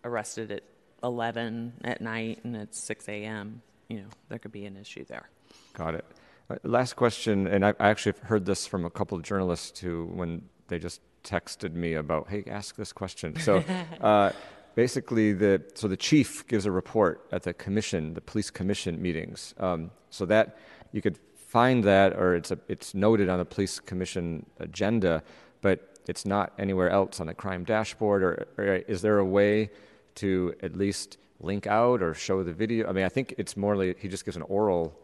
arrested 0.05 0.51
at 0.51 0.63
11 1.03 1.75
at 1.85 2.01
night 2.01 2.41
and 2.45 2.57
it's 2.57 2.79
6 2.81 3.09
a.m., 3.09 3.63
you 3.89 3.99
know, 3.99 4.09
there 4.29 4.39
could 4.39 4.53
be 4.53 4.67
an 4.67 4.77
issue 4.77 5.05
there. 5.05 5.29
Got 5.75 5.95
it. 5.95 6.05
Uh, 6.51 6.57
Last 6.65 6.95
question, 6.95 7.47
and 7.47 7.65
I 7.65 7.75
I 7.79 7.89
actually 7.89 8.15
heard 8.23 8.45
this 8.47 8.67
from 8.67 8.85
a 8.85 8.91
couple 8.91 9.17
of 9.17 9.25
journalists 9.25 9.81
who, 9.81 10.07
when 10.07 10.43
they 10.69 10.79
just 10.79 11.01
texted 11.25 11.75
me 11.75 11.95
about, 11.95 12.29
hey, 12.29 12.45
ask 12.49 12.77
this 12.77 12.93
question. 12.93 13.39
So 13.39 13.63
uh, 14.01 14.33
basically, 14.77 15.33
the 15.33 15.61
so 15.75 15.89
the 15.89 15.97
chief 15.97 16.47
gives 16.47 16.67
a 16.67 16.71
report 16.71 17.27
at 17.33 17.43
the 17.43 17.53
commission, 17.53 18.15
the 18.15 18.21
police 18.21 18.51
commission 18.51 19.03
meetings. 19.03 19.55
Um, 19.59 19.91
so 20.11 20.25
that 20.27 20.57
you 20.93 21.03
could 21.03 21.19
find 21.35 21.83
that, 21.83 22.13
or 22.13 22.37
it's 22.37 22.53
a, 22.53 22.59
it's 22.69 22.95
noted 22.95 23.29
on 23.29 23.39
the 23.39 23.45
police 23.45 23.81
commission 23.81 24.47
agenda, 24.61 25.25
but 25.63 25.99
it's 26.07 26.25
not 26.25 26.53
anywhere 26.59 26.91
else 26.91 27.19
on 27.19 27.27
the 27.27 27.35
crime 27.35 27.65
dashboard. 27.65 28.23
Or, 28.23 28.47
or 28.57 28.65
is 28.87 29.03
there 29.03 29.19
a 29.19 29.25
way 29.25 29.71
to 30.17 30.55
at 30.63 30.77
least 30.77 31.19
link 31.41 31.67
out 31.67 32.03
or 32.03 32.15
show 32.15 32.45
the 32.45 32.53
video? 32.53 32.89
I 32.89 32.93
mean, 32.93 33.05
I 33.05 33.09
think 33.09 33.35
it's 33.39 33.57
more 33.57 33.75
like 33.77 33.99
he 33.99 34.09
just 34.09 34.25
gives 34.25 34.37
an 34.37 34.43
oral 34.43 34.95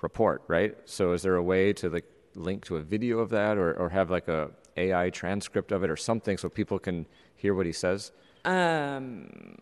report, 0.00 0.42
right? 0.48 0.76
So 0.84 1.12
is 1.12 1.22
there 1.22 1.36
a 1.36 1.42
way 1.42 1.72
to 1.74 1.90
like 1.90 2.04
link 2.34 2.64
to 2.66 2.76
a 2.76 2.82
video 2.82 3.18
of 3.18 3.30
that 3.30 3.58
or, 3.58 3.74
or 3.74 3.88
have 3.88 4.10
like 4.10 4.28
a 4.28 4.50
AI 4.76 5.10
transcript 5.10 5.72
of 5.72 5.82
it 5.82 5.90
or 5.90 5.96
something 5.96 6.36
so 6.36 6.48
people 6.48 6.78
can 6.78 7.06
hear 7.34 7.54
what 7.54 7.66
he 7.66 7.72
says? 7.72 8.12
Um, 8.46 9.56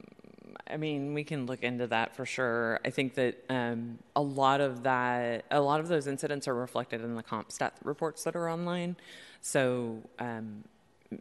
I 0.70 0.76
mean, 0.76 1.14
we 1.14 1.24
can 1.24 1.46
look 1.46 1.62
into 1.62 1.86
that 1.88 2.14
for 2.14 2.24
sure. 2.24 2.80
I 2.84 2.90
think 2.90 3.14
that 3.14 3.44
um, 3.48 3.98
a 4.14 4.22
lot 4.22 4.60
of 4.60 4.82
that, 4.84 5.44
a 5.50 5.60
lot 5.60 5.80
of 5.80 5.88
those 5.88 6.06
incidents 6.06 6.48
are 6.48 6.54
reflected 6.54 7.02
in 7.02 7.16
the 7.16 7.22
CompStat 7.22 7.72
reports 7.82 8.24
that 8.24 8.36
are 8.36 8.48
online. 8.48 8.96
So 9.40 9.98
um, 10.18 10.64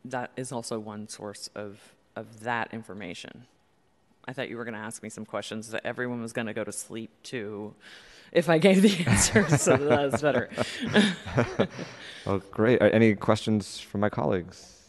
that 0.06 0.31
is 0.38 0.52
also 0.52 0.80
one 0.80 1.07
source 1.07 1.49
of 1.56 1.80
of 2.15 2.41
that 2.41 2.72
information. 2.73 3.45
I 4.26 4.34
thought 4.34 4.48
you 4.48 4.57
were 4.57 4.65
going 4.65 4.76
to 4.76 4.80
ask 4.80 5.02
me 5.02 5.10
some 5.10 5.26
questions 5.26 5.72
that 5.72 5.84
everyone 5.84 6.22
was 6.22 6.31
going 6.31 6.45
to 6.45 6.53
go 6.53 6.64
to 6.64 6.72
sleep 6.72 7.10
to 7.23 7.73
if 8.31 8.49
I 8.49 8.60
gave 8.60 8.81
the 8.81 9.03
answers, 9.07 9.61
so 9.61 9.77
that 9.77 10.11
was 10.11 10.22
better. 10.22 10.49
Well, 12.26 12.41
great. 12.52 12.81
Any 12.81 13.15
questions 13.15 13.80
from 13.80 13.99
my 13.99 14.10
colleagues? 14.10 14.80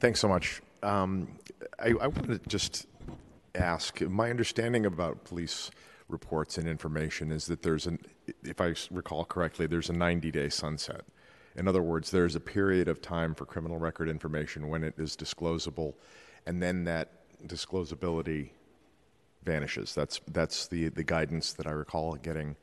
Thanks 0.00 0.18
so 0.18 0.26
much. 0.26 0.60
Um, 0.86 1.26
I, 1.80 1.88
I 1.88 2.06
wanted 2.06 2.44
to 2.44 2.48
just 2.48 2.86
ask 3.56 4.00
my 4.02 4.30
understanding 4.30 4.86
about 4.86 5.24
police 5.24 5.72
reports 6.08 6.58
and 6.58 6.68
information 6.68 7.32
is 7.32 7.46
that 7.46 7.62
there's 7.62 7.88
an, 7.88 7.98
if 8.44 8.60
I 8.60 8.72
recall 8.92 9.24
correctly, 9.24 9.66
there's 9.66 9.90
a 9.90 9.92
90 9.92 10.30
day 10.30 10.48
sunset. 10.48 11.00
In 11.56 11.66
other 11.66 11.82
words, 11.82 12.12
there's 12.12 12.36
a 12.36 12.40
period 12.40 12.86
of 12.86 13.02
time 13.02 13.34
for 13.34 13.46
criminal 13.46 13.78
record 13.78 14.08
information 14.08 14.68
when 14.68 14.84
it 14.84 14.94
is 14.96 15.16
disclosable, 15.16 15.94
and 16.46 16.62
then 16.62 16.84
that 16.84 17.10
disclosability 17.48 18.50
vanishes. 19.42 19.92
That's, 19.92 20.20
that's 20.30 20.68
the, 20.68 20.90
the 20.90 21.02
guidance 21.02 21.52
that 21.54 21.66
I 21.66 21.70
recall 21.70 22.14
getting. 22.14 22.54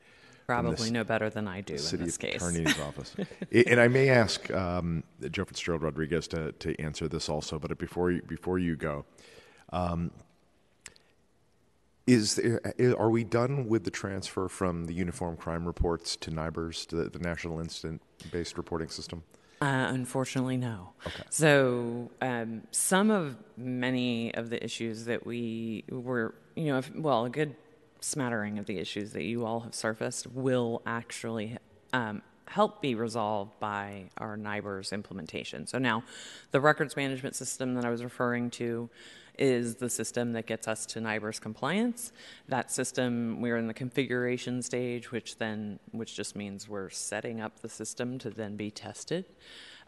Probably 0.46 0.90
know 0.90 1.04
better 1.04 1.30
than 1.30 1.48
I 1.48 1.62
do 1.62 1.74
in 1.74 1.78
city 1.78 2.04
this 2.04 2.18
case. 2.18 2.36
attorney's 2.36 2.78
office. 2.80 3.14
And 3.50 3.80
I 3.80 3.88
may 3.88 4.10
ask 4.10 4.50
um, 4.52 5.02
Joe 5.30 5.44
Fitzgerald 5.44 5.82
Rodriguez 5.82 6.28
to, 6.28 6.52
to 6.52 6.78
answer 6.80 7.08
this 7.08 7.28
also, 7.28 7.58
but 7.58 7.76
before 7.78 8.10
you, 8.10 8.22
before 8.22 8.58
you 8.58 8.76
go, 8.76 9.06
um, 9.72 10.10
is 12.06 12.34
there, 12.34 12.60
are 12.98 13.08
we 13.08 13.24
done 13.24 13.66
with 13.66 13.84
the 13.84 13.90
transfer 13.90 14.48
from 14.48 14.84
the 14.84 14.92
uniform 14.92 15.36
crime 15.36 15.64
reports 15.64 16.16
to 16.16 16.30
NIBRS, 16.30 16.86
to 16.88 16.96
the, 16.96 17.08
the 17.08 17.18
National 17.18 17.60
Incident 17.60 18.02
Based 18.30 18.58
Reporting 18.58 18.90
System? 18.90 19.22
Uh, 19.62 19.86
unfortunately, 19.88 20.58
no. 20.58 20.90
So 21.30 22.10
um, 22.20 22.62
some 22.70 23.10
of 23.10 23.36
many 23.56 24.34
of 24.34 24.50
the 24.50 24.62
issues 24.62 25.06
that 25.06 25.24
we 25.24 25.84
were, 25.88 26.34
you 26.54 26.66
know, 26.66 26.78
if, 26.78 26.94
well, 26.94 27.24
a 27.24 27.30
good 27.30 27.56
smattering 28.04 28.58
of 28.58 28.66
the 28.66 28.78
issues 28.78 29.12
that 29.12 29.24
you 29.24 29.44
all 29.44 29.60
have 29.60 29.74
surfaced 29.74 30.26
will 30.26 30.82
actually 30.86 31.56
um, 31.92 32.22
help 32.46 32.82
be 32.82 32.94
resolved 32.94 33.58
by 33.58 34.04
our 34.18 34.36
NIBRS 34.36 34.92
implementation. 34.92 35.66
So 35.66 35.78
now, 35.78 36.04
the 36.50 36.60
records 36.60 36.96
management 36.96 37.34
system 37.34 37.74
that 37.74 37.84
I 37.84 37.90
was 37.90 38.04
referring 38.04 38.50
to 38.50 38.90
is 39.38 39.76
the 39.76 39.90
system 39.90 40.32
that 40.34 40.46
gets 40.46 40.68
us 40.68 40.86
to 40.86 41.00
NIBRS 41.00 41.40
compliance. 41.40 42.12
That 42.48 42.70
system, 42.70 43.40
we're 43.40 43.56
in 43.56 43.66
the 43.66 43.74
configuration 43.74 44.62
stage, 44.62 45.10
which 45.10 45.38
then, 45.38 45.80
which 45.90 46.14
just 46.14 46.36
means 46.36 46.68
we're 46.68 46.90
setting 46.90 47.40
up 47.40 47.60
the 47.60 47.68
system 47.68 48.18
to 48.20 48.30
then 48.30 48.56
be 48.56 48.70
tested. 48.70 49.24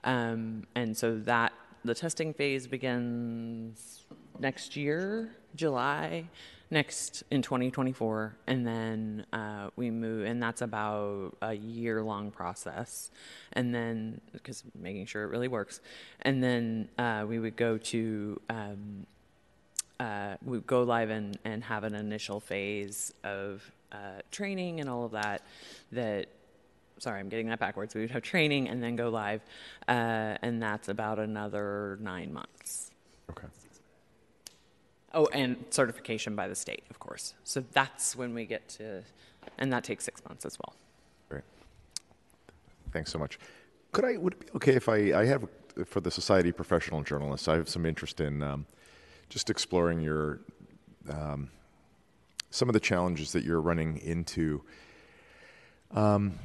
Um, 0.03 0.67
and 0.75 0.97
so 0.97 1.19
that, 1.19 1.53
the 1.85 1.95
testing 1.95 2.35
phase 2.35 2.67
begins 2.67 4.05
next 4.41 4.75
year, 4.75 5.37
July, 5.55 6.29
next 6.71 7.23
in 7.31 7.43
2024. 7.43 8.37
And 8.47 8.67
then 8.67 9.27
uh, 9.33 9.71
we 9.77 9.91
move, 9.91 10.27
and 10.27 10.43
that's 10.43 10.63
about 10.63 11.37
a 11.43 11.55
year 11.55 12.03
long 12.03 12.31
process. 12.31 13.11
And 13.53 13.75
then, 13.75 14.21
because 14.33 14.65
making 14.79 15.07
sure 15.07 15.23
it 15.25 15.29
really 15.29 15.49
works. 15.49 15.81
And 16.23 16.43
then 16.43 16.89
uh, 16.99 17.25
we 17.29 17.39
would 17.39 17.57
go 17.57 17.79
to, 17.79 18.41
um, 18.51 19.07
uh, 20.01 20.37
we 20.45 20.61
go 20.61 20.83
live 20.83 21.11
and, 21.11 21.39
and 21.45 21.65
have 21.65 21.85
an 21.85 21.95
initial 21.95 22.41
phase 22.41 23.13
of 23.25 23.71
uh, 23.93 24.21
training 24.31 24.81
and 24.81 24.89
all 24.89 25.05
of 25.05 25.13
that. 25.13 25.43
That, 25.93 26.27
sorry, 26.99 27.21
I'm 27.21 27.29
getting 27.29 27.49
that 27.49 27.61
backwards. 27.61 27.95
We 27.95 28.03
would 28.03 28.11
have 28.11 28.23
training 28.23 28.69
and 28.69 28.83
then 28.83 28.97
go 28.97 29.09
live, 29.09 29.43
uh, 29.89 30.37
and 30.43 30.63
that's 30.63 30.89
about 30.89 31.19
another 31.19 31.99
nine 32.01 32.33
months. 32.33 32.91
Okay. 33.31 33.47
Oh, 35.19 35.27
and 35.33 35.57
certification 35.71 36.37
by 36.37 36.47
the 36.47 36.55
state, 36.55 36.85
of 36.91 36.99
course. 36.99 37.33
So 37.43 37.65
that's 37.73 38.15
when 38.15 38.35
we 38.35 38.45
get 38.45 38.69
to, 38.77 39.03
and 39.57 39.73
that 39.73 39.83
takes 39.83 40.05
six 40.05 40.23
months 40.29 40.45
as 40.45 40.59
well. 40.59 40.77
Great. 41.31 41.43
Thanks 42.93 43.13
so 43.13 43.19
much. 43.19 43.39
Could 43.93 44.05
I, 44.05 44.19
would 44.19 44.35
it 44.35 44.41
be 44.41 44.47
okay 44.57 44.75
if 44.75 44.91
I, 44.91 45.19
I 45.19 45.25
have, 45.25 45.49
for 45.87 46.03
the 46.03 46.11
Society 46.11 46.51
of 46.51 46.57
Professional 46.57 47.03
Journalists, 47.03 47.49
I 47.49 47.57
have 47.57 47.67
some 47.67 47.87
interest 47.87 48.21
in 48.21 48.43
um, 48.43 48.67
just 49.31 49.49
exploring 49.49 50.01
your, 50.01 50.41
um, 51.09 51.49
some 52.51 52.69
of 52.69 52.75
the 52.75 52.81
challenges 52.81 53.33
that 53.33 53.43
you're 53.43 53.63
running 53.63 53.97
into. 53.97 54.63
Um, 55.93 56.39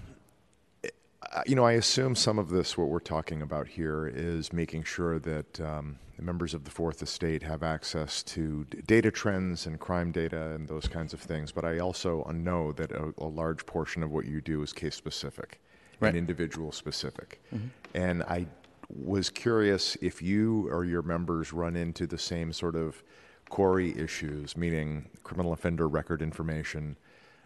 you 1.45 1.56
know, 1.56 1.65
I 1.65 1.73
assume 1.73 2.15
some 2.15 2.39
of 2.39 2.48
this, 2.48 2.77
what 2.77 2.88
we're 2.88 2.99
talking 2.99 3.41
about 3.41 3.68
here, 3.68 4.07
is 4.07 4.53
making 4.53 4.84
sure 4.84 5.19
that 5.19 5.60
um, 5.60 5.98
the 6.22 6.26
members 6.26 6.53
of 6.53 6.64
the 6.64 6.72
Fourth 6.72 7.02
Estate 7.02 7.41
have 7.41 7.64
access 7.64 8.22
to 8.22 8.64
d- 8.69 8.81
data 8.85 9.10
trends 9.10 9.65
and 9.65 9.80
crime 9.80 10.11
data 10.11 10.52
and 10.52 10.68
those 10.68 10.88
kinds 10.88 11.14
of 11.14 11.19
things. 11.19 11.52
But 11.52 11.65
I 11.65 11.80
also 11.80 12.23
know 12.31 12.72
that 12.73 12.91
a, 12.91 13.11
a 13.18 13.26
large 13.26 13.65
portion 13.65 14.03
of 14.03 14.11
what 14.11 14.26
you 14.26 14.39
do 14.39 14.61
is 14.61 14.72
case 14.72 14.95
specific 14.95 15.60
Right. 15.99 16.10
and 16.10 16.18
individual 16.18 16.72
specific. 16.72 17.41
Mm-hmm. 17.53 17.68
And 17.93 18.23
I 18.23 18.48
was 18.89 19.30
curious 19.30 19.95
if 20.02 20.19
you 20.19 20.68
or 20.72 20.84
your 20.84 21.03
members 21.03 21.53
run 21.53 21.76
into 21.76 22.07
the 22.07 22.18
same 22.18 22.52
sort 22.53 22.76
of 22.76 23.03
CORI 23.49 23.95
issues, 23.95 24.57
meaning 24.57 25.10
criminal 25.23 25.53
offender 25.53 25.88
record 25.88 26.23
information 26.23 26.98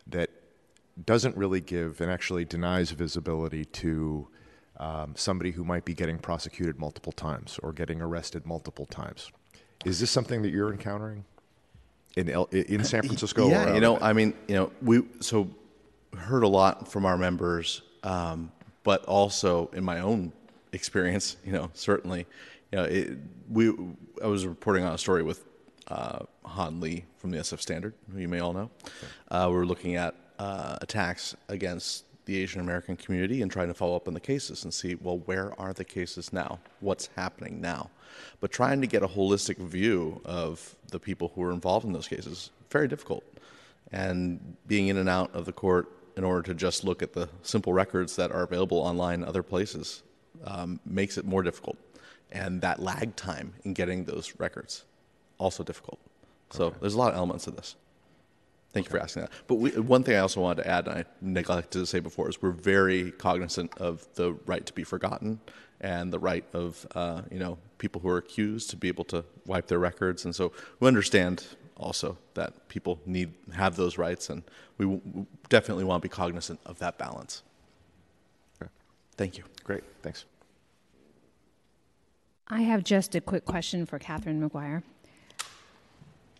that 0.08 0.30
doesn't 1.06 1.36
really 1.36 1.60
give 1.60 2.00
and 2.00 2.10
actually 2.10 2.46
denies 2.46 2.92
visibility 2.92 3.66
to 3.66 4.26
um, 4.78 5.14
somebody 5.16 5.52
who 5.52 5.64
might 5.64 5.86
be 5.86 5.94
getting 5.94 6.18
prosecuted 6.18 6.80
multiple 6.80 7.12
times 7.12 7.60
or 7.64 7.72
getting 7.72 8.02
arrested 8.02 8.46
multiple 8.46 8.86
times. 8.86 9.32
Is 9.86 10.00
this 10.00 10.12
something 10.12 10.42
that 10.42 10.50
you're 10.50 10.72
encountering 10.72 11.26
in 12.16 12.30
El- 12.30 12.50
in 12.52 12.84
San 12.84 13.04
Francisco? 13.04 13.50
Yeah, 13.50 13.74
you 13.74 13.80
know. 13.80 14.00
I 14.00 14.14
mean, 14.14 14.34
you 14.48 14.56
know, 14.56 14.72
we 14.82 15.04
so 15.20 15.50
heard 16.18 16.44
a 16.44 16.48
lot 16.48 16.92
from 16.92 17.06
our 17.06 17.18
members, 17.18 17.82
um, 18.04 18.52
but 18.84 19.06
also 19.06 19.70
in 19.74 19.84
my 19.84 20.00
own 20.00 20.32
experience, 20.74 21.38
you 21.46 21.52
know, 21.52 21.70
certainly, 21.74 22.26
you 22.72 22.78
know, 22.78 22.84
it, 22.86 23.18
we 23.50 23.74
I 24.24 24.28
was 24.28 24.46
reporting 24.46 24.84
on 24.84 24.94
a 24.94 24.98
story 24.98 25.24
with 25.24 25.46
uh, 25.88 26.20
Han 26.46 26.80
Li 26.80 27.06
from 27.18 27.32
the 27.32 27.38
SF 27.38 27.62
Standard, 27.62 27.94
who 28.12 28.20
you 28.20 28.28
may 28.28 28.40
all 28.40 28.54
know. 28.54 28.70
Uh, 29.30 29.48
we 29.50 29.56
were 29.56 29.66
looking 29.66 29.96
at 29.96 30.16
uh, 30.40 30.78
attacks 30.82 31.36
against 31.48 32.05
the 32.26 32.38
Asian 32.38 32.62
American 32.62 32.96
community 32.96 33.42
and 33.42 33.52
trying 33.52 33.68
to 33.68 33.74
follow 33.74 33.96
up 33.96 34.08
on 34.08 34.14
the 34.14 34.20
cases 34.20 34.64
and 34.64 34.74
see, 34.74 34.96
well, 34.96 35.20
where 35.20 35.60
are 35.60 35.74
the 35.74 35.86
cases 35.86 36.34
now? 36.34 36.60
What's 36.80 37.10
happening 37.16 37.62
now? 37.62 37.90
But 38.40 38.52
trying 38.52 38.82
to 38.82 38.88
get 38.88 39.04
a 39.04 39.08
holistic 39.08 39.58
view 39.58 40.22
of 40.26 40.76
the 40.92 41.00
people 41.00 41.32
who 41.36 41.42
were 41.42 41.52
involved 41.52 41.86
in 41.86 41.94
those 41.94 42.08
cases, 42.08 42.52
very 42.70 42.88
difficult. 42.88 43.24
And 43.92 44.58
being 44.68 44.88
in 44.88 44.98
and 44.98 45.10
out 45.10 45.34
of 45.36 45.46
the 45.46 45.52
court 45.52 45.92
in 46.18 46.24
order 46.24 46.42
to 46.44 46.54
just 46.54 46.84
look 46.84 47.02
at 47.02 47.14
the 47.14 47.30
simple 47.42 47.74
records 47.74 48.16
that 48.16 48.32
are 48.32 48.44
available 48.44 48.78
online 48.78 49.24
other 49.24 49.44
places 49.44 50.04
um, 50.46 50.80
makes 50.86 51.18
it 51.18 51.26
more 51.26 51.44
difficult. 51.44 51.78
And 52.32 52.62
that 52.62 52.82
lag 52.82 53.16
time 53.16 53.54
in 53.64 53.74
getting 53.74 54.06
those 54.06 54.34
records, 54.40 54.86
also 55.38 55.64
difficult. 55.64 56.00
So 56.52 56.74
there's 56.80 56.94
a 56.94 56.98
lot 56.98 57.12
of 57.12 57.18
elements 57.18 57.48
of 57.48 57.56
this. 57.56 57.76
Thank 58.76 58.88
you 58.88 58.92
for 58.92 59.00
asking 59.00 59.22
that. 59.22 59.32
But 59.48 59.56
we, 59.56 59.70
one 59.72 60.04
thing 60.04 60.18
I 60.18 60.20
also 60.20 60.42
wanted 60.42 60.64
to 60.64 60.70
add, 60.70 60.90
and 60.90 60.98
I 60.98 61.06
neglected 61.22 61.80
to 61.80 61.86
say 61.86 62.02
before, 62.02 62.28
is 62.28 62.42
we're 62.42 62.52
very 62.52 63.12
cognizant 63.12 63.72
of 63.78 64.06
the 64.16 64.34
right 64.46 64.66
to 64.66 64.74
be 64.74 64.84
forgotten 64.84 65.40
and 65.80 66.12
the 66.12 66.20
right 66.20 66.44
of 66.52 66.86
uh, 66.94 67.22
you 67.32 67.40
know 67.40 67.58
people 67.78 68.02
who 68.02 68.10
are 68.10 68.18
accused 68.18 68.70
to 68.72 68.76
be 68.76 68.90
able 68.90 69.06
to 69.06 69.24
wipe 69.46 69.68
their 69.68 69.80
records. 69.80 70.26
And 70.26 70.36
so 70.36 70.52
we 70.82 70.90
understand 70.90 71.46
also 71.78 72.18
that 72.34 72.68
people 72.68 73.00
need 73.06 73.32
have 73.54 73.78
those 73.78 73.98
rights, 73.98 74.30
and 74.30 74.44
we 74.78 74.86
w- 74.86 75.26
definitely 75.48 75.86
want 75.86 76.02
to 76.02 76.10
be 76.10 76.12
cognizant 76.12 76.60
of 76.66 76.78
that 76.80 76.98
balance. 76.98 77.44
Thank 79.16 79.38
you. 79.38 79.46
Great, 79.64 79.86
thanks. 80.02 80.26
I 82.50 82.64
have 82.64 82.84
just 82.84 83.16
a 83.16 83.22
quick 83.22 83.46
question 83.46 83.86
for 83.86 84.00
Catherine 84.00 84.42
McGuire. 84.42 84.84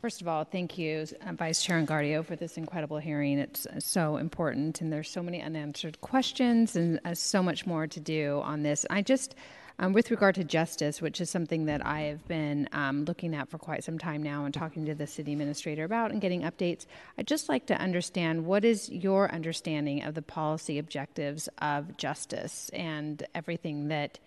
First 0.02 0.22
of 0.22 0.28
all, 0.28 0.44
thank 0.44 0.78
you, 0.78 1.06
uh, 1.26 1.32
Vice 1.34 1.64
Chair 1.64 1.82
Engardio, 1.82 2.24
for 2.24 2.36
this 2.36 2.58
incredible 2.58 2.98
hearing. 2.98 3.40
It's 3.40 3.66
uh, 3.66 3.80
so 3.80 4.18
important, 4.18 4.82
and 4.82 4.92
there's 4.92 5.10
so 5.10 5.24
many 5.24 5.42
unanswered 5.42 6.00
questions 6.02 6.76
and 6.76 7.00
uh, 7.06 7.16
so 7.16 7.42
much 7.42 7.66
more 7.66 7.88
to 7.88 8.00
do 8.00 8.42
on 8.44 8.62
this. 8.62 8.86
I 8.90 9.02
just, 9.02 9.36
um, 9.80 9.94
with 9.94 10.12
regard 10.12 10.36
to 10.36 10.44
JUSTIS, 10.44 11.02
which 11.02 11.22
is 11.22 11.30
something 11.30 11.66
that 11.66 11.84
I 11.84 12.02
have 12.02 12.28
been 12.28 12.70
um, 12.72 13.06
looking 13.06 13.34
at 13.34 13.50
for 13.50 13.58
quite 13.58 13.84
some 13.84 13.98
time 13.98 14.22
now 14.22 14.46
and 14.46 14.54
talking 14.54 14.86
to 14.86 14.94
the 14.94 15.08
city 15.08 15.32
administrator 15.32 15.86
about 15.86 16.12
and 16.12 16.22
getting 16.22 16.42
updates, 16.42 16.86
I'd 17.18 17.26
just 17.26 17.50
like 17.50 17.66
to 17.68 17.76
understand 17.76 18.46
what 18.46 18.64
is 18.64 18.90
your 18.90 19.32
understanding 19.32 20.04
of 20.04 20.14
the 20.14 20.22
policy 20.22 20.78
objectives 20.78 21.50
of 21.60 21.98
JUSTIS 21.98 22.70
and 22.74 23.26
everything 23.34 23.88
that 23.88 24.20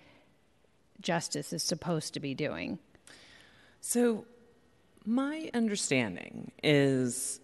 JUSTIS 1.03 1.53
is 1.53 1.63
supposed 1.63 2.15
to 2.15 2.21
be 2.21 2.35
doing? 2.35 2.81
So, 3.81 4.25
my 5.09 5.51
understanding 5.55 6.53
is 6.63 7.41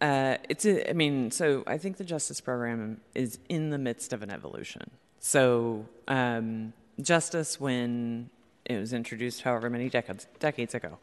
uh, 0.00 0.36
it's 0.48 0.64
a, 0.64 0.88
I 0.88 0.92
mean, 0.92 1.32
so 1.32 1.64
I 1.66 1.76
think 1.76 1.96
the 1.96 2.04
JUSTIS 2.04 2.40
program 2.40 3.00
is 3.14 3.38
in 3.48 3.70
the 3.70 3.78
midst 3.78 4.12
of 4.12 4.22
an 4.22 4.30
evolution. 4.30 4.90
So, 5.18 5.86
um, 6.06 6.72
JUSTIS, 7.00 7.58
when 7.58 8.30
it 8.64 8.78
was 8.78 8.92
introduced, 8.92 9.42
however 9.42 9.68
many 9.68 9.88
decades 9.88 10.28
decades 10.38 10.74
ago, 10.74 10.98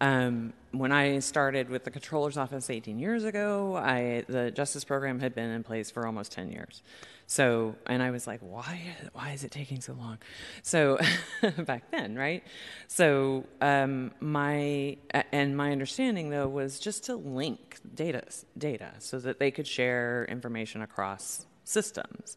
um, 0.00 0.52
when 0.72 0.92
I 0.92 1.18
started 1.18 1.68
with 1.68 1.84
the 1.84 1.90
controller's 1.90 2.36
office 2.36 2.70
18 2.70 2.98
years 2.98 3.24
ago, 3.24 3.76
I 3.76 4.24
the 4.28 4.50
JUSTIS 4.50 4.84
program 4.86 5.20
had 5.20 5.34
been 5.34 5.50
in 5.50 5.62
place 5.62 5.90
for 5.90 6.06
almost 6.06 6.32
10 6.32 6.50
years. 6.52 6.82
So, 7.26 7.76
and 7.86 8.02
I 8.02 8.10
was 8.10 8.26
like, 8.26 8.40
why, 8.40 8.96
why 9.12 9.30
is 9.30 9.44
it 9.44 9.52
taking 9.52 9.80
so 9.80 9.92
long? 9.92 10.18
So, 10.62 10.98
back 11.58 11.90
then, 11.92 12.16
right? 12.16 12.42
So, 12.88 13.44
um, 13.60 14.10
my, 14.18 14.96
and 15.30 15.56
my 15.56 15.70
understanding 15.70 16.30
though 16.30 16.48
was 16.48 16.80
just 16.80 17.04
to 17.04 17.14
link 17.14 17.78
data, 17.94 18.24
data 18.58 18.94
so 18.98 19.20
that 19.20 19.38
they 19.38 19.52
could 19.52 19.66
share 19.66 20.26
information 20.28 20.82
across 20.82 21.46
systems. 21.62 22.36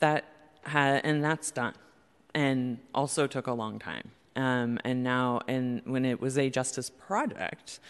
That 0.00 0.24
had, 0.64 1.02
and 1.04 1.24
that's 1.24 1.50
done. 1.50 1.74
And 2.34 2.78
also 2.94 3.26
took 3.26 3.46
a 3.46 3.54
long 3.54 3.78
time. 3.78 4.10
Um, 4.36 4.78
and 4.84 5.02
now, 5.02 5.40
and 5.48 5.82
when 5.84 6.04
it 6.04 6.20
was 6.20 6.38
a 6.38 6.50
JUSTIS 6.50 6.90
project, 6.90 7.80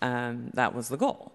um, 0.00 0.50
that 0.54 0.74
was 0.74 0.88
the 0.88 0.96
goal, 0.96 1.32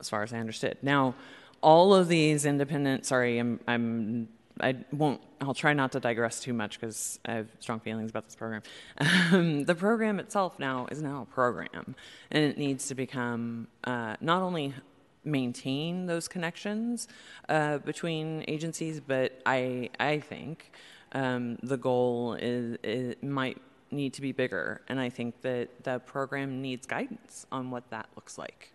as 0.00 0.08
far 0.08 0.22
as 0.22 0.32
I 0.32 0.38
understood. 0.38 0.78
Now, 0.82 1.14
all 1.62 1.94
of 1.94 2.08
these 2.08 2.44
independent 2.46 3.04
sorry 3.06 3.38
i'm 3.38 3.58
i'm 3.66 4.28
i 4.60 4.74
won't 4.92 5.20
i'll 5.40 5.54
try 5.54 5.72
not 5.72 5.92
to 5.92 6.00
digress 6.00 6.40
too 6.40 6.52
much 6.52 6.78
because 6.78 7.18
i 7.26 7.32
have 7.32 7.48
strong 7.60 7.80
feelings 7.80 8.10
about 8.10 8.24
this 8.24 8.36
program 8.36 8.62
um, 8.98 9.64
the 9.64 9.74
program 9.74 10.20
itself 10.20 10.58
now 10.58 10.86
is 10.90 11.02
now 11.02 11.22
a 11.22 11.34
program 11.34 11.94
and 12.30 12.44
it 12.44 12.58
needs 12.58 12.86
to 12.86 12.94
become 12.94 13.66
uh, 13.84 14.16
not 14.20 14.42
only 14.42 14.72
maintain 15.24 16.06
those 16.06 16.28
connections 16.28 17.08
uh, 17.48 17.78
between 17.78 18.44
agencies 18.48 19.00
but 19.00 19.40
i 19.44 19.90
i 19.98 20.18
think 20.18 20.70
um, 21.12 21.56
the 21.62 21.76
goal 21.76 22.34
is 22.34 22.76
it 22.82 23.22
might 23.22 23.60
need 23.90 24.12
to 24.12 24.20
be 24.20 24.32
bigger 24.32 24.80
and 24.88 24.98
i 24.98 25.08
think 25.08 25.40
that 25.42 25.68
the 25.84 25.98
program 26.00 26.60
needs 26.60 26.86
guidance 26.86 27.46
on 27.52 27.70
what 27.70 27.88
that 27.90 28.08
looks 28.16 28.38
like 28.38 28.72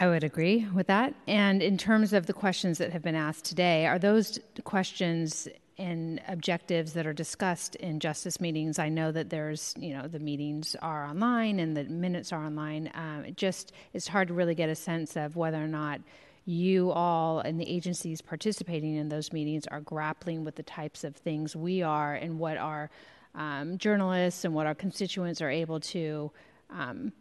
I 0.00 0.06
would 0.06 0.22
agree 0.22 0.66
with 0.72 0.86
that. 0.86 1.12
And 1.26 1.60
in 1.60 1.76
terms 1.76 2.12
of 2.12 2.26
the 2.26 2.32
questions 2.32 2.78
that 2.78 2.92
have 2.92 3.02
been 3.02 3.16
asked 3.16 3.44
today, 3.44 3.84
are 3.84 3.98
those 3.98 4.38
questions 4.62 5.48
and 5.76 6.20
objectives 6.28 6.92
that 6.92 7.06
are 7.06 7.12
discussed 7.12 7.74
in 7.76 7.98
JUSTIS 7.98 8.40
meetings? 8.40 8.78
I 8.78 8.88
know 8.88 9.10
that 9.10 9.30
there's, 9.30 9.74
you 9.76 9.94
know, 9.94 10.06
the 10.06 10.20
meetings 10.20 10.76
are 10.82 11.04
online 11.04 11.58
and 11.58 11.76
the 11.76 11.84
minutes 11.84 12.32
are 12.32 12.44
online. 12.44 12.90
Um, 12.94 13.24
it 13.26 13.36
just 13.36 13.72
it's 13.92 14.06
hard 14.06 14.28
to 14.28 14.34
really 14.34 14.54
get 14.54 14.68
a 14.68 14.74
sense 14.74 15.16
of 15.16 15.34
whether 15.34 15.62
or 15.62 15.68
not 15.68 16.00
you 16.44 16.90
all 16.92 17.40
and 17.40 17.60
the 17.60 17.68
agencies 17.68 18.22
participating 18.22 18.96
in 18.96 19.08
those 19.08 19.32
meetings 19.32 19.66
are 19.66 19.80
grappling 19.80 20.44
with 20.44 20.54
the 20.54 20.62
types 20.62 21.04
of 21.04 21.14
things 21.14 21.54
we 21.54 21.82
are 21.82 22.14
and 22.14 22.38
what 22.38 22.56
our 22.56 22.88
um, 23.38 23.78
journalists 23.78 24.44
and 24.44 24.52
what 24.52 24.66
our 24.66 24.74
constituents 24.74 25.40
are 25.40 25.50
able 25.50 25.80
to. 25.80 26.30
Um, 26.68 27.12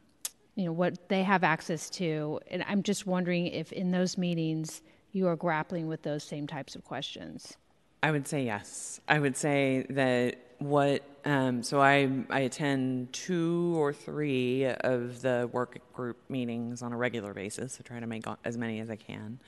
you 0.56 0.66
know 0.66 0.74
what 0.74 1.08
they 1.08 1.22
have 1.22 1.44
access 1.44 1.88
to 1.88 2.40
and 2.48 2.66
i'm 2.68 2.82
just 2.82 3.06
wondering 3.06 3.46
if 3.46 3.72
in 3.72 3.92
those 3.92 4.18
meetings 4.18 4.82
you 5.12 5.28
are 5.28 5.36
grappling 5.36 5.88
with 5.88 6.02
those 6.02 6.24
same 6.24 6.48
types 6.48 6.76
of 6.76 6.84
questions 6.84 7.56
i 8.02 8.10
would 8.10 8.28
say 8.28 8.44
yes 8.44 9.00
i 9.08 9.20
would 9.20 9.38
say 9.38 9.86
that 9.92 10.36
what 10.58 11.04
um, 11.26 11.62
so 11.62 11.82
I, 11.82 12.10
I 12.30 12.42
attend 12.42 13.12
two 13.12 13.76
or 13.78 13.92
three 13.92 14.66
of 14.66 15.22
the 15.22 15.50
work 15.52 15.78
group 15.92 16.18
meetings 16.30 16.82
on 16.82 16.94
a 16.94 16.98
regular 16.98 17.34
basis. 17.34 17.78
I 17.80 17.84
try 17.86 18.00
to 18.00 18.08
make 18.08 18.24
as 18.46 18.58
many 18.58 18.80
as 18.80 18.90
I 18.90 18.96
can. 18.96 19.40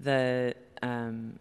The 0.00 0.54
um, 0.80 1.38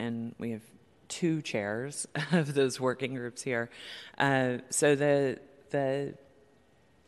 and 0.00 0.34
we 0.38 0.50
have 0.50 0.62
two 1.08 1.42
chairs 1.42 2.06
of 2.32 2.54
those 2.54 2.80
working 2.80 3.14
groups 3.14 3.42
here. 3.42 3.70
Uh, 4.18 4.58
so 4.70 4.94
the 4.94 5.38
the 5.70 6.14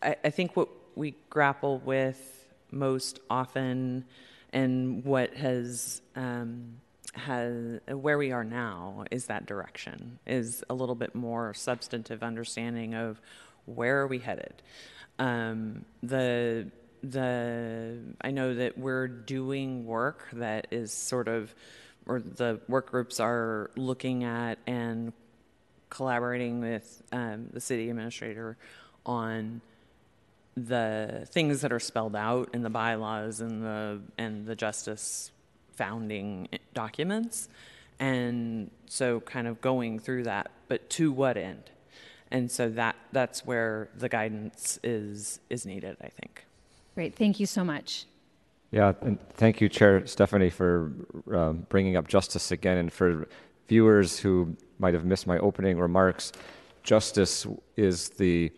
I, 0.03 0.17
I 0.25 0.31
think 0.31 0.57
what 0.57 0.69
we 0.95 1.15
grapple 1.31 1.79
with 1.79 2.47
most 2.71 3.21
often 3.31 4.05
and 4.53 5.05
what 5.05 5.35
has 5.35 6.01
um, 6.15 6.79
has 7.15 7.81
where 7.89 8.19
we 8.19 8.33
are 8.33 8.45
now 8.45 9.05
is 9.11 9.27
that 9.27 9.47
direction 9.47 10.19
is 10.27 10.63
a 10.69 10.75
little 10.75 10.95
bit 10.95 11.15
more 11.15 11.55
substantive 11.55 12.23
understanding 12.23 12.95
of 12.95 13.21
where 13.65 14.01
are 14.01 14.07
we 14.07 14.19
headed 14.19 14.63
um, 15.19 15.85
the 16.03 16.71
the 17.03 17.99
I 18.21 18.31
know 18.31 18.55
that 18.55 18.79
we're 18.79 19.09
doing 19.09 19.87
work 19.87 20.29
that 20.33 20.69
is 20.71 20.93
sort 20.93 21.29
of 21.29 21.55
or 22.07 22.21
the 22.21 22.61
work 22.69 22.91
groups 22.91 23.21
are 23.21 23.71
looking 23.77 24.25
at 24.25 24.59
and 24.67 25.13
collaborating 25.91 26.61
with 26.61 27.03
um, 27.13 27.49
the 27.53 27.61
city 27.61 27.91
administrator 27.91 28.57
on 29.05 29.61
the 30.57 31.27
things 31.31 31.61
that 31.61 31.73
are 31.73 31.81
spelled 31.81 32.17
out 32.17 32.49
in 32.55 32.63
the 32.63 32.71
bylaws 32.71 33.41
and 33.41 33.63
the 33.63 34.01
and 34.17 34.47
the 34.47 34.57
JUSTIS 34.57 35.31
founding 35.73 36.49
documents. 36.73 37.49
And 37.99 38.71
so 38.87 39.21
kind 39.21 39.47
of 39.47 39.61
going 39.61 39.99
through 39.99 40.25
that 40.25 40.51
but 40.69 40.89
to 40.91 41.13
what 41.13 41.37
end? 41.37 41.71
And 42.31 42.51
so 42.51 42.69
that 42.71 42.97
that's 43.13 43.45
where 43.45 43.91
the 43.97 44.09
guidance 44.09 44.79
is 44.83 45.41
is 45.51 45.67
needed 45.67 45.97
i 46.01 46.09
think. 46.09 46.45
Great. 46.95 47.15
Thank 47.15 47.39
you 47.39 47.47
so 47.47 47.63
much 47.63 48.07
yeah 48.77 48.93
and 49.01 49.19
thank 49.31 49.61
you 49.61 49.69
chair 49.69 50.07
Stefani 50.07 50.51
for 50.51 50.93
um, 51.33 51.67
bringing 51.71 51.97
up 51.97 52.07
JUSTIS 52.09 52.53
again 52.53 52.77
and 52.77 52.93
for 52.93 53.27
viewers 53.69 54.19
who 54.19 54.57
might 54.79 54.95
have 54.95 55.05
missed 55.05 55.27
my 55.27 55.39
opening 55.39 55.79
remarks, 55.79 56.33
JUSTIS 56.85 57.47
is 57.77 58.11
the 58.11 58.53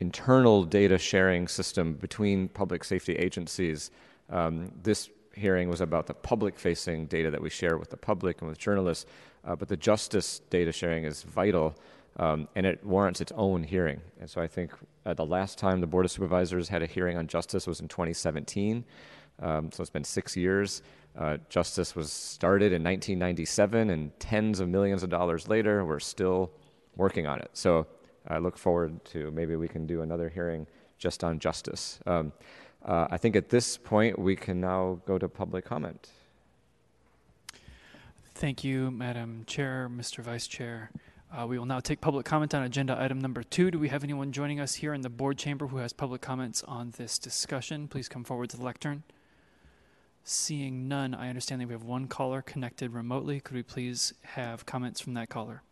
internal 0.00 0.64
data 0.64 0.98
sharing 0.98 1.46
system 1.46 1.94
between 1.94 2.48
public 2.48 2.82
safety 2.82 3.14
agencies. 3.14 3.90
Um, 4.30 4.72
this 4.82 5.10
hearing 5.34 5.68
was 5.68 5.80
about 5.80 6.06
the 6.06 6.14
public 6.14 6.58
facing 6.58 7.06
data 7.06 7.30
that 7.30 7.40
we 7.40 7.50
share 7.50 7.76
with 7.76 7.90
the 7.90 7.96
public 7.96 8.40
and 8.40 8.48
with 8.48 8.58
journalists, 8.58 9.06
uh, 9.44 9.54
but 9.54 9.68
the 9.68 9.76
JUSTIS 9.76 10.40
data 10.50 10.72
sharing 10.72 11.04
is 11.04 11.22
vital 11.22 11.76
um, 12.16 12.48
and 12.56 12.66
it 12.66 12.84
warrants 12.84 13.20
its 13.20 13.32
own 13.32 13.62
hearing. 13.62 14.00
And 14.20 14.28
so 14.28 14.40
I 14.40 14.46
think 14.46 14.72
uh, 15.06 15.14
the 15.14 15.24
last 15.24 15.58
time 15.58 15.80
the 15.80 15.86
Board 15.86 16.04
of 16.04 16.10
Supervisors 16.10 16.68
had 16.68 16.82
a 16.82 16.86
hearing 16.86 17.16
on 17.16 17.26
JUSTIS 17.26 17.66
was 17.66 17.80
in 17.80 17.88
2017. 17.88 18.84
Um, 19.40 19.70
so 19.72 19.82
it's 19.82 19.90
been 19.90 20.04
six 20.04 20.36
years. 20.36 20.82
Uh, 21.16 21.36
JUSTIS 21.50 21.94
was 21.94 22.10
started 22.10 22.72
in 22.72 22.82
1997, 22.82 23.90
and 23.90 24.18
tens 24.18 24.60
of 24.60 24.68
millions 24.68 25.02
of 25.02 25.10
dollars 25.10 25.48
later, 25.48 25.84
we're 25.84 26.00
still 26.00 26.50
working 26.96 27.26
on 27.26 27.40
it. 27.40 27.50
So 27.52 27.86
I 28.28 28.38
look 28.38 28.56
forward 28.56 29.04
to 29.06 29.30
maybe 29.30 29.56
we 29.56 29.68
can 29.68 29.86
do 29.86 30.02
another 30.02 30.28
hearing 30.28 30.66
just 30.98 31.24
on 31.24 31.38
JUSTIS. 31.38 31.98
Um, 32.06 32.32
uh, 32.84 33.08
I 33.10 33.16
think 33.16 33.36
at 33.36 33.48
this 33.48 33.76
point 33.76 34.18
we 34.18 34.36
can 34.36 34.60
now 34.60 35.00
go 35.06 35.18
to 35.18 35.28
public 35.28 35.64
comment. 35.64 36.08
Thank 38.34 38.64
you, 38.64 38.90
Madam 38.90 39.44
Chair, 39.46 39.90
Mr. 39.94 40.18
Vice 40.20 40.46
Chair. 40.46 40.90
Uh, 41.32 41.46
we 41.46 41.58
will 41.58 41.66
now 41.66 41.80
take 41.80 42.00
public 42.00 42.26
comment 42.26 42.54
on 42.54 42.62
agenda 42.62 43.00
item 43.00 43.20
number 43.20 43.42
two. 43.42 43.70
Do 43.70 43.78
we 43.78 43.88
have 43.88 44.04
anyone 44.04 44.32
joining 44.32 44.60
us 44.60 44.74
here 44.74 44.92
in 44.92 45.00
the 45.00 45.08
board 45.08 45.38
chamber 45.38 45.68
who 45.68 45.78
has 45.78 45.92
public 45.92 46.20
comments 46.20 46.62
on 46.64 46.92
this 46.96 47.18
discussion? 47.18 47.88
Please 47.88 48.08
come 48.08 48.24
forward 48.24 48.50
to 48.50 48.56
the 48.56 48.64
lectern. 48.64 49.02
Seeing 50.24 50.86
none, 50.86 51.14
I 51.14 51.28
understand 51.28 51.60
that 51.60 51.66
we 51.66 51.74
have 51.74 51.82
one 51.82 52.06
caller 52.06 52.42
connected 52.42 52.92
remotely. 52.92 53.40
Could 53.40 53.56
we 53.56 53.62
please 53.62 54.14
have 54.22 54.64
comments 54.64 55.00
from 55.00 55.14
that 55.14 55.28
caller? 55.28 55.62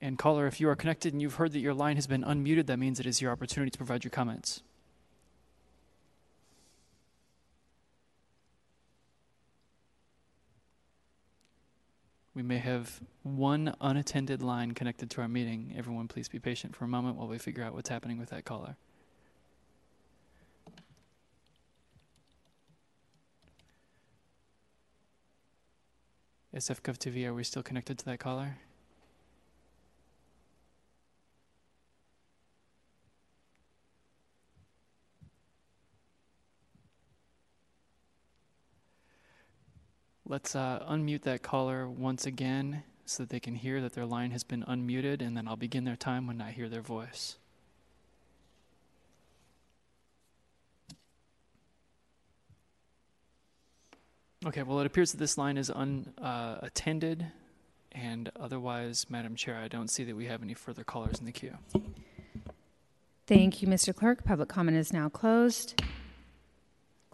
And 0.00 0.18
caller, 0.18 0.46
if 0.46 0.60
you 0.60 0.68
are 0.68 0.76
connected 0.76 1.12
and 1.12 1.20
you've 1.20 1.34
heard 1.34 1.52
that 1.52 1.58
your 1.58 1.74
line 1.74 1.96
has 1.96 2.06
been 2.06 2.22
unmuted, 2.22 2.66
that 2.66 2.78
means 2.78 2.98
it 2.98 3.06
is 3.06 3.20
your 3.20 3.32
opportunity 3.32 3.70
to 3.70 3.76
provide 3.76 4.02
your 4.02 4.10
comments. 4.10 4.62
We 12.40 12.46
may 12.46 12.56
have 12.56 13.02
one 13.22 13.74
unattended 13.82 14.40
line 14.40 14.72
connected 14.72 15.10
to 15.10 15.20
our 15.20 15.28
meeting. 15.28 15.74
Everyone, 15.76 16.08
please 16.08 16.26
be 16.26 16.38
patient 16.38 16.74
for 16.74 16.86
a 16.86 16.88
moment 16.88 17.16
while 17.16 17.28
we 17.28 17.36
figure 17.36 17.62
out 17.62 17.74
what's 17.74 17.90
happening 17.90 18.16
with 18.16 18.30
that 18.30 18.46
caller. 18.46 18.76
SF 26.56 26.80
Gov 26.80 26.96
TV, 26.96 27.26
are 27.26 27.34
we 27.34 27.44
still 27.44 27.62
connected 27.62 27.98
to 27.98 28.06
that 28.06 28.20
caller? 28.20 28.56
Let's 40.30 40.54
uh, 40.54 40.78
unmute 40.88 41.22
that 41.22 41.42
caller 41.42 41.88
once 41.88 42.24
again 42.24 42.84
so 43.04 43.24
that 43.24 43.30
they 43.30 43.40
can 43.40 43.56
hear 43.56 43.80
that 43.80 43.94
their 43.94 44.06
line 44.06 44.30
has 44.30 44.44
been 44.44 44.62
unmuted, 44.62 45.22
and 45.22 45.36
then 45.36 45.48
I'll 45.48 45.56
begin 45.56 45.82
their 45.82 45.96
time 45.96 46.28
when 46.28 46.40
I 46.40 46.52
hear 46.52 46.68
their 46.68 46.82
voice. 46.82 47.36
Okay, 54.46 54.62
well, 54.62 54.78
it 54.78 54.86
appears 54.86 55.10
that 55.10 55.18
this 55.18 55.36
line 55.36 55.58
is 55.58 55.68
unattended, 55.68 57.22
uh, 57.22 57.98
and 57.98 58.30
otherwise, 58.38 59.06
Madam 59.10 59.34
Chair, 59.34 59.56
I 59.56 59.66
don't 59.66 59.88
see 59.88 60.04
that 60.04 60.14
we 60.14 60.26
have 60.26 60.44
any 60.44 60.54
further 60.54 60.84
callers 60.84 61.18
in 61.18 61.26
the 61.26 61.32
queue. 61.32 61.58
Thank 63.26 63.62
you, 63.62 63.66
Mr. 63.66 63.92
Clerk. 63.92 64.22
Public 64.22 64.48
comment 64.48 64.76
is 64.76 64.92
now 64.92 65.08
closed. 65.08 65.82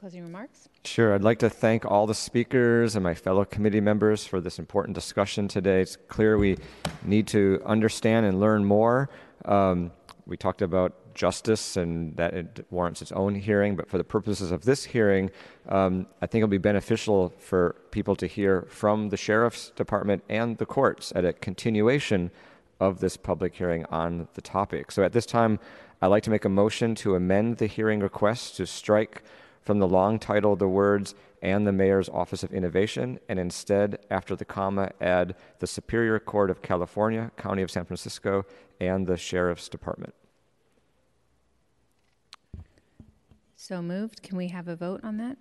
Closing 0.07 0.23
remarks? 0.23 0.69
Sure. 0.85 1.17
I'd 1.17 1.25
like 1.25 1.41
to 1.41 1.51
thank 1.51 1.85
all 1.85 2.07
the 2.07 2.15
speakers 2.15 2.95
and 2.95 3.03
my 3.03 3.13
fellow 3.13 3.45
committee 3.45 3.81
members 3.81 4.25
for 4.25 4.41
this 4.41 4.61
important 4.61 4.95
discussion 4.95 5.49
today. 5.49 5.81
It's 5.81 5.97
clear 5.97 6.39
we 6.39 6.59
need 7.03 7.27
to 7.27 7.61
understand 7.67 8.25
and 8.25 8.39
learn 8.39 8.65
more. 8.65 9.11
Um, 9.47 9.91
we 10.25 10.37
talked 10.37 10.63
about 10.63 11.13
JUSTIS 11.17 11.77
and 11.77 12.17
that 12.19 12.35
it 12.35 12.67
warrants 12.71 13.03
its 13.03 13.11
own 13.11 13.35
hearing, 13.35 13.75
but 13.75 13.89
for 13.89 13.99
the 13.99 14.05
purposes 14.05 14.53
of 14.53 14.65
this 14.65 14.85
hearing, 14.85 15.33
um, 15.69 16.07
I 16.23 16.27
think 16.27 16.43
it'll 16.43 16.51
be 16.51 16.59
beneficial 16.59 17.35
for 17.41 17.75
people 17.91 18.15
to 18.15 18.29
hear 18.29 18.63
from 18.69 19.09
the 19.09 19.17
sheriff's 19.17 19.71
department 19.71 20.23
and 20.29 20.57
the 20.59 20.67
courts 20.67 21.13
at 21.17 21.25
a 21.25 21.33
continuation 21.33 22.31
of 22.79 23.01
this 23.01 23.17
public 23.17 23.57
hearing 23.57 23.85
on 23.87 24.29
the 24.35 24.41
topic. 24.41 24.93
So 24.93 25.03
at 25.03 25.13
this 25.13 25.27
time, 25.27 25.59
I'd 26.01 26.09
like 26.09 26.23
to 26.23 26.31
make 26.31 26.45
a 26.45 26.49
motion 26.49 26.95
to 26.97 27.17
amend 27.17 27.57
the 27.57 27.67
hearing 27.67 27.99
request 27.99 28.57
to 28.59 28.67
strike 28.67 29.25
from 29.67 29.81
the 29.81 29.89
long 29.89 30.21
title 30.21 30.55
the 30.55 30.69
words 30.69 31.17
and 31.43 31.67
the 31.67 31.73
Mayor's 31.73 32.09
Office 32.09 32.45
of 32.45 32.53
Innovation, 32.53 33.19
and 33.29 33.39
instead, 33.39 33.99
after 34.11 34.37
the 34.37 34.45
comma, 34.45 34.93
add 35.01 35.35
the 35.59 35.67
Superior 35.67 36.21
Court 36.21 36.51
of 36.51 36.63
California, 36.63 37.33
County 37.37 37.63
of 37.63 37.71
San 37.71 37.85
Francisco, 37.85 38.47
and 38.81 39.07
the 39.09 39.17
Sheriff's 39.17 39.69
Department. 39.69 40.15
So 43.57 43.83
moved. 43.83 44.23
Can 44.23 44.39
we 44.39 44.49
have 44.49 44.69
a 44.69 44.77
vote 44.77 45.01
on 45.03 45.17
that? 45.17 45.37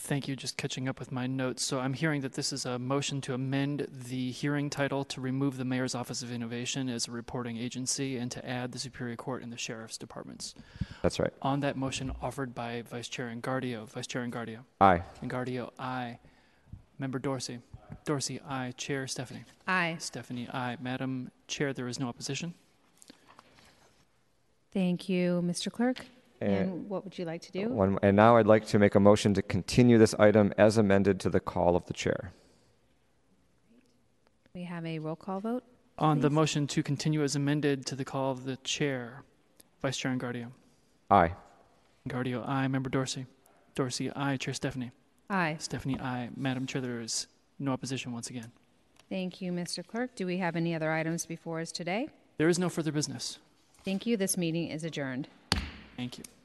Thank 0.00 0.28
you. 0.28 0.36
Just 0.36 0.56
catching 0.56 0.88
up 0.88 1.00
with 1.00 1.10
my 1.10 1.26
notes. 1.26 1.62
So 1.62 1.80
I'm 1.80 1.92
hearing 1.92 2.20
that 2.20 2.32
this 2.34 2.52
is 2.52 2.64
a 2.64 2.78
motion 2.78 3.20
to 3.22 3.34
amend 3.34 3.88
the 3.90 4.30
hearing 4.30 4.70
title 4.70 5.04
to 5.06 5.20
remove 5.20 5.56
the 5.56 5.64
Mayor's 5.64 5.94
Office 5.94 6.22
of 6.22 6.32
Innovation 6.32 6.88
as 6.88 7.08
a 7.08 7.10
reporting 7.10 7.58
agency 7.58 8.16
and 8.16 8.30
to 8.30 8.48
add 8.48 8.70
the 8.72 8.78
Superior 8.78 9.16
Court 9.16 9.42
and 9.42 9.52
the 9.52 9.58
Sheriff's 9.58 9.98
Departments. 9.98 10.54
That's 11.02 11.18
right. 11.18 11.32
On 11.42 11.60
that 11.60 11.76
motion 11.76 12.12
offered 12.22 12.54
by 12.54 12.82
Vice 12.82 13.08
Chair 13.08 13.26
Engardio. 13.34 13.86
Vice 13.88 14.06
Chair 14.06 14.24
Engardio. 14.26 14.60
Aye. 14.80 15.02
Engardio, 15.22 15.72
aye. 15.80 16.18
Member 16.98 17.18
Dorsey. 17.18 17.58
Dorsey, 18.04 18.40
aye. 18.48 18.72
Chair 18.76 19.08
Stefani. 19.08 19.44
Aye. 19.66 19.96
Stefani, 19.98 20.48
aye. 20.52 20.76
Madam 20.80 21.30
Chair, 21.48 21.72
there 21.72 21.88
is 21.88 21.98
no 21.98 22.08
opposition. 22.08 22.54
Thank 24.72 25.08
you, 25.08 25.42
Mr. 25.44 25.72
Clerk. 25.72 26.06
And 26.40 26.88
what 26.88 27.04
would 27.04 27.18
you 27.18 27.24
like 27.24 27.42
to 27.42 27.52
do? 27.52 27.68
One, 27.68 27.98
and 28.02 28.16
now 28.16 28.36
I'd 28.36 28.46
like 28.46 28.66
to 28.68 28.78
make 28.78 28.94
a 28.94 29.00
motion 29.00 29.34
to 29.34 29.42
continue 29.42 29.98
this 29.98 30.14
item 30.14 30.52
as 30.56 30.78
amended 30.78 31.18
to 31.20 31.30
the 31.30 31.40
call 31.40 31.74
of 31.74 31.86
the 31.86 31.92
chair. 31.92 32.32
We 34.54 34.62
have 34.64 34.86
a 34.86 34.98
roll 34.98 35.16
call 35.16 35.40
vote. 35.40 35.64
On 35.98 36.20
the 36.20 36.30
motion 36.30 36.68
to 36.68 36.82
continue 36.82 37.24
as 37.24 37.34
amended 37.34 37.84
to 37.86 37.96
the 37.96 38.04
call 38.04 38.30
of 38.30 38.44
the 38.44 38.56
chair, 38.58 39.24
Vice 39.82 39.96
Chair 39.96 40.12
Engardio. 40.12 40.52
Aye. 41.10 41.34
Engardio, 42.08 42.48
aye. 42.48 42.68
Member 42.68 42.88
Dorsey. 42.88 43.26
Dorsey, 43.74 44.10
aye. 44.14 44.36
Chair 44.36 44.54
Stefani. 44.54 44.92
Aye. 45.28 45.56
Stefani, 45.58 45.98
aye. 45.98 46.30
Madam 46.36 46.66
Chair, 46.66 46.80
there 46.80 47.00
is 47.00 47.26
no 47.58 47.72
opposition 47.72 48.12
once 48.12 48.30
again. 48.30 48.52
Thank 49.08 49.40
you, 49.40 49.50
Mr. 49.52 49.84
Clerk. 49.84 50.14
Do 50.14 50.26
we 50.26 50.38
have 50.38 50.54
any 50.54 50.74
other 50.74 50.92
items 50.92 51.26
before 51.26 51.60
us 51.60 51.72
today? 51.72 52.08
There 52.36 52.48
is 52.48 52.58
no 52.58 52.68
further 52.68 52.92
business. 52.92 53.38
Thank 53.84 54.06
you. 54.06 54.16
This 54.16 54.36
meeting 54.36 54.68
is 54.68 54.84
adjourned. 54.84 55.28
Thank 55.98 56.18
you. 56.18 56.37